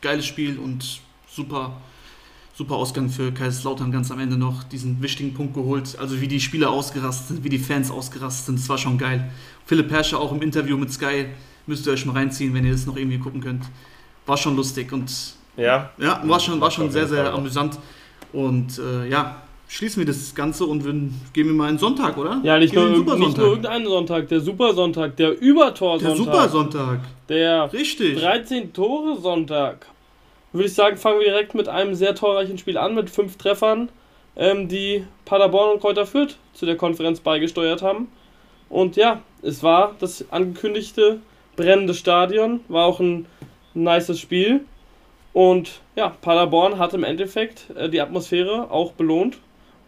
geiles 0.00 0.26
Spiel 0.26 0.58
und 0.58 1.00
super, 1.28 1.76
super 2.54 2.74
Ausgang 2.74 3.08
für 3.08 3.30
Kaiserslautern 3.30 3.92
ganz 3.92 4.10
am 4.10 4.18
Ende 4.18 4.36
noch 4.36 4.64
diesen 4.64 5.00
wichtigen 5.00 5.32
Punkt 5.32 5.54
geholt. 5.54 5.96
Also 6.00 6.20
wie 6.20 6.26
die 6.26 6.40
Spieler 6.40 6.70
ausgerastet 6.70 7.28
sind, 7.28 7.44
wie 7.44 7.48
die 7.48 7.60
Fans 7.60 7.92
ausgerastet 7.92 8.46
sind, 8.46 8.58
das 8.58 8.68
war 8.68 8.78
schon 8.78 8.98
geil. 8.98 9.30
Philipp 9.66 9.88
Perscher 9.88 10.18
auch 10.18 10.32
im 10.32 10.42
Interview 10.42 10.76
mit 10.76 10.92
Sky, 10.92 11.26
müsst 11.66 11.86
ihr 11.86 11.92
euch 11.92 12.04
mal 12.04 12.14
reinziehen, 12.14 12.52
wenn 12.52 12.64
ihr 12.64 12.72
das 12.72 12.86
noch 12.86 12.96
irgendwie 12.96 13.18
gucken 13.18 13.40
könnt. 13.40 13.64
War 14.26 14.36
schon 14.36 14.56
lustig 14.56 14.92
und 14.92 15.12
ja, 15.56 15.90
ja 15.98 16.20
war 16.24 16.40
schon, 16.40 16.60
war 16.60 16.70
schon 16.72 16.90
sehr, 16.90 17.06
sehr 17.06 17.32
amüsant. 17.32 17.78
Und 18.32 18.78
äh, 18.78 19.08
ja, 19.08 19.42
schließen 19.68 20.00
wir 20.00 20.06
das 20.06 20.34
Ganze 20.34 20.64
und 20.64 20.82
gehen 21.32 21.46
wir 21.46 21.54
mal 21.54 21.70
in 21.70 21.78
Sonntag, 21.78 22.16
oder? 22.16 22.40
Ja, 22.42 22.58
nicht, 22.58 22.74
nur, 22.74 22.88
nicht 22.88 23.36
nur 23.36 23.46
irgendeinen 23.46 23.86
Sonntag, 23.86 24.28
der 24.28 24.40
Supersonntag, 24.40 25.16
der 25.16 25.38
Übertorsonntag. 25.38 26.16
Der 26.16 26.16
Supersonntag. 26.16 27.00
Der 27.28 27.72
Richtig. 27.72 28.18
13 28.18 28.72
Tore 28.72 29.20
Sonntag. 29.20 29.86
Würde 30.52 30.66
ich 30.66 30.74
sagen, 30.74 30.96
fangen 30.96 31.20
wir 31.20 31.26
direkt 31.26 31.54
mit 31.54 31.68
einem 31.68 31.94
sehr 31.94 32.14
torreichen 32.14 32.56
Spiel 32.56 32.78
an, 32.78 32.94
mit 32.94 33.10
fünf 33.10 33.36
Treffern, 33.36 33.90
ähm, 34.36 34.68
die 34.68 35.04
Paderborn 35.26 35.74
und 35.74 35.80
Kräuter 35.80 36.06
Fürth 36.06 36.36
zu 36.54 36.64
der 36.64 36.76
Konferenz 36.76 37.20
beigesteuert 37.20 37.82
haben. 37.82 38.08
Und 38.70 38.96
ja, 38.96 39.20
es 39.42 39.62
war 39.62 39.94
das 40.00 40.24
angekündigte 40.30 41.20
brennende 41.56 41.92
Stadion, 41.92 42.60
war 42.68 42.86
auch 42.86 43.00
ein 43.00 43.26
nices 43.74 44.18
Spiel. 44.18 44.64
Und 45.34 45.82
ja, 45.94 46.08
Paderborn 46.08 46.78
hat 46.78 46.94
im 46.94 47.04
Endeffekt 47.04 47.66
äh, 47.76 47.90
die 47.90 48.00
Atmosphäre 48.00 48.70
auch 48.70 48.92
belohnt 48.92 49.38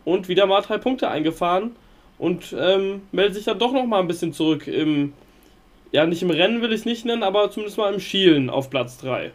und 0.05 0.29
wieder 0.29 0.47
mal 0.47 0.61
drei 0.63 0.79
Punkte 0.79 1.09
eingefahren 1.09 1.77
und 2.19 2.55
ähm, 2.59 3.03
meldet 3.13 3.35
sich 3.35 3.45
dann 3.45 3.59
doch 3.59 3.73
noch 3.73 3.87
mal 3.87 4.01
ein 4.01 4.09
bisschen 4.09 4.33
zurück 4.33 4.67
im, 4.67 5.13
ja 5.93 6.07
nicht 6.07 6.23
im 6.23 6.31
Rennen 6.31 6.63
will 6.63 6.73
ich 6.73 6.81
es 6.81 6.87
nicht 6.87 7.05
nennen, 7.05 7.23
aber 7.23 7.51
zumindest 7.51 7.79
mal 7.79 7.93
im 7.93 8.01
Schielen 8.01 8.51
auf 8.51 8.71
Platz 8.71 8.99
3. 8.99 9.33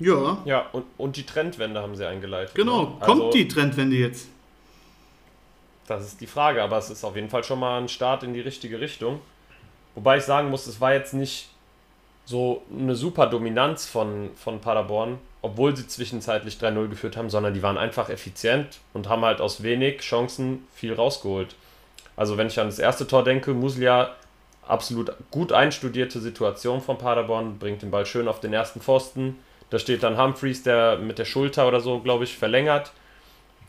Ja. 0.00 0.38
Ja, 0.44 0.66
und, 0.72 0.84
und 0.98 1.16
die 1.16 1.24
Trendwende 1.24 1.80
haben 1.80 1.94
sie 1.96 2.06
eingeleitet. 2.06 2.54
Genau, 2.54 2.82
ne? 2.82 2.88
kommt 3.00 3.22
also, 3.22 3.30
die 3.30 3.48
Trendwende 3.48 3.96
jetzt? 3.96 4.28
Das 5.86 6.04
ist 6.04 6.20
die 6.20 6.26
Frage, 6.26 6.62
aber 6.62 6.78
es 6.78 6.90
ist 6.90 7.04
auf 7.04 7.14
jeden 7.14 7.28
Fall 7.28 7.44
schon 7.44 7.60
mal 7.60 7.80
ein 7.80 7.88
Start 7.88 8.22
in 8.22 8.34
die 8.34 8.40
richtige 8.40 8.80
Richtung. 8.80 9.20
Wobei 9.94 10.16
ich 10.16 10.24
sagen 10.24 10.50
muss, 10.50 10.66
es 10.66 10.80
war 10.80 10.92
jetzt 10.92 11.14
nicht 11.14 11.48
so 12.24 12.62
eine 12.72 12.94
super 12.94 13.26
Dominanz 13.26 13.86
von, 13.86 14.30
von 14.34 14.60
Paderborn, 14.60 15.18
obwohl 15.44 15.76
sie 15.76 15.86
zwischenzeitlich 15.86 16.54
3-0 16.54 16.88
geführt 16.88 17.18
haben, 17.18 17.28
sondern 17.28 17.52
die 17.52 17.62
waren 17.62 17.76
einfach 17.76 18.08
effizient 18.08 18.78
und 18.94 19.10
haben 19.10 19.26
halt 19.26 19.42
aus 19.42 19.62
wenig 19.62 20.00
Chancen 20.00 20.66
viel 20.74 20.94
rausgeholt. 20.94 21.54
Also 22.16 22.38
wenn 22.38 22.46
ich 22.46 22.58
an 22.58 22.68
das 22.68 22.78
erste 22.78 23.06
Tor 23.06 23.24
denke, 23.24 23.52
Muslia 23.52 24.14
absolut 24.66 25.12
gut 25.30 25.52
einstudierte 25.52 26.18
Situation 26.20 26.80
von 26.80 26.96
Paderborn, 26.96 27.58
bringt 27.58 27.82
den 27.82 27.90
Ball 27.90 28.06
schön 28.06 28.26
auf 28.26 28.40
den 28.40 28.54
ersten 28.54 28.80
Pfosten. 28.80 29.36
Da 29.68 29.78
steht 29.78 30.02
dann 30.02 30.16
Humphreys, 30.16 30.62
der 30.62 30.96
mit 30.96 31.18
der 31.18 31.26
Schulter 31.26 31.68
oder 31.68 31.80
so, 31.80 32.00
glaube 32.00 32.24
ich, 32.24 32.38
verlängert. 32.38 32.92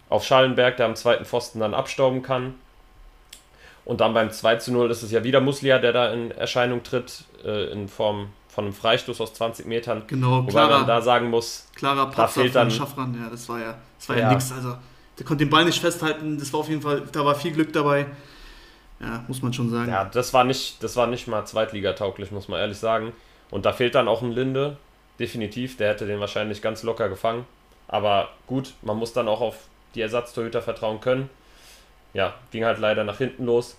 Auf 0.08 0.24
Schallenberg, 0.24 0.78
der 0.78 0.86
am 0.86 0.96
zweiten 0.96 1.26
Pfosten 1.26 1.60
dann 1.60 1.74
abstauben 1.74 2.22
kann. 2.22 2.56
Und 3.84 4.00
dann 4.00 4.14
beim 4.14 4.32
2 4.32 4.60
0 4.68 4.90
ist 4.92 5.04
es 5.04 5.12
ja 5.12 5.26
wieder 5.26 5.42
Muslia, 5.42 5.78
der 5.80 5.92
da 5.92 6.14
in 6.14 6.32
Erscheinung 6.32 6.84
tritt, 6.84 7.26
äh, 7.44 7.70
in 7.70 7.90
Form 7.90 8.30
von 8.56 8.64
einem 8.64 8.74
Freistoß 8.74 9.20
aus 9.20 9.34
20 9.34 9.66
Metern. 9.66 10.04
Genau, 10.08 10.38
Wobei 10.38 10.52
klarer, 10.52 10.78
man 10.78 10.88
da 10.88 11.02
sagen 11.02 11.30
muss, 11.30 11.68
klarer 11.76 12.06
Patzer 12.06 12.22
da 12.22 12.28
fehlt 12.28 12.56
dann 12.56 12.72
Schaffran, 12.72 13.14
ja, 13.22 13.30
das 13.30 13.50
war 13.50 13.60
ja, 13.60 13.76
das 14.00 14.08
war 14.08 14.16
ja, 14.16 14.22
ja 14.24 14.34
nix. 14.34 14.50
Also 14.54 14.78
der 15.20 15.26
konnte 15.26 15.44
den 15.44 15.50
Ball 15.50 15.66
nicht 15.66 15.80
festhalten, 15.80 16.40
das 16.40 16.54
war 16.54 16.62
auf 16.62 16.70
jeden 16.70 16.82
Fall, 16.82 17.04
da 17.12 17.26
war 17.26 17.36
viel 17.36 17.52
Glück 17.52 17.74
dabei. 17.74 18.06
Ja, 19.02 19.26
muss 19.28 19.42
man 19.42 19.52
schon 19.52 19.70
sagen. 19.70 19.92
Ja, 19.92 20.06
das 20.06 20.34
war 20.34 20.46
nicht, 20.46 20.82
das 20.82 20.96
war 20.96 21.06
nicht 21.06 21.28
mal 21.28 21.44
zweitligatauglich, 21.46 22.32
muss 22.32 22.48
man 22.48 22.62
ehrlich 22.62 22.78
sagen. 22.78 23.12
Und 23.52 23.66
da 23.66 23.74
fehlt 23.74 23.94
dann 23.94 24.08
auch 24.08 24.22
ein 24.22 24.32
Linde, 24.32 24.78
definitiv. 25.20 25.76
Der 25.76 25.90
hätte 25.90 26.08
den 26.08 26.22
wahrscheinlich 26.22 26.62
ganz 26.62 26.82
locker 26.82 27.10
gefangen. 27.10 27.46
Aber 27.90 28.30
gut, 28.48 28.74
man 28.84 28.96
muss 28.96 29.12
dann 29.12 29.28
auch 29.28 29.42
auf 29.42 29.58
die 29.96 30.02
Ersatztorhüter 30.02 30.62
vertrauen 30.62 31.02
können. 31.02 31.30
Ja, 32.14 32.36
ging 32.52 32.64
halt 32.64 32.80
leider 32.80 33.04
nach 33.04 33.18
hinten 33.18 33.46
los. 33.46 33.76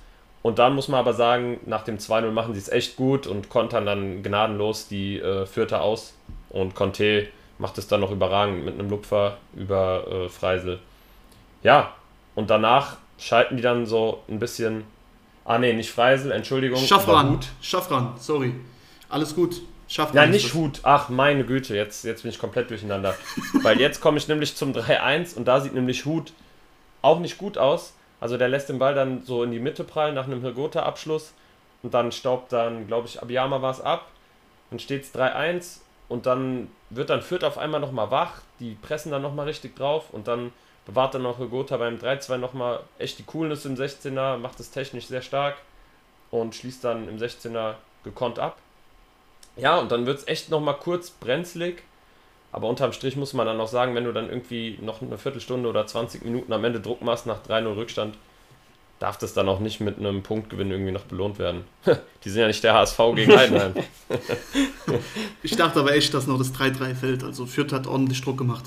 Und 0.47 0.61
dann 0.61 0.76
muss 0.76 0.86
man 0.86 1.01
aber 1.01 1.12
sagen, 1.12 1.59
nach 1.66 1.82
dem 1.82 1.99
2-0 1.99 2.30
machen 2.30 2.55
sie 2.55 2.61
es 2.61 2.68
echt 2.68 2.94
gut 2.94 3.26
und 3.26 3.49
kontern 3.49 3.84
dann 3.84 4.22
gnadenlos 4.22 4.86
die 4.86 5.18
äh, 5.18 5.44
Vierter 5.44 5.82
aus. 5.82 6.14
Und 6.51 6.76
Conte 6.76 7.26
macht 7.59 7.78
es 7.78 7.88
dann 7.88 7.99
noch 7.99 8.12
überragend 8.12 8.64
mit 8.64 8.74
einem 8.74 8.88
Lupfer 8.88 9.38
über 9.57 10.07
äh, 10.07 10.28
Freisel. 10.28 10.78
Ja, 11.64 11.94
und 12.36 12.49
danach 12.49 12.99
schalten 13.18 13.57
die 13.57 13.62
dann 13.64 13.86
so 13.86 14.22
ein 14.28 14.38
bisschen. 14.38 14.84
Ah, 15.44 15.59
nee, 15.59 15.72
nicht 15.72 15.90
Freisel, 15.90 16.30
Entschuldigung. 16.30 16.78
Schaffran, 16.78 17.40
Schaffran, 17.61 18.14
sorry. 18.16 18.55
Alles 19.09 19.34
gut. 19.34 19.62
Schaffran. 19.88 20.14
Ja, 20.14 20.26
nicht 20.26 20.55
Hut. 20.55 20.78
Ach, 20.84 21.09
meine 21.09 21.42
Güte, 21.44 21.74
jetzt, 21.74 22.05
jetzt 22.05 22.22
bin 22.22 22.30
ich 22.30 22.38
komplett 22.38 22.70
durcheinander. 22.70 23.16
Weil 23.64 23.80
jetzt 23.80 24.01
komme 24.01 24.18
ich 24.18 24.28
nämlich 24.28 24.55
zum 24.55 24.70
3-1 24.70 25.34
und 25.34 25.49
da 25.49 25.61
sieht 25.61 25.74
nämlich 25.74 26.05
Hut 26.05 26.32
auch 27.03 27.18
nicht 27.18 27.36
gut 27.36 27.59
aus. 27.59 27.94
Also 28.21 28.37
der 28.37 28.49
lässt 28.49 28.69
den 28.69 28.79
Ball 28.79 28.95
dann 28.95 29.23
so 29.23 29.43
in 29.43 29.51
die 29.51 29.59
Mitte 29.59 29.85
prallen 29.85 30.14
nach 30.14 30.25
einem 30.25 30.41
Hirgota-Abschluss 30.41 31.35
und 31.83 31.95
dann 31.95 32.12
staubt 32.12 32.53
dann, 32.53 32.87
glaube 32.87 33.07
ich, 33.07 33.21
Abiyama 33.21 33.62
was 33.62 33.81
ab. 33.81 34.07
Dann 34.71 34.79
steht 34.79 35.05
es 35.05 35.14
3-1 35.14 35.81
und 36.09 36.27
dann 36.27 36.71
wird 36.91 37.11
dann 37.11 37.23
Fürth 37.23 37.45
auf 37.45 37.59
einmal 37.59 37.81
nochmal 37.81 38.11
wach. 38.11 38.41
Die 38.59 38.75
pressen 38.75 39.12
dann 39.12 39.23
nochmal 39.23 39.47
richtig 39.47 39.77
drauf 39.77 40.07
und 40.12 40.29
dann 40.29 40.53
bewahrt 40.87 41.14
dann 41.14 41.23
noch 41.23 41.39
Hirgota 41.39 41.77
beim 41.77 41.97
3-2 41.97 42.39
nochmal 42.39 42.81
echt 42.99 43.19
die 43.19 43.25
Coolness 43.25 43.64
im 43.64 43.75
16er, 43.75 44.39
macht 44.39 44.61
es 44.61 44.71
technisch 44.71 45.07
sehr 45.07 45.23
stark 45.23 45.57
und 46.31 46.55
schließt 46.55 46.85
dann 46.85 47.09
im 47.09 47.19
16er 47.19 47.75
gekonnt 48.05 48.39
ab. 48.39 48.59
Ja, 49.57 49.79
und 49.79 49.91
dann 49.91 50.07
wird 50.07 50.19
es 50.19 50.29
echt 50.29 50.51
nochmal 50.51 50.77
kurz 50.77 51.11
brenzlig 51.11 51.83
aber 52.57 52.71
unterm 52.71 52.95
Strich 52.95 53.17
muss 53.17 53.35
man 53.35 53.47
dann 53.47 53.61
auch 53.61 53.69
sagen, 53.69 53.95
wenn 53.95 54.05
du 54.05 54.13
dann 54.13 54.31
irgendwie 54.31 54.79
noch 54.81 55.03
eine 55.03 55.19
Viertelstunde 55.19 55.69
oder 55.69 55.87
20 55.87 56.25
Minuten 56.25 56.51
am 56.55 56.65
Ende 56.65 56.81
Druck 56.81 57.03
machst 57.03 57.27
nach 57.27 57.45
3-0 57.47 57.77
Rückstand, 57.77 58.15
darf 58.99 59.19
das 59.19 59.35
dann 59.35 59.47
auch 59.51 59.61
nicht 59.61 59.81
mit 59.81 59.99
einem 59.99 60.23
Punktgewinn 60.23 60.71
irgendwie 60.71 60.93
noch 60.93 61.03
belohnt 61.03 61.39
werden. 61.39 61.65
Die 62.25 62.31
sind 62.31 62.41
ja 62.41 62.47
nicht 62.47 62.65
der 62.65 62.73
HSV 62.73 62.99
gegen 63.15 63.31
Heidenheim. 63.37 63.75
ich 65.43 65.55
dachte 65.55 65.81
aber 65.81 65.95
echt, 65.95 66.15
dass 66.15 66.27
noch 66.27 66.39
das 66.39 66.55
3-3 66.55 66.95
fällt. 66.95 67.25
Also 67.25 67.45
Fürth 67.45 67.75
hat 67.75 67.87
ordentlich 67.87 68.23
Druck 68.23 68.39
gemacht. 68.39 68.65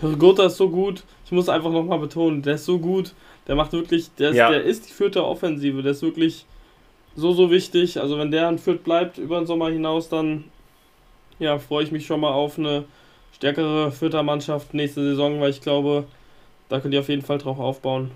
Gotha 0.00 0.46
ist 0.46 0.56
so 0.56 0.70
gut. 0.70 1.02
Ich 1.24 1.32
muss 1.32 1.48
einfach 1.48 1.72
nochmal 1.72 1.98
betonen, 1.98 2.40
der 2.40 2.54
ist 2.54 2.66
so 2.66 2.78
gut. 2.78 3.14
Der 3.48 3.56
macht 3.56 3.72
wirklich, 3.72 4.14
der 4.16 4.30
ist, 4.30 4.36
ja. 4.36 4.48
der 4.48 4.62
ist 4.62 4.88
die 4.88 4.92
vierte 4.92 5.24
Offensive. 5.24 5.82
Der 5.82 5.90
ist 5.90 6.02
wirklich 6.02 6.46
so, 7.16 7.32
so 7.32 7.50
wichtig. 7.50 8.00
Also 8.00 8.16
wenn 8.16 8.30
der 8.30 8.46
an 8.46 8.60
Fürth 8.60 8.84
bleibt 8.84 9.18
über 9.18 9.38
den 9.38 9.48
Sommer 9.48 9.70
hinaus, 9.70 10.08
dann 10.08 10.44
ja, 11.40 11.58
freue 11.58 11.82
ich 11.82 11.90
mich 11.90 12.06
schon 12.06 12.20
mal 12.20 12.30
auf 12.30 12.60
eine 12.60 12.84
stärkere 13.34 13.92
Vierter 13.92 14.22
Mannschaft 14.22 14.74
nächste 14.74 15.02
Saison, 15.02 15.40
weil 15.40 15.50
ich 15.50 15.60
glaube, 15.60 16.04
da 16.68 16.80
könnt 16.80 16.94
ihr 16.94 17.00
auf 17.00 17.08
jeden 17.08 17.22
Fall 17.22 17.38
drauf 17.38 17.58
aufbauen. 17.58 18.10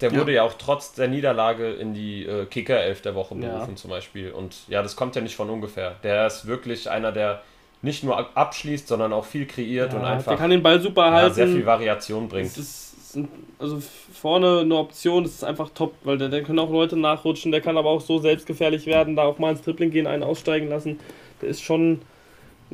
Der 0.00 0.12
wurde 0.12 0.32
ja, 0.32 0.42
ja 0.42 0.42
auch 0.42 0.54
trotz 0.58 0.92
der 0.92 1.08
Niederlage 1.08 1.70
in 1.70 1.94
die 1.94 2.24
äh, 2.24 2.46
Kicker-Elf 2.46 3.02
der 3.02 3.14
Woche 3.14 3.34
berufen 3.36 3.70
ja. 3.70 3.76
zum 3.76 3.90
Beispiel. 3.90 4.32
Und 4.32 4.56
ja, 4.68 4.82
das 4.82 4.96
kommt 4.96 5.14
ja 5.14 5.22
nicht 5.22 5.36
von 5.36 5.48
ungefähr. 5.50 5.96
Der 6.02 6.26
ist 6.26 6.46
wirklich 6.46 6.90
einer, 6.90 7.12
der 7.12 7.42
nicht 7.82 8.02
nur 8.02 8.36
abschließt, 8.36 8.88
sondern 8.88 9.12
auch 9.12 9.24
viel 9.24 9.46
kreiert 9.46 9.92
ja, 9.92 9.98
und 9.98 10.04
einfach 10.04 10.32
der 10.32 10.38
kann 10.38 10.50
den 10.50 10.62
Ball 10.62 10.80
super 10.80 11.12
halten. 11.12 11.34
sehr 11.34 11.46
viel 11.46 11.66
Variation 11.66 12.28
bringt. 12.28 12.50
Das 12.50 12.58
ist, 12.58 13.18
also 13.58 13.80
vorne 14.12 14.60
eine 14.60 14.74
Option, 14.74 15.22
das 15.22 15.34
ist 15.34 15.44
einfach 15.44 15.70
top, 15.74 15.94
weil 16.02 16.18
der, 16.18 16.28
der 16.28 16.42
können 16.42 16.58
auch 16.58 16.70
Leute 16.70 16.96
nachrutschen, 16.96 17.52
der 17.52 17.60
kann 17.60 17.76
aber 17.76 17.90
auch 17.90 18.00
so 18.00 18.18
selbstgefährlich 18.18 18.86
werden, 18.86 19.14
da 19.14 19.22
auch 19.22 19.38
mal 19.38 19.50
ins 19.50 19.62
Tripling 19.62 19.90
gehen, 19.90 20.06
einen 20.06 20.22
aussteigen 20.22 20.68
lassen. 20.68 20.98
Der 21.40 21.50
ist 21.50 21.62
schon 21.62 22.00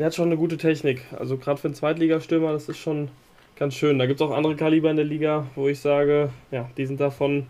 der 0.01 0.07
hat 0.07 0.15
schon 0.15 0.27
eine 0.27 0.37
gute 0.37 0.57
Technik. 0.57 1.03
Also 1.19 1.37
gerade 1.37 1.61
für 1.61 1.69
einen 1.69 1.75
Zweitligastürmer, 1.75 2.53
das 2.53 2.69
ist 2.71 2.79
schon 2.79 3.09
ganz 3.57 3.75
schön. 3.75 3.99
Da 3.99 4.07
gibt 4.07 4.19
es 4.19 4.27
auch 4.27 4.33
andere 4.33 4.57
Kaliber 4.57 4.91
in 4.91 4.97
der 4.97 5.05
Liga, 5.05 5.47
wo 5.55 5.69
ich 5.69 5.79
sage, 5.79 6.31
ja, 6.51 6.71
die 6.79 6.87
sind 6.87 7.01
davon 7.01 7.47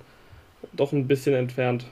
doch 0.73 0.93
ein 0.93 1.07
bisschen 1.07 1.35
entfernt. 1.35 1.85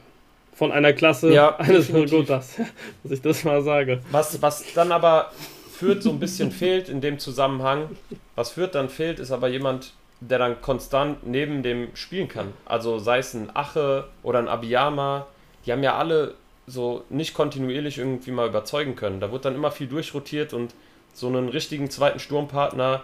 Von 0.53 0.73
einer 0.73 0.93
Klasse 0.93 1.33
ja, 1.33 1.55
eines 1.59 1.93
Gotas, 1.93 2.57
dass 3.05 3.13
ich 3.13 3.23
das 3.23 3.45
mal 3.45 3.63
sage. 3.63 4.01
Was, 4.11 4.43
was 4.43 4.65
dann 4.75 4.91
aber 4.91 5.31
führt 5.73 6.03
so 6.03 6.11
ein 6.11 6.19
bisschen 6.19 6.51
fehlt 6.51 6.89
in 6.89 7.01
dem 7.01 7.21
Zusammenhang, 7.21 7.91
was 8.35 8.51
führt 8.51 8.75
dann 8.75 8.89
fehlt, 8.89 9.21
ist 9.21 9.31
aber 9.31 9.47
jemand, 9.47 9.93
der 10.21 10.41
dann 10.41 10.61
konstant 10.61 11.25
neben 11.25 11.63
dem 11.63 11.95
spielen 11.95 12.27
kann. 12.27 12.53
Also 12.65 12.99
sei 12.99 13.19
es 13.19 13.33
ein 13.33 13.55
Ache 13.55 14.09
oder 14.25 14.41
ein 14.41 14.49
Abiyama, 14.49 15.29
die 15.65 15.71
haben 15.71 15.85
ja 15.85 15.97
alle 15.97 16.35
so 16.69 17.05
nicht 17.09 17.35
kontinuierlich 17.35 17.99
irgendwie 17.99 18.31
mal 18.31 18.49
überzeugen 18.49 18.95
können. 18.95 19.21
Da 19.21 19.33
wird 19.33 19.45
dann 19.45 19.55
immer 19.55 19.71
viel 19.71 19.87
durchrotiert 19.87 20.53
und 20.53 20.75
so 21.13 21.27
einen 21.27 21.49
richtigen 21.49 21.91
zweiten 21.91 22.19
Sturmpartner 22.19 23.03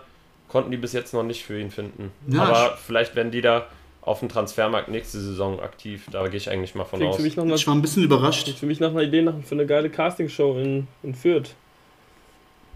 konnten 0.48 0.70
die 0.70 0.76
bis 0.76 0.92
jetzt 0.92 1.14
noch 1.14 1.22
nicht 1.22 1.42
für 1.42 1.58
ihn 1.58 1.70
finden. 1.70 2.12
Ja, 2.28 2.42
Aber 2.42 2.76
vielleicht 2.76 3.16
werden 3.16 3.32
die 3.32 3.40
da 3.40 3.66
auf 4.02 4.20
dem 4.20 4.28
Transfermarkt 4.28 4.88
nächste 4.88 5.18
Saison 5.18 5.60
aktiv. 5.60 6.06
Da 6.12 6.28
gehe 6.28 6.36
ich 6.36 6.50
eigentlich 6.50 6.74
mal 6.74 6.84
von 6.84 7.02
aus. 7.02 7.18
ich 7.18 7.36
war 7.36 7.74
ein 7.74 7.82
bisschen 7.82 8.04
überrascht. 8.04 8.48
Für 8.50 8.66
mich 8.66 8.78
nach 8.78 8.90
einer 8.90 9.02
Idee 9.02 9.22
nach, 9.22 9.34
für 9.42 9.54
eine 9.54 9.66
geile 9.66 9.88
Castingshow 9.90 10.58
in, 10.58 10.86
in 11.02 11.14
Fürth. 11.14 11.54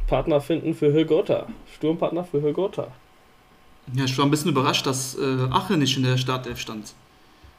Partner 0.07 0.41
finden 0.41 0.75
für 0.75 0.93
Hülgota. 0.93 1.47
Sturmpartner 1.77 2.25
für 2.25 2.41
Hülgota. 2.41 2.89
Ja, 3.95 4.05
ich 4.05 4.17
war 4.17 4.25
ein 4.25 4.31
bisschen 4.31 4.51
überrascht, 4.51 4.87
dass 4.87 5.17
äh, 5.17 5.47
Ache 5.51 5.77
nicht 5.77 5.97
in 5.97 6.03
der 6.03 6.17
Startelf 6.17 6.59
stand. 6.59 6.95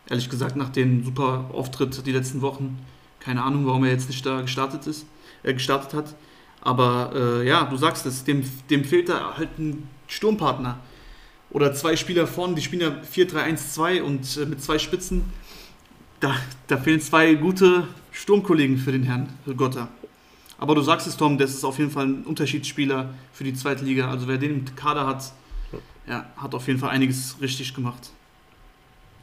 Ehrlich 0.09 0.29
gesagt, 0.29 0.55
nach 0.55 0.69
dem 0.69 1.05
super 1.05 1.45
Auftritt 1.53 2.05
die 2.05 2.11
letzten 2.11 2.41
Wochen. 2.41 2.79
Keine 3.19 3.43
Ahnung, 3.43 3.65
warum 3.65 3.83
er 3.83 3.91
jetzt 3.91 4.09
nicht 4.09 4.25
da 4.25 4.41
gestartet 4.41 4.87
ist, 4.87 5.05
äh, 5.43 5.53
gestartet 5.53 5.93
hat. 5.93 6.15
Aber 6.61 7.11
äh, 7.15 7.47
ja, 7.47 7.65
du 7.65 7.77
sagst 7.77 8.05
es, 8.05 8.23
dem, 8.23 8.43
dem 8.69 8.83
fehlt 8.83 9.09
da 9.09 9.37
halt 9.37 9.57
ein 9.59 9.87
Sturmpartner. 10.07 10.79
Oder 11.51 11.73
zwei 11.73 11.95
Spieler 11.95 12.27
vorne, 12.27 12.55
die 12.55 12.61
spielen 12.61 12.81
ja 12.81 12.95
4-3-1-2 13.13 14.01
und 14.01 14.37
äh, 14.37 14.45
mit 14.45 14.61
zwei 14.61 14.77
Spitzen. 14.77 15.23
Da, 16.19 16.35
da 16.67 16.77
fehlen 16.77 16.99
zwei 16.99 17.33
gute 17.35 17.87
Sturmkollegen 18.11 18.77
für 18.77 18.91
den 18.91 19.03
Herrn 19.03 19.29
Gotter. 19.55 19.87
Aber 20.57 20.75
du 20.75 20.81
sagst 20.81 21.07
es, 21.07 21.15
Tom, 21.15 21.37
das 21.37 21.51
ist 21.51 21.63
auf 21.63 21.79
jeden 21.79 21.89
Fall 21.89 22.05
ein 22.05 22.23
Unterschiedsspieler 22.25 23.13
für 23.31 23.45
die 23.45 23.53
zweite 23.53 23.85
Liga. 23.85 24.09
Also 24.09 24.27
wer 24.27 24.37
den 24.37 24.51
im 24.51 24.75
Kader 24.75 25.07
hat, 25.07 25.31
ja, 26.05 26.25
hat 26.35 26.53
auf 26.53 26.67
jeden 26.67 26.79
Fall 26.79 26.89
einiges 26.89 27.37
richtig 27.41 27.73
gemacht. 27.73 28.09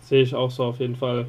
Sehe 0.00 0.22
ich 0.22 0.34
auch 0.34 0.50
so 0.50 0.64
auf 0.64 0.80
jeden 0.80 0.96
Fall. 0.96 1.26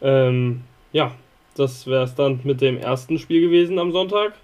Ähm, 0.00 0.62
ja, 0.92 1.12
das 1.56 1.86
wäre 1.86 2.04
es 2.04 2.14
dann 2.14 2.40
mit 2.44 2.60
dem 2.60 2.78
ersten 2.78 3.18
Spiel 3.18 3.40
gewesen 3.40 3.78
am 3.78 3.92
Sonntag. 3.92 4.34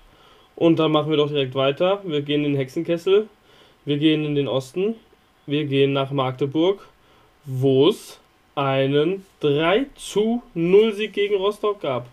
Und 0.56 0.78
dann 0.78 0.92
machen 0.92 1.10
wir 1.10 1.16
doch 1.16 1.28
direkt 1.28 1.54
weiter. 1.54 2.00
Wir 2.04 2.22
gehen 2.22 2.44
in 2.44 2.52
den 2.52 2.56
Hexenkessel. 2.56 3.28
Wir 3.84 3.98
gehen 3.98 4.24
in 4.24 4.34
den 4.34 4.48
Osten. 4.48 4.94
Wir 5.46 5.64
gehen 5.64 5.92
nach 5.92 6.10
Magdeburg, 6.10 6.86
wo 7.44 7.88
es 7.88 8.20
einen 8.54 9.24
3 9.40 9.86
zu 9.96 10.42
0 10.54 10.92
Sieg 10.92 11.12
gegen 11.12 11.36
Rostock 11.36 11.80
gab. 11.80 12.06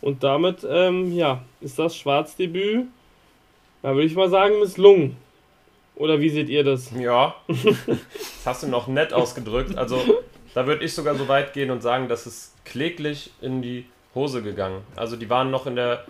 Und 0.00 0.24
damit, 0.24 0.66
ähm, 0.68 1.12
ja, 1.12 1.44
ist 1.60 1.78
das 1.78 1.96
Schwarzdebüt, 1.96 2.86
da 3.82 3.94
würde 3.94 4.06
ich 4.06 4.16
mal 4.16 4.28
sagen, 4.28 4.58
misslungen. 4.58 5.16
Oder 5.94 6.20
wie 6.20 6.30
seht 6.30 6.48
ihr 6.48 6.64
das? 6.64 6.90
Ja, 6.98 7.36
das 7.46 7.96
hast 8.44 8.62
du 8.64 8.66
noch 8.66 8.88
nett 8.88 9.12
ausgedrückt. 9.12 9.76
Also, 9.76 10.00
da 10.54 10.66
würde 10.66 10.84
ich 10.84 10.92
sogar 10.92 11.14
so 11.14 11.28
weit 11.28 11.52
gehen 11.52 11.70
und 11.70 11.82
sagen, 11.82 12.08
dass 12.08 12.26
es 12.26 12.52
kläglich 12.64 13.30
in 13.40 13.62
die 13.62 13.84
Hose 14.14 14.42
gegangen. 14.42 14.82
Also, 14.96 15.16
die 15.16 15.28
waren 15.30 15.50
noch 15.50 15.66
in 15.66 15.76
der, 15.76 16.04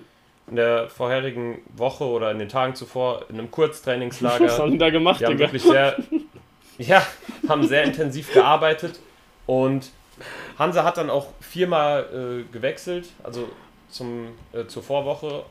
in 0.48 0.56
der 0.56 0.88
vorherigen 0.88 1.58
Woche 1.76 2.04
oder 2.04 2.30
in 2.30 2.38
den 2.38 2.48
Tagen 2.48 2.74
zuvor 2.74 3.26
in 3.28 3.38
einem 3.38 3.50
Kurztrainingslager. 3.50 4.44
Was 4.46 4.58
haben 4.58 4.72
die 4.72 4.78
da 4.78 4.90
gemacht, 4.90 5.20
die 5.20 5.26
haben 5.26 5.36
Digga? 5.36 5.46
wirklich 5.46 5.62
sehr, 5.62 5.96
ja, 6.78 7.02
haben 7.48 7.66
sehr 7.66 7.84
intensiv 7.84 8.32
gearbeitet 8.32 9.00
und 9.46 9.90
Hansa 10.58 10.84
hat 10.84 10.96
dann 10.96 11.10
auch 11.10 11.28
viermal 11.40 12.44
äh, 12.48 12.52
gewechselt, 12.52 13.08
also 13.22 13.48
zum, 13.88 14.28
äh, 14.52 14.66
zur 14.66 14.82
Vorwoche. 14.82 15.44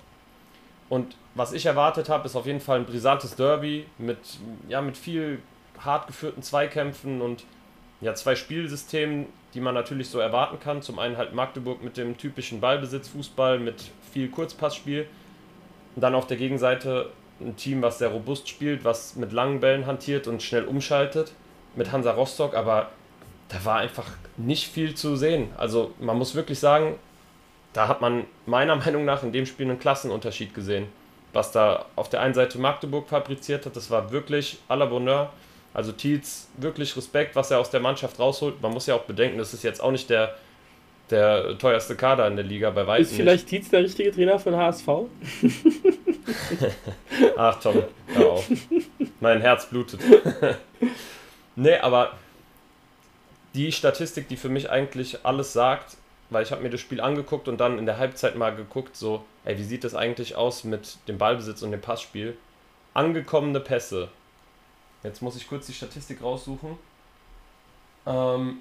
Und 0.89 1.15
was 1.35 1.53
ich 1.53 1.65
erwartet 1.65 2.09
habe, 2.09 2.25
ist 2.25 2.35
auf 2.35 2.45
jeden 2.45 2.59
Fall 2.59 2.79
ein 2.79 2.85
brisantes 2.85 3.35
Derby 3.35 3.85
mit, 3.97 4.17
ja, 4.67 4.81
mit 4.81 4.97
viel 4.97 5.41
hart 5.79 6.07
geführten 6.07 6.43
Zweikämpfen 6.43 7.21
und 7.21 7.45
ja, 8.01 8.13
zwei 8.13 8.35
Spielsystemen, 8.35 9.27
die 9.53 9.61
man 9.61 9.73
natürlich 9.73 10.09
so 10.09 10.19
erwarten 10.19 10.59
kann. 10.59 10.81
Zum 10.81 10.99
einen 10.99 11.17
halt 11.17 11.33
Magdeburg 11.33 11.83
mit 11.83 11.97
dem 11.97 12.17
typischen 12.17 12.61
Ballbesitz, 12.61 13.09
Fußball 13.09 13.59
mit 13.59 13.91
viel 14.11 14.29
Kurzpassspiel. 14.29 15.07
Und 15.95 16.01
dann 16.01 16.15
auf 16.15 16.27
der 16.27 16.37
Gegenseite 16.37 17.09
ein 17.39 17.55
Team, 17.57 17.81
was 17.81 17.97
sehr 17.97 18.09
robust 18.09 18.47
spielt, 18.47 18.83
was 18.85 19.15
mit 19.15 19.31
langen 19.31 19.59
Bällen 19.59 19.85
hantiert 19.85 20.27
und 20.27 20.41
schnell 20.41 20.65
umschaltet. 20.65 21.33
Mit 21.75 21.91
Hansa 21.91 22.11
Rostock, 22.11 22.53
aber 22.53 22.89
da 23.49 23.63
war 23.65 23.77
einfach 23.77 24.07
nicht 24.37 24.67
viel 24.67 24.95
zu 24.95 25.15
sehen. 25.15 25.49
Also 25.57 25.93
man 25.99 26.17
muss 26.17 26.35
wirklich 26.35 26.59
sagen, 26.59 26.95
da 27.73 27.87
hat 27.87 28.01
man 28.01 28.25
meiner 28.45 28.75
Meinung 28.85 29.05
nach 29.05 29.23
in 29.23 29.31
dem 29.31 29.45
Spiel 29.45 29.69
einen 29.69 29.79
Klassenunterschied 29.79 30.53
gesehen. 30.53 30.87
Was 31.33 31.51
da 31.51 31.85
auf 31.95 32.09
der 32.09 32.21
einen 32.21 32.33
Seite 32.33 32.59
Magdeburg 32.59 33.07
fabriziert 33.07 33.65
hat, 33.65 33.75
das 33.75 33.89
war 33.89 34.11
wirklich 34.11 34.57
à 34.67 34.75
la 34.75 34.85
Bonheur. 34.85 35.31
Also 35.73 35.91
Thiels, 35.91 36.49
wirklich 36.57 36.95
Respekt, 36.97 37.35
was 37.35 37.51
er 37.51 37.59
aus 37.59 37.69
der 37.69 37.79
Mannschaft 37.79 38.19
rausholt. 38.19 38.61
Man 38.61 38.73
muss 38.73 38.87
ja 38.87 38.95
auch 38.95 39.03
bedenken, 39.03 39.37
das 39.37 39.53
ist 39.53 39.63
jetzt 39.63 39.81
auch 39.81 39.91
nicht 39.91 40.09
der, 40.09 40.35
der 41.09 41.57
teuerste 41.57 41.95
Kader 41.95 42.27
in 42.27 42.35
der 42.35 42.45
Liga 42.45 42.69
bei 42.71 42.85
weitem. 42.87 43.03
Ist 43.03 43.15
vielleicht 43.15 43.47
Tietz 43.47 43.69
der 43.69 43.83
richtige 43.83 44.11
Trainer 44.11 44.39
für 44.39 44.51
den 44.51 44.59
HSV? 44.59 44.87
Ach 47.37 47.59
Tom, 47.59 47.83
hör 48.07 48.31
auf. 48.31 48.49
Mein 49.21 49.41
Herz 49.41 49.67
blutet. 49.67 50.01
nee, 51.55 51.77
aber 51.77 52.13
die 53.53 53.71
Statistik, 53.71 54.27
die 54.27 54.37
für 54.37 54.49
mich 54.49 54.69
eigentlich 54.69 55.19
alles 55.23 55.53
sagt, 55.53 55.97
weil 56.29 56.43
ich 56.43 56.51
habe 56.51 56.63
mir 56.63 56.69
das 56.69 56.79
Spiel 56.79 57.01
angeguckt 57.01 57.47
und 57.47 57.59
dann 57.59 57.77
in 57.77 57.85
der 57.85 57.97
Halbzeit 57.97 58.35
mal 58.35 58.55
geguckt, 58.55 58.95
so, 58.95 59.25
ey, 59.45 59.57
wie 59.57 59.63
sieht 59.63 59.83
das 59.83 59.95
eigentlich 59.95 60.35
aus 60.35 60.63
mit 60.63 60.97
dem 61.07 61.17
Ballbesitz 61.17 61.61
und 61.61 61.71
dem 61.71 61.81
Passspiel? 61.81 62.37
Angekommene 62.93 63.59
Pässe. 63.59 64.09
Jetzt 65.03 65.21
muss 65.21 65.35
ich 65.35 65.47
kurz 65.47 65.65
die 65.65 65.73
Statistik 65.73 66.21
raussuchen. 66.21 66.77
Ähm, 68.05 68.59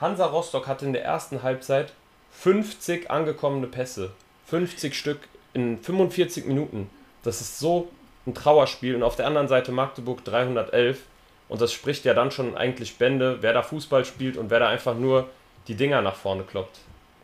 Hansa 0.00 0.26
Rostock 0.26 0.66
hatte 0.66 0.84
in 0.84 0.92
der 0.92 1.04
ersten 1.04 1.42
Halbzeit 1.42 1.92
50 2.32 3.10
angekommene 3.10 3.66
Pässe. 3.66 4.10
50 4.46 4.96
Stück 4.96 5.20
in 5.54 5.78
45 5.78 6.46
Minuten. 6.46 6.90
Das 7.22 7.40
ist 7.40 7.58
so 7.58 7.88
ein 8.26 8.34
Trauerspiel. 8.34 8.96
Und 8.96 9.02
auf 9.02 9.16
der 9.16 9.26
anderen 9.26 9.48
Seite 9.48 9.70
Magdeburg 9.72 10.24
311. 10.24 11.00
Und 11.48 11.60
das 11.60 11.72
spricht 11.72 12.04
ja 12.04 12.14
dann 12.14 12.30
schon 12.30 12.56
eigentlich 12.56 12.96
Bände, 12.96 13.38
wer 13.42 13.52
da 13.52 13.62
Fußball 13.62 14.04
spielt 14.04 14.36
und 14.36 14.50
wer 14.50 14.58
da 14.58 14.68
einfach 14.68 14.96
nur 14.96 15.28
die 15.68 15.74
Dinger 15.74 16.02
nach 16.02 16.16
vorne 16.16 16.42
kloppt. 16.42 16.78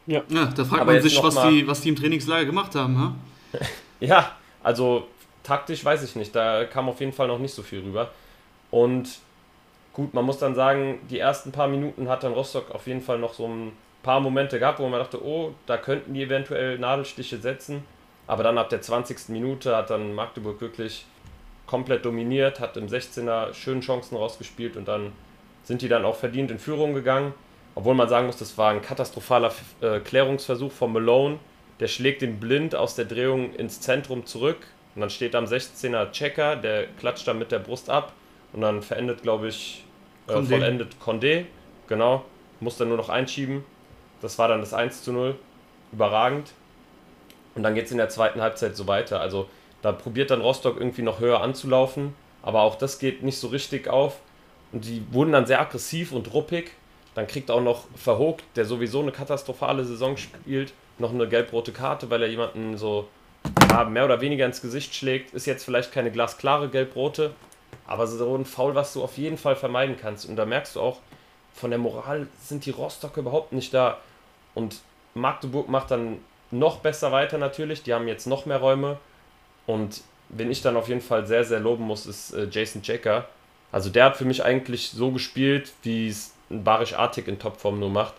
Ja, 0.07 0.23
da 0.29 0.65
fragt 0.65 0.83
Aber 0.83 0.93
man 0.93 1.03
sich, 1.03 1.23
was 1.23 1.35
die, 1.49 1.67
was 1.67 1.81
die 1.81 1.91
im 1.91 1.97
Trainingslager 1.97 2.47
gemacht 2.47 2.75
haben. 2.75 2.99
Ha? 2.99 3.15
Ja, 4.01 4.37
also 4.63 5.09
taktisch 5.49 5.85
weiß 5.85 6.03
ich 6.05 6.15
nicht. 6.15 6.37
Da 6.37 6.65
kam 6.67 6.89
auf 6.89 7.01
jeden 7.01 7.13
Fall 7.13 7.27
noch 7.27 7.39
nicht 7.39 7.55
so 7.55 7.63
viel 7.63 7.81
rüber. 7.81 8.11
Und 8.71 9.09
gut, 9.95 10.13
man 10.13 10.25
muss 10.25 10.39
dann 10.39 10.55
sagen, 10.55 11.01
die 11.09 11.19
ersten 11.19 11.53
paar 11.53 11.69
Minuten 11.69 12.09
hat 12.09 12.23
dann 12.23 12.35
Rostock 12.35 12.71
auf 12.71 12.87
jeden 12.87 13.01
Fall 13.01 13.19
noch 13.19 13.33
so 13.33 13.49
ein 13.49 13.73
paar 14.03 14.21
Momente 14.21 14.59
gehabt, 14.59 14.79
wo 14.79 14.89
man 14.89 15.01
dachte, 15.01 15.25
oh, 15.25 15.55
da 15.67 15.79
könnten 15.79 16.13
die 16.13 16.23
eventuell 16.23 16.79
Nadelstiche 16.79 17.39
setzen. 17.39 17.83
Aber 18.27 18.43
dann 18.43 18.59
ab 18.59 18.69
der 18.69 18.83
20. 18.83 19.31
Minute 19.31 19.75
hat 19.75 19.89
dann 19.89 20.15
Magdeburg 20.15 20.61
wirklich 20.61 21.07
komplett 21.67 22.05
dominiert, 22.05 22.61
hat 22.61 22.77
im 22.77 22.87
16er 22.87 23.55
schöne 23.55 23.81
Chancen 23.81 24.17
rausgespielt 24.17 24.77
und 24.77 24.87
dann 24.87 25.13
sind 25.65 25.81
die 25.83 25.89
dann 25.89 26.05
auch 26.05 26.17
verdient 26.17 26.51
in 26.51 26.59
Führung 26.59 26.93
gegangen. 26.93 27.33
Obwohl 27.75 27.95
man 27.95 28.09
sagen 28.09 28.27
muss, 28.27 28.37
das 28.37 28.59
war 28.59 28.71
ein 28.71 28.83
katastrophaler 28.83 29.53
äh, 29.81 30.01
Klärungsversuch 30.01 30.73
von 30.73 30.93
Malone. 30.93 31.39
Der 31.81 31.89
schlägt 31.89 32.23
den 32.23 32.39
blind 32.39 32.75
aus 32.75 32.97
der 32.97 33.05
Drehung 33.07 33.55
ins 33.55 33.81
Zentrum 33.81 34.27
zurück. 34.27 34.59
Und 34.99 35.03
dann 35.03 35.11
steht 35.11 35.37
am 35.37 35.45
16er 35.45 36.11
Checker, 36.11 36.57
der 36.57 36.89
klatscht 36.99 37.29
dann 37.29 37.39
mit 37.39 37.53
der 37.53 37.61
Brust 37.61 37.89
ab. 37.89 38.15
Und 38.53 38.63
dann 38.63 38.83
verendet, 38.83 39.23
glaube 39.23 39.47
ich, 39.47 39.85
äh, 40.27 40.33
Condé. 40.33 40.49
vollendet 40.49 40.97
Condé. 41.01 41.45
Genau. 41.87 42.25
Muss 42.59 42.79
dann 42.79 42.89
nur 42.89 42.97
noch 42.97 43.09
einschieben. 43.09 43.65
Das 44.21 44.41
war 44.41 44.49
dann 44.49 44.59
das 44.59 44.75
1 44.75 45.05
zu 45.05 45.13
0. 45.13 45.37
Überragend. 45.93 46.51
Und 47.55 47.63
dann 47.63 47.77
geht 47.77 47.85
es 47.85 47.93
in 47.93 47.99
der 47.99 48.09
zweiten 48.09 48.41
Halbzeit 48.41 48.75
so 48.75 48.89
weiter. 48.89 49.21
Also 49.21 49.49
da 49.83 49.93
probiert 49.93 50.33
dann 50.33 50.41
Rostock 50.41 50.77
irgendwie 50.81 51.03
noch 51.03 51.21
höher 51.21 51.43
anzulaufen. 51.43 52.17
Aber 52.43 52.63
auch 52.63 52.75
das 52.75 52.99
geht 52.99 53.23
nicht 53.23 53.39
so 53.39 53.47
richtig 53.47 53.87
auf. 53.87 54.19
Und 54.73 54.85
die 54.85 55.05
wurden 55.13 55.31
dann 55.31 55.47
sehr 55.47 55.61
aggressiv 55.61 56.11
und 56.11 56.35
ruppig. 56.35 56.73
Dann 57.15 57.29
kriegt 57.29 57.53
auch 57.53 57.63
noch 57.63 57.85
Verhogt, 57.95 58.45
der 58.57 58.65
sowieso 58.65 59.01
eine 59.01 59.13
katastrophale 59.13 59.85
Saison 59.85 60.17
spielt, 60.17 60.73
noch 60.99 61.15
eine 61.15 61.29
gelb-rote 61.29 61.71
Karte, 61.71 62.11
weil 62.11 62.23
er 62.23 62.29
jemanden 62.29 62.77
so 62.77 63.07
ja, 63.71 63.85
mehr 63.85 64.05
oder 64.05 64.21
weniger 64.21 64.47
ins 64.47 64.61
Gesicht 64.61 64.95
schlägt. 64.95 65.35
Ist 65.35 65.47
jetzt 65.47 65.65
vielleicht 65.65 65.93
keine 65.93 66.11
glasklare 66.11 66.69
gelb-rote, 66.69 67.33
aber 67.87 68.07
so 68.07 68.37
ein 68.37 68.45
Foul, 68.45 68.75
was 68.75 68.93
du 68.93 69.03
auf 69.03 69.19
jeden 69.19 69.39
Fall 69.39 69.57
vermeiden 69.57 69.97
kannst. 70.01 70.29
Und 70.29 70.37
da 70.37 70.45
merkst 70.45 70.77
du 70.77 70.81
auch, 70.81 70.99
von 71.55 71.71
der 71.71 71.79
Moral 71.79 72.29
sind 72.41 72.67
die 72.67 72.71
Rostocker 72.71 73.21
überhaupt 73.21 73.53
nicht 73.53 73.75
da. 73.75 73.99
Und 74.55 74.81
Magdeburg 75.15 75.69
macht 75.69 75.91
dann 75.91 76.19
noch 76.51 76.79
besser 76.79 77.13
weiter 77.13 77.39
natürlich. 77.39 77.83
Die 77.83 77.95
haben 77.95 78.09
jetzt 78.09 78.27
noch 78.27 78.47
mehr 78.47 78.59
Räume. 78.59 78.99
Und 79.67 80.03
wen 80.29 80.51
ich 80.51 80.63
dann 80.63 80.77
auf 80.77 80.89
jeden 80.89 81.01
Fall 81.01 81.27
sehr, 81.27 81.45
sehr 81.45 81.61
loben 81.61 81.85
muss, 81.85 82.07
ist 82.07 82.33
äh, 82.33 82.49
Jason 82.51 82.83
Jacker. 82.83 83.27
Also 83.73 83.91
der 83.91 84.05
hat 84.05 84.17
für 84.17 84.25
mich 84.25 84.45
eigentlich 84.45 84.91
so 84.91 85.11
gespielt, 85.11 85.73
wie 85.83 86.09
es 86.09 86.35
ein 86.51 86.65
Barisch 86.65 86.95
Artig 86.95 87.29
in 87.29 87.39
Topform 87.39 87.79
nur 87.79 87.91
macht. 87.91 88.15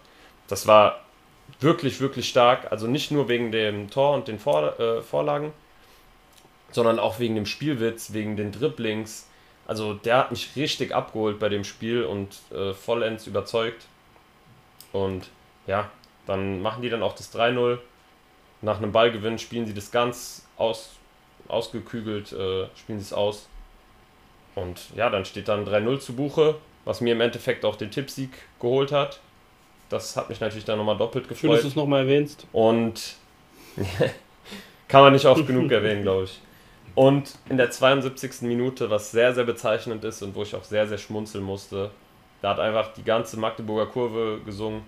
Das 0.47 0.67
war 0.67 0.99
wirklich, 1.59 1.99
wirklich 1.99 2.29
stark. 2.29 2.71
Also 2.71 2.87
nicht 2.87 3.11
nur 3.11 3.27
wegen 3.27 3.51
dem 3.51 3.89
Tor 3.89 4.13
und 4.13 4.27
den 4.27 4.39
Vor 4.39 4.79
äh, 4.79 5.01
Vorlagen, 5.01 5.53
sondern 6.71 6.99
auch 6.99 7.19
wegen 7.19 7.35
dem 7.35 7.45
Spielwitz, 7.45 8.13
wegen 8.13 8.37
den 8.37 8.51
Dribblings. 8.51 9.27
Also 9.67 9.93
der 9.93 10.17
hat 10.17 10.31
mich 10.31 10.55
richtig 10.55 10.95
abgeholt 10.95 11.39
bei 11.39 11.49
dem 11.49 11.63
Spiel 11.63 12.03
und 12.03 12.39
äh, 12.51 12.73
vollends 12.73 13.27
überzeugt. 13.27 13.85
Und 14.91 15.29
ja, 15.67 15.91
dann 16.25 16.61
machen 16.61 16.81
die 16.81 16.89
dann 16.89 17.03
auch 17.03 17.13
das 17.13 17.33
3-0. 17.33 17.79
Nach 18.61 18.77
einem 18.77 18.91
Ballgewinn 18.91 19.39
spielen 19.39 19.65
sie 19.65 19.73
das 19.73 19.91
ganz 19.91 20.47
aus, 20.57 20.97
ausgekügelt, 21.47 22.31
äh, 22.33 22.67
spielen 22.75 22.99
sie 22.99 23.05
es 23.05 23.13
aus. 23.13 23.47
Und 24.55 24.89
ja, 24.95 25.09
dann 25.09 25.25
steht 25.25 25.47
dann 25.47 25.65
3-0 25.65 25.99
zu 25.99 26.15
Buche, 26.15 26.55
was 26.85 27.01
mir 27.01 27.13
im 27.13 27.21
Endeffekt 27.21 27.63
auch 27.63 27.75
den 27.75 27.91
Tippsieg 27.91 28.31
geholt 28.59 28.91
hat. 28.91 29.19
Das 29.89 30.15
hat 30.15 30.29
mich 30.29 30.39
natürlich 30.39 30.65
dann 30.65 30.77
nochmal 30.77 30.97
doppelt 30.97 31.25
Schön, 31.25 31.31
dass 31.33 31.41
gefreut. 31.41 31.63
du 31.63 31.67
es 31.67 31.75
nochmal 31.75 32.01
erwähnst. 32.01 32.45
Und 32.51 33.15
kann 34.87 35.01
man 35.01 35.13
nicht 35.13 35.25
oft 35.25 35.45
genug 35.45 35.71
erwähnen, 35.71 36.03
glaube 36.03 36.25
ich. 36.25 36.39
Und 36.95 37.33
in 37.49 37.57
der 37.57 37.71
72. 37.71 38.41
Minute, 38.41 38.89
was 38.89 39.11
sehr, 39.11 39.33
sehr 39.33 39.45
bezeichnend 39.45 40.03
ist 40.03 40.21
und 40.21 40.35
wo 40.35 40.43
ich 40.43 40.55
auch 40.55 40.63
sehr, 40.63 40.87
sehr 40.87 40.97
schmunzeln 40.97 41.43
musste, 41.43 41.91
da 42.41 42.49
hat 42.49 42.59
einfach 42.59 42.93
die 42.93 43.03
ganze 43.03 43.37
Magdeburger 43.37 43.91
Kurve 43.91 44.39
gesungen, 44.45 44.81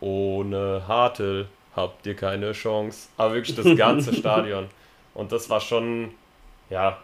ohne 0.00 0.82
Hartl 0.86 1.46
habt 1.74 2.06
ihr 2.06 2.14
keine 2.14 2.52
Chance. 2.52 3.08
Aber 3.16 3.34
wirklich 3.34 3.56
das 3.56 3.76
ganze 3.76 4.14
Stadion. 4.14 4.68
Und 5.14 5.32
das 5.32 5.48
war 5.50 5.60
schon, 5.60 6.10
ja, 6.70 6.98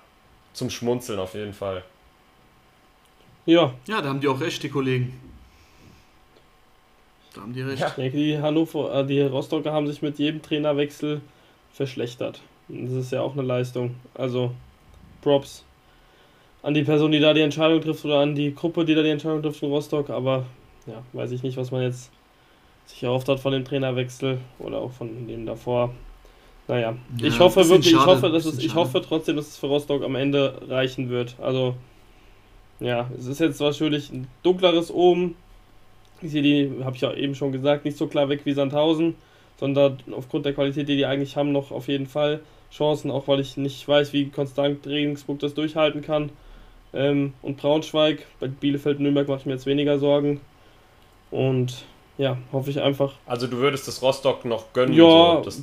zum 0.53 0.71
Schmunzeln 0.71 1.19
auf 1.19 1.35
jeden 1.35 1.53
Fall. 1.55 1.83
Ja. 3.47 3.73
Ja, 3.87 4.03
da 4.03 4.09
haben 4.09 4.21
die 4.21 4.29
auch 4.29 4.41
recht, 4.41 4.63
die 4.63 4.69
Kollegen. 4.69 5.19
Da 7.35 7.43
haben 7.43 7.53
die 7.53 7.63
recht. 7.63 7.81
Ja. 7.81 7.89
Ich 7.89 7.95
denke, 7.95 8.17
die 8.17 8.39
Hannover, 8.39 8.95
äh, 8.95 9.07
die 9.07 9.21
Rostocker 9.21 9.73
haben 9.73 9.87
sich 9.87 10.03
mit 10.03 10.19
jedem 10.19 10.43
Trainerwechsel 10.43 11.21
verschlechtert. 11.73 12.41
Das 12.69 12.93
ist 12.93 13.13
ja 13.13 13.21
auch 13.23 13.33
eine 13.33 13.43
Leistung. 13.43 13.97
Also 14.15 14.53
Props 15.23 15.65
an 16.63 16.75
die 16.75 16.83
Person, 16.83 17.13
die 17.13 17.21
da 17.21 17.33
die 17.33 17.41
Entscheidung 17.41 17.81
trifft 17.81 18.05
oder 18.05 18.21
an 18.21 18.35
die 18.35 18.55
Gruppe, 18.55 18.85
die 18.85 18.95
da 18.95 19.03
die 19.03 19.11
Entscheidung 19.11 19.43
trifft 19.43 19.63
in 19.63 19.71
Rostock. 19.71 20.11
Aber 20.11 20.47
ja, 20.87 21.03
weiß 21.13 21.33
ich 21.33 21.43
nicht, 21.43 21.57
was 21.57 21.71
man 21.71 21.83
jetzt 21.83 22.11
sich 22.87 23.03
erhofft 23.03 23.29
hat 23.29 23.41
von 23.41 23.53
dem 23.53 23.65
Trainerwechsel 23.65 24.39
oder 24.59 24.79
auch 24.79 24.93
von 24.93 25.27
dem 25.27 25.47
davor. 25.47 25.95
Naja, 26.69 26.97
ja, 27.19 27.27
ich 27.27 27.41
hoffe 27.41 27.69
wirklich, 27.69 27.91
schade, 27.91 28.03
ich 28.03 28.07
hoffe, 28.07 28.31
dass 28.31 28.45
es, 28.45 28.59
ich 28.59 28.75
hoffe 28.75 29.03
trotzdem, 29.03 29.37
dass 29.37 29.49
es 29.49 29.57
für 29.57 29.67
Rostock 29.67 30.05
am 30.05 30.15
Ende 30.15 30.61
reichen 30.69 31.09
wird. 31.09 31.35
Also, 31.41 31.75
ja, 32.79 33.11
es 33.19 33.27
ist 33.27 33.41
jetzt 33.41 33.61
wahrscheinlich 33.61 34.11
ein 34.11 34.29
dunkleres 34.43 34.91
oben. 34.91 35.35
Ich 36.23 36.31
sehe 36.33 36.43
die, 36.43 36.85
habe 36.85 36.97
ich 36.97 37.03
ja 37.03 37.13
eben 37.13 37.35
schon 37.35 37.53
gesagt, 37.53 37.85
nicht 37.85 37.97
so 37.97 38.07
klar 38.07 38.29
weg 38.29 38.41
wie 38.45 38.53
Sandhausen, 38.53 39.15
sondern 39.59 39.99
aufgrund 40.13 40.47
der 40.47 40.55
Qualität, 40.55 40.89
die 40.89 40.97
die 40.97 41.07
eigentlich 41.07 41.37
haben, 41.37 41.53
noch 41.53 41.71
auf 41.71 41.89
jeden 41.89 42.07
Fall 42.07 42.41
Chancen, 42.73 43.11
auch 43.11 43.29
weil 43.29 43.41
ich 43.41 43.57
nicht 43.57 43.87
weiß, 43.87 44.13
wie 44.13 44.29
konstant 44.29 44.87
Regensburg 44.87 45.39
das 45.41 45.55
durchhalten 45.55 46.03
kann. 46.03 46.31
Ähm, 46.93 47.35
und 47.43 47.57
Braunschweig, 47.57 48.27
bei 48.41 48.49
Bielefeld 48.49 48.99
und 48.99 49.05
Nürnberg 49.05 49.29
mache 49.29 49.41
ich 49.41 49.47
mir 49.47 49.53
jetzt 49.53 49.67
weniger 49.67 49.99
Sorgen. 49.99 50.41
Und 51.31 51.85
ja, 52.19 52.37
hoffe 52.53 52.71
ich 52.71 52.81
einfach. 52.81 53.15
Also 53.27 53.47
du 53.47 53.59
würdest 53.59 53.87
das 53.89 54.03
Rostock 54.03 54.45
noch 54.45 54.73
gönnen, 54.73 54.95
ja, 54.95 55.37
so, 55.37 55.43
das 55.45 55.63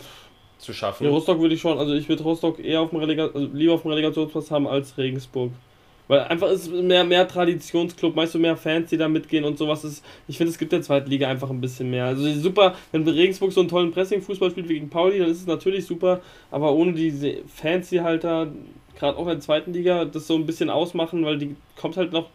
zu 0.58 0.74
schaffen? 0.74 1.06
Ja, 1.06 1.10
Rostock 1.10 1.40
würde 1.40 1.56
ich 1.56 1.62
schon, 1.62 1.78
also 1.78 1.94
ich 1.94 2.08
würde 2.10 2.24
Rostock 2.24 2.60
eher 2.60 2.82
auf 2.82 2.90
dem 2.90 3.00
Relega 3.00 3.28
also 3.28 3.48
lieber 3.54 3.74
auf 3.74 3.84
dem 3.84 3.92
Relegationsplatz 3.92 4.52
haben 4.52 4.68
als 4.68 4.98
Regensburg. 4.98 5.52
Weil 6.08 6.22
einfach 6.22 6.50
ist 6.50 6.72
mehr, 6.72 7.04
mehr 7.04 7.28
Traditionsclub, 7.28 8.16
meist 8.16 8.32
so 8.32 8.40
mehr 8.40 8.56
Fans, 8.56 8.90
die 8.90 8.98
da 8.98 9.08
mitgehen 9.08 9.44
und 9.44 9.58
sowas 9.58 9.84
ist. 9.84 10.04
Ich 10.28 10.38
finde, 10.38 10.52
es 10.52 10.58
gibt 10.58 10.72
der 10.72 10.82
zweiten 10.82 11.10
Liga 11.10 11.28
einfach 11.28 11.50
ein 11.50 11.60
bisschen 11.60 11.90
mehr. 11.90 12.06
Also 12.06 12.32
super, 12.40 12.76
wenn 12.92 13.08
Regensburg 13.08 13.52
so 13.52 13.60
einen 13.60 13.70
tollen 13.70 13.92
Pressing-Fußball 13.92 14.52
spielt 14.52 14.70
wie 14.70 14.76
gegen 14.76 14.90
Pauli, 14.90 15.20
dann 15.20 15.30
ist 15.30 15.42
es 15.42 15.48
natürlich 15.48 15.86
super, 15.86 16.22
aber 16.50 16.74
ohne 16.74 16.94
diese 16.94 17.40
Fans, 17.54 17.90
die 17.90 18.02
halt 18.02 18.24
da, 18.24 18.48
gerade 18.98 19.18
auch 19.18 19.24
in 19.24 19.34
der 19.34 19.40
zweiten 19.42 19.74
Liga, 19.74 20.06
das 20.06 20.28
so 20.28 20.36
ein 20.36 20.46
bisschen 20.46 20.70
ausmachen, 20.70 21.26
weil 21.26 21.38
die 21.38 21.56
kommt 21.76 21.98
halt 21.98 22.14
noch, 22.14 22.30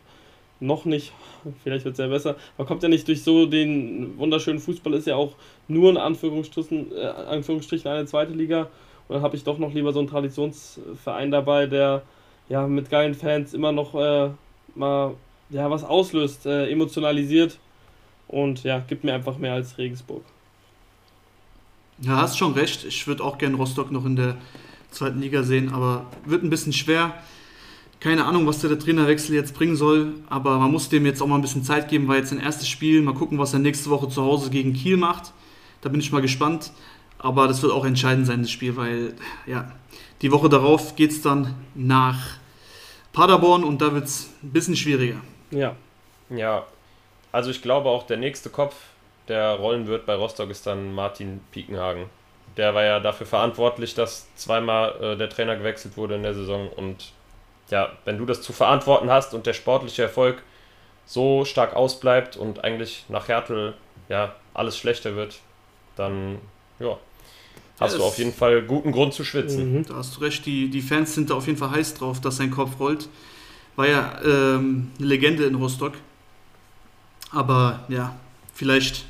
noch 0.60 0.84
nicht, 0.84 1.12
vielleicht 1.62 1.86
wird 1.86 1.94
es 1.94 1.98
ja 1.98 2.08
besser, 2.08 2.36
aber 2.58 2.66
kommt 2.66 2.82
ja 2.82 2.90
nicht 2.90 3.08
durch 3.08 3.22
so 3.22 3.46
den 3.46 4.18
wunderschönen 4.18 4.58
Fußball, 4.58 4.92
ist 4.94 5.06
ja 5.06 5.16
auch 5.16 5.34
nur 5.66 5.88
in 5.90 5.96
Anführungsstrichen, 5.96 6.92
äh, 6.94 7.06
Anführungsstrichen 7.06 7.90
eine 7.90 8.04
zweite 8.04 8.32
Liga. 8.32 8.68
Und 9.08 9.16
dann 9.16 9.22
habe 9.22 9.36
ich 9.36 9.44
doch 9.44 9.58
noch 9.58 9.74
lieber 9.74 9.92
so 9.92 9.98
einen 9.98 10.08
Traditionsverein 10.08 11.30
dabei, 11.30 11.66
der 11.66 12.02
ja, 12.48 12.66
mit 12.66 12.90
geilen 12.90 13.14
Fans 13.14 13.54
immer 13.54 13.72
noch 13.72 13.94
äh, 13.94 14.30
mal 14.74 15.14
ja, 15.50 15.70
was 15.70 15.84
auslöst, 15.84 16.46
äh, 16.46 16.70
emotionalisiert 16.70 17.58
und 18.28 18.64
ja, 18.64 18.80
gibt 18.80 19.04
mir 19.04 19.14
einfach 19.14 19.38
mehr 19.38 19.52
als 19.52 19.76
Regensburg. 19.78 20.24
Ja, 22.00 22.16
hast 22.16 22.38
schon 22.38 22.54
recht. 22.54 22.84
Ich 22.84 23.06
würde 23.06 23.22
auch 23.22 23.38
gerne 23.38 23.56
Rostock 23.56 23.92
noch 23.92 24.04
in 24.04 24.16
der 24.16 24.36
zweiten 24.90 25.20
Liga 25.20 25.42
sehen, 25.42 25.72
aber 25.72 26.06
wird 26.24 26.42
ein 26.42 26.50
bisschen 26.50 26.72
schwer. 26.72 27.14
Keine 28.00 28.24
Ahnung, 28.24 28.46
was 28.46 28.58
der 28.58 28.76
Trainerwechsel 28.76 29.34
jetzt 29.36 29.54
bringen 29.54 29.76
soll, 29.76 30.14
aber 30.28 30.58
man 30.58 30.72
muss 30.72 30.88
dem 30.88 31.06
jetzt 31.06 31.22
auch 31.22 31.28
mal 31.28 31.36
ein 31.36 31.42
bisschen 31.42 31.62
Zeit 31.62 31.88
geben, 31.88 32.08
weil 32.08 32.18
jetzt 32.18 32.32
ein 32.32 32.40
erstes 32.40 32.68
Spiel. 32.68 33.00
Mal 33.02 33.14
gucken, 33.14 33.38
was 33.38 33.52
er 33.52 33.60
nächste 33.60 33.90
Woche 33.90 34.08
zu 34.08 34.22
Hause 34.22 34.50
gegen 34.50 34.72
Kiel 34.72 34.96
macht. 34.96 35.32
Da 35.82 35.88
bin 35.88 36.00
ich 36.00 36.10
mal 36.10 36.22
gespannt. 36.22 36.72
Aber 37.22 37.48
das 37.48 37.62
wird 37.62 37.72
auch 37.72 37.84
entscheidend 37.84 38.26
sein, 38.26 38.42
das 38.42 38.50
Spiel, 38.50 38.76
weil 38.76 39.14
ja, 39.46 39.70
die 40.20 40.32
Woche 40.32 40.48
darauf 40.48 40.96
geht 40.96 41.12
es 41.12 41.22
dann 41.22 41.54
nach 41.74 42.18
Paderborn 43.12 43.64
und 43.64 43.80
da 43.80 43.94
wird 43.94 44.04
es 44.04 44.30
ein 44.42 44.52
bisschen 44.52 44.76
schwieriger. 44.76 45.20
Ja. 45.50 45.76
Ja, 46.30 46.66
also 47.30 47.50
ich 47.50 47.62
glaube 47.62 47.88
auch 47.90 48.04
der 48.04 48.16
nächste 48.16 48.48
Kopf, 48.50 48.74
der 49.28 49.52
rollen 49.54 49.86
wird 49.86 50.06
bei 50.06 50.14
Rostock, 50.14 50.50
ist 50.50 50.66
dann 50.66 50.94
Martin 50.94 51.40
Piekenhagen. 51.50 52.06
Der 52.56 52.74
war 52.74 52.84
ja 52.84 53.00
dafür 53.00 53.26
verantwortlich, 53.26 53.94
dass 53.94 54.34
zweimal 54.34 54.94
äh, 55.00 55.16
der 55.16 55.28
Trainer 55.28 55.56
gewechselt 55.56 55.96
wurde 55.96 56.16
in 56.16 56.22
der 56.22 56.34
Saison. 56.34 56.68
Und 56.68 57.12
ja, 57.70 57.92
wenn 58.04 58.18
du 58.18 58.26
das 58.26 58.42
zu 58.42 58.52
verantworten 58.52 59.10
hast 59.10 59.34
und 59.34 59.46
der 59.46 59.52
sportliche 59.52 60.02
Erfolg 60.02 60.42
so 61.06 61.44
stark 61.44 61.74
ausbleibt 61.74 62.36
und 62.36 62.64
eigentlich 62.64 63.04
nach 63.08 63.28
Hertel 63.28 63.74
ja 64.08 64.34
alles 64.54 64.76
schlechter 64.76 65.16
wird, 65.16 65.40
dann 65.96 66.38
ja, 66.78 66.98
hast 67.80 67.92
ja, 67.92 67.98
du 67.98 68.04
auf 68.04 68.18
jeden 68.18 68.32
Fall 68.32 68.62
guten 68.62 68.92
Grund 68.92 69.14
zu 69.14 69.24
schwitzen. 69.24 69.78
Mhm. 69.78 69.86
Da 69.86 69.96
hast 69.96 70.16
du 70.16 70.20
recht, 70.20 70.46
die, 70.46 70.68
die 70.68 70.82
Fans 70.82 71.14
sind 71.14 71.30
da 71.30 71.34
auf 71.34 71.46
jeden 71.46 71.58
Fall 71.58 71.70
heiß 71.70 71.94
drauf, 71.94 72.20
dass 72.20 72.36
sein 72.36 72.50
Kopf 72.50 72.78
rollt. 72.78 73.08
War 73.76 73.88
ja 73.88 74.20
ähm, 74.24 74.90
eine 74.98 75.06
Legende 75.06 75.44
in 75.44 75.54
Rostock. 75.54 75.94
Aber 77.30 77.84
ja, 77.88 78.14
vielleicht 78.52 79.06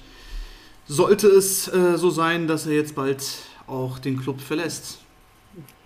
sollte 0.87 1.27
es 1.27 1.69
äh, 1.69 1.97
so 1.97 2.11
sein, 2.11 2.47
dass 2.47 2.67
er 2.67 2.75
jetzt 2.75 2.95
bald 2.95 3.23
auch 3.67 3.99
den 3.99 4.21
Club 4.21 4.41
verlässt. 4.41 5.01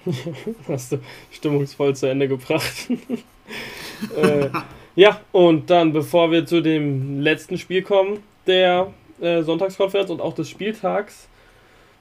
Hast 0.68 0.92
du 0.92 0.98
stimmungsvoll 1.30 1.96
zu 1.96 2.08
Ende 2.08 2.28
gebracht. 2.28 2.88
äh, 4.16 4.48
ja, 4.94 5.20
und 5.32 5.70
dann, 5.70 5.92
bevor 5.92 6.30
wir 6.30 6.46
zu 6.46 6.62
dem 6.62 7.20
letzten 7.20 7.58
Spiel 7.58 7.82
kommen, 7.82 8.22
der 8.46 8.92
äh, 9.20 9.42
Sonntagskonferenz 9.42 10.10
und 10.10 10.20
auch 10.20 10.34
des 10.34 10.48
Spieltags, 10.48 11.28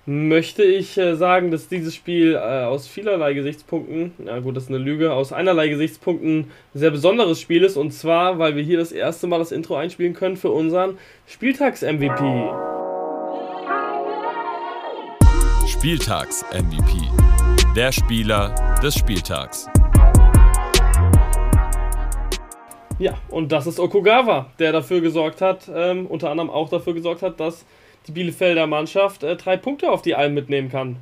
möchte 0.05 0.63
ich 0.63 0.97
äh, 0.97 1.15
sagen, 1.15 1.49
dass 1.49 1.67
dieses 1.67 1.95
Spiel 1.95 2.35
äh, 2.35 2.37
aus 2.37 2.87
vielerlei 2.87 3.33
Gesichtspunkten, 3.33 4.13
ja 4.23 4.39
gut, 4.39 4.55
das 4.55 4.63
ist 4.63 4.69
eine 4.69 4.77
Lüge, 4.77 5.13
aus 5.13 5.33
einerlei 5.33 5.67
Gesichtspunkten 5.67 6.41
ein 6.41 6.51
sehr 6.73 6.91
besonderes 6.91 7.41
Spiel 7.41 7.63
ist. 7.63 7.75
Und 7.75 7.91
zwar, 7.91 8.37
weil 8.37 8.55
wir 8.55 8.63
hier 8.63 8.77
das 8.77 8.91
erste 8.91 9.27
Mal 9.27 9.39
das 9.39 9.51
Intro 9.51 9.75
einspielen 9.75 10.13
können 10.13 10.37
für 10.37 10.51
unseren 10.51 10.97
Spieltags-MVP. 11.25 12.51
Spieltags-MVP. 15.67 17.75
Der 17.75 17.91
Spieler 17.91 18.53
des 18.83 18.95
Spieltags. 18.95 19.67
Ja, 22.97 23.15
und 23.29 23.51
das 23.51 23.67
ist 23.67 23.79
Okugawa, 23.79 24.51
der 24.59 24.71
dafür 24.71 25.01
gesorgt 25.01 25.41
hat, 25.41 25.69
ähm, 25.73 26.05
unter 26.05 26.29
anderem 26.29 26.49
auch 26.49 26.69
dafür 26.69 26.93
gesorgt 26.93 27.23
hat, 27.23 27.39
dass 27.41 27.65
die 28.07 28.11
Bielefelder 28.11 28.67
Mannschaft 28.67 29.23
äh, 29.23 29.35
drei 29.35 29.57
Punkte 29.57 29.91
auf 29.91 30.01
die 30.01 30.15
Alm 30.15 30.33
mitnehmen 30.33 30.69
kann. 30.69 30.97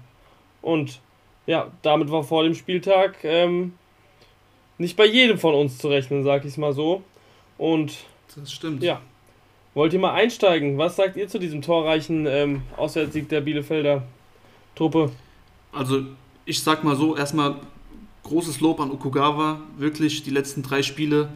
Und 0.62 1.02
ja, 1.46 1.72
damit 1.82 2.12
war 2.12 2.24
vor 2.24 2.44
dem 2.44 2.56
Spieltag 2.56 3.24
ähm, 3.24 3.74
nicht 4.78 4.96
bei 4.96 5.06
jedem 5.06 5.38
von 5.38 5.54
uns 5.54 5.78
zu 5.78 5.90
rechnen, 5.90 6.24
sag 6.24 6.46
ich 6.46 6.58
mal 6.58 6.74
so. 6.74 7.04
Und 7.58 8.06
das 8.36 8.52
stimmt. 8.52 8.84
Ja. 8.84 9.02
Wollt 9.74 9.94
ihr 9.94 10.00
mal 10.00 10.14
einsteigen? 10.14 10.78
Was 10.78 10.96
sagt 10.96 11.18
ihr 11.18 11.28
zu 11.28 11.40
diesem 11.40 11.62
torreichen 11.62 12.28
ähm, 12.28 12.62
Auswärtssieg 12.78 13.28
der 13.30 13.42
Bielefelder 13.42 14.04
Truppe? 14.76 15.12
Also, 15.72 16.04
ich 16.46 16.62
sag 16.62 16.84
mal 16.84 16.96
so, 16.96 17.18
erstmal 17.18 17.56
großes 18.24 18.60
Lob 18.62 18.80
an 18.80 18.92
Okugawa. 18.92 19.62
Wirklich 19.78 20.24
die 20.24 20.30
letzten 20.30 20.62
drei 20.62 20.84
Spiele 20.84 21.30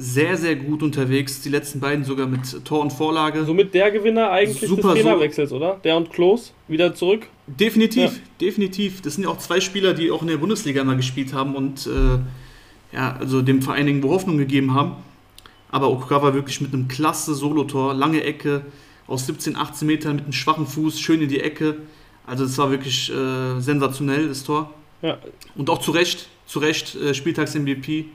sehr, 0.00 0.36
sehr 0.36 0.54
gut 0.54 0.84
unterwegs. 0.84 1.40
Die 1.40 1.48
letzten 1.48 1.80
beiden 1.80 2.04
sogar 2.04 2.28
mit 2.28 2.64
Tor 2.64 2.80
und 2.80 2.92
Vorlage. 2.92 3.44
Somit 3.44 3.74
der 3.74 3.90
Gewinner 3.90 4.30
eigentlich 4.30 4.68
Super 4.68 4.94
des 4.94 5.02
Trainerwechsels, 5.02 5.52
oder? 5.52 5.80
Der 5.82 5.96
und 5.96 6.10
Klos 6.10 6.54
wieder 6.68 6.94
zurück? 6.94 7.26
Definitiv, 7.48 8.12
ja. 8.12 8.20
definitiv. 8.40 9.02
Das 9.02 9.16
sind 9.16 9.24
ja 9.24 9.30
auch 9.30 9.38
zwei 9.38 9.60
Spieler, 9.60 9.94
die 9.94 10.12
auch 10.12 10.22
in 10.22 10.28
der 10.28 10.36
Bundesliga 10.36 10.84
mal 10.84 10.96
gespielt 10.96 11.34
haben 11.34 11.56
und 11.56 11.88
äh, 11.88 12.94
ja, 12.94 13.16
also 13.18 13.42
dem 13.42 13.60
Verein 13.60 13.88
irgendwo 13.88 14.10
Hoffnung 14.10 14.38
gegeben 14.38 14.72
haben. 14.72 14.92
Aber 15.70 15.90
Okugawa 15.90 16.32
wirklich 16.32 16.60
mit 16.60 16.72
einem 16.72 16.86
klasse 16.86 17.34
Solotor, 17.34 17.92
lange 17.92 18.22
Ecke, 18.22 18.62
aus 19.08 19.26
17, 19.26 19.56
18 19.56 19.86
Metern 19.86 20.16
mit 20.16 20.24
einem 20.24 20.32
schwachen 20.32 20.66
Fuß, 20.66 21.00
schön 21.00 21.20
in 21.20 21.28
die 21.28 21.40
Ecke. 21.40 21.76
Also 22.24 22.44
das 22.44 22.56
war 22.56 22.70
wirklich 22.70 23.10
äh, 23.10 23.60
sensationell, 23.60 24.28
das 24.28 24.44
Tor. 24.44 24.72
Ja. 25.02 25.18
Und 25.56 25.70
auch 25.70 25.80
zu 25.80 25.90
Recht, 25.90 26.28
zu 26.46 26.60
Recht 26.60 26.94
äh, 26.94 27.14
Spieltags-MVP 27.14 28.06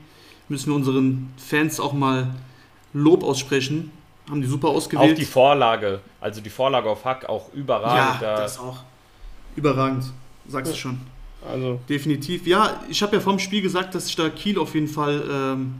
müssen 0.48 0.70
wir 0.70 0.76
unseren 0.76 1.32
Fans 1.36 1.80
auch 1.80 1.92
mal 1.92 2.34
Lob 2.92 3.22
aussprechen. 3.22 3.90
Haben 4.30 4.40
die 4.40 4.46
super 4.46 4.68
ausgewählt. 4.68 5.12
Auch 5.12 5.16
die 5.16 5.24
Vorlage, 5.24 6.00
also 6.20 6.40
die 6.40 6.50
Vorlage 6.50 6.88
auf 6.88 7.04
Hack 7.04 7.28
auch 7.28 7.52
überragend. 7.52 8.22
Ja, 8.22 8.36
das 8.36 8.58
auch 8.58 8.78
überragend, 9.56 10.04
sagst 10.48 10.72
du 10.72 10.76
schon. 10.76 10.98
Also 11.46 11.78
definitiv. 11.88 12.46
Ja, 12.46 12.80
ich 12.88 13.02
habe 13.02 13.16
ja 13.16 13.20
vom 13.20 13.38
Spiel 13.38 13.60
gesagt, 13.60 13.94
dass 13.94 14.06
ich 14.06 14.16
da 14.16 14.30
Kiel 14.30 14.58
auf 14.58 14.74
jeden 14.74 14.88
Fall 14.88 15.22
ähm, 15.30 15.74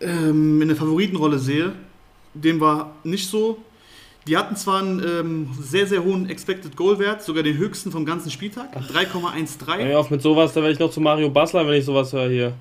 ähm, 0.00 0.60
in 0.60 0.68
der 0.68 0.76
Favoritenrolle 0.76 1.38
sehe. 1.38 1.72
Dem 2.34 2.60
war 2.60 2.92
nicht 3.02 3.28
so. 3.28 3.58
Die 4.26 4.36
hatten 4.36 4.54
zwar 4.54 4.80
einen 4.80 5.02
ähm, 5.02 5.48
sehr, 5.58 5.86
sehr 5.86 6.04
hohen 6.04 6.28
Expected 6.28 6.76
Goal 6.76 6.98
Wert, 6.98 7.22
sogar 7.22 7.42
den 7.42 7.56
höchsten 7.56 7.90
vom 7.90 8.04
ganzen 8.04 8.30
Spieltag, 8.30 8.72
3,13. 8.76 9.84
Hör 9.84 9.98
auf 9.98 10.10
mit 10.10 10.22
sowas, 10.22 10.52
da 10.52 10.60
werde 10.60 10.74
ich 10.74 10.78
noch 10.78 10.90
zu 10.90 11.00
Mario 11.00 11.28
Basler, 11.28 11.66
wenn 11.66 11.74
ich 11.74 11.84
sowas 11.84 12.12
höre 12.12 12.28
hier. 12.28 12.52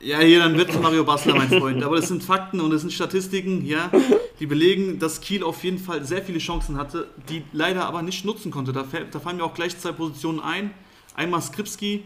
Ja, 0.00 0.20
hier, 0.20 0.38
dann 0.38 0.56
wird 0.56 0.80
Mario 0.80 1.04
Basler, 1.04 1.34
mein 1.34 1.48
Freund. 1.48 1.82
Aber 1.82 1.96
das 1.96 2.06
sind 2.06 2.22
Fakten 2.22 2.60
und 2.60 2.70
das 2.70 2.82
sind 2.82 2.92
Statistiken, 2.92 3.66
ja, 3.66 3.90
die 4.38 4.46
belegen, 4.46 5.00
dass 5.00 5.20
Kiel 5.20 5.42
auf 5.42 5.64
jeden 5.64 5.78
Fall 5.78 6.04
sehr 6.04 6.22
viele 6.22 6.38
Chancen 6.38 6.76
hatte, 6.76 7.08
die 7.28 7.42
leider 7.52 7.84
aber 7.84 8.02
nicht 8.02 8.24
nutzen 8.24 8.52
konnte. 8.52 8.72
Da, 8.72 8.84
da 9.10 9.18
fallen 9.18 9.38
mir 9.38 9.44
auch 9.44 9.54
gleich 9.54 9.76
zwei 9.76 9.90
Positionen 9.90 10.38
ein. 10.38 10.70
Einmal 11.16 11.42
Skripski, 11.42 12.04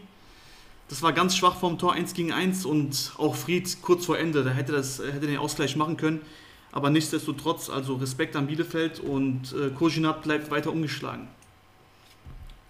das 0.88 1.02
war 1.02 1.12
ganz 1.12 1.36
schwach 1.36 1.56
vom 1.56 1.78
Tor 1.78 1.92
1 1.92 2.14
gegen 2.14 2.32
1 2.32 2.64
und 2.64 3.12
auch 3.18 3.34
Fried 3.34 3.82
kurz 3.82 4.06
vor 4.06 4.18
Ende, 4.18 4.42
da 4.42 4.50
hätte 4.50 4.72
das 4.72 4.98
hätte 4.98 5.26
den 5.26 5.38
Ausgleich 5.38 5.76
machen 5.76 5.98
können. 5.98 6.22
Aber 6.70 6.88
nichtsdestotrotz, 6.88 7.68
also 7.68 7.96
Respekt 7.96 8.36
an 8.36 8.46
Bielefeld 8.46 9.00
und 9.00 9.52
äh, 9.52 9.68
Kozinat 9.68 10.22
bleibt 10.22 10.50
weiter 10.50 10.72
ungeschlagen. 10.72 11.28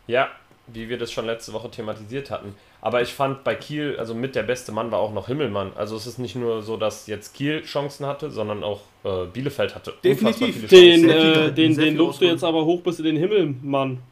Ja, 0.09 0.29
wie 0.67 0.89
wir 0.89 0.99
das 0.99 1.13
schon 1.13 1.27
letzte 1.27 1.53
Woche 1.53 1.71
thematisiert 1.71 2.31
hatten. 2.31 2.55
Aber 2.85 3.01
ich 3.01 3.15
fand 3.15 3.45
bei 3.45 3.55
Kiel, 3.55 3.95
also 3.97 4.13
mit 4.13 4.35
der 4.35 4.43
beste 4.43 4.73
Mann 4.73 4.91
war 4.91 4.99
auch 4.99 5.13
noch 5.13 5.29
Himmelmann. 5.29 5.71
Also 5.77 5.95
es 5.97 6.09
ist 6.09 6.19
nicht 6.19 6.35
nur 6.35 6.63
so, 6.63 6.77
dass 6.77 7.07
jetzt 7.07 7.33
Kiel 7.33 7.63
Chancen 7.63 8.07
hatte, 8.07 8.29
sondern 8.29 8.65
auch 8.65 8.81
äh, 9.05 9.27
Bielefeld 9.33 9.77
hatte 9.77 9.95
Definitiv. 10.03 10.57
unfassbar 10.57 10.69
viele 10.69 10.69
Den, 10.69 11.09
äh, 11.09 11.53
den, 11.53 11.77
den 11.77 11.97
lobst 11.97 12.21
du 12.21 12.25
jetzt 12.25 12.43
aber 12.43 12.65
hoch 12.65 12.83
bis 12.83 12.99
in 12.99 13.05
den 13.05 13.17
Himmel, 13.17 13.55
Mann. 13.63 14.03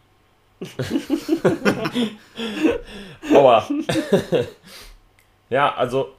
Aua. 3.35 3.69
ja, 5.51 5.75
also 5.75 6.13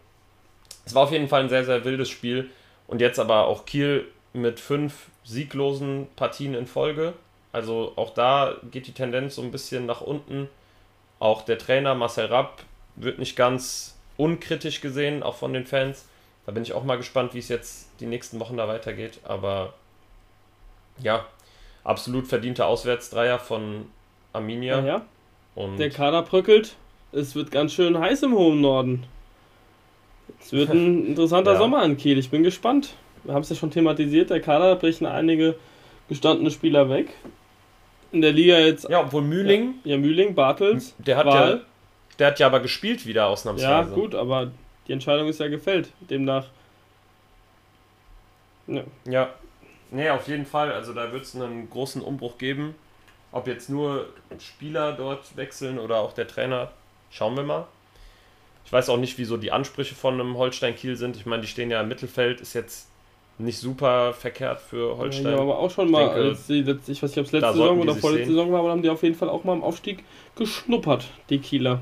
es 0.86 0.94
war 0.94 1.04
auf 1.04 1.12
jeden 1.14 1.30
Fall 1.30 1.44
ein 1.44 1.50
sehr, 1.50 1.64
sehr 1.64 1.86
wildes 1.86 2.10
Spiel. 2.10 2.50
Und 2.86 3.00
jetzt 3.00 3.20
aber 3.20 3.46
auch 3.46 3.66
Kiel 3.66 4.10
mit 4.34 4.60
fünf 4.60 5.08
sieglosen 5.24 6.08
Partien 6.18 6.54
in 6.54 6.68
Folge. 6.68 7.14
Also 7.54 7.94
auch 7.96 8.14
da 8.14 8.56
geht 8.72 8.88
die 8.88 8.94
Tendenz 8.94 9.36
so 9.36 9.42
ein 9.42 9.52
bisschen 9.52 9.86
nach 9.86 10.02
unten. 10.02 10.50
Auch 11.22 11.44
der 11.44 11.60
Trainer 11.60 11.94
Marcel 11.94 12.26
Rapp 12.26 12.64
wird 12.96 13.20
nicht 13.20 13.36
ganz 13.36 13.96
unkritisch 14.18 14.82
gesehen, 14.82 15.22
auch 15.22 15.36
von 15.36 15.54
den 15.54 15.68
Fans. 15.68 16.08
Da 16.48 16.52
bin 16.52 16.64
ich 16.64 16.74
auch 16.74 16.84
mal 16.84 16.98
gespannt, 16.98 17.36
wie 17.36 17.38
es 17.38 17.48
jetzt 17.48 17.90
die 18.00 18.08
nächsten 18.08 18.40
Wochen 18.40 18.58
da 18.58 18.68
weitergeht. 18.68 19.20
Aber 19.24 19.76
ja, 21.00 21.24
absolut 21.84 22.26
verdienter 22.26 22.66
Auswärtsdreier 22.66 23.38
von 23.38 23.86
Arminia. 24.34 24.80
Ja, 24.80 25.06
ja. 25.56 25.68
Der 25.78 25.92
Kader 25.92 26.24
bröckelt. 26.24 26.76
Es 27.12 27.36
wird 27.36 27.52
ganz 27.52 27.74
schön 27.74 28.00
heiß 28.00 28.24
im 28.24 28.34
hohen 28.34 28.60
Norden. 28.60 29.04
Es 30.40 30.52
wird 30.52 30.72
ein 30.72 31.06
interessanter 31.10 31.54
Ja. 31.54 31.60
Sommer 31.60 31.84
in 31.84 31.98
Kiel. 31.98 32.18
Ich 32.18 32.32
bin 32.32 32.42
gespannt. 32.42 32.96
Wir 33.26 33.36
haben 33.36 33.44
es 33.44 33.50
ja 33.50 33.56
schon 33.56 33.70
thematisiert. 33.70 34.32
Der 34.32 34.42
Kader 34.42 34.76
brechen 34.76 35.06
einige 35.06 35.54
gestandene 36.10 36.50
Spieler 36.50 36.90
weg. 36.90 37.14
In 38.12 38.22
der 38.22 38.32
Liga 38.34 38.58
jetzt 38.60 38.90
ja, 38.90 39.02
obwohl 39.02 39.22
Mühling, 39.22 39.76
ja, 39.84 39.98
Mühling, 39.98 40.36
Bartels, 40.36 40.94
der 40.98 41.18
hat 41.18 41.26
Wahl. 41.28 41.52
ja, 41.52 41.60
der 42.20 42.28
hat 42.28 42.40
ja 42.40 42.48
aber 42.48 42.60
gespielt 42.60 43.06
wieder 43.06 43.22
Ja, 43.22 43.28
ausnahmsweise. 43.28 43.92
gut, 43.94 44.16
aber 44.16 44.52
die 44.88 44.94
Entscheidung 44.94 45.28
ist 45.28 45.40
ja 45.40 45.48
gefällt. 45.48 45.90
Demnach. 46.10 46.46
Ja. 48.68 48.84
Ja. 49.06 49.30
Nee, 49.92 50.10
auf 50.10 50.28
jeden 50.28 50.46
Fall. 50.46 50.72
Also 50.72 50.94
da 50.94 51.12
wird 51.12 51.24
es 51.24 51.36
einen 51.36 51.70
großen 51.70 52.02
Umbruch 52.02 52.38
geben. 52.38 52.76
Ob 53.32 53.48
jetzt 53.48 53.70
nur 53.70 54.08
Spieler 54.40 54.92
dort 54.94 55.36
wechseln 55.38 55.80
oder 55.80 55.98
auch 56.00 56.14
der 56.14 56.28
Trainer, 56.28 56.72
schauen 57.12 57.36
wir 57.36 57.44
mal. 57.44 57.66
Ich 58.66 58.72
weiß 58.74 58.90
auch 58.90 58.98
nicht, 58.98 59.18
wieso 59.18 59.38
die 59.38 59.52
Ansprüche 59.52 59.96
von 59.96 60.14
einem 60.16 60.38
Holstein 60.38 60.76
Kiel 60.76 60.96
sind. 60.96 61.16
Ich 61.16 61.26
meine, 61.26 61.42
die 61.42 61.48
stehen 61.48 61.72
ja 61.72 61.82
im 61.82 61.88
Mittelfeld, 61.88 62.42
ist 62.42 62.54
jetzt 62.54 62.88
nicht 63.44 63.60
super 63.60 64.14
verkehrt 64.14 64.62
für 64.62 64.98
Holstein. 64.98 65.34
Ja, 65.34 65.40
aber 65.40 65.60
auch 65.60 65.72
schon 65.72 65.90
mal, 65.92 66.06
denke, 66.06 66.30
als 66.30 66.48
die 66.48 66.62
letzte, 66.62 66.92
ich 66.92 67.02
weiß 67.02 67.10
nicht, 67.12 67.20
ob 67.20 67.26
es 67.26 67.32
letzte 67.32 67.54
Saison 67.54 67.80
oder 67.80 67.96
vorletzte 67.96 68.26
sehen. 68.26 68.36
Saison 68.36 68.52
war, 68.52 68.60
aber 68.60 68.72
haben 68.72 68.82
die 68.82 68.90
auf 68.90 69.04
jeden 69.04 69.16
Fall 69.16 69.30
auch 69.30 69.44
mal 69.44 69.54
im 69.54 69.64
Aufstieg 69.64 70.04
geschnuppert, 70.36 71.06
die 71.30 71.40
Kieler. 71.40 71.82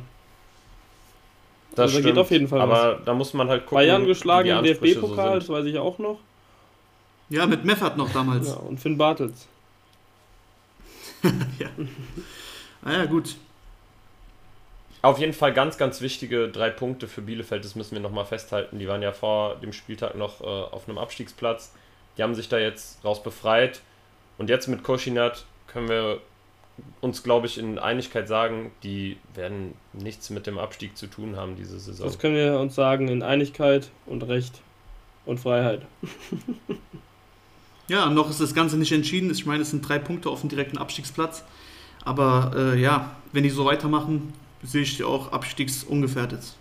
das 1.71 1.79
also 1.79 1.83
da 1.83 1.99
stimmt. 1.99 2.05
geht 2.05 2.17
auf 2.17 2.31
jeden 2.31 2.47
Fall 2.47 2.61
aber 2.61 3.01
da 3.05 3.13
muss 3.13 3.33
man 3.33 3.49
halt 3.49 3.63
gucken. 3.65 3.77
Bayern 3.77 4.05
geschlagen 4.05 4.49
im 4.49 4.57
so 4.57 4.63
DFB-Pokal, 4.63 5.31
sind. 5.31 5.43
das 5.43 5.49
weiß 5.49 5.65
ich 5.65 5.77
auch 5.77 5.99
noch. 5.99 6.19
Ja, 7.29 7.45
mit 7.45 7.63
Meffert 7.63 7.95
noch 7.95 8.11
damals. 8.11 8.49
Ja, 8.49 8.55
und 8.55 8.79
Finn 8.79 8.97
Bartels. 8.97 9.47
Ah 12.81 12.93
ja, 12.93 13.05
gut. 13.05 13.35
Auf 15.01 15.19
jeden 15.19 15.33
Fall 15.33 15.53
ganz, 15.53 15.77
ganz 15.77 16.01
wichtige 16.01 16.49
drei 16.49 16.69
Punkte 16.69 17.07
für 17.07 17.21
Bielefeld, 17.21 17.63
das 17.63 17.75
müssen 17.75 17.95
wir 17.95 18.01
nochmal 18.01 18.25
festhalten. 18.25 18.79
Die 18.79 18.87
waren 18.87 19.01
ja 19.01 19.13
vor 19.13 19.55
dem 19.55 19.71
Spieltag 19.71 20.15
noch 20.15 20.41
äh, 20.41 20.43
auf 20.43 20.87
einem 20.87 20.97
Abstiegsplatz. 20.97 21.73
Die 22.17 22.23
haben 22.23 22.35
sich 22.35 22.49
da 22.49 22.57
jetzt 22.57 23.03
raus 23.05 23.23
befreit. 23.23 23.81
Und 24.37 24.49
jetzt 24.49 24.67
mit 24.67 24.83
Koschinat 24.83 25.45
können 25.67 25.87
wir 25.87 26.19
uns, 27.01 27.23
glaube 27.23 27.47
ich, 27.47 27.57
in 27.57 27.79
Einigkeit 27.79 28.27
sagen, 28.27 28.71
die 28.83 29.17
werden 29.35 29.73
nichts 29.93 30.29
mit 30.29 30.47
dem 30.47 30.57
Abstieg 30.57 30.97
zu 30.97 31.07
tun 31.07 31.35
haben 31.35 31.55
diese 31.55 31.79
Saison. 31.79 32.05
Das 32.05 32.19
können 32.19 32.35
wir 32.35 32.59
uns 32.59 32.75
sagen 32.75 33.07
in 33.07 33.23
Einigkeit 33.23 33.89
und 34.05 34.23
Recht 34.23 34.61
und 35.25 35.39
Freiheit. 35.39 35.81
Ja, 37.89 38.07
noch 38.07 38.29
ist 38.29 38.39
das 38.39 38.53
Ganze 38.53 38.77
nicht 38.77 38.91
entschieden. 38.91 39.31
Ich 39.31 39.47
meine, 39.47 39.63
es 39.63 39.71
sind 39.71 39.87
drei 39.87 39.97
Punkte 39.97 40.29
auf 40.29 40.41
dem 40.41 40.49
direkten 40.49 40.77
Abstiegsplatz. 40.77 41.43
Aber 42.05 42.51
äh, 42.55 42.79
ja, 42.79 43.15
wenn 43.31 43.43
die 43.43 43.49
so 43.49 43.65
weitermachen, 43.65 44.31
sehe 44.63 44.81
ich 44.81 44.97
die 44.97 45.03
auch 45.03 45.31
abstiegsungefährdet. 45.31 46.55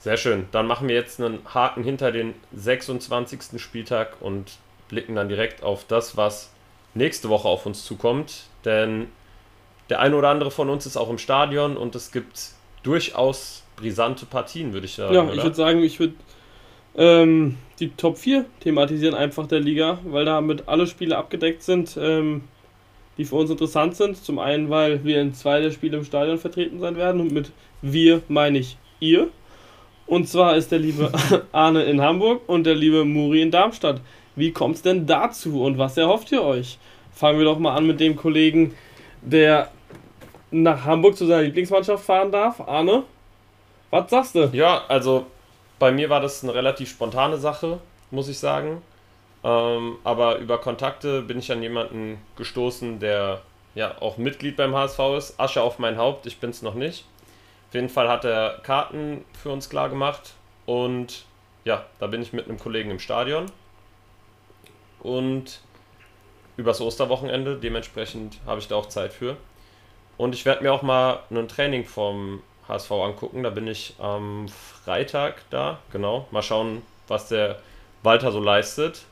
Sehr 0.00 0.16
schön. 0.16 0.46
Dann 0.52 0.66
machen 0.66 0.88
wir 0.88 0.94
jetzt 0.94 1.20
einen 1.20 1.40
Haken 1.52 1.82
hinter 1.82 2.12
den 2.12 2.34
26. 2.54 3.60
Spieltag 3.60 4.16
und 4.20 4.58
blicken 4.88 5.14
dann 5.16 5.28
direkt 5.28 5.62
auf 5.62 5.84
das, 5.84 6.16
was 6.16 6.50
nächste 6.94 7.28
Woche 7.28 7.48
auf 7.48 7.66
uns 7.66 7.84
zukommt. 7.84 8.44
Denn 8.64 9.08
der 9.90 10.00
eine 10.00 10.16
oder 10.16 10.28
andere 10.28 10.50
von 10.50 10.70
uns 10.70 10.86
ist 10.86 10.96
auch 10.96 11.10
im 11.10 11.18
Stadion 11.18 11.76
und 11.76 11.94
es 11.94 12.12
gibt 12.12 12.52
durchaus 12.82 13.64
brisante 13.76 14.26
Partien, 14.26 14.72
würde 14.72 14.86
ich 14.86 14.94
sagen. 14.94 15.14
Ja, 15.14 15.22
oder? 15.22 15.34
ich 15.34 15.42
würde 15.42 15.56
sagen, 15.56 15.82
ich 15.82 15.98
würde 15.98 16.14
ähm, 16.96 17.56
die 17.80 17.90
Top 17.90 18.18
4 18.18 18.44
thematisieren 18.60 19.14
einfach 19.14 19.46
der 19.46 19.60
Liga, 19.60 19.98
weil 20.04 20.24
damit 20.24 20.68
alle 20.68 20.86
Spiele 20.86 21.16
abgedeckt 21.16 21.62
sind, 21.62 21.96
ähm, 22.00 22.42
die 23.18 23.24
für 23.24 23.36
uns 23.36 23.50
interessant 23.50 23.96
sind. 23.96 24.16
Zum 24.16 24.38
einen, 24.38 24.70
weil 24.70 25.04
wir 25.04 25.20
in 25.20 25.34
zwei 25.34 25.60
der 25.60 25.72
Spiele 25.72 25.98
im 25.98 26.04
Stadion 26.04 26.38
vertreten 26.38 26.80
sein 26.80 26.96
werden 26.96 27.20
und 27.20 27.32
mit 27.32 27.50
wir 27.82 28.22
meine 28.28 28.58
ich 28.58 28.78
ihr. 29.00 29.28
Und 30.06 30.28
zwar 30.28 30.56
ist 30.56 30.72
der 30.72 30.78
liebe 30.78 31.12
Arne 31.52 31.82
in 31.84 32.00
Hamburg 32.00 32.42
und 32.46 32.64
der 32.64 32.74
liebe 32.74 33.04
Muri 33.04 33.42
in 33.42 33.50
Darmstadt. 33.50 34.00
Wie 34.36 34.52
kommt 34.52 34.76
es 34.76 34.82
denn 34.82 35.06
dazu 35.06 35.62
und 35.62 35.76
was 35.78 35.96
erhofft 35.96 36.32
ihr 36.32 36.42
euch? 36.42 36.78
Fangen 37.12 37.38
wir 37.38 37.44
doch 37.44 37.58
mal 37.58 37.74
an 37.74 37.86
mit 37.86 38.00
dem 38.00 38.16
Kollegen, 38.16 38.74
der 39.20 39.70
nach 40.50 40.84
Hamburg 40.84 41.16
zu 41.16 41.26
seiner 41.26 41.42
Lieblingsmannschaft 41.42 42.04
fahren 42.04 42.30
darf. 42.30 42.60
Arne, 42.60 43.02
was 43.90 44.08
sagst 44.10 44.34
du? 44.34 44.48
Ja, 44.52 44.82
also 44.88 45.26
bei 45.78 45.92
mir 45.92 46.08
war 46.08 46.20
das 46.20 46.42
eine 46.42 46.54
relativ 46.54 46.90
spontane 46.90 47.36
Sache, 47.36 47.80
muss 48.10 48.28
ich 48.28 48.38
sagen. 48.38 48.82
Ähm, 49.48 49.96
aber 50.04 50.36
über 50.36 50.58
Kontakte 50.58 51.22
bin 51.22 51.38
ich 51.38 51.50
an 51.50 51.62
jemanden 51.62 52.20
gestoßen, 52.36 52.98
der 52.98 53.40
ja 53.74 53.96
auch 54.00 54.18
Mitglied 54.18 54.56
beim 54.56 54.74
HSV 54.74 54.98
ist. 55.16 55.40
Asche 55.40 55.62
auf 55.62 55.78
mein 55.78 55.96
Haupt, 55.96 56.26
ich 56.26 56.38
bin 56.38 56.50
es 56.50 56.60
noch 56.60 56.74
nicht. 56.74 57.06
Auf 57.68 57.74
jeden 57.74 57.88
Fall 57.88 58.10
hat 58.10 58.26
er 58.26 58.60
Karten 58.62 59.24
für 59.42 59.50
uns 59.50 59.70
klar 59.70 59.88
gemacht 59.88 60.34
und 60.66 61.24
ja, 61.64 61.86
da 61.98 62.08
bin 62.08 62.20
ich 62.20 62.34
mit 62.34 62.46
einem 62.46 62.58
Kollegen 62.58 62.90
im 62.90 62.98
Stadion. 62.98 63.46
Und 65.00 65.60
übers 66.58 66.82
Osterwochenende, 66.82 67.56
dementsprechend 67.56 68.38
habe 68.44 68.60
ich 68.60 68.68
da 68.68 68.74
auch 68.74 68.86
Zeit 68.86 69.14
für. 69.14 69.36
Und 70.18 70.34
ich 70.34 70.44
werde 70.44 70.62
mir 70.62 70.72
auch 70.74 70.82
mal 70.82 71.20
ein 71.30 71.48
Training 71.48 71.86
vom 71.86 72.42
HSV 72.66 72.90
angucken. 72.90 73.44
Da 73.44 73.50
bin 73.50 73.66
ich 73.66 73.94
am 73.98 74.48
Freitag 74.48 75.42
da, 75.50 75.78
genau. 75.90 76.26
Mal 76.32 76.42
schauen, 76.42 76.82
was 77.06 77.28
der 77.28 77.60
Walter 78.02 78.32
so 78.32 78.40
leistet. 78.40 79.06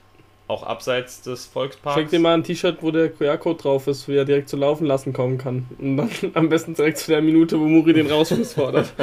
Auch 0.48 0.62
abseits 0.62 1.23
des 1.23 1.47
Volksparks. 1.47 1.98
Schenk 1.98 2.10
dir 2.10 2.20
mal 2.20 2.35
ein 2.35 2.44
T-Shirt, 2.44 2.78
wo 2.81 2.93
der 2.93 3.09
QR-Code 3.10 3.60
drauf 3.62 3.89
ist, 3.89 4.06
wie 4.06 4.16
er 4.16 4.24
direkt 4.24 4.48
zu 4.48 4.56
laufen 4.56 4.86
lassen 4.86 5.12
kommen 5.12 5.39
kann. 5.39 5.66
Und 5.78 5.97
dann 5.97 6.10
am 6.35 6.48
besten 6.48 6.74
direkt 6.74 6.98
zu 6.98 7.10
der 7.10 7.20
Minute, 7.20 7.59
wo 7.59 7.64
Muri 7.64 7.93
den 7.93 8.10
Rausschluss 8.10 8.55
fordert. 8.55 8.93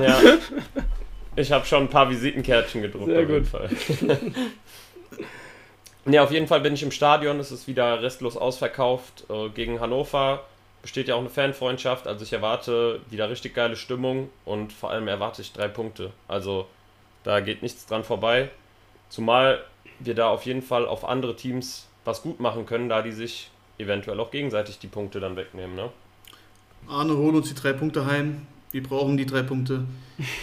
Ja. 0.00 0.18
Ich 1.36 1.52
habe 1.52 1.66
schon 1.66 1.84
ein 1.84 1.88
paar 1.88 2.08
Visitenkärtchen 2.08 2.82
gedruckt. 2.82 3.06
Sehr 3.06 3.22
auf 3.22 3.28
jeden 3.28 3.42
gut. 3.42 3.48
Fall. 3.48 3.70
ja, 6.12 6.22
auf 6.22 6.32
jeden 6.32 6.46
Fall 6.46 6.60
bin 6.60 6.74
ich 6.74 6.82
im 6.82 6.90
Stadion. 6.90 7.38
Es 7.38 7.52
ist 7.52 7.68
wieder 7.68 8.02
restlos 8.02 8.36
ausverkauft. 8.36 9.24
Äh, 9.28 9.50
Gegen 9.50 9.80
Hannover 9.80 10.44
besteht 10.80 11.08
ja 11.08 11.14
auch 11.14 11.20
eine 11.20 11.30
Fanfreundschaft. 11.30 12.06
Also 12.06 12.24
ich 12.24 12.32
erwarte 12.32 13.00
wieder 13.10 13.28
richtig 13.28 13.54
geile 13.54 13.76
Stimmung 13.76 14.30
und 14.44 14.72
vor 14.72 14.90
allem 14.90 15.08
erwarte 15.08 15.42
ich 15.42 15.52
drei 15.52 15.68
Punkte. 15.68 16.12
Also 16.26 16.66
da 17.26 17.40
geht 17.40 17.62
nichts 17.62 17.86
dran 17.86 18.04
vorbei. 18.04 18.50
Zumal 19.08 19.64
wir 19.98 20.14
da 20.14 20.28
auf 20.28 20.46
jeden 20.46 20.62
Fall 20.62 20.86
auf 20.86 21.04
andere 21.04 21.34
Teams 21.34 21.88
was 22.04 22.22
gut 22.22 22.38
machen 22.38 22.66
können, 22.66 22.88
da 22.88 23.02
die 23.02 23.10
sich 23.10 23.50
eventuell 23.78 24.20
auch 24.20 24.30
gegenseitig 24.30 24.78
die 24.78 24.86
Punkte 24.86 25.18
dann 25.18 25.36
wegnehmen. 25.36 25.74
Ne? 25.74 25.90
Arne, 26.88 27.16
hol 27.16 27.34
uns 27.34 27.48
die 27.48 27.54
drei 27.54 27.72
Punkte 27.72 28.06
heim. 28.06 28.46
Wir 28.70 28.82
brauchen 28.82 29.16
die 29.16 29.26
drei 29.26 29.42
Punkte. 29.42 29.84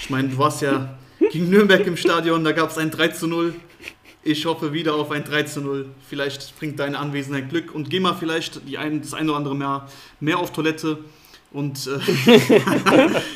Ich 0.01 0.09
meine, 0.09 0.27
du 0.27 0.37
warst 0.37 0.61
ja 0.61 0.97
gegen 1.31 1.49
Nürnberg 1.49 1.87
im 1.87 1.95
Stadion, 1.95 2.43
da 2.43 2.51
gab 2.51 2.69
es 2.69 2.77
ein 2.77 2.91
3 2.91 3.09
zu 3.09 3.27
0. 3.27 3.55
Ich 4.25 4.45
hoffe 4.45 4.73
wieder 4.73 4.95
auf 4.95 5.11
ein 5.11 5.23
3 5.23 5.43
zu 5.43 5.61
0. 5.61 5.85
Vielleicht 6.07 6.57
bringt 6.57 6.79
deine 6.79 6.99
Anwesenheit 6.99 7.49
Glück 7.49 7.73
und 7.73 7.89
geh 7.89 8.01
mal 8.01 8.13
vielleicht 8.13 8.67
die 8.67 8.77
ein, 8.77 9.01
das 9.01 9.13
eine 9.13 9.29
oder 9.29 9.37
andere 9.37 9.55
mehr, 9.55 9.87
mehr 10.19 10.37
auf 10.37 10.51
Toilette 10.51 10.99
und 11.51 11.87
äh, 11.87 12.59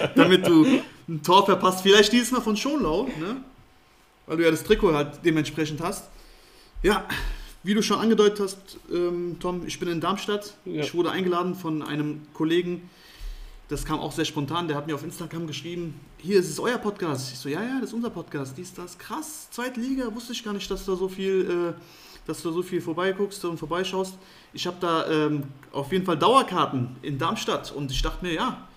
damit 0.15 0.48
du 0.48 0.82
ein 1.07 1.23
Tor 1.23 1.45
verpasst. 1.45 1.81
Vielleicht 1.81 2.11
dieses 2.11 2.31
Mal 2.31 2.41
von 2.41 2.57
Schonlau, 2.57 3.03
ne? 3.19 3.38
weil 4.25 4.38
du 4.38 4.43
ja 4.43 4.51
das 4.51 4.63
Trikot 4.63 4.93
halt 4.93 5.19
dementsprechend 5.23 5.81
hast. 5.81 6.09
Ja, 6.84 7.07
wie 7.63 7.73
du 7.73 7.81
schon 7.81 7.99
angedeutet 7.99 8.39
hast, 8.39 8.77
ähm, 8.91 9.38
Tom, 9.39 9.65
ich 9.65 9.79
bin 9.79 9.89
in 9.89 9.99
Darmstadt. 9.99 10.53
Ja. 10.65 10.84
Ich 10.84 10.93
wurde 10.93 11.11
eingeladen 11.11 11.55
von 11.55 11.81
einem 11.81 12.21
Kollegen, 12.34 12.89
das 13.69 13.84
kam 13.84 13.99
auch 13.99 14.13
sehr 14.13 14.23
spontan, 14.23 14.67
der 14.67 14.77
hat 14.77 14.88
mir 14.88 14.95
auf 14.95 15.03
Instagram 15.03 15.45
geschrieben, 15.47 15.99
hier 16.17 16.39
ist 16.39 16.49
es 16.49 16.59
euer 16.59 16.77
Podcast. 16.77 17.34
Ich 17.34 17.39
so, 17.39 17.49
ja, 17.49 17.61
ja, 17.61 17.79
das 17.81 17.89
ist 17.89 17.93
unser 17.93 18.09
Podcast. 18.09 18.57
Dies, 18.57 18.73
das, 18.73 18.97
krass, 18.97 19.49
zweite 19.51 19.81
Liga, 19.81 20.13
wusste 20.15 20.31
ich 20.31 20.43
gar 20.43 20.53
nicht, 20.53 20.71
dass 20.71 20.85
du 20.85 20.91
da 20.91 20.97
so 20.97 21.09
viel, 21.09 21.73
äh, 21.75 21.81
dass 22.25 22.41
du 22.41 22.51
so 22.51 22.63
viel 22.63 22.79
vorbeiguckst 22.79 23.43
und 23.43 23.57
vorbeischaust. 23.57 24.17
Ich 24.53 24.65
habe 24.65 24.77
da 24.79 25.05
ähm, 25.09 25.43
auf 25.73 25.91
jeden 25.91 26.05
Fall 26.05 26.17
Dauerkarten 26.17 26.95
in 27.01 27.17
Darmstadt 27.17 27.71
und 27.73 27.91
ich 27.91 28.01
dachte 28.01 28.23
mir, 28.23 28.34
ja, 28.34 28.67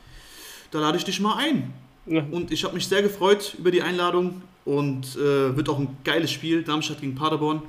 da 0.73 0.81
lade 0.81 0.99
ich 0.99 1.05
dich 1.05 1.21
mal 1.21 1.37
ein. 1.37 1.73
Ja. 2.07 2.25
Und 2.31 2.51
ich 2.51 2.65
habe 2.65 2.75
mich 2.75 2.87
sehr 2.87 3.03
gefreut 3.03 3.55
über 3.59 3.71
die 3.71 3.83
Einladung 3.83 4.43
und 4.65 5.17
äh, 5.17 5.57
wird 5.57 5.69
auch 5.69 5.79
ein 5.79 5.97
geiles 6.05 6.31
Spiel, 6.31 6.63
Darmstadt 6.63 7.01
gegen 7.01 7.15
Paderborn. 7.15 7.63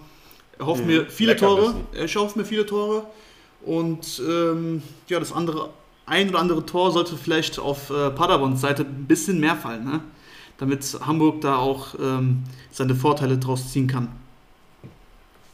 Er 0.58 0.66
hofft 0.66 0.82
mhm, 0.82 0.88
mir 0.88 1.06
viele 1.10 1.36
Tore. 1.36 1.76
Ich 1.94 2.16
hoffe 2.16 2.40
mir 2.40 2.46
viele 2.46 2.66
Tore. 2.66 3.06
Und 3.66 4.22
ähm, 4.28 4.82
ja, 5.08 5.20
das 5.20 5.32
andere, 5.32 5.70
ein 6.06 6.30
oder 6.30 6.40
andere 6.40 6.66
Tor 6.66 6.92
sollte 6.92 7.16
vielleicht 7.18 7.60
auf 7.60 7.90
äh, 7.90 8.10
Paderborns 8.12 8.62
Seite 8.62 8.84
ein 8.84 9.06
bisschen 9.06 9.40
mehr 9.40 9.56
fallen, 9.56 9.86
ne? 9.86 10.02
damit 10.58 10.84
Hamburg 11.06 11.42
da 11.42 11.58
auch 11.58 11.96
ähm, 12.00 12.44
seine 12.72 12.96
Vorteile 12.96 13.38
draus 13.38 13.72
ziehen 13.72 13.88
kann. 13.88 14.10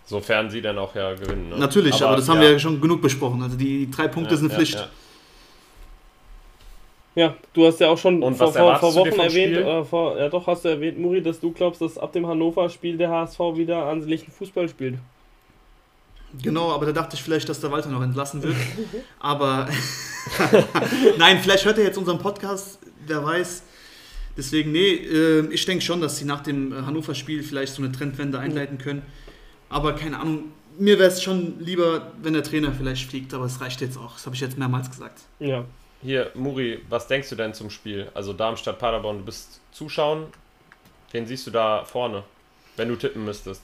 Sofern 0.06 0.50
sie 0.50 0.62
dann 0.62 0.78
auch 0.78 0.96
ja 0.96 1.14
gewinnen. 1.14 1.50
Ne? 1.50 1.58
Natürlich, 1.58 1.96
aber, 1.96 2.08
aber 2.08 2.16
das 2.18 2.28
ja. 2.28 2.34
haben 2.34 2.42
wir 2.42 2.52
ja 2.52 2.60
schon 2.60 2.80
genug 2.80 3.02
besprochen. 3.02 3.42
Also 3.42 3.58
die 3.58 3.92
drei 3.92 4.08
Punkte 4.08 4.36
ja, 4.36 4.40
sind 4.40 4.54
Pflicht. 4.54 4.88
Ja, 7.18 7.36
du 7.52 7.66
hast 7.66 7.80
ja 7.80 7.90
auch 7.90 7.98
schon 7.98 8.22
Und 8.22 8.36
vor, 8.36 8.54
vor, 8.54 8.76
vor 8.76 8.94
Wochen 8.94 9.20
erwähnt, 9.20 9.58
äh, 9.58 9.84
vor, 9.84 10.20
ja 10.20 10.30
doch 10.30 10.46
hast 10.46 10.66
du 10.66 10.70
erwähnt, 10.70 11.00
Muri, 11.00 11.24
dass 11.24 11.40
du 11.40 11.52
glaubst, 11.52 11.82
dass 11.82 11.98
ab 11.98 12.14
dem 12.14 12.28
Hannover-Spiel 12.28 12.96
der 12.96 13.10
HSV 13.10 13.40
wieder 13.56 13.88
ansehnlichen 13.88 14.32
Fußball 14.32 14.70
spielt. 14.70 15.00
Genau, 16.44 16.72
aber 16.72 16.86
da 16.86 16.92
dachte 16.92 17.16
ich 17.16 17.24
vielleicht, 17.24 17.50
dass 17.50 17.60
der 17.60 17.72
Walter 17.72 17.90
noch 17.90 18.04
entlassen 18.04 18.44
wird. 18.44 18.56
aber 19.20 19.68
nein, 21.18 21.40
vielleicht 21.42 21.66
hört 21.66 21.80
er 21.80 21.86
jetzt 21.86 21.98
unseren 21.98 22.20
Podcast, 22.20 22.78
der 23.10 23.26
weiß. 23.26 23.64
Deswegen, 24.38 24.72
nee, 24.72 24.94
äh, 24.94 25.48
ich 25.52 25.66
denke 25.66 25.84
schon, 25.84 26.00
dass 26.00 26.18
sie 26.18 26.26
nach 26.26 26.44
dem 26.44 26.86
Hannover-Spiel 26.86 27.42
vielleicht 27.42 27.74
so 27.74 27.82
eine 27.82 27.92
Trendwende 27.92 28.38
einleiten 28.38 28.78
können. 28.78 29.02
Aber 29.70 29.94
keine 29.94 30.20
Ahnung, 30.20 30.52
mir 30.78 31.00
wäre 31.00 31.10
es 31.10 31.24
schon 31.24 31.56
lieber, 31.62 32.12
wenn 32.22 32.34
der 32.34 32.44
Trainer 32.44 32.74
vielleicht 32.74 33.10
fliegt, 33.10 33.34
aber 33.34 33.46
es 33.46 33.60
reicht 33.60 33.82
jetzt 33.82 33.98
auch. 33.98 34.14
Das 34.14 34.28
habe 34.28 34.36
ich 34.36 34.42
jetzt 34.42 34.60
mehrmals 34.60 34.92
gesagt. 34.92 35.22
Ja, 35.40 35.66
hier, 36.02 36.32
Muri, 36.36 36.84
was 36.90 37.08
denkst 37.08 37.30
du 37.30 37.36
denn 37.36 37.54
zum 37.54 37.70
Spiel? 37.70 38.10
Also 38.14 38.34
Darmstadt, 38.34 38.80
Paderborn, 38.80 39.20
du 39.20 39.26
bist 39.26 39.60
Zuschauen. 39.72 40.28
Wen 41.12 41.26
siehst 41.26 41.48
du 41.48 41.52
da 41.52 41.84
vorne, 41.86 42.24
wenn 42.76 42.90
du 42.90 42.96
tippen 42.96 43.26
müsstest? 43.26 43.62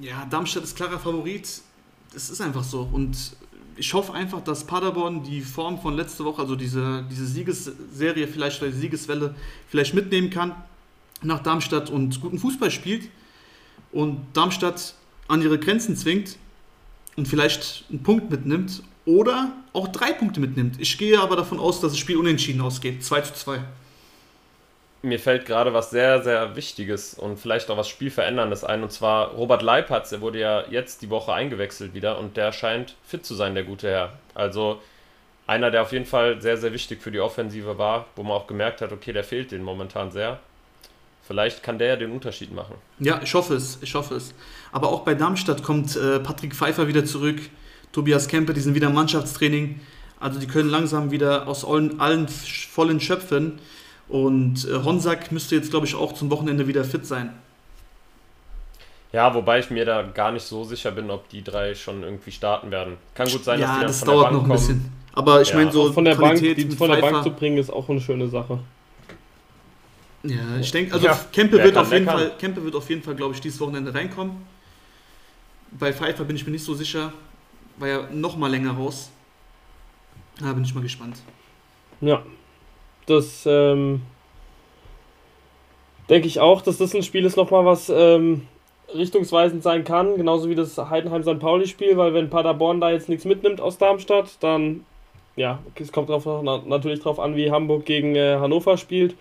Ja, 0.00 0.26
Darmstadt 0.30 0.64
ist 0.64 0.76
klarer 0.76 0.98
Favorit. 0.98 1.62
Das 2.12 2.30
ist 2.30 2.40
einfach 2.40 2.64
so. 2.64 2.88
Und 2.92 3.36
ich 3.76 3.94
hoffe 3.94 4.12
einfach, 4.12 4.42
dass 4.42 4.64
Paderborn 4.64 5.22
die 5.22 5.40
Form 5.40 5.80
von 5.80 5.94
letzter 5.94 6.24
Woche, 6.24 6.42
also 6.42 6.56
diese, 6.56 7.04
diese 7.10 7.26
Siegesserie 7.26 8.26
vielleicht 8.26 8.60
oder 8.60 8.70
die 8.70 8.78
Siegeswelle 8.78 9.34
vielleicht 9.68 9.94
mitnehmen 9.94 10.30
kann 10.30 10.54
nach 11.22 11.42
Darmstadt 11.42 11.90
und 11.90 12.20
guten 12.20 12.38
Fußball 12.38 12.70
spielt 12.70 13.08
und 13.92 14.24
Darmstadt 14.34 14.94
an 15.26 15.42
ihre 15.42 15.58
Grenzen 15.58 15.96
zwingt 15.96 16.36
und 17.16 17.26
vielleicht 17.26 17.84
einen 17.90 18.02
Punkt 18.02 18.30
mitnimmt 18.30 18.82
oder 19.04 19.52
auch 19.78 19.88
drei 19.88 20.12
Punkte 20.12 20.40
mitnimmt. 20.40 20.80
Ich 20.80 20.98
gehe 20.98 21.18
aber 21.18 21.36
davon 21.36 21.58
aus, 21.58 21.80
dass 21.80 21.92
das 21.92 21.98
Spiel 21.98 22.16
unentschieden 22.16 22.60
ausgeht. 22.60 23.04
2 23.04 23.20
zu 23.22 23.34
2. 23.34 23.60
Mir 25.02 25.20
fällt 25.20 25.46
gerade 25.46 25.72
was 25.72 25.90
sehr, 25.90 26.22
sehr 26.22 26.56
Wichtiges 26.56 27.14
und 27.14 27.38
vielleicht 27.38 27.70
auch 27.70 27.76
was 27.76 27.88
Spielveränderndes 27.88 28.64
ein. 28.64 28.82
Und 28.82 28.90
zwar 28.90 29.28
Robert 29.28 29.62
Leipatz, 29.62 30.10
der 30.10 30.20
wurde 30.20 30.40
ja 30.40 30.64
jetzt 30.68 31.02
die 31.02 31.10
Woche 31.10 31.32
eingewechselt 31.32 31.94
wieder 31.94 32.18
und 32.18 32.36
der 32.36 32.52
scheint 32.52 32.96
fit 33.06 33.24
zu 33.24 33.34
sein, 33.34 33.54
der 33.54 33.62
gute 33.62 33.88
Herr. 33.88 34.12
Also 34.34 34.80
einer, 35.46 35.70
der 35.70 35.82
auf 35.82 35.92
jeden 35.92 36.04
Fall 36.04 36.42
sehr, 36.42 36.56
sehr 36.56 36.72
wichtig 36.72 37.00
für 37.00 37.12
die 37.12 37.20
Offensive 37.20 37.78
war, 37.78 38.06
wo 38.16 38.22
man 38.24 38.32
auch 38.32 38.46
gemerkt 38.48 38.80
hat, 38.80 38.92
okay, 38.92 39.12
der 39.12 39.24
fehlt 39.24 39.52
den 39.52 39.62
momentan 39.62 40.10
sehr. 40.10 40.40
Vielleicht 41.22 41.62
kann 41.62 41.78
der 41.78 41.88
ja 41.88 41.96
den 41.96 42.10
Unterschied 42.10 42.52
machen. 42.52 42.74
Ja, 42.98 43.20
ich 43.22 43.34
hoffe 43.34 43.54
es, 43.54 43.78
ich 43.82 43.94
hoffe 43.94 44.14
es. 44.14 44.34
Aber 44.72 44.88
auch 44.88 45.00
bei 45.00 45.14
Darmstadt 45.14 45.62
kommt 45.62 45.94
äh, 45.94 46.20
Patrick 46.20 46.54
Pfeiffer 46.54 46.88
wieder 46.88 47.04
zurück. 47.04 47.38
Tobias 47.92 48.28
Kempe, 48.28 48.54
die 48.54 48.60
sind 48.60 48.74
wieder 48.74 48.88
im 48.88 48.94
Mannschaftstraining. 48.94 49.80
Also 50.20 50.40
die 50.40 50.46
können 50.46 50.68
langsam 50.68 51.10
wieder 51.10 51.46
aus 51.46 51.64
allen, 51.64 52.00
allen 52.00 52.28
vollen 52.28 53.00
schöpfen. 53.00 53.58
Und 54.08 54.66
äh, 54.66 54.82
Honsack 54.84 55.30
müsste 55.32 55.54
jetzt, 55.54 55.70
glaube 55.70 55.86
ich, 55.86 55.94
auch 55.94 56.12
zum 56.12 56.30
Wochenende 56.30 56.66
wieder 56.66 56.84
fit 56.84 57.06
sein. 57.06 57.34
Ja, 59.12 59.34
wobei 59.34 59.60
ich 59.60 59.70
mir 59.70 59.84
da 59.84 60.02
gar 60.02 60.32
nicht 60.32 60.44
so 60.44 60.64
sicher 60.64 60.90
bin, 60.90 61.10
ob 61.10 61.28
die 61.30 61.42
drei 61.42 61.74
schon 61.74 62.02
irgendwie 62.02 62.30
starten 62.30 62.70
werden. 62.70 62.96
Kann 63.14 63.28
gut 63.28 63.44
sein, 63.44 63.58
ja, 63.60 63.66
dass 63.66 63.74
die 63.74 63.80
dann 63.80 63.86
das 63.88 63.98
von 64.00 64.08
dauert 64.08 64.24
der 64.24 64.30
Bank 64.30 64.32
noch 64.34 64.42
ein 64.42 64.48
kommen. 64.48 64.58
bisschen. 64.58 64.92
Aber 65.14 65.42
ich 65.42 65.48
ja. 65.48 65.56
meine, 65.56 65.72
so 65.72 65.92
von 65.92 66.04
der, 66.04 66.14
Bank, 66.14 66.40
die 66.40 66.70
von 66.70 66.90
der 66.90 66.98
Bank 66.98 67.22
zu 67.22 67.30
bringen, 67.30 67.58
ist 67.58 67.70
auch 67.70 67.88
eine 67.88 68.00
schöne 68.00 68.28
Sache. 68.28 68.58
Ja, 70.22 70.58
ich 70.60 70.70
denke, 70.70 70.92
also 70.92 71.06
ja, 71.06 71.18
Kempe, 71.32 71.62
wird 71.62 71.76
auf 71.76 71.92
jeden 71.92 72.04
Fall, 72.04 72.32
Kempe 72.38 72.62
wird 72.62 72.74
auf 72.74 72.88
jeden 72.90 73.02
Fall, 73.02 73.14
glaube 73.14 73.34
ich, 73.34 73.40
dieses 73.40 73.58
Wochenende 73.60 73.94
reinkommen. 73.94 74.36
Bei 75.70 75.92
Pfeiffer 75.92 76.24
bin 76.24 76.36
ich 76.36 76.44
mir 76.44 76.52
nicht 76.52 76.64
so 76.64 76.74
sicher 76.74 77.12
war 77.78 77.88
ja 77.88 78.08
noch 78.12 78.36
mal 78.36 78.50
länger 78.50 78.72
raus. 78.72 79.10
Da 80.40 80.52
bin 80.52 80.64
ich 80.64 80.74
mal 80.74 80.82
gespannt. 80.82 81.16
Ja, 82.00 82.22
das 83.06 83.44
ähm, 83.46 84.02
denke 86.08 86.28
ich 86.28 86.40
auch, 86.40 86.62
dass 86.62 86.78
das 86.78 86.94
ein 86.94 87.02
Spiel 87.02 87.24
ist, 87.24 87.36
noch 87.36 87.50
mal 87.50 87.64
was 87.64 87.88
ähm, 87.88 88.46
richtungsweisend 88.94 89.62
sein 89.62 89.84
kann, 89.84 90.16
genauso 90.16 90.48
wie 90.48 90.54
das 90.54 90.78
Heidenheim-St. 90.78 91.38
Pauli-Spiel, 91.38 91.96
weil 91.96 92.14
wenn 92.14 92.30
Paderborn 92.30 92.80
da 92.80 92.90
jetzt 92.90 93.08
nichts 93.08 93.24
mitnimmt 93.24 93.60
aus 93.60 93.78
Darmstadt, 93.78 94.36
dann, 94.40 94.84
ja, 95.36 95.58
es 95.74 95.92
kommt 95.92 96.08
drauf, 96.08 96.24
natürlich 96.66 97.00
darauf 97.00 97.18
an, 97.18 97.36
wie 97.36 97.50
Hamburg 97.50 97.84
gegen 97.84 98.14
äh, 98.14 98.36
Hannover 98.36 98.76
spielt, 98.76 99.16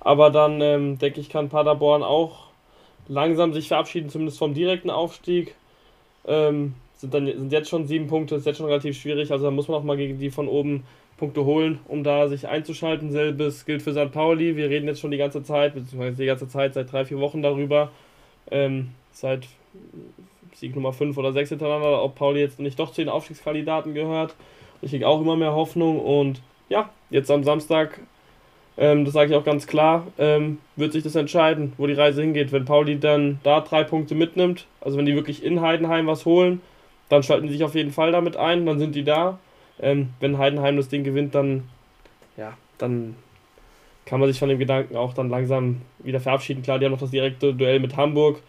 aber 0.00 0.30
dann, 0.30 0.60
ähm, 0.60 0.98
denke 0.98 1.20
ich, 1.20 1.28
kann 1.28 1.48
Paderborn 1.48 2.02
auch 2.02 2.46
langsam 3.08 3.52
sich 3.52 3.68
verabschieden, 3.68 4.10
zumindest 4.10 4.38
vom 4.38 4.52
direkten 4.52 4.90
Aufstieg. 4.90 5.54
Ähm, 6.26 6.74
sind 6.96 7.12
dann 7.12 7.26
sind 7.26 7.52
jetzt 7.52 7.68
schon 7.68 7.86
sieben 7.86 8.06
Punkte, 8.06 8.36
ist 8.36 8.46
jetzt 8.46 8.56
schon 8.58 8.66
relativ 8.66 8.98
schwierig. 8.98 9.30
Also 9.30 9.44
da 9.44 9.50
muss 9.50 9.68
man 9.68 9.78
auch 9.78 9.84
mal 9.84 9.96
gegen 9.96 10.18
die 10.18 10.30
von 10.30 10.48
oben 10.48 10.84
Punkte 11.16 11.44
holen, 11.44 11.78
um 11.88 12.04
da 12.04 12.28
sich 12.28 12.48
einzuschalten. 12.48 13.10
Selbes 13.10 13.64
gilt 13.64 13.82
für 13.82 13.92
St. 13.92 14.12
Pauli. 14.12 14.56
Wir 14.56 14.68
reden 14.68 14.86
jetzt 14.86 15.00
schon 15.00 15.10
die 15.10 15.16
ganze 15.16 15.42
Zeit, 15.42 15.74
beziehungsweise 15.74 16.16
die 16.16 16.26
ganze 16.26 16.48
Zeit 16.48 16.74
seit 16.74 16.90
drei, 16.92 17.04
vier 17.04 17.18
Wochen 17.18 17.42
darüber. 17.42 17.90
Ähm, 18.50 18.90
seit 19.12 19.46
Sieg 20.54 20.74
Nummer 20.74 20.92
5 20.92 21.16
oder 21.18 21.32
6 21.32 21.50
hintereinander, 21.50 22.02
ob 22.02 22.14
Pauli 22.14 22.40
jetzt 22.40 22.60
nicht 22.60 22.78
doch 22.78 22.92
zu 22.92 23.02
den 23.02 23.08
Aufstiegskandidaten 23.08 23.94
gehört. 23.94 24.34
Ich 24.82 24.90
kriege 24.90 25.06
auch 25.06 25.20
immer 25.20 25.36
mehr 25.36 25.54
Hoffnung 25.54 26.00
und 26.00 26.40
ja, 26.68 26.90
jetzt 27.10 27.30
am 27.30 27.44
Samstag, 27.44 28.00
ähm, 28.76 29.04
das 29.04 29.14
sage 29.14 29.30
ich 29.30 29.36
auch 29.36 29.44
ganz 29.44 29.66
klar, 29.66 30.06
ähm, 30.18 30.58
wird 30.76 30.92
sich 30.92 31.02
das 31.02 31.14
entscheiden, 31.14 31.72
wo 31.76 31.86
die 31.86 31.92
Reise 31.94 32.22
hingeht. 32.22 32.52
Wenn 32.52 32.64
Pauli 32.64 32.98
dann 32.98 33.38
da 33.42 33.60
drei 33.60 33.84
Punkte 33.84 34.14
mitnimmt, 34.14 34.66
also 34.80 34.96
wenn 34.96 35.06
die 35.06 35.14
wirklich 35.14 35.44
in 35.44 35.60
Heidenheim 35.60 36.06
was 36.06 36.24
holen, 36.24 36.60
dann 37.08 37.22
schalten 37.22 37.46
die 37.46 37.52
sich 37.52 37.64
auf 37.64 37.74
jeden 37.74 37.92
Fall 37.92 38.12
damit 38.12 38.36
ein, 38.36 38.66
dann 38.66 38.78
sind 38.78 38.94
die 38.94 39.04
da. 39.04 39.38
Ähm, 39.80 40.10
wenn 40.20 40.38
Heidenheim 40.38 40.76
das 40.76 40.88
Ding 40.88 41.04
gewinnt, 41.04 41.34
dann, 41.34 41.68
ja, 42.36 42.56
dann 42.78 43.16
kann 44.06 44.20
man 44.20 44.28
sich 44.28 44.38
von 44.38 44.48
dem 44.48 44.58
Gedanken 44.58 44.96
auch 44.96 45.12
dann 45.12 45.28
langsam 45.28 45.82
wieder 45.98 46.20
verabschieden. 46.20 46.62
Klar, 46.62 46.78
die 46.78 46.86
haben 46.86 46.92
noch 46.92 47.00
das 47.00 47.10
direkte 47.10 47.52
Duell 47.52 47.80
mit 47.80 47.96
Hamburg, 47.96 48.40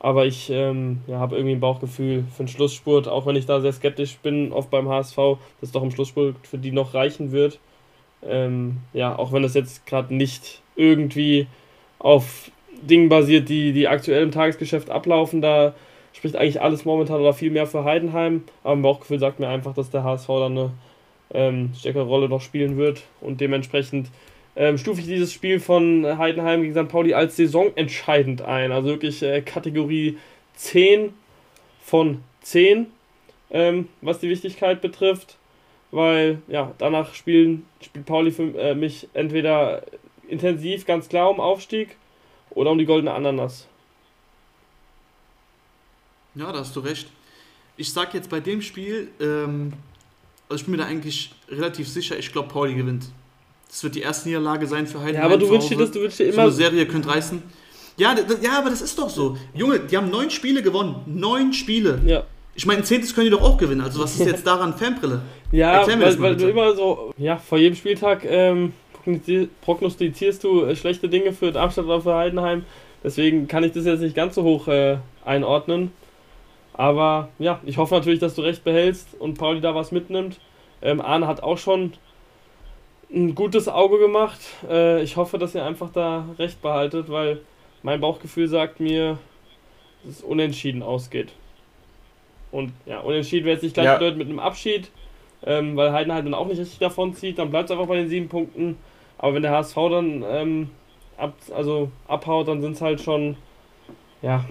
aber 0.00 0.26
ich 0.26 0.50
ähm, 0.50 1.02
ja, 1.06 1.18
habe 1.18 1.36
irgendwie 1.36 1.54
ein 1.54 1.60
Bauchgefühl 1.60 2.24
für 2.34 2.44
den 2.44 2.48
Schlussspurt, 2.48 3.08
auch 3.08 3.26
wenn 3.26 3.36
ich 3.36 3.46
da 3.46 3.60
sehr 3.60 3.72
skeptisch 3.72 4.16
bin, 4.18 4.52
oft 4.52 4.70
beim 4.70 4.88
HSV, 4.88 5.16
dass 5.60 5.70
doch 5.70 5.82
im 5.82 5.90
Schlussspurt 5.90 6.34
für 6.42 6.58
die 6.58 6.72
noch 6.72 6.94
reichen 6.94 7.30
wird. 7.30 7.60
Ähm, 8.24 8.78
ja, 8.92 9.16
auch 9.16 9.32
wenn 9.32 9.42
das 9.42 9.54
jetzt 9.54 9.86
gerade 9.86 10.14
nicht 10.14 10.62
irgendwie 10.76 11.46
auf 11.98 12.50
Dingen 12.80 13.08
basiert, 13.08 13.48
die, 13.48 13.72
die 13.72 13.88
aktuell 13.88 14.22
im 14.22 14.32
Tagesgeschäft 14.32 14.90
ablaufen, 14.90 15.40
da 15.40 15.74
spricht 16.12 16.36
eigentlich 16.36 16.60
alles 16.60 16.84
momentan 16.84 17.20
oder 17.20 17.32
viel 17.32 17.50
mehr 17.50 17.66
für 17.66 17.84
Heidenheim. 17.84 18.44
Aber 18.62 18.74
mein 18.74 18.82
Bauchgefühl 18.82 19.18
sagt 19.18 19.40
mir 19.40 19.48
einfach, 19.48 19.74
dass 19.74 19.90
der 19.90 20.04
HSV 20.04 20.28
dann 20.28 20.58
eine 20.58 20.70
ähm, 21.34 21.70
stärkere 21.78 22.04
Rolle 22.04 22.28
noch 22.28 22.40
spielen 22.40 22.76
wird. 22.76 23.02
Und 23.20 23.40
dementsprechend 23.40 24.08
ähm, 24.54 24.78
stufe 24.78 25.00
ich 25.00 25.06
dieses 25.06 25.32
Spiel 25.32 25.60
von 25.60 26.18
Heidenheim 26.18 26.62
gegen 26.62 26.74
St. 26.74 26.88
Pauli 26.90 27.14
als 27.14 27.36
saisonentscheidend 27.36 28.42
ein. 28.42 28.72
Also 28.72 28.88
wirklich 28.88 29.22
äh, 29.22 29.40
Kategorie 29.40 30.18
10 30.54 31.12
von 31.82 32.22
10, 32.42 32.86
ähm, 33.50 33.88
was 34.00 34.20
die 34.20 34.28
Wichtigkeit 34.28 34.80
betrifft. 34.80 35.36
Weil 35.90 36.40
ja, 36.48 36.72
danach 36.78 37.14
spielen, 37.14 37.66
spielt 37.82 38.06
Pauli 38.06 38.30
für 38.30 38.58
äh, 38.58 38.74
mich 38.74 39.08
entweder 39.12 39.82
intensiv, 40.28 40.86
ganz 40.86 41.08
klar 41.08 41.28
um 41.30 41.40
Aufstieg 41.40 41.96
oder 42.50 42.70
um 42.70 42.78
die 42.78 42.86
goldene 42.86 43.12
Ananas. 43.12 43.68
Ja, 46.34 46.52
da 46.52 46.58
hast 46.60 46.74
du 46.76 46.80
recht. 46.80 47.08
Ich 47.76 47.92
sag 47.92 48.14
jetzt 48.14 48.28
bei 48.30 48.40
dem 48.40 48.62
Spiel, 48.62 49.08
ähm, 49.20 49.72
also 50.48 50.60
ich 50.60 50.64
bin 50.64 50.72
mir 50.72 50.78
da 50.78 50.84
eigentlich 50.86 51.32
relativ 51.48 51.88
sicher, 51.88 52.18
ich 52.18 52.32
glaube, 52.32 52.48
Pauli 52.48 52.74
gewinnt. 52.74 53.06
Das 53.68 53.82
wird 53.82 53.94
die 53.94 54.00
erste 54.00 54.28
Niederlage 54.28 54.66
sein 54.66 54.86
für 54.86 55.00
Heidenheim. 55.00 55.14
Ja, 55.30 55.34
aber 55.34 55.38
du 55.38 55.48
wünschst 55.48 55.70
dir 55.70 55.78
das, 55.78 55.90
du 55.90 56.00
wünschst 56.00 56.18
dir 56.20 56.26
So 56.26 56.32
immer. 56.34 56.42
eine 56.42 56.52
Serie 56.52 56.86
könnte 56.86 57.08
reißen. 57.08 57.42
Ja, 57.96 58.14
d- 58.14 58.22
d- 58.22 58.44
ja, 58.44 58.58
aber 58.58 58.70
das 58.70 58.82
ist 58.82 58.98
doch 58.98 59.08
so. 59.08 59.36
Junge, 59.54 59.80
die 59.80 59.96
haben 59.96 60.10
neun 60.10 60.30
Spiele 60.30 60.62
gewonnen. 60.62 60.96
Neun 61.06 61.52
Spiele. 61.54 62.00
Ja, 62.04 62.24
Ich 62.54 62.66
meine, 62.66 62.80
ein 62.80 62.84
zehntes 62.84 63.14
können 63.14 63.26
die 63.26 63.30
doch 63.30 63.40
auch 63.42 63.56
gewinnen. 63.56 63.80
Also 63.80 64.00
was 64.02 64.14
ist 64.18 64.26
jetzt 64.26 64.46
daran 64.46 64.74
Fanbrille? 64.76 65.22
ja 65.52 65.78
das 65.80 65.88
weil, 65.88 65.96
mal 65.98 66.20
weil 66.20 66.36
du 66.36 66.48
immer 66.48 66.74
so, 66.74 67.12
ja, 67.18 67.36
vor 67.38 67.58
jedem 67.58 67.76
Spieltag 67.76 68.24
ähm, 68.26 68.72
prognostiz- 69.04 69.48
prognostizierst 69.62 70.44
du 70.44 70.64
äh, 70.64 70.76
schlechte 70.76 71.08
Dinge 71.08 71.32
für 71.32 71.50
Darmstadt 71.52 71.86
oder 71.86 72.00
für 72.02 72.14
Heidenheim. 72.14 72.64
Deswegen 73.04 73.48
kann 73.48 73.64
ich 73.64 73.72
das 73.72 73.84
jetzt 73.86 74.00
nicht 74.00 74.14
ganz 74.14 74.34
so 74.34 74.42
hoch 74.42 74.68
äh, 74.68 74.98
einordnen. 75.24 75.92
Aber 76.74 77.28
ja, 77.38 77.60
ich 77.64 77.76
hoffe 77.76 77.94
natürlich, 77.94 78.20
dass 78.20 78.34
du 78.34 78.42
recht 78.42 78.64
behältst 78.64 79.14
und 79.18 79.38
Pauli 79.38 79.60
da 79.60 79.74
was 79.74 79.92
mitnimmt. 79.92 80.40
Ähm, 80.80 81.00
Arne 81.00 81.26
hat 81.26 81.42
auch 81.42 81.58
schon 81.58 81.92
ein 83.12 83.34
gutes 83.34 83.68
Auge 83.68 83.98
gemacht. 83.98 84.40
Äh, 84.68 85.02
ich 85.02 85.16
hoffe, 85.16 85.38
dass 85.38 85.54
ihr 85.54 85.64
einfach 85.64 85.90
da 85.92 86.24
recht 86.38 86.62
behaltet, 86.62 87.10
weil 87.10 87.40
mein 87.82 88.00
Bauchgefühl 88.00 88.48
sagt 88.48 88.80
mir, 88.80 89.18
dass 90.04 90.16
es 90.18 90.22
unentschieden 90.22 90.82
ausgeht. 90.82 91.32
Und 92.50 92.72
ja, 92.86 93.00
unentschieden 93.00 93.44
wäre 93.44 93.54
jetzt 93.54 93.62
nicht 93.62 93.74
gleich 93.74 94.00
Ja. 94.00 94.10
mit 94.10 94.28
einem 94.28 94.38
Abschied, 94.38 94.90
ähm, 95.44 95.76
weil 95.76 95.92
Heidenheim 95.92 96.24
dann 96.24 96.34
auch 96.34 96.46
nicht 96.46 96.58
richtig 96.58 96.78
davon 96.78 97.14
zieht. 97.14 97.38
Dann 97.38 97.50
bleibt 97.50 97.66
es 97.66 97.70
einfach 97.70 97.86
bei 97.86 97.96
den 97.96 98.08
sieben 98.08 98.28
Punkten. 98.28 98.78
Aber 99.18 99.34
wenn 99.34 99.42
der 99.42 99.52
HSV 99.52 99.74
dann 99.74 100.24
ähm, 100.26 100.70
ab, 101.16 101.34
also 101.54 101.90
abhaut, 102.08 102.48
dann 102.48 102.60
sind 102.62 102.72
es 102.72 102.80
halt 102.80 103.00
schon 103.00 103.36
ja, 104.22 104.44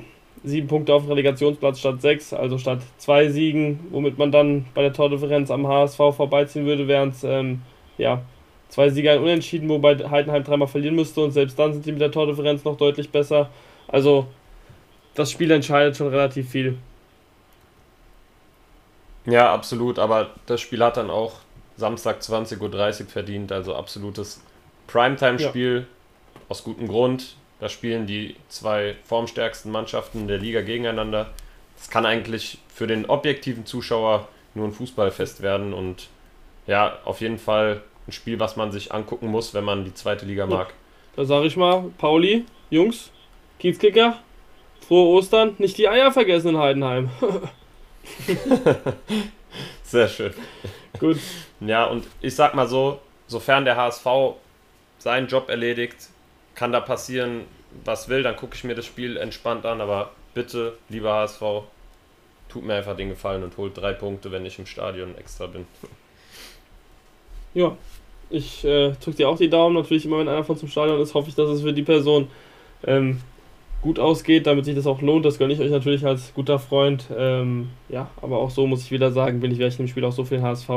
sieben 0.44 0.68
Punkte 0.68 0.94
auf 0.94 1.04
dem 1.04 1.10
Relegationsplatz 1.10 1.80
statt 1.80 2.02
sechs, 2.02 2.34
also 2.34 2.58
statt 2.58 2.80
zwei 2.98 3.30
Siegen, 3.30 3.80
womit 3.92 4.18
man 4.18 4.32
dann 4.32 4.66
bei 4.74 4.82
der 4.82 4.94
Tordifferenz 4.94 5.52
am 5.52 5.68
HSV 5.68 5.98
vorbeiziehen 5.98 6.66
würde, 6.66 6.88
wären 6.88 7.10
es 7.10 7.24
ähm, 7.24 7.62
ja, 7.98 8.22
zwei 8.70 8.90
Siege, 8.90 9.12
ein 9.12 9.20
Unentschieden, 9.20 9.70
wobei 9.70 9.98
Heidenheim 9.98 10.44
dreimal 10.44 10.68
verlieren 10.68 10.96
müsste 10.96 11.22
und 11.22 11.32
selbst 11.32 11.60
dann 11.60 11.74
sind 11.74 11.86
die 11.86 11.92
mit 11.92 12.02
der 12.02 12.12
Tordifferenz 12.12 12.64
noch 12.64 12.78
deutlich 12.78 13.10
besser. 13.10 13.50
Also 13.88 14.28
das 15.14 15.30
Spiel 15.30 15.52
entscheidet 15.52 15.98
schon 15.98 16.08
relativ 16.08 16.50
viel. 16.50 16.78
Ja, 19.26 19.54
absolut, 19.54 20.00
aber 20.00 20.32
das 20.48 20.62
Spiel 20.62 20.84
hat 20.84 20.98
dann 20.98 21.12
auch 21.12 21.34
Samstag 21.78 22.22
20.30 22.22 23.02
Uhr 23.02 23.08
verdient, 23.08 23.52
also 23.52 23.76
absolutes 23.76 24.42
Primetime-Spiel 24.88 25.86
aus 26.50 26.64
gutem 26.64 26.88
Grund. 26.88 27.36
Da 27.62 27.70
spielen 27.70 28.08
die 28.08 28.36
zwei 28.50 28.96
formstärksten 29.04 29.72
Mannschaften 29.72 30.28
der 30.28 30.40
Liga 30.40 30.62
gegeneinander. 30.62 31.30
Das 31.78 31.92
kann 31.92 32.08
eigentlich 32.08 32.58
für 32.74 32.88
den 32.88 33.06
objektiven 33.06 33.68
Zuschauer 33.68 34.28
nur 34.56 34.68
ein 34.68 34.74
Fußballfest 34.74 35.44
werden 35.44 35.72
und 35.72 36.08
ja, 36.66 36.98
auf 37.06 37.22
jeden 37.22 37.38
Fall 37.38 37.84
ein 38.08 38.14
Spiel, 38.14 38.40
was 38.40 38.56
man 38.56 38.72
sich 38.72 38.92
angucken 38.92 39.28
muss, 39.28 39.54
wenn 39.54 39.64
man 39.64 39.86
die 39.86 39.94
zweite 39.94 40.26
Liga 40.26 40.48
mag. 40.48 40.74
Da 41.16 41.24
sage 41.24 41.46
ich 41.46 41.56
mal, 41.56 41.92
Pauli, 42.00 42.46
Jungs, 42.72 43.12
Kiezkicker, 43.60 44.18
frohe 44.88 45.18
Ostern, 45.18 45.54
nicht 45.60 45.78
die 45.78 45.88
Eier 45.88 46.12
vergessen 46.12 46.50
in 46.50 46.58
Heidenheim. 46.58 47.12
Sehr 49.84 50.08
schön. 50.08 50.34
Gut. 51.00 51.20
Ja, 51.60 51.86
und 51.86 52.08
ich 52.22 52.34
sag 52.34 52.56
mal 52.56 52.68
so, 52.68 53.00
sofern 53.28 53.66
der 53.66 53.76
HSV 53.76 54.08
seinen 54.98 55.28
Job 55.28 55.48
erledigt, 55.48 56.10
kann 56.56 56.72
da 56.72 56.80
passieren, 56.80 57.42
was 57.86 58.10
will, 58.10 58.24
dann 58.24 58.36
gucke 58.36 58.56
ich 58.56 58.64
mir 58.64 58.76
das 58.76 58.86
Spiel 58.86 59.18
entspannt 59.18 59.66
an, 59.66 59.82
aber 59.82 60.12
bitte, 60.34 60.78
lieber 60.90 61.14
HSV, 61.14 61.42
tut 62.50 62.64
mir 62.64 62.76
einfach 62.76 62.96
den 62.96 63.10
Gefallen 63.10 63.44
und 63.44 63.58
holt 63.58 63.78
drei 63.78 63.94
Punkte, 63.94 64.32
wenn 64.32 64.46
ich 64.46 64.60
im 64.60 64.66
Stadion 64.66 65.18
extra 65.18 65.48
bin. 65.48 65.66
Ja, 67.54 67.76
ich 68.30 68.64
äh, 68.64 68.92
drücke 68.92 69.18
dir 69.18 69.30
auch 69.30 69.38
die 69.38 69.50
Daumen. 69.50 69.76
Natürlich 69.76 70.06
immer, 70.06 70.20
wenn 70.20 70.28
einer 70.28 70.44
von 70.44 70.58
im 70.60 70.68
Stadion 70.68 71.00
ist, 71.02 71.14
hoffe 71.14 71.30
ich, 71.30 71.36
dass 71.36 71.50
es 71.50 71.62
für 71.62 71.74
die 71.74 71.84
Person 71.84 72.28
ähm, 72.86 73.22
gut 73.82 74.00
ausgeht, 74.00 74.48
damit 74.48 74.66
sich 74.66 74.76
das 74.76 74.88
auch 74.88 75.02
lohnt. 75.02 75.26
Das 75.26 75.38
gönne 75.38 75.54
ich 75.54 75.60
euch 75.60 75.72
natürlich 75.72 76.06
als 76.06 76.34
guter 76.34 76.60
Freund. 76.60 77.06
Ähm, 77.16 77.70
ja, 77.90 78.10
aber 78.22 78.38
auch 78.38 78.50
so 78.50 78.68
muss 78.68 78.84
ich 78.84 78.92
wieder 78.92 79.12
sagen, 79.12 79.40
bin 79.40 79.52
ich 79.52 79.60
ich 79.60 79.80
im 79.80 79.88
Spiel 79.88 80.06
auch 80.06 80.14
so 80.14 80.24
den 80.24 80.42
HSV, 80.42 80.70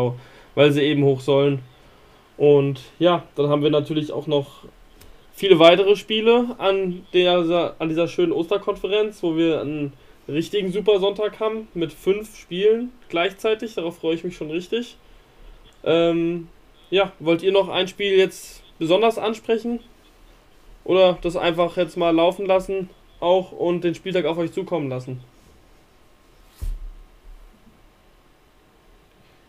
weil 0.54 0.72
sie 0.72 0.82
eben 0.82 1.04
hoch 1.04 1.20
sollen. 1.20 1.60
Und 2.36 2.80
ja, 2.98 3.22
dann 3.36 3.48
haben 3.48 3.62
wir 3.62 3.70
natürlich 3.70 4.10
auch 4.10 4.26
noch 4.26 4.64
viele 5.34 5.58
weitere 5.58 5.96
Spiele 5.96 6.54
an, 6.58 7.06
der, 7.12 7.74
an 7.78 7.88
dieser 7.88 8.08
schönen 8.08 8.32
Osterkonferenz, 8.32 9.22
wo 9.22 9.36
wir 9.36 9.60
einen 9.60 9.92
richtigen 10.28 10.72
Super 10.72 11.00
Sonntag 11.00 11.40
haben 11.40 11.68
mit 11.74 11.92
fünf 11.92 12.38
Spielen 12.38 12.92
gleichzeitig. 13.08 13.74
Darauf 13.74 13.98
freue 13.98 14.14
ich 14.14 14.24
mich 14.24 14.36
schon 14.36 14.50
richtig. 14.50 14.96
Ähm, 15.82 16.48
ja, 16.90 17.12
wollt 17.18 17.42
ihr 17.42 17.52
noch 17.52 17.68
ein 17.68 17.88
Spiel 17.88 18.16
jetzt 18.16 18.62
besonders 18.78 19.18
ansprechen? 19.18 19.80
Oder 20.84 21.18
das 21.22 21.36
einfach 21.36 21.76
jetzt 21.76 21.96
mal 21.96 22.14
laufen 22.14 22.46
lassen 22.46 22.90
auch 23.20 23.52
und 23.52 23.84
den 23.84 23.94
Spieltag 23.94 24.26
auf 24.26 24.38
euch 24.38 24.52
zukommen 24.52 24.88
lassen? 24.88 25.20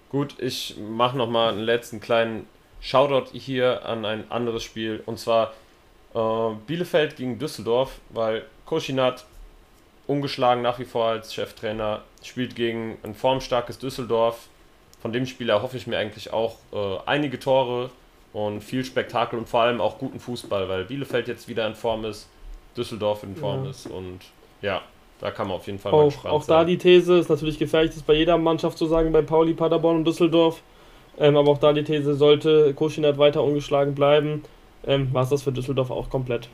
Gut, 0.09 0.35
ich 0.39 0.77
mache 0.77 1.17
nochmal 1.17 1.51
einen 1.53 1.63
letzten 1.63 1.99
kleinen 1.99 2.47
Shoutout 2.79 3.31
hier 3.33 3.85
an 3.85 4.05
ein 4.05 4.31
anderes 4.31 4.63
Spiel 4.63 5.03
und 5.05 5.19
zwar 5.19 5.53
äh, 6.15 6.55
Bielefeld 6.67 7.15
gegen 7.17 7.37
Düsseldorf, 7.37 7.99
weil 8.09 8.45
Koschinat 8.65 9.25
ungeschlagen 10.07 10.61
nach 10.61 10.79
wie 10.79 10.85
vor 10.85 11.05
als 11.07 11.33
Cheftrainer 11.33 12.01
spielt 12.23 12.55
gegen 12.55 12.97
ein 13.03 13.13
formstarkes 13.15 13.79
Düsseldorf. 13.79 14.47
Von 15.01 15.13
dem 15.13 15.25
Spiel 15.25 15.49
erhoffe 15.49 15.77
ich 15.77 15.87
mir 15.87 15.97
eigentlich 15.97 16.31
auch 16.33 16.57
äh, 16.73 16.97
einige 17.05 17.39
Tore 17.39 17.89
und 18.33 18.61
viel 18.61 18.83
Spektakel 18.83 19.37
und 19.39 19.47
vor 19.47 19.61
allem 19.61 19.81
auch 19.81 19.97
guten 19.97 20.19
Fußball, 20.19 20.67
weil 20.69 20.85
Bielefeld 20.85 21.27
jetzt 21.27 21.47
wieder 21.47 21.67
in 21.67 21.75
Form 21.75 22.05
ist, 22.05 22.27
Düsseldorf 22.75 23.23
in 23.23 23.35
Form 23.35 23.63
Ja. 23.65 23.69
ist 23.69 23.87
und 23.87 24.19
ja, 24.61 24.81
da 25.21 25.31
kann 25.31 25.47
man 25.47 25.57
auf 25.57 25.67
jeden 25.67 25.79
Fall 25.79 25.91
mal 25.91 25.99
Auch, 25.99 26.05
gespannt 26.07 26.33
auch 26.33 26.45
da 26.45 26.59
sein. 26.59 26.67
die 26.67 26.77
These 26.77 27.17
ist 27.17 27.29
natürlich 27.29 27.57
gefährlich, 27.59 27.93
das 27.93 28.03
bei 28.03 28.13
jeder 28.13 28.37
Mannschaft 28.37 28.77
zu 28.77 28.85
sagen, 28.87 29.11
bei 29.11 29.21
Pauli, 29.21 29.53
Paderborn 29.53 29.97
und 29.97 30.05
Düsseldorf. 30.05 30.61
Ähm, 31.17 31.37
aber 31.37 31.51
auch 31.51 31.57
da 31.59 31.71
die 31.71 31.83
These, 31.83 32.15
sollte 32.15 32.73
Koschinat 32.73 33.17
weiter 33.17 33.41
ungeschlagen 33.43 33.95
bleiben, 33.95 34.43
ähm, 34.87 35.13
war 35.13 35.23
es 35.23 35.29
das 35.29 35.43
für 35.43 35.51
Düsseldorf 35.51 35.91
auch 35.91 36.09
komplett. 36.09 36.49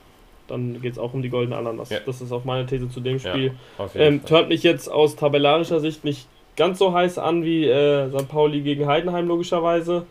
Dann 0.47 0.81
geht 0.81 0.93
es 0.93 0.99
auch 0.99 1.13
um 1.13 1.21
die 1.21 1.29
goldene 1.29 1.57
Ananas. 1.57 1.89
Ja. 1.89 1.99
Das 2.05 2.21
ist 2.21 2.31
auch 2.31 2.43
meine 2.43 2.65
These 2.65 2.89
zu 2.89 2.99
dem 2.99 3.17
Ja, 3.17 3.31
Spiel. 3.31 3.53
jeden 3.93 4.21
Ähm, 4.31 4.47
mich 4.49 4.63
jetzt 4.63 4.89
aus 4.89 5.15
tabellarischer 5.15 5.79
Sicht 5.79 6.03
nicht 6.03 6.27
ganz 6.57 6.79
so 6.79 6.93
heiß 6.93 7.17
an 7.17 7.43
wie 7.43 7.65
äh, 7.65 8.09
St. 8.09 8.27
Pauli 8.27 8.61
gegen 8.61 8.85
Heidenheim 8.87 9.27
logischerweise. 9.27 10.05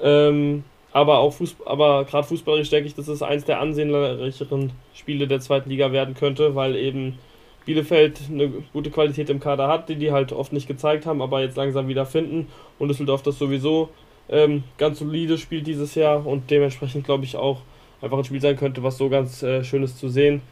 Ähm, 0.00 0.64
aber 0.92 1.18
auch 1.18 1.32
Fußball, 1.34 1.66
aber 1.68 2.04
gerade 2.04 2.26
fußballerisch 2.26 2.70
denke 2.70 2.86
ich, 2.88 2.94
dass 2.94 3.08
es 3.08 3.22
eins 3.22 3.44
der 3.44 3.60
ansehnlicheren 3.60 4.72
Spiele 4.94 5.26
der 5.26 5.40
zweiten 5.40 5.68
Liga 5.68 5.92
werden 5.92 6.14
könnte, 6.14 6.54
weil 6.54 6.76
eben 6.76 7.18
Bielefeld 7.66 8.20
eine 8.30 8.48
gute 8.72 8.90
Qualität 8.90 9.28
im 9.28 9.40
Kader 9.40 9.68
hat, 9.68 9.88
die 9.88 9.96
die 9.96 10.12
halt 10.12 10.32
oft 10.32 10.52
nicht 10.52 10.68
gezeigt 10.68 11.04
haben, 11.04 11.20
aber 11.20 11.40
jetzt 11.42 11.56
langsam 11.56 11.88
wieder 11.88 12.06
finden 12.06 12.46
und 12.78 12.88
Düsseldorf 12.88 13.22
das 13.22 13.38
sowieso 13.38 13.90
ähm, 14.28 14.64
ganz 14.78 14.98
solide 14.98 15.38
spielt 15.38 15.66
dieses 15.66 15.94
Jahr 15.94 16.26
und 16.26 16.50
dementsprechend 16.50 17.04
glaube 17.04 17.24
ich 17.24 17.36
auch 17.36 17.62
einfach 18.00 18.18
ein 18.18 18.24
Spiel 18.24 18.40
sein 18.40 18.56
könnte, 18.56 18.82
was 18.82 18.98
so 18.98 19.08
ganz 19.08 19.42
äh, 19.42 19.64
schön 19.64 19.82
ist 19.82 19.98
zu 19.98 20.08
sehen 20.08 20.42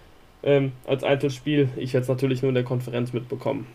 ähm, 0.43 0.73
als 0.87 1.03
Einzelspiel. 1.05 1.69
Ich 1.77 1.93
jetzt 1.93 2.09
natürlich 2.09 2.43
nur 2.43 2.51
in 2.51 2.55
der 2.55 2.65
Konferenz 2.65 3.13
mitbekommen. 3.13 3.67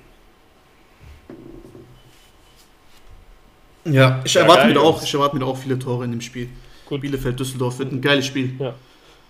Ja, 3.86 4.22
ich 4.24 4.34
Ja, 4.34 4.42
erwarte 4.42 4.68
mir 4.68 4.82
auch, 4.82 5.02
ich 5.02 5.14
erwarte 5.14 5.38
mir 5.38 5.46
auch 5.46 5.58
viele 5.58 5.80
Tore 5.80 6.06
in 6.06 6.12
dem 6.12 6.22
Spiel. 6.22 6.50
Gut. 6.86 7.02
Bielefeld-Düsseldorf 7.02 7.80
wird 7.80 7.92
ein 7.92 8.02
geiles 8.02 8.26
Spiel. 8.26 8.52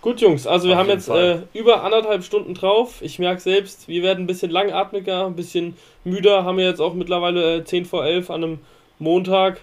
Gut, 0.01 0.21
Jungs, 0.21 0.47
also 0.47 0.67
wir 0.69 0.75
Auf 0.75 0.79
haben 0.79 0.89
jetzt 0.89 1.09
äh, 1.09 1.41
über 1.53 1.83
anderthalb 1.83 2.23
Stunden 2.23 2.53
drauf. 2.53 3.01
Ich 3.01 3.19
merke 3.19 3.41
selbst, 3.41 3.89
wir 3.89 4.01
werden 4.01 4.23
ein 4.23 4.27
bisschen 4.27 4.49
langatmiger, 4.49 5.25
ein 5.25 5.35
bisschen 5.35 5.75
müder. 6.05 6.45
Haben 6.45 6.57
wir 6.57 6.65
jetzt 6.65 6.79
auch 6.79 6.93
mittlerweile 6.93 7.57
äh, 7.57 7.63
10 7.65 7.83
vor 7.85 8.05
11 8.05 8.29
an 8.29 8.43
einem 8.43 8.59
Montag. 8.97 9.59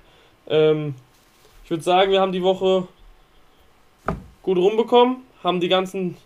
Ähm, 0.48 0.94
ich 1.64 1.70
würde 1.70 1.82
sagen, 1.82 2.12
wir 2.12 2.20
haben 2.20 2.32
die 2.32 2.42
Woche 2.42 2.86
gut 4.42 4.58
rumbekommen, 4.58 5.18
haben 5.42 5.60
die 5.60 5.68
ganzen, 5.68 6.16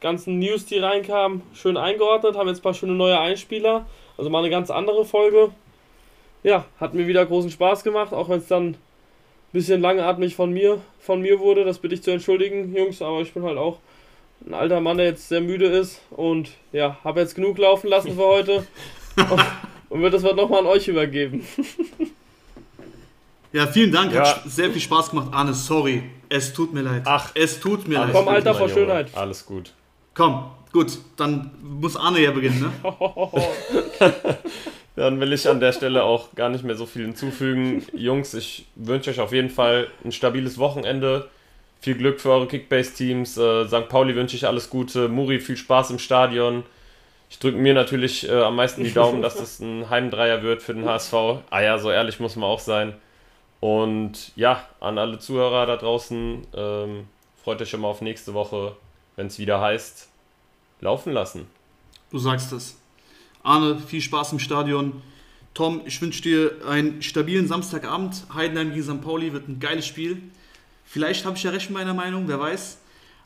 ganzen 0.00 0.38
News, 0.38 0.64
die 0.64 0.78
reinkamen, 0.78 1.42
schön 1.54 1.76
eingeordnet, 1.76 2.36
haben 2.36 2.48
jetzt 2.48 2.60
ein 2.60 2.62
paar 2.62 2.74
schöne 2.74 2.94
neue 2.94 3.18
Einspieler. 3.20 3.86
Also 4.16 4.30
mal 4.30 4.38
eine 4.38 4.50
ganz 4.50 4.70
andere 4.70 5.04
Folge. 5.04 5.50
Ja, 6.42 6.64
hat 6.80 6.94
mir 6.94 7.06
wieder 7.06 7.26
großen 7.26 7.50
Spaß 7.50 7.84
gemacht, 7.84 8.14
auch 8.14 8.28
wenn 8.28 8.38
es 8.38 8.48
dann 8.48 8.68
ein 8.68 8.76
bisschen 9.52 9.80
langatmig 9.80 10.34
von 10.34 10.52
mir, 10.52 10.80
von 10.98 11.20
mir 11.20 11.40
wurde. 11.40 11.64
Das 11.64 11.78
bitte 11.78 11.94
ich 11.94 12.02
zu 12.02 12.10
entschuldigen, 12.10 12.74
Jungs, 12.74 13.02
aber 13.02 13.20
ich 13.20 13.34
bin 13.34 13.42
halt 13.42 13.58
auch 13.58 13.78
ein 14.46 14.54
alter 14.54 14.80
Mann, 14.80 14.96
der 14.96 15.06
jetzt 15.06 15.28
sehr 15.28 15.40
müde 15.40 15.66
ist 15.66 16.00
und 16.10 16.50
ja, 16.72 16.98
habe 17.04 17.20
jetzt 17.20 17.34
genug 17.34 17.58
laufen 17.58 17.88
lassen 17.88 18.14
für 18.14 18.26
heute 18.26 18.66
und, 19.16 19.44
und 19.90 20.02
wird 20.02 20.14
das 20.14 20.22
Wort 20.22 20.36
nochmal 20.36 20.60
an 20.60 20.66
euch 20.66 20.88
übergeben. 20.88 21.46
Ja, 23.56 23.66
vielen 23.66 23.90
Dank, 23.90 24.12
Ja. 24.12 24.20
hat 24.20 24.42
sehr 24.44 24.70
viel 24.70 24.82
Spaß 24.82 25.08
gemacht. 25.10 25.28
Arne, 25.32 25.54
sorry, 25.54 26.02
es 26.28 26.52
tut 26.52 26.74
mir 26.74 26.82
leid. 26.82 27.02
Ach. 27.06 27.30
es 27.34 27.58
tut 27.58 27.88
mir 27.88 28.00
leid. 28.00 28.10
Komm, 28.12 28.28
Alter, 28.28 28.54
vor. 28.54 28.68
Schönheit. 28.68 29.08
Alles 29.14 29.46
gut. 29.46 29.72
Komm, 30.12 30.50
gut, 30.74 30.98
dann 31.16 31.50
muss 31.62 31.96
Arne 31.96 32.20
ja 32.20 32.32
beginnen, 32.32 32.60
ne? 32.60 32.92
Dann 34.96 35.20
will 35.20 35.32
ich 35.34 35.46
an 35.48 35.60
der 35.60 35.72
Stelle 35.72 36.04
auch 36.04 36.34
gar 36.34 36.48
nicht 36.48 36.64
mehr 36.64 36.74
so 36.74 36.86
viel 36.86 37.02
hinzufügen. 37.02 37.82
Jungs, 37.94 38.32
ich 38.32 38.66
wünsche 38.76 39.10
euch 39.10 39.20
auf 39.20 39.32
jeden 39.32 39.50
Fall 39.50 39.88
ein 40.04 40.10
stabiles 40.12 40.56
Wochenende. 40.58 41.28
Viel 41.80 41.96
Glück 41.96 42.18
für 42.18 42.30
eure 42.30 42.46
Kickbase-Teams. 42.46 43.36
Äh, 43.36 43.66
St. 43.68 43.88
Pauli 43.90 44.14
wünsche 44.16 44.36
ich 44.36 44.46
alles 44.46 44.70
Gute. 44.70 45.08
Muri, 45.08 45.38
viel 45.40 45.58
Spaß 45.58 45.90
im 45.90 45.98
Stadion. 45.98 46.62
Ich 47.28 47.38
drücke 47.38 47.58
mir 47.58 47.74
natürlich 47.74 48.26
äh, 48.26 48.32
am 48.42 48.56
meisten 48.56 48.84
die 48.84 48.94
Daumen, 48.94 49.20
dass 49.20 49.36
das 49.36 49.60
ein 49.60 49.90
Heimdreier 49.90 50.42
wird 50.42 50.62
für 50.62 50.72
den 50.72 50.86
HSV. 50.86 51.12
Ah 51.50 51.60
ja, 51.60 51.78
so 51.78 51.90
ehrlich 51.90 52.18
muss 52.18 52.36
man 52.36 52.48
auch 52.48 52.60
sein. 52.60 52.94
Und 53.60 54.32
ja, 54.36 54.68
an 54.80 54.98
alle 54.98 55.18
Zuhörer 55.18 55.66
da 55.66 55.76
draußen, 55.76 56.46
ähm, 56.54 57.08
freut 57.42 57.60
euch 57.62 57.70
schon 57.70 57.80
mal 57.80 57.88
auf 57.88 58.00
nächste 58.00 58.34
Woche, 58.34 58.76
wenn 59.16 59.28
es 59.28 59.38
wieder 59.38 59.60
heißt, 59.60 60.08
laufen 60.80 61.12
lassen. 61.12 61.46
Du 62.10 62.18
sagst 62.18 62.52
es. 62.52 62.78
Arne, 63.42 63.78
viel 63.78 64.00
Spaß 64.00 64.32
im 64.32 64.38
Stadion. 64.38 65.02
Tom, 65.54 65.80
ich 65.86 66.02
wünsche 66.02 66.22
dir 66.22 66.52
einen 66.68 67.00
stabilen 67.02 67.48
Samstagabend. 67.48 68.24
Heidenheim 68.34 68.70
gegen 68.70 68.82
St. 68.82 69.00
Pauli 69.00 69.32
wird 69.32 69.48
ein 69.48 69.58
geiles 69.58 69.86
Spiel. 69.86 70.20
Vielleicht 70.84 71.24
habe 71.24 71.36
ich 71.36 71.42
ja 71.42 71.50
recht 71.50 71.70
mit 71.70 71.78
meiner 71.78 71.94
Meinung, 71.94 72.28
wer 72.28 72.38
weiß. 72.38 72.78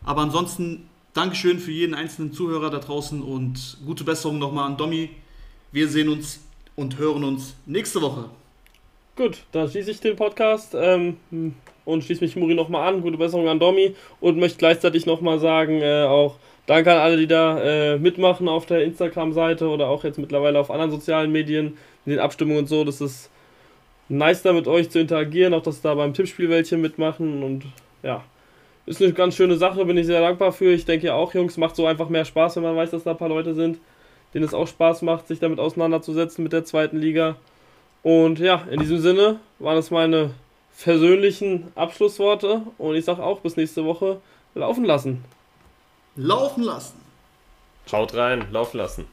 Aber 0.04 0.22
ansonsten 0.22 0.88
Dankeschön 1.12 1.58
für 1.58 1.72
jeden 1.72 1.94
einzelnen 1.94 2.32
Zuhörer 2.32 2.70
da 2.70 2.78
draußen 2.78 3.20
und 3.20 3.78
gute 3.84 4.04
Besserung 4.04 4.38
nochmal 4.38 4.66
an 4.66 4.76
Domi. 4.76 5.10
Wir 5.72 5.88
sehen 5.88 6.08
uns 6.08 6.40
und 6.76 6.98
hören 6.98 7.24
uns 7.24 7.56
nächste 7.66 8.00
Woche. 8.00 8.30
Gut, 9.16 9.38
dann 9.52 9.68
schließe 9.68 9.90
ich 9.90 10.00
den 10.00 10.16
Podcast 10.16 10.74
ähm, 10.74 11.16
und 11.84 12.04
schließe 12.04 12.22
mich 12.22 12.36
Muri 12.36 12.54
nochmal 12.54 12.88
an. 12.88 13.02
Gute 13.02 13.18
Besserung 13.18 13.48
an 13.48 13.58
Domi 13.58 13.94
und 14.20 14.38
möchte 14.38 14.58
gleichzeitig 14.58 15.06
nochmal 15.06 15.38
sagen, 15.38 15.82
äh, 15.82 16.04
auch 16.04 16.36
danke 16.66 16.92
an 16.92 16.98
alle, 16.98 17.16
die 17.16 17.26
da 17.26 17.60
äh, 17.60 17.98
mitmachen 17.98 18.48
auf 18.48 18.66
der 18.66 18.84
Instagram-Seite 18.84 19.68
oder 19.68 19.88
auch 19.88 20.04
jetzt 20.04 20.18
mittlerweile 20.18 20.58
auf 20.58 20.70
anderen 20.70 20.90
sozialen 20.90 21.32
Medien, 21.32 21.76
in 22.06 22.12
den 22.12 22.18
Abstimmungen 22.20 22.60
und 22.60 22.66
so. 22.68 22.84
Das 22.84 23.00
ist 23.00 23.30
nice, 24.08 24.42
da 24.42 24.52
mit 24.52 24.66
euch 24.66 24.90
zu 24.90 24.98
interagieren, 24.98 25.54
auch 25.54 25.62
dass 25.62 25.82
da 25.82 25.94
beim 25.94 26.14
Tippspiel 26.14 26.48
welche 26.48 26.76
mitmachen 26.76 27.42
und 27.42 27.64
ja, 28.02 28.24
ist 28.86 29.02
eine 29.02 29.12
ganz 29.12 29.36
schöne 29.36 29.56
Sache, 29.56 29.84
bin 29.84 29.96
ich 29.96 30.06
sehr 30.06 30.20
dankbar 30.20 30.52
für. 30.52 30.72
Ich 30.72 30.84
denke 30.84 31.06
ja 31.06 31.14
auch, 31.14 31.34
Jungs, 31.34 31.56
macht 31.56 31.76
so 31.76 31.86
einfach 31.86 32.08
mehr 32.08 32.24
Spaß, 32.24 32.56
wenn 32.56 32.62
man 32.62 32.76
weiß, 32.76 32.90
dass 32.90 33.04
da 33.04 33.12
ein 33.12 33.18
paar 33.18 33.28
Leute 33.28 33.54
sind, 33.54 33.78
denen 34.34 34.44
es 34.44 34.54
auch 34.54 34.66
Spaß 34.66 35.02
macht, 35.02 35.28
sich 35.28 35.38
damit 35.38 35.58
auseinanderzusetzen 35.58 36.42
mit 36.42 36.52
der 36.52 36.64
zweiten 36.64 36.96
Liga. 36.96 37.36
Und 38.02 38.38
ja, 38.38 38.62
in 38.70 38.80
diesem 38.80 39.00
Sinne 39.00 39.40
waren 39.58 39.76
es 39.76 39.90
meine 39.90 40.30
persönlichen 40.82 41.70
Abschlussworte 41.74 42.62
und 42.78 42.94
ich 42.94 43.04
sage 43.04 43.22
auch 43.22 43.40
bis 43.40 43.56
nächste 43.56 43.84
Woche 43.84 44.20
laufen 44.54 44.84
lassen. 44.84 45.24
Laufen 46.16 46.64
lassen. 46.64 47.00
Schaut 47.86 48.14
rein, 48.14 48.46
laufen 48.50 48.78
lassen. 48.78 49.06